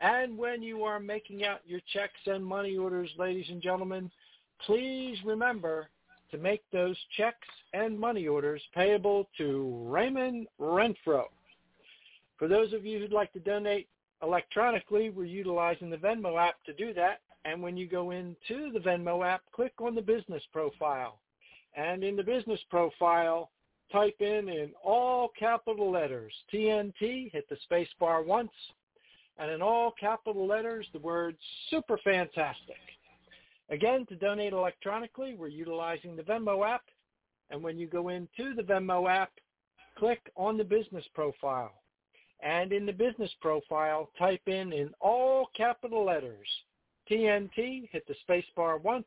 And 0.00 0.36
when 0.36 0.62
you 0.62 0.82
are 0.82 0.98
making 0.98 1.44
out 1.44 1.60
your 1.64 1.78
checks 1.92 2.18
and 2.26 2.44
money 2.44 2.76
orders, 2.76 3.08
ladies 3.16 3.46
and 3.50 3.62
gentlemen, 3.62 4.10
please 4.66 5.16
remember 5.24 5.90
to 6.32 6.38
make 6.38 6.64
those 6.72 6.96
checks 7.16 7.46
and 7.72 7.96
money 7.96 8.26
orders 8.26 8.60
payable 8.74 9.28
to 9.38 9.86
Raymond 9.86 10.48
Renfro. 10.60 11.26
For 12.36 12.48
those 12.48 12.72
of 12.72 12.84
you 12.84 12.98
who'd 12.98 13.12
like 13.12 13.32
to 13.34 13.40
donate 13.40 13.86
electronically, 14.24 15.10
we're 15.10 15.24
utilizing 15.24 15.88
the 15.88 15.96
Venmo 15.96 16.36
app 16.36 16.56
to 16.64 16.72
do 16.72 16.92
that. 16.94 17.20
And 17.44 17.62
when 17.62 17.76
you 17.76 17.86
go 17.86 18.10
into 18.10 18.72
the 18.72 18.80
Venmo 18.80 19.24
app, 19.24 19.42
click 19.52 19.74
on 19.78 19.94
the 19.94 20.02
business 20.02 20.42
profile. 20.52 21.21
And 21.74 22.04
in 22.04 22.16
the 22.16 22.22
business 22.22 22.60
profile, 22.70 23.50
type 23.90 24.20
in 24.20 24.48
in 24.48 24.72
all 24.82 25.30
capital 25.38 25.90
letters 25.90 26.32
TNT, 26.52 27.30
hit 27.32 27.48
the 27.48 27.56
space 27.64 27.88
bar 27.98 28.22
once, 28.22 28.50
and 29.38 29.50
in 29.50 29.62
all 29.62 29.92
capital 29.98 30.46
letters, 30.46 30.86
the 30.92 30.98
word 30.98 31.36
super 31.70 31.98
fantastic. 32.04 32.76
Again, 33.70 34.04
to 34.06 34.16
donate 34.16 34.52
electronically, 34.52 35.34
we're 35.34 35.48
utilizing 35.48 36.14
the 36.14 36.22
Venmo 36.22 36.68
app. 36.68 36.82
And 37.50 37.62
when 37.62 37.78
you 37.78 37.86
go 37.86 38.08
into 38.10 38.54
the 38.54 38.62
Venmo 38.62 39.10
app, 39.10 39.32
click 39.96 40.20
on 40.36 40.58
the 40.58 40.64
business 40.64 41.04
profile. 41.14 41.72
And 42.40 42.72
in 42.72 42.84
the 42.84 42.92
business 42.92 43.30
profile, 43.40 44.10
type 44.18 44.42
in 44.46 44.72
in 44.72 44.90
all 45.00 45.48
capital 45.56 46.04
letters 46.04 46.48
TNT, 47.10 47.88
hit 47.90 48.06
the 48.06 48.14
space 48.22 48.44
bar 48.54 48.78
once, 48.78 49.06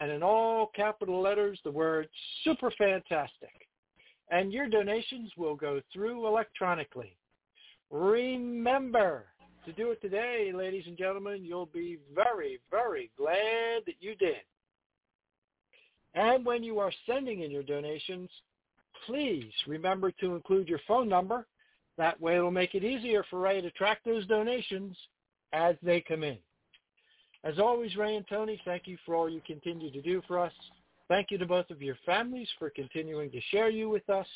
and 0.00 0.10
in 0.10 0.22
all 0.22 0.70
capital 0.74 1.20
letters, 1.20 1.58
the 1.64 1.70
word 1.70 2.08
super 2.44 2.70
fantastic. 2.78 3.66
And 4.30 4.52
your 4.52 4.68
donations 4.68 5.32
will 5.36 5.56
go 5.56 5.80
through 5.92 6.26
electronically. 6.26 7.16
Remember, 7.90 9.24
to 9.64 9.72
do 9.72 9.90
it 9.90 10.00
today, 10.00 10.52
ladies 10.54 10.84
and 10.86 10.96
gentlemen, 10.96 11.44
you'll 11.44 11.66
be 11.66 11.98
very, 12.14 12.60
very 12.70 13.10
glad 13.16 13.82
that 13.86 13.96
you 14.00 14.14
did. 14.14 14.42
And 16.14 16.44
when 16.44 16.62
you 16.62 16.78
are 16.78 16.92
sending 17.06 17.42
in 17.42 17.50
your 17.50 17.62
donations, 17.62 18.28
please 19.06 19.50
remember 19.66 20.10
to 20.12 20.34
include 20.34 20.68
your 20.68 20.80
phone 20.86 21.08
number. 21.08 21.46
That 21.96 22.20
way 22.20 22.36
it'll 22.36 22.50
make 22.50 22.74
it 22.74 22.84
easier 22.84 23.24
for 23.28 23.40
Ray 23.40 23.60
to 23.60 23.70
track 23.72 24.00
those 24.04 24.26
donations 24.26 24.96
as 25.52 25.76
they 25.82 26.00
come 26.00 26.22
in. 26.22 26.38
As 27.44 27.58
always, 27.58 27.96
Ray 27.96 28.16
and 28.16 28.26
Tony, 28.28 28.60
thank 28.64 28.86
you 28.86 28.98
for 29.06 29.14
all 29.14 29.28
you 29.28 29.40
continue 29.46 29.90
to 29.90 30.02
do 30.02 30.22
for 30.26 30.38
us. 30.38 30.52
Thank 31.08 31.30
you 31.30 31.38
to 31.38 31.46
both 31.46 31.70
of 31.70 31.80
your 31.80 31.96
families 32.04 32.48
for 32.58 32.68
continuing 32.70 33.30
to 33.30 33.40
share 33.50 33.70
you 33.70 33.88
with 33.88 34.08
us. 34.10 34.26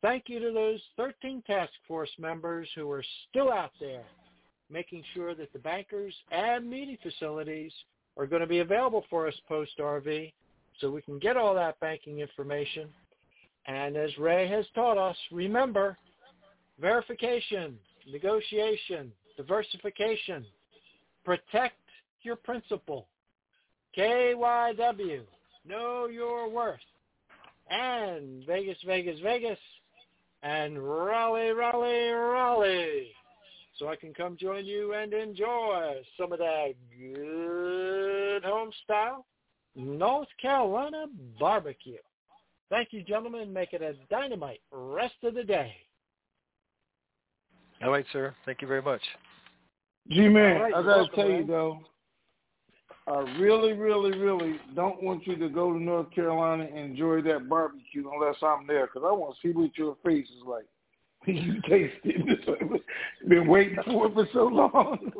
Thank 0.00 0.24
you 0.28 0.38
to 0.38 0.52
those 0.52 0.80
13 0.96 1.42
task 1.46 1.72
force 1.86 2.10
members 2.18 2.68
who 2.74 2.90
are 2.90 3.04
still 3.28 3.50
out 3.52 3.72
there 3.80 4.04
making 4.70 5.02
sure 5.14 5.34
that 5.34 5.52
the 5.52 5.58
bankers 5.58 6.14
and 6.30 6.68
meeting 6.68 6.98
facilities 7.02 7.72
are 8.16 8.26
going 8.26 8.40
to 8.40 8.46
be 8.46 8.58
available 8.58 9.04
for 9.08 9.26
us 9.26 9.34
post 9.48 9.72
RV 9.78 10.32
so 10.80 10.90
we 10.90 11.02
can 11.02 11.18
get 11.18 11.36
all 11.36 11.54
that 11.54 11.80
banking 11.80 12.20
information. 12.20 12.88
And 13.66 13.96
as 13.96 14.16
Ray 14.18 14.48
has 14.48 14.66
taught 14.74 14.98
us, 14.98 15.16
remember, 15.32 15.96
verification, 16.80 17.78
negotiation, 18.10 19.12
diversification, 19.36 20.44
protect 21.24 21.76
your 22.22 22.36
principal. 22.36 23.08
KYW, 23.96 25.22
Know 25.66 26.06
Your 26.06 26.48
Worth, 26.48 26.78
and 27.70 28.44
Vegas, 28.46 28.78
Vegas, 28.86 29.18
Vegas, 29.20 29.58
and 30.42 30.78
Raleigh, 30.78 31.50
Raleigh, 31.50 32.10
Raleigh. 32.10 33.08
So 33.78 33.88
I 33.88 33.96
can 33.96 34.12
come 34.12 34.36
join 34.36 34.66
you 34.66 34.94
and 34.94 35.12
enjoy 35.12 36.02
some 36.18 36.32
of 36.32 36.38
that 36.38 36.74
good 36.98 38.44
home 38.44 38.70
style 38.84 39.24
North 39.76 40.28
Carolina 40.40 41.06
barbecue. 41.38 41.98
Thank 42.70 42.88
you, 42.92 43.02
gentlemen. 43.02 43.52
Make 43.52 43.72
it 43.72 43.82
a 43.82 43.94
dynamite 44.10 44.60
rest 44.72 45.14
of 45.22 45.34
the 45.34 45.44
day. 45.44 45.74
All 47.82 47.90
right, 47.90 48.04
sir. 48.12 48.34
Thank 48.44 48.60
you 48.60 48.68
very 48.68 48.82
much. 48.82 49.00
G-Man, 50.10 50.56
All 50.56 50.62
right, 50.62 50.74
I 50.74 50.82
gotta 50.82 50.86
welcome, 50.86 51.14
tell 51.14 51.30
you 51.30 51.46
though, 51.46 51.78
I 53.08 53.20
really, 53.38 53.72
really, 53.72 54.16
really 54.18 54.60
don't 54.74 55.02
want 55.02 55.26
you 55.26 55.36
to 55.36 55.48
go 55.48 55.72
to 55.72 55.78
North 55.82 56.10
Carolina 56.10 56.64
and 56.64 56.90
enjoy 56.90 57.22
that 57.22 57.48
barbecue 57.48 58.08
unless 58.12 58.36
I'm 58.42 58.66
there, 58.66 58.86
because 58.86 59.02
I 59.08 59.12
want 59.12 59.34
to 59.34 59.48
see 59.48 59.54
what 59.54 59.76
your 59.78 59.96
face 60.04 60.26
is 60.28 60.42
like. 60.46 60.66
you 61.26 61.54
taste 61.62 61.94
it. 62.04 62.82
Been 63.28 63.46
waiting 63.48 63.78
for 63.86 64.06
it 64.06 64.14
for 64.14 64.28
so 64.32 64.44
long. 64.44 65.12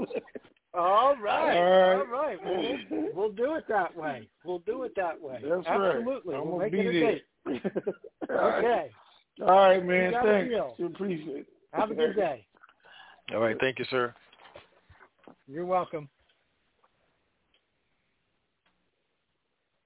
All 0.74 1.16
right. 1.16 1.56
All 1.56 2.00
All 2.00 2.06
right. 2.06 2.38
Well, 2.44 2.78
we'll, 2.90 3.08
we'll 3.14 3.32
do 3.32 3.54
it 3.54 3.64
that 3.68 3.96
way. 3.96 4.28
We'll 4.44 4.60
do 4.60 4.82
it 4.82 4.92
that 4.96 5.20
way. 5.20 5.40
That's 5.42 5.66
right. 5.66 5.96
Absolutely. 5.96 6.34
I'm 6.36 6.42
We'll 6.42 6.58
gonna 6.58 6.70
make 6.70 6.72
be 6.72 6.80
it 6.80 6.86
a 6.86 6.92
there. 6.92 7.60
date. 7.62 7.62
All 8.30 8.36
right. 8.36 8.58
Okay. 8.64 8.90
All 9.40 9.46
right, 9.48 9.82
You 9.82 9.88
man. 9.88 10.12
Thanks. 10.22 10.50
deal. 10.50 10.76
Appreciate 10.86 11.36
it. 11.36 11.46
Have 11.72 11.90
a 11.90 11.94
good 11.94 12.14
day. 12.16 12.46
All 13.32 13.40
right. 13.40 13.56
Thank 13.58 13.78
you, 13.78 13.86
sir. 13.90 14.14
You're 15.46 15.66
welcome. 15.66 16.08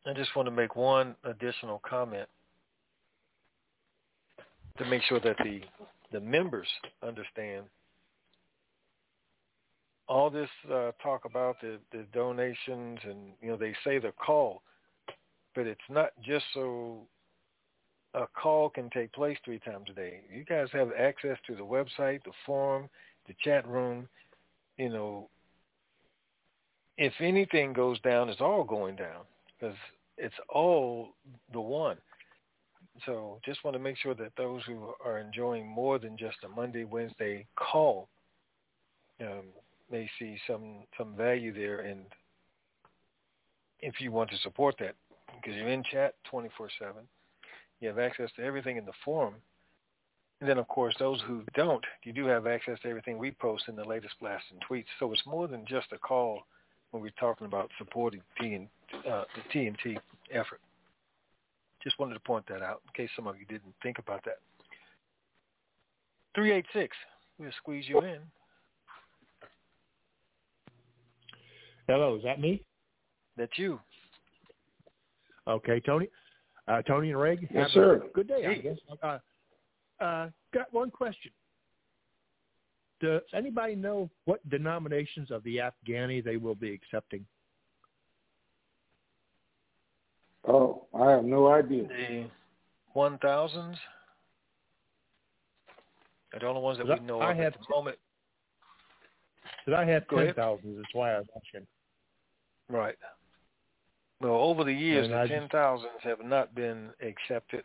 I 0.05 0.13
just 0.15 0.35
want 0.35 0.47
to 0.47 0.51
make 0.51 0.75
one 0.75 1.15
additional 1.25 1.81
comment 1.89 2.29
to 4.79 4.85
make 4.87 5.03
sure 5.03 5.21
that 5.21 5.37
the 5.39 5.61
the 6.11 6.21
members 6.21 6.67
understand 7.07 7.65
all 10.09 10.29
this 10.29 10.49
uh, 10.71 10.91
talk 11.03 11.25
about 11.25 11.57
the, 11.63 11.79
the 11.91 12.05
donations 12.13 12.99
and 13.05 13.33
you 13.41 13.49
know 13.49 13.57
they 13.57 13.75
say 13.85 13.99
the 13.99 14.13
call, 14.13 14.63
but 15.55 15.67
it's 15.67 15.81
not 15.89 16.11
just 16.23 16.45
so 16.53 17.03
a 18.15 18.27
call 18.27 18.69
can 18.69 18.91
take 18.91 19.13
place 19.13 19.39
three 19.45 19.61
times 19.61 19.87
a 19.91 19.95
day. 19.95 20.21
You 20.35 20.45
guys 20.45 20.67
have 20.73 20.91
access 20.99 21.39
to 21.47 21.55
the 21.55 21.63
website, 21.63 22.23
the 22.25 22.33
forum, 22.45 22.91
the 23.27 23.35
chat 23.43 23.67
room. 23.67 24.09
You 24.77 24.89
know, 24.89 25.29
if 26.99 27.13
anything 27.21 27.73
goes 27.73 28.01
down, 28.01 28.29
it's 28.29 28.41
all 28.41 28.65
going 28.65 28.97
down 28.97 29.23
because 29.63 29.77
it's 30.19 30.35
all 30.49 31.15
the 31.53 31.61
one. 31.61 31.97
So 33.07 33.41
just 33.45 33.65
want 33.65 33.75
to 33.75 33.83
make 33.83 33.97
sure 33.97 34.15
that 34.15 34.33
those 34.37 34.63
who 34.67 34.93
are 35.05 35.19
enjoying 35.19 35.67
more 35.67 35.99
than 35.99 36.17
just 36.19 36.37
a 36.45 36.49
Monday, 36.49 36.85
Wednesday 36.85 37.47
call 37.57 38.09
um, 39.21 39.45
may 39.91 40.09
see 40.19 40.37
some 40.47 40.85
some 40.99 41.15
value 41.17 41.53
there. 41.53 41.81
And 41.81 42.01
if 43.81 44.01
you 44.01 44.13
want 44.13 44.31
to 44.31 44.37
support 44.39 44.77
that, 44.81 44.95
because 45.41 45.57
you're 45.57 45.69
in 45.69 45.85
chat 45.85 46.15
24/7, 46.31 46.69
you 47.81 47.89
have 47.89 47.99
access 47.99 48.31
to 48.37 48.43
everything 48.43 48.77
in 48.77 48.85
the 48.85 48.93
forum. 49.05 49.35
And 50.41 50.49
then, 50.49 50.59
of 50.59 50.67
course, 50.67 50.97
those 50.99 51.21
who 51.27 51.45
don't, 51.55 51.85
you 52.03 52.13
do 52.13 52.27
have 52.27 52.49
access 52.49 52.79
to 52.81 52.89
everything 52.89 53.17
we 53.17 53.31
post 53.31 53.65
in 53.69 53.77
the 53.77 53.85
latest 53.85 54.15
blasts 54.21 54.49
and 54.51 54.61
tweets. 54.69 54.91
So 54.99 55.13
it's 55.13 55.25
more 55.25 55.47
than 55.47 55.65
just 55.67 55.93
a 55.93 55.99
call 55.99 56.43
when 56.93 57.03
we're 57.03 57.11
talking 57.19 57.47
about 57.47 57.71
supporting 57.79 58.21
TN, 58.41 58.69
uh, 59.11 59.25
the 59.35 59.59
TNT 59.59 59.97
effort. 60.31 60.61
Just 61.83 61.99
wanted 61.99 62.15
to 62.15 62.21
point 62.21 62.47
that 62.49 62.63
out 62.63 62.81
in 62.87 63.05
case 63.05 63.11
some 63.17 63.27
of 63.27 63.37
you 63.39 63.47
didn't 63.47 63.75
think 63.83 63.99
about 63.99 64.25
that. 64.25 64.39
386, 66.35 66.97
we'll 67.39 67.51
squeeze 67.59 67.85
you 67.89 67.99
in. 68.01 68.19
Hello, 71.89 72.15
is 72.17 72.23
that 72.23 72.41
me? 72.41 72.63
That's 73.37 73.59
you. 73.59 73.81
Okay, 75.49 75.81
Tony. 75.81 76.09
Uh, 76.69 76.83
Tony 76.83 77.11
and 77.11 77.21
Reg. 77.21 77.41
Yes, 77.43 77.51
have 77.53 77.67
a 77.67 77.71
sir. 77.71 78.03
Good 78.15 78.29
day, 78.29 78.47
I 78.47 78.55
guess. 78.55 78.77
Uh, 79.03 79.19
uh, 80.03 80.29
got 80.55 80.73
one 80.73 80.91
question. 80.91 81.33
Does 83.03 83.21
anybody 83.35 83.75
know 83.75 84.09
what 84.27 84.49
denominations 84.49 85.33
of 85.33 85.43
the 85.43 85.57
Afghani 85.57 86.23
they 86.25 86.37
will 86.37 86.55
be 86.55 86.73
accepting? 86.73 87.27
Oh, 90.47 90.87
I 90.95 91.11
have 91.11 91.25
no 91.25 91.53
idea. 91.53 91.89
The 91.89 92.27
1000s 92.97 93.77
are 96.33 96.39
the 96.41 96.47
only 96.47 96.61
ones 96.61 96.79
that 96.79 96.87
we 96.87 97.01
know 97.07 97.21
I 97.21 97.33
of 97.33 97.37
have 97.39 97.55
at 97.55 97.59
the 97.61 97.75
moment. 97.75 97.99
Because 99.67 99.79
I 99.79 99.85
have 99.91 100.07
Go 100.07 100.17
ten 100.17 100.25
ahead. 100.25 100.37
thousand. 100.37 100.77
That's 100.77 100.95
why 100.95 101.15
I 101.15 101.19
was 101.19 101.27
asking. 101.37 101.67
Right. 102.69 102.97
Well, 104.21 104.35
over 104.35 104.63
the 104.65 104.73
years, 104.73 105.07
And 105.07 105.15
the 105.15 105.27
ten 105.27 105.49
thousands 105.51 105.91
have 106.03 106.25
not 106.25 106.55
been 106.55 106.91
accepted. 107.01 107.65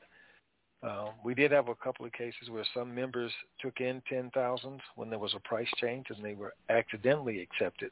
Uh, 0.84 1.08
we 1.24 1.34
did 1.34 1.52
have 1.52 1.70
a 1.70 1.76
couple 1.76 2.06
of 2.06 2.12
cases 2.14 2.50
where 2.50 2.66
some 2.74 2.94
members 2.94 3.32
took 3.60 3.82
in 3.82 4.02
ten 4.08 4.30
thousands 4.34 4.82
when 4.96 5.10
there 5.10 5.20
was 5.20 5.34
a 5.36 5.40
price 5.40 5.68
change 5.78 6.06
and 6.10 6.24
they 6.24 6.36
were 6.36 6.54
accidentally 6.70 7.42
accepted. 7.42 7.92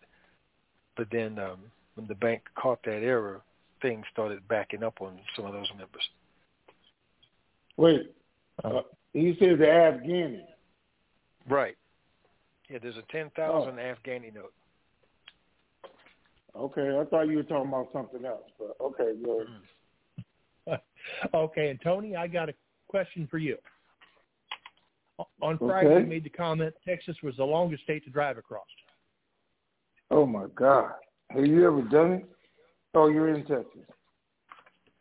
But 0.95 1.07
then 1.11 1.39
um, 1.39 1.59
when 1.95 2.07
the 2.07 2.15
bank 2.15 2.43
caught 2.55 2.83
that 2.85 3.01
error, 3.01 3.41
things 3.81 4.05
started 4.11 4.47
backing 4.47 4.83
up 4.83 5.01
on 5.01 5.19
some 5.35 5.45
of 5.45 5.53
those 5.53 5.69
members. 5.77 6.03
Wait, 7.77 8.13
uh, 8.63 8.81
he 9.13 9.35
said 9.39 9.57
the 9.57 9.65
Afghani. 9.65 10.41
Right. 11.49 11.75
Yeah, 12.69 12.77
there's 12.81 12.97
a 12.97 13.11
ten 13.11 13.31
thousand 13.35 13.75
Afghani 13.75 14.33
note. 14.33 14.53
Okay, 16.55 16.97
I 16.99 17.03
thought 17.05 17.27
you 17.27 17.37
were 17.37 17.43
talking 17.43 17.67
about 17.67 17.89
something 17.91 18.23
else, 18.25 18.49
but 18.57 18.77
okay, 18.79 19.11
good. 19.23 20.79
okay, 21.33 21.69
and 21.69 21.81
Tony, 21.81 22.15
I 22.15 22.27
got 22.27 22.49
a 22.49 22.53
question 22.87 23.27
for 23.29 23.37
you. 23.37 23.57
On 25.41 25.57
Friday, 25.57 25.87
Okay. 25.89 26.01
you 26.01 26.07
made 26.07 26.23
the 26.25 26.29
comment 26.29 26.73
Texas 26.85 27.15
was 27.23 27.35
the 27.37 27.43
longest 27.43 27.83
state 27.83 28.03
to 28.03 28.09
drive 28.09 28.37
across. 28.37 28.65
Oh 30.11 30.25
my 30.25 30.47
God, 30.55 30.91
have 31.29 31.45
you 31.45 31.65
ever 31.65 31.81
done 31.83 32.11
it? 32.13 32.25
Oh, 32.93 33.07
you're 33.07 33.29
in 33.33 33.45
Texas. 33.45 33.81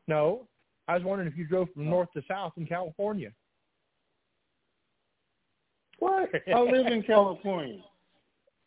No, 0.06 0.46
I 0.86 0.94
was 0.94 1.02
wondering 1.02 1.28
if 1.28 1.36
you 1.36 1.46
drove 1.46 1.68
from 1.74 1.88
north 1.90 2.12
to 2.12 2.22
south 2.28 2.52
in 2.56 2.66
California. 2.66 3.32
What? 5.98 6.30
I 6.52 6.60
live 6.60 6.86
in 6.86 7.02
California. 7.02 7.80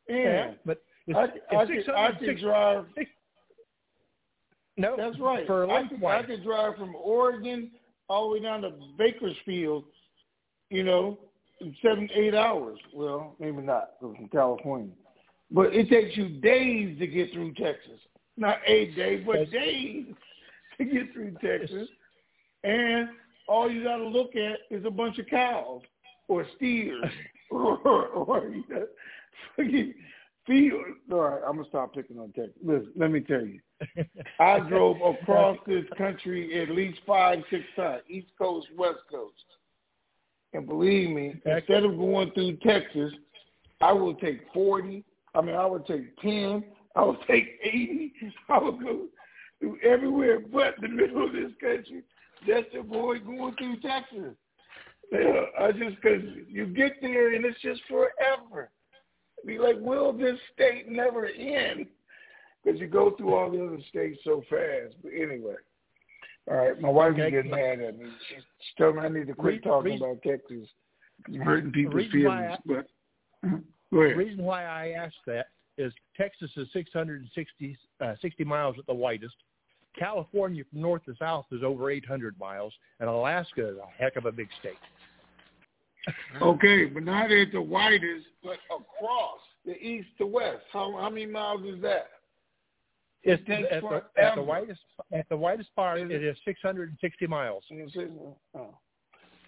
Yeah, 0.09 0.53
but 0.65 0.81
it's, 1.05 1.17
I, 1.17 1.23
it's 1.25 1.35
I, 1.51 1.65
could, 1.65 1.89
I 1.93 2.11
could 2.17 2.27
six- 2.29 2.41
drive. 2.41 2.85
No, 4.77 4.95
that's 4.95 5.19
right. 5.19 5.45
for 5.45 5.69
I 5.69 5.85
could, 5.85 6.01
I 6.05 6.23
could 6.23 6.43
drive 6.45 6.77
from 6.77 6.95
Oregon 6.95 7.71
all 8.09 8.29
the 8.29 8.33
way 8.35 8.39
down 8.41 8.61
to 8.61 8.71
Bakersfield. 8.97 9.85
You 10.69 10.83
know, 10.83 11.17
in 11.61 11.75
seven, 11.81 12.09
eight 12.13 12.35
hours. 12.35 12.77
Well, 12.93 13.35
maybe 13.39 13.61
not 13.61 13.91
'cause 13.99 14.15
from 14.15 14.27
California, 14.29 14.93
but 15.49 15.73
it 15.73 15.89
takes 15.89 16.17
you 16.17 16.27
days 16.41 16.97
to 16.99 17.07
get 17.07 17.31
through 17.31 17.53
Texas. 17.53 17.99
Not 18.35 18.59
eight 18.65 18.95
days, 18.95 19.25
but 19.25 19.49
days 19.49 20.13
to 20.77 20.85
get 20.85 21.13
through 21.13 21.37
Texas. 21.41 21.89
And 22.63 23.09
all 23.47 23.71
you 23.71 23.83
got 23.83 23.97
to 23.97 24.07
look 24.07 24.35
at 24.35 24.59
is 24.69 24.83
a 24.85 24.91
bunch 24.91 25.17
of 25.19 25.27
cows 25.27 25.81
or 26.27 26.45
steers 26.55 27.03
or, 27.49 28.07
or 28.07 28.49
you 28.49 28.63
know, 28.69 28.87
field. 30.47 30.83
All 31.11 31.19
right, 31.19 31.41
I'm 31.45 31.57
gonna 31.57 31.67
stop 31.69 31.93
picking 31.93 32.17
on 32.17 32.31
Texas. 32.31 32.53
Listen, 32.63 32.91
let 32.95 33.11
me 33.11 33.19
tell 33.19 33.45
you. 33.45 33.59
I 34.39 34.59
drove 34.61 34.97
across 35.01 35.57
this 35.67 35.85
country 35.97 36.59
at 36.61 36.69
least 36.69 36.99
five, 37.05 37.39
six 37.49 37.63
times, 37.75 38.01
East 38.09 38.29
Coast, 38.37 38.67
West 38.75 38.99
Coast. 39.11 39.33
And 40.53 40.65
believe 40.65 41.09
me, 41.09 41.35
instead 41.45 41.83
of 41.83 41.97
going 41.97 42.31
through 42.31 42.57
Texas, 42.57 43.13
I 43.81 43.91
would 43.91 44.19
take 44.19 44.41
40. 44.53 45.03
I 45.35 45.41
mean, 45.41 45.55
I 45.55 45.65
would 45.65 45.85
take 45.85 46.17
10. 46.19 46.63
I 46.95 47.03
would 47.03 47.19
take 47.27 47.59
80. 47.61 48.13
I 48.49 48.57
would 48.57 48.81
go 48.81 49.07
through 49.59 49.77
everywhere 49.83 50.39
but 50.39 50.75
the 50.81 50.87
middle 50.87 51.25
of 51.25 51.33
this 51.33 51.51
country 51.61 52.03
just 52.45 52.71
to 52.71 52.79
avoid 52.79 53.25
going 53.25 53.55
through 53.55 53.79
Texas. 53.81 54.35
Yeah, 55.11 55.41
I 55.59 55.71
just, 55.71 55.95
because 56.01 56.23
you 56.49 56.65
get 56.65 56.93
there 57.01 57.33
and 57.33 57.45
it's 57.45 57.59
just 57.61 57.81
forever. 57.87 58.71
Be 59.45 59.57
like, 59.59 59.77
will 59.79 60.11
this 60.13 60.37
state 60.53 60.89
never 60.89 61.27
end? 61.27 61.85
Because 62.63 62.79
you 62.79 62.87
go 62.87 63.11
through 63.11 63.33
all 63.33 63.49
the 63.51 63.63
other 63.65 63.79
states 63.89 64.19
so 64.23 64.41
fast. 64.49 64.95
But 65.03 65.11
anyway, 65.13 65.55
all 66.49 66.57
right, 66.57 66.81
my 66.81 66.89
wife 66.89 67.13
is 67.13 67.19
Okay. 67.21 67.31
getting 67.31 67.51
mad 67.51 67.79
at 67.79 67.97
me. 67.97 68.07
She's, 68.29 68.43
telling 68.77 68.95
me 68.97 69.01
I 69.03 69.09
need 69.09 69.27
to 69.27 69.33
quit 69.33 69.55
Re- 69.55 69.59
talking 69.61 69.91
re- 69.91 69.97
about 69.97 70.21
Texas. 70.23 70.67
I'm 71.27 71.35
hurting 71.41 71.71
people's 71.71 71.95
reason 71.95 72.11
feelings. 72.11 72.51
I- 72.51 72.57
But 72.65 72.87
go 73.43 73.61
The 73.91 74.15
reason 74.15 74.43
why 74.43 74.65
I 74.65 74.89
asked 74.89 75.23
that 75.27 75.47
is 75.77 75.93
Texas 76.17 76.51
is 76.57 76.67
660 76.73 77.77
uh, 78.01 78.15
60 78.21 78.43
miles 78.43 78.75
at 78.79 78.85
the 78.87 78.93
widest, 78.93 79.35
California 79.97 80.63
from 80.69 80.81
north 80.81 81.03
to 81.05 81.15
south 81.17 81.45
is 81.51 81.63
over 81.63 81.89
800 81.89 82.37
miles, 82.39 82.73
and 82.99 83.09
Alaska 83.09 83.69
is 83.69 83.77
a 83.77 83.87
heck 84.01 84.15
of 84.15 84.25
a 84.25 84.31
big 84.31 84.47
state. 84.59 84.77
Okay, 86.41 86.85
but 86.85 87.03
not 87.03 87.31
at 87.31 87.51
the 87.51 87.61
widest, 87.61 88.25
but 88.43 88.57
across 88.65 89.39
the 89.65 89.75
east 89.77 90.07
to 90.19 90.25
west. 90.25 90.63
How 90.71 90.91
how 90.99 91.09
many 91.09 91.25
miles 91.25 91.63
is 91.65 91.81
that? 91.81 92.09
It's 93.23 93.41
It 93.47 93.65
at 93.71 93.81
the, 93.81 94.03
at 94.21 94.35
the 94.35 94.41
widest 94.41 94.79
at 95.11 95.27
the 95.29 95.37
widest 95.37 95.75
part. 95.75 95.99
It 95.99 96.11
is 96.23 96.37
660 96.45 97.27
miles. 97.27 97.63
Oh. 98.55 98.75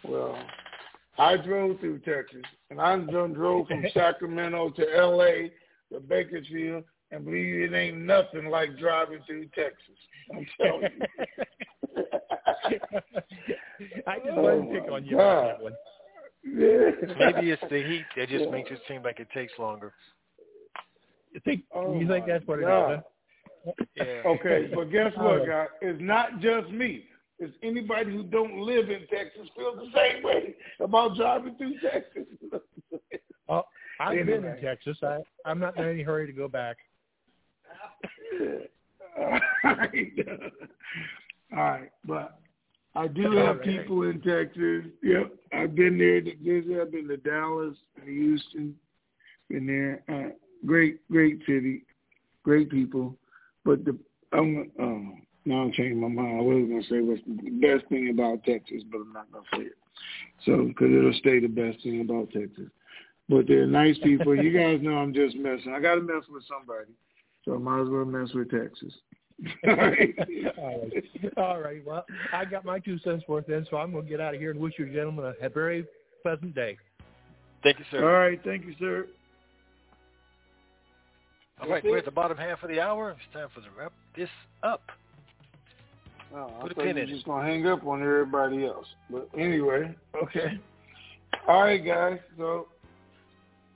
Well, 0.03 0.37
I 1.17 1.37
drove 1.37 1.79
through 1.79 1.99
Texas, 1.99 2.41
and 2.69 2.79
I 2.81 2.97
done 2.97 3.33
drove 3.33 3.67
from 3.67 3.83
Sacramento 3.93 4.71
to 4.71 4.95
L.A. 4.97 5.51
to 5.91 5.99
Bakersfield, 5.99 6.83
and 7.11 7.25
believe 7.25 7.71
it 7.71 7.75
ain't 7.75 7.97
nothing 7.99 8.49
like 8.49 8.77
driving 8.79 9.19
through 9.27 9.47
Texas. 9.55 9.97
I'm 10.33 10.45
telling 10.59 10.89
you. 10.97 11.05
I 14.07 14.17
just 14.19 14.29
Oh, 14.37 14.41
wanted 14.41 14.73
to 14.73 14.81
pick 14.81 14.91
on 14.91 15.05
you 15.05 15.17
God. 15.17 15.47
that 15.47 15.61
one. 15.61 15.73
Maybe 16.55 17.51
it's 17.51 17.61
the 17.69 17.83
heat 17.83 18.05
that 18.17 18.29
just 18.29 18.45
Yeah. 18.45 18.51
makes 18.51 18.71
it 18.71 18.79
seem 18.87 19.03
like 19.03 19.19
it 19.19 19.29
takes 19.31 19.57
longer. 19.59 19.93
You 21.33 21.39
think 21.41 21.63
Oh, 21.73 21.99
you 21.99 22.07
think 22.07 22.25
that's 22.25 22.45
what 22.47 22.61
God. 22.61 22.91
it 22.91 22.95
is? 22.95 23.03
Huh? 23.65 23.73
Yeah. 23.95 24.21
Okay, 24.25 24.71
but 24.73 24.85
guess 24.91 25.13
oh. 25.17 25.23
what, 25.23 25.39
right. 25.39 25.47
guys? 25.47 25.67
It's 25.81 26.01
not 26.01 26.39
just 26.39 26.69
me. 26.71 27.05
It's 27.39 27.55
anybody 27.63 28.11
who 28.11 28.23
don't 28.23 28.59
live 28.59 28.89
in 28.89 29.07
Texas 29.07 29.47
feels 29.55 29.77
the 29.77 29.91
same 29.95 30.23
way 30.23 30.55
about 30.79 31.15
driving 31.15 31.55
through 31.55 31.79
Texas. 31.79 32.25
Oh, 33.47 33.63
I've 33.99 34.25
been 34.25 34.43
in 34.43 34.61
Texas. 34.61 34.97
I 35.03 35.19
I'm 35.45 35.59
not 35.59 35.77
in 35.77 35.85
any 35.85 36.03
hurry 36.03 36.27
to 36.27 36.33
go 36.33 36.47
back. 36.47 36.77
All 41.55 41.63
right, 41.63 41.91
but 42.05 42.39
I 42.95 43.07
do 43.07 43.31
have 43.31 43.61
people 43.61 44.03
in 44.03 44.21
Texas. 44.21 44.91
Yep, 45.03 45.31
I've 45.53 45.75
been 45.75 45.97
there 45.97 46.21
to 46.21 46.35
visit. 46.37 46.81
I've 46.81 46.91
been 46.91 47.07
to 47.07 47.17
Dallas, 47.17 47.75
Houston, 48.03 48.75
been 49.49 49.67
there. 49.67 50.03
Uh, 50.09 50.31
great, 50.65 51.07
great 51.09 51.39
city, 51.45 51.85
great 52.43 52.69
people. 52.69 53.15
But 53.63 53.85
the 53.85 53.97
I'm 54.33 54.71
um, 54.79 55.21
now 55.45 55.61
I'm 55.61 55.71
changing 55.71 55.99
my 55.99 56.07
mind. 56.07 56.39
I 56.39 56.41
was 56.41 56.67
gonna 56.67 56.83
say 56.83 57.01
what's 57.01 57.21
the 57.25 57.51
best 57.51 57.87
thing 57.89 58.09
about 58.09 58.43
Texas, 58.43 58.83
but 58.91 58.99
I'm 58.99 59.13
not 59.13 59.31
gonna 59.31 59.45
say 59.53 59.63
it. 59.63 59.77
So 60.45 60.65
because 60.65 60.91
it'll 60.91 61.13
stay 61.13 61.39
the 61.39 61.47
best 61.47 61.83
thing 61.83 62.01
about 62.01 62.31
Texas. 62.31 62.69
But 63.27 63.47
they're 63.47 63.67
nice 63.67 63.97
people. 64.03 64.35
you 64.35 64.51
guys 64.51 64.79
know 64.81 64.97
I'm 64.97 65.13
just 65.13 65.35
messing. 65.35 65.73
I 65.73 65.79
got 65.79 65.95
to 65.95 66.01
mess 66.01 66.23
with 66.29 66.43
somebody, 66.47 66.91
so 67.45 67.53
I 67.53 67.57
might 67.59 67.81
as 67.81 67.89
well 67.89 68.05
mess 68.05 68.33
with 68.33 68.49
Texas. 68.49 68.93
All 69.67 69.75
right. 69.75 70.15
All 70.57 70.79
right. 70.79 71.37
All 71.37 71.59
right. 71.61 71.85
Well, 71.85 72.05
I 72.33 72.45
got 72.45 72.65
my 72.65 72.79
two 72.79 72.99
cents 72.99 73.23
worth 73.27 73.49
in, 73.49 73.65
so 73.69 73.77
I'm 73.77 73.91
going 73.91 74.05
to 74.05 74.09
get 74.09 74.19
out 74.19 74.33
of 74.33 74.39
here 74.39 74.51
and 74.51 74.59
wish 74.59 74.73
you 74.77 74.85
gentlemen 74.91 75.33
a 75.41 75.49
very 75.49 75.85
pleasant 76.23 76.55
day. 76.55 76.77
Thank 77.63 77.79
you, 77.79 77.85
sir. 77.91 78.03
All 78.03 78.19
right. 78.19 78.39
Thank 78.43 78.65
you, 78.65 78.75
sir. 78.79 79.07
All 81.61 81.69
right, 81.69 81.83
we're 81.83 81.97
at 81.97 82.05
the 82.05 82.11
bottom 82.11 82.37
half 82.37 82.63
of 82.63 82.69
the 82.69 82.79
hour. 82.79 83.11
It's 83.11 83.33
time 83.33 83.49
for 83.53 83.59
the 83.59 83.67
wrap 83.77 83.91
this 84.15 84.29
up. 84.63 84.81
Oh, 86.33 86.53
I 86.57 86.61
Put 86.61 86.71
a 86.71 86.75
thought 86.75 86.83
pin 86.85 86.95
you 86.95 87.03
in 87.03 87.09
were 87.09 87.15
just 87.15 87.25
gonna 87.25 87.45
hang 87.45 87.67
up 87.67 87.85
on 87.85 88.01
everybody 88.01 88.65
else. 88.65 88.85
But 89.09 89.27
anyway, 89.37 89.93
okay. 90.23 90.59
All 91.47 91.63
right, 91.63 91.83
guys. 91.83 92.19
So 92.37 92.67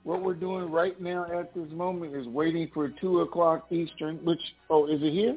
what 0.04 0.22
we're 0.22 0.34
doing 0.34 0.70
right 0.70 0.98
now 1.00 1.26
at 1.38 1.54
this 1.54 1.70
moment 1.72 2.14
is 2.14 2.26
waiting 2.28 2.70
for 2.72 2.88
two 2.88 3.20
o'clock 3.20 3.66
Eastern. 3.70 4.16
Which 4.24 4.40
oh, 4.70 4.86
is 4.86 5.02
it 5.02 5.12
here? 5.12 5.36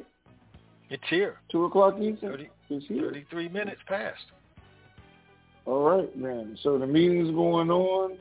It's 0.90 1.02
here. 1.10 1.36
Two 1.50 1.64
o'clock 1.64 1.94
Eastern. 2.00 2.30
30, 2.30 2.48
It's 2.70 2.86
here. 2.86 3.02
33 3.02 3.48
minutes 3.48 3.80
past. 3.86 4.20
All 5.66 5.82
right, 5.82 6.16
man. 6.16 6.56
So 6.62 6.78
the 6.78 6.86
meeting's 6.86 7.30
going 7.30 7.70
on. 7.70 8.16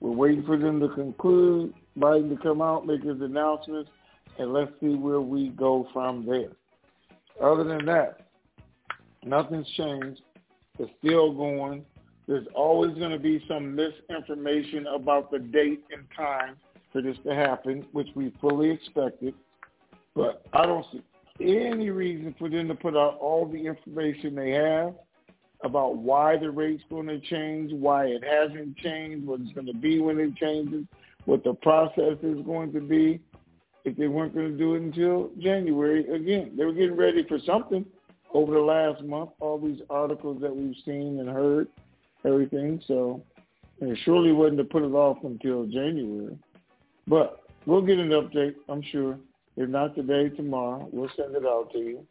We're 0.00 0.12
waiting 0.12 0.44
for 0.44 0.56
them 0.56 0.80
to 0.80 0.88
conclude, 0.88 1.74
Biden 1.98 2.28
to 2.34 2.42
come 2.42 2.60
out, 2.60 2.86
make 2.86 3.02
his 3.02 3.20
announcements, 3.20 3.90
and 4.38 4.52
let's 4.52 4.70
see 4.80 4.94
where 4.94 5.20
we 5.20 5.48
go 5.50 5.88
from 5.92 6.26
there. 6.26 6.50
Other 7.42 7.64
than 7.64 7.84
that, 7.86 8.26
nothing's 9.24 9.68
changed. 9.76 10.20
It's 10.78 10.90
still 11.02 11.32
going. 11.32 11.84
There's 12.26 12.46
always 12.54 12.96
going 12.98 13.12
to 13.12 13.18
be 13.18 13.42
some 13.48 13.74
misinformation 13.74 14.86
about 14.86 15.30
the 15.30 15.38
date 15.38 15.84
and 15.92 16.04
time 16.16 16.56
for 16.92 17.00
this 17.00 17.16
to 17.24 17.34
happen, 17.34 17.86
which 17.92 18.08
we 18.14 18.34
fully 18.40 18.70
expected. 18.70 19.34
But 20.14 20.44
I 20.52 20.66
don't 20.66 20.84
see 20.92 21.02
any 21.40 21.90
reason 21.90 22.34
for 22.38 22.48
them 22.48 22.68
to 22.68 22.74
put 22.74 22.96
out 22.96 23.18
all 23.20 23.46
the 23.46 23.66
information 23.66 24.34
they 24.34 24.50
have 24.50 24.94
about 25.62 25.96
why 25.96 26.36
the 26.36 26.50
rate's 26.50 26.82
going 26.90 27.06
to 27.06 27.18
change, 27.20 27.72
why 27.72 28.06
it 28.06 28.22
hasn't 28.24 28.76
changed, 28.76 29.26
what 29.26 29.40
it's 29.40 29.52
going 29.52 29.66
to 29.66 29.74
be 29.74 29.98
when 30.00 30.18
it 30.18 30.36
changes, 30.36 30.84
what 31.24 31.42
the 31.44 31.54
process 31.54 32.16
is 32.22 32.44
going 32.44 32.72
to 32.72 32.80
be. 32.80 33.20
If 33.84 33.96
they 33.96 34.08
weren't 34.08 34.34
going 34.34 34.50
to 34.50 34.58
do 34.58 34.74
it 34.74 34.82
until 34.82 35.30
January, 35.38 36.06
again, 36.12 36.54
they 36.56 36.64
were 36.64 36.72
getting 36.72 36.96
ready 36.96 37.24
for 37.28 37.38
something 37.46 37.86
over 38.34 38.52
the 38.52 38.60
last 38.60 39.02
month. 39.04 39.30
All 39.40 39.58
these 39.58 39.80
articles 39.88 40.40
that 40.42 40.54
we've 40.54 40.74
seen 40.84 41.20
and 41.20 41.28
heard, 41.28 41.68
everything. 42.24 42.82
So 42.88 43.22
it 43.80 43.96
surely 44.04 44.32
wasn't 44.32 44.58
to 44.58 44.64
put 44.64 44.82
it 44.82 44.92
off 44.92 45.18
until 45.22 45.66
January. 45.66 46.36
But 47.06 47.42
we'll 47.64 47.82
get 47.82 47.98
an 47.98 48.08
update, 48.08 48.56
I'm 48.68 48.82
sure. 48.90 49.18
If 49.56 49.68
not 49.68 49.94
today, 49.94 50.28
tomorrow, 50.28 50.88
we'll 50.92 51.10
send 51.16 51.34
it 51.34 51.44
out 51.44 51.70
to 51.72 51.78
you. 51.78 52.06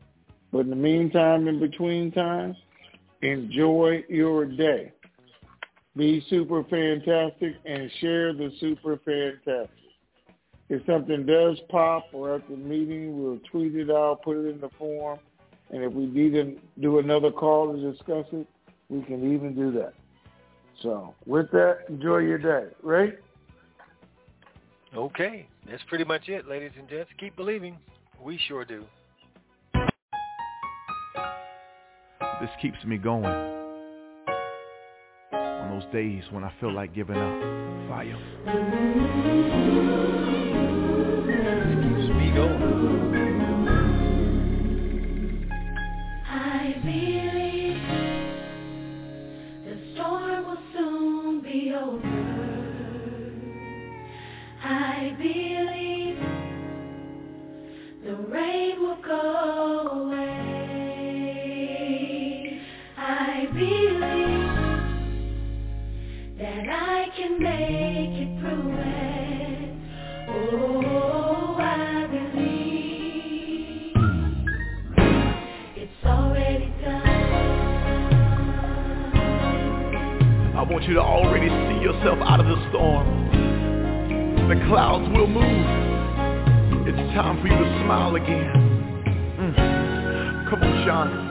But 0.51 0.59
in 0.61 0.69
the 0.69 0.75
meantime, 0.75 1.47
in 1.47 1.59
between 1.59 2.11
times, 2.11 2.55
enjoy 3.21 4.03
your 4.09 4.45
day. 4.45 4.91
Be 5.95 6.25
super 6.29 6.63
fantastic 6.63 7.55
and 7.65 7.89
share 7.99 8.33
the 8.33 8.51
super 8.59 8.99
fantastic. 9.05 9.69
If 10.67 10.85
something 10.85 11.25
does 11.25 11.59
pop 11.69 12.05
or 12.11 12.35
at 12.35 12.49
the 12.49 12.55
meeting, 12.55 13.21
we'll 13.21 13.39
tweet 13.51 13.75
it 13.75 13.91
out, 13.91 14.23
put 14.23 14.37
it 14.37 14.49
in 14.49 14.59
the 14.59 14.69
form. 14.77 15.19
And 15.69 15.83
if 15.83 15.93
we 15.93 16.07
need 16.07 16.33
to 16.33 16.57
do 16.79 16.99
another 16.99 17.31
call 17.31 17.73
to 17.73 17.91
discuss 17.91 18.25
it, 18.31 18.47
we 18.89 19.01
can 19.03 19.33
even 19.33 19.55
do 19.55 19.71
that. 19.73 19.93
So 20.81 21.13
with 21.25 21.51
that, 21.51 21.85
enjoy 21.89 22.19
your 22.19 22.37
day. 22.37 22.67
Right? 22.81 23.17
Okay, 24.95 25.47
that's 25.69 25.83
pretty 25.87 26.03
much 26.03 26.27
it, 26.29 26.47
ladies 26.47 26.71
and 26.77 26.87
gents. 26.89 27.09
Keep 27.19 27.35
believing. 27.35 27.77
We 28.21 28.39
sure 28.47 28.65
do. 28.65 28.85
This 32.41 32.49
keeps 32.61 32.83
me 32.85 32.97
going. 32.97 33.25
On 35.33 35.79
those 35.79 35.91
days 35.91 36.23
when 36.31 36.43
I 36.43 36.51
feel 36.59 36.73
like 36.73 36.93
giving 36.93 37.17
up. 37.17 37.41
Fire. 37.87 38.17
This 41.65 41.77
Keeps 41.83 42.09
me 42.15 42.31
going. 42.33 42.75
I 46.27 46.75
want 80.75 80.89
you 80.89 80.93
to 80.93 80.99
already 80.99 81.47
see 81.47 81.81
yourself 81.81 82.19
out 82.19 82.41
of 82.41 82.47
the 82.47 82.69
storm. 82.69 83.07
The 84.49 84.55
clouds 84.67 85.07
will 85.15 85.25
move. 85.25 85.65
It's 86.85 86.97
time 87.15 87.39
for 87.39 87.47
you 87.47 87.55
to 87.55 87.83
smile 87.85 88.13
again. 88.17 88.51
Mm. 89.39 90.49
Come 90.49 90.63
on, 90.63 90.85
Sean. 90.85 91.24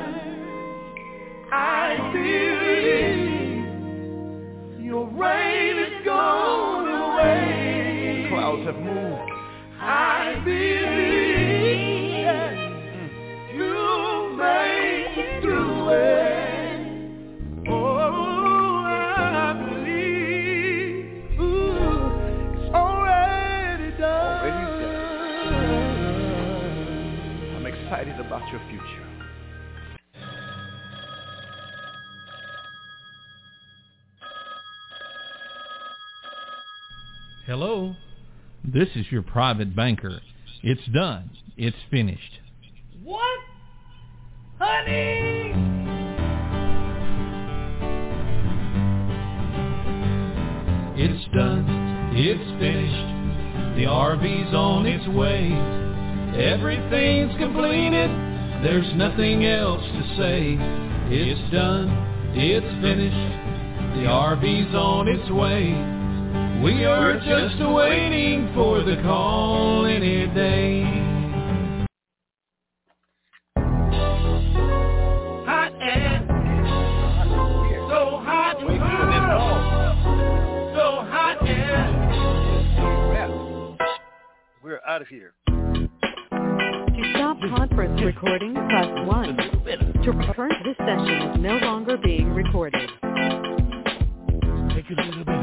I 1.52 1.98
believe. 2.14 3.26
Your 4.86 5.06
rain 5.08 5.78
is 5.80 6.06
gone 6.06 6.88
away. 6.88 8.28
Clouds 8.30 8.66
have 8.68 8.80
moved. 8.80 9.32
I 9.82 10.36
believe 10.46 10.72
you 13.54 14.38
make 14.38 15.18
it 15.18 15.42
through 15.44 15.90
it. 15.90 16.31
Hello. 37.52 37.94
This 38.64 38.88
is 38.96 39.12
your 39.12 39.24
private 39.24 39.76
banker. 39.76 40.22
It's 40.64 40.88
done. 40.94 41.32
It's 41.58 41.76
finished. 41.90 42.40
What? 43.04 43.40
Honey! 44.58 45.52
It's 50.96 51.26
done. 51.36 52.14
It's 52.16 52.50
finished. 52.62 53.76
The 53.76 53.84
RV's 53.84 54.56
on 54.56 54.86
its 54.86 55.06
way. 55.10 55.52
Everything's 56.42 57.38
completed. 57.38 58.10
There's 58.64 58.96
nothing 58.96 59.46
else 59.46 59.84
to 59.84 60.16
say. 60.16 60.56
It's 61.14 61.52
done. 61.52 61.90
It's 62.34 62.82
finished. 62.82 63.98
The 64.00 64.08
RV's 64.08 64.74
on 64.74 65.10
its 65.10 65.30
way. 65.32 66.01
We 66.64 66.86
are 66.86 67.18
just 67.18 67.58
waiting 67.74 68.52
for 68.54 68.84
the 68.84 68.98
call 69.02 69.88
any 69.88 70.28
day. 70.28 70.84
Hot 75.48 75.74
and 75.82 76.28
so 77.90 78.22
hot, 78.22 78.60
so 80.76 81.02
hot 81.10 81.48
and 81.48 82.02
we're 84.64 84.82
out 84.86 85.02
of 85.02 85.08
here. 85.08 85.34
To 85.48 87.12
stop 87.16 87.40
conference 87.58 88.00
recording, 88.06 88.54
press 88.54 89.08
one. 89.08 89.36
To 89.36 90.12
confirm 90.12 90.52
this 90.64 90.78
session 90.78 91.32
is 91.32 91.40
no 91.40 91.58
longer 91.58 91.98
being 91.98 92.30
recorded. 92.36 92.88
Take 94.76 94.90
a 94.92 95.02
little 95.02 95.26
bit. 95.26 95.41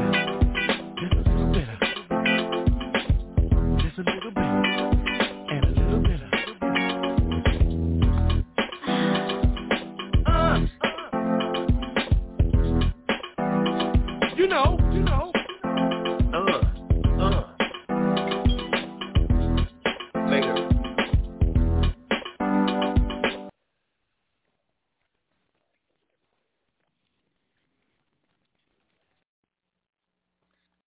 Know. 14.49 14.78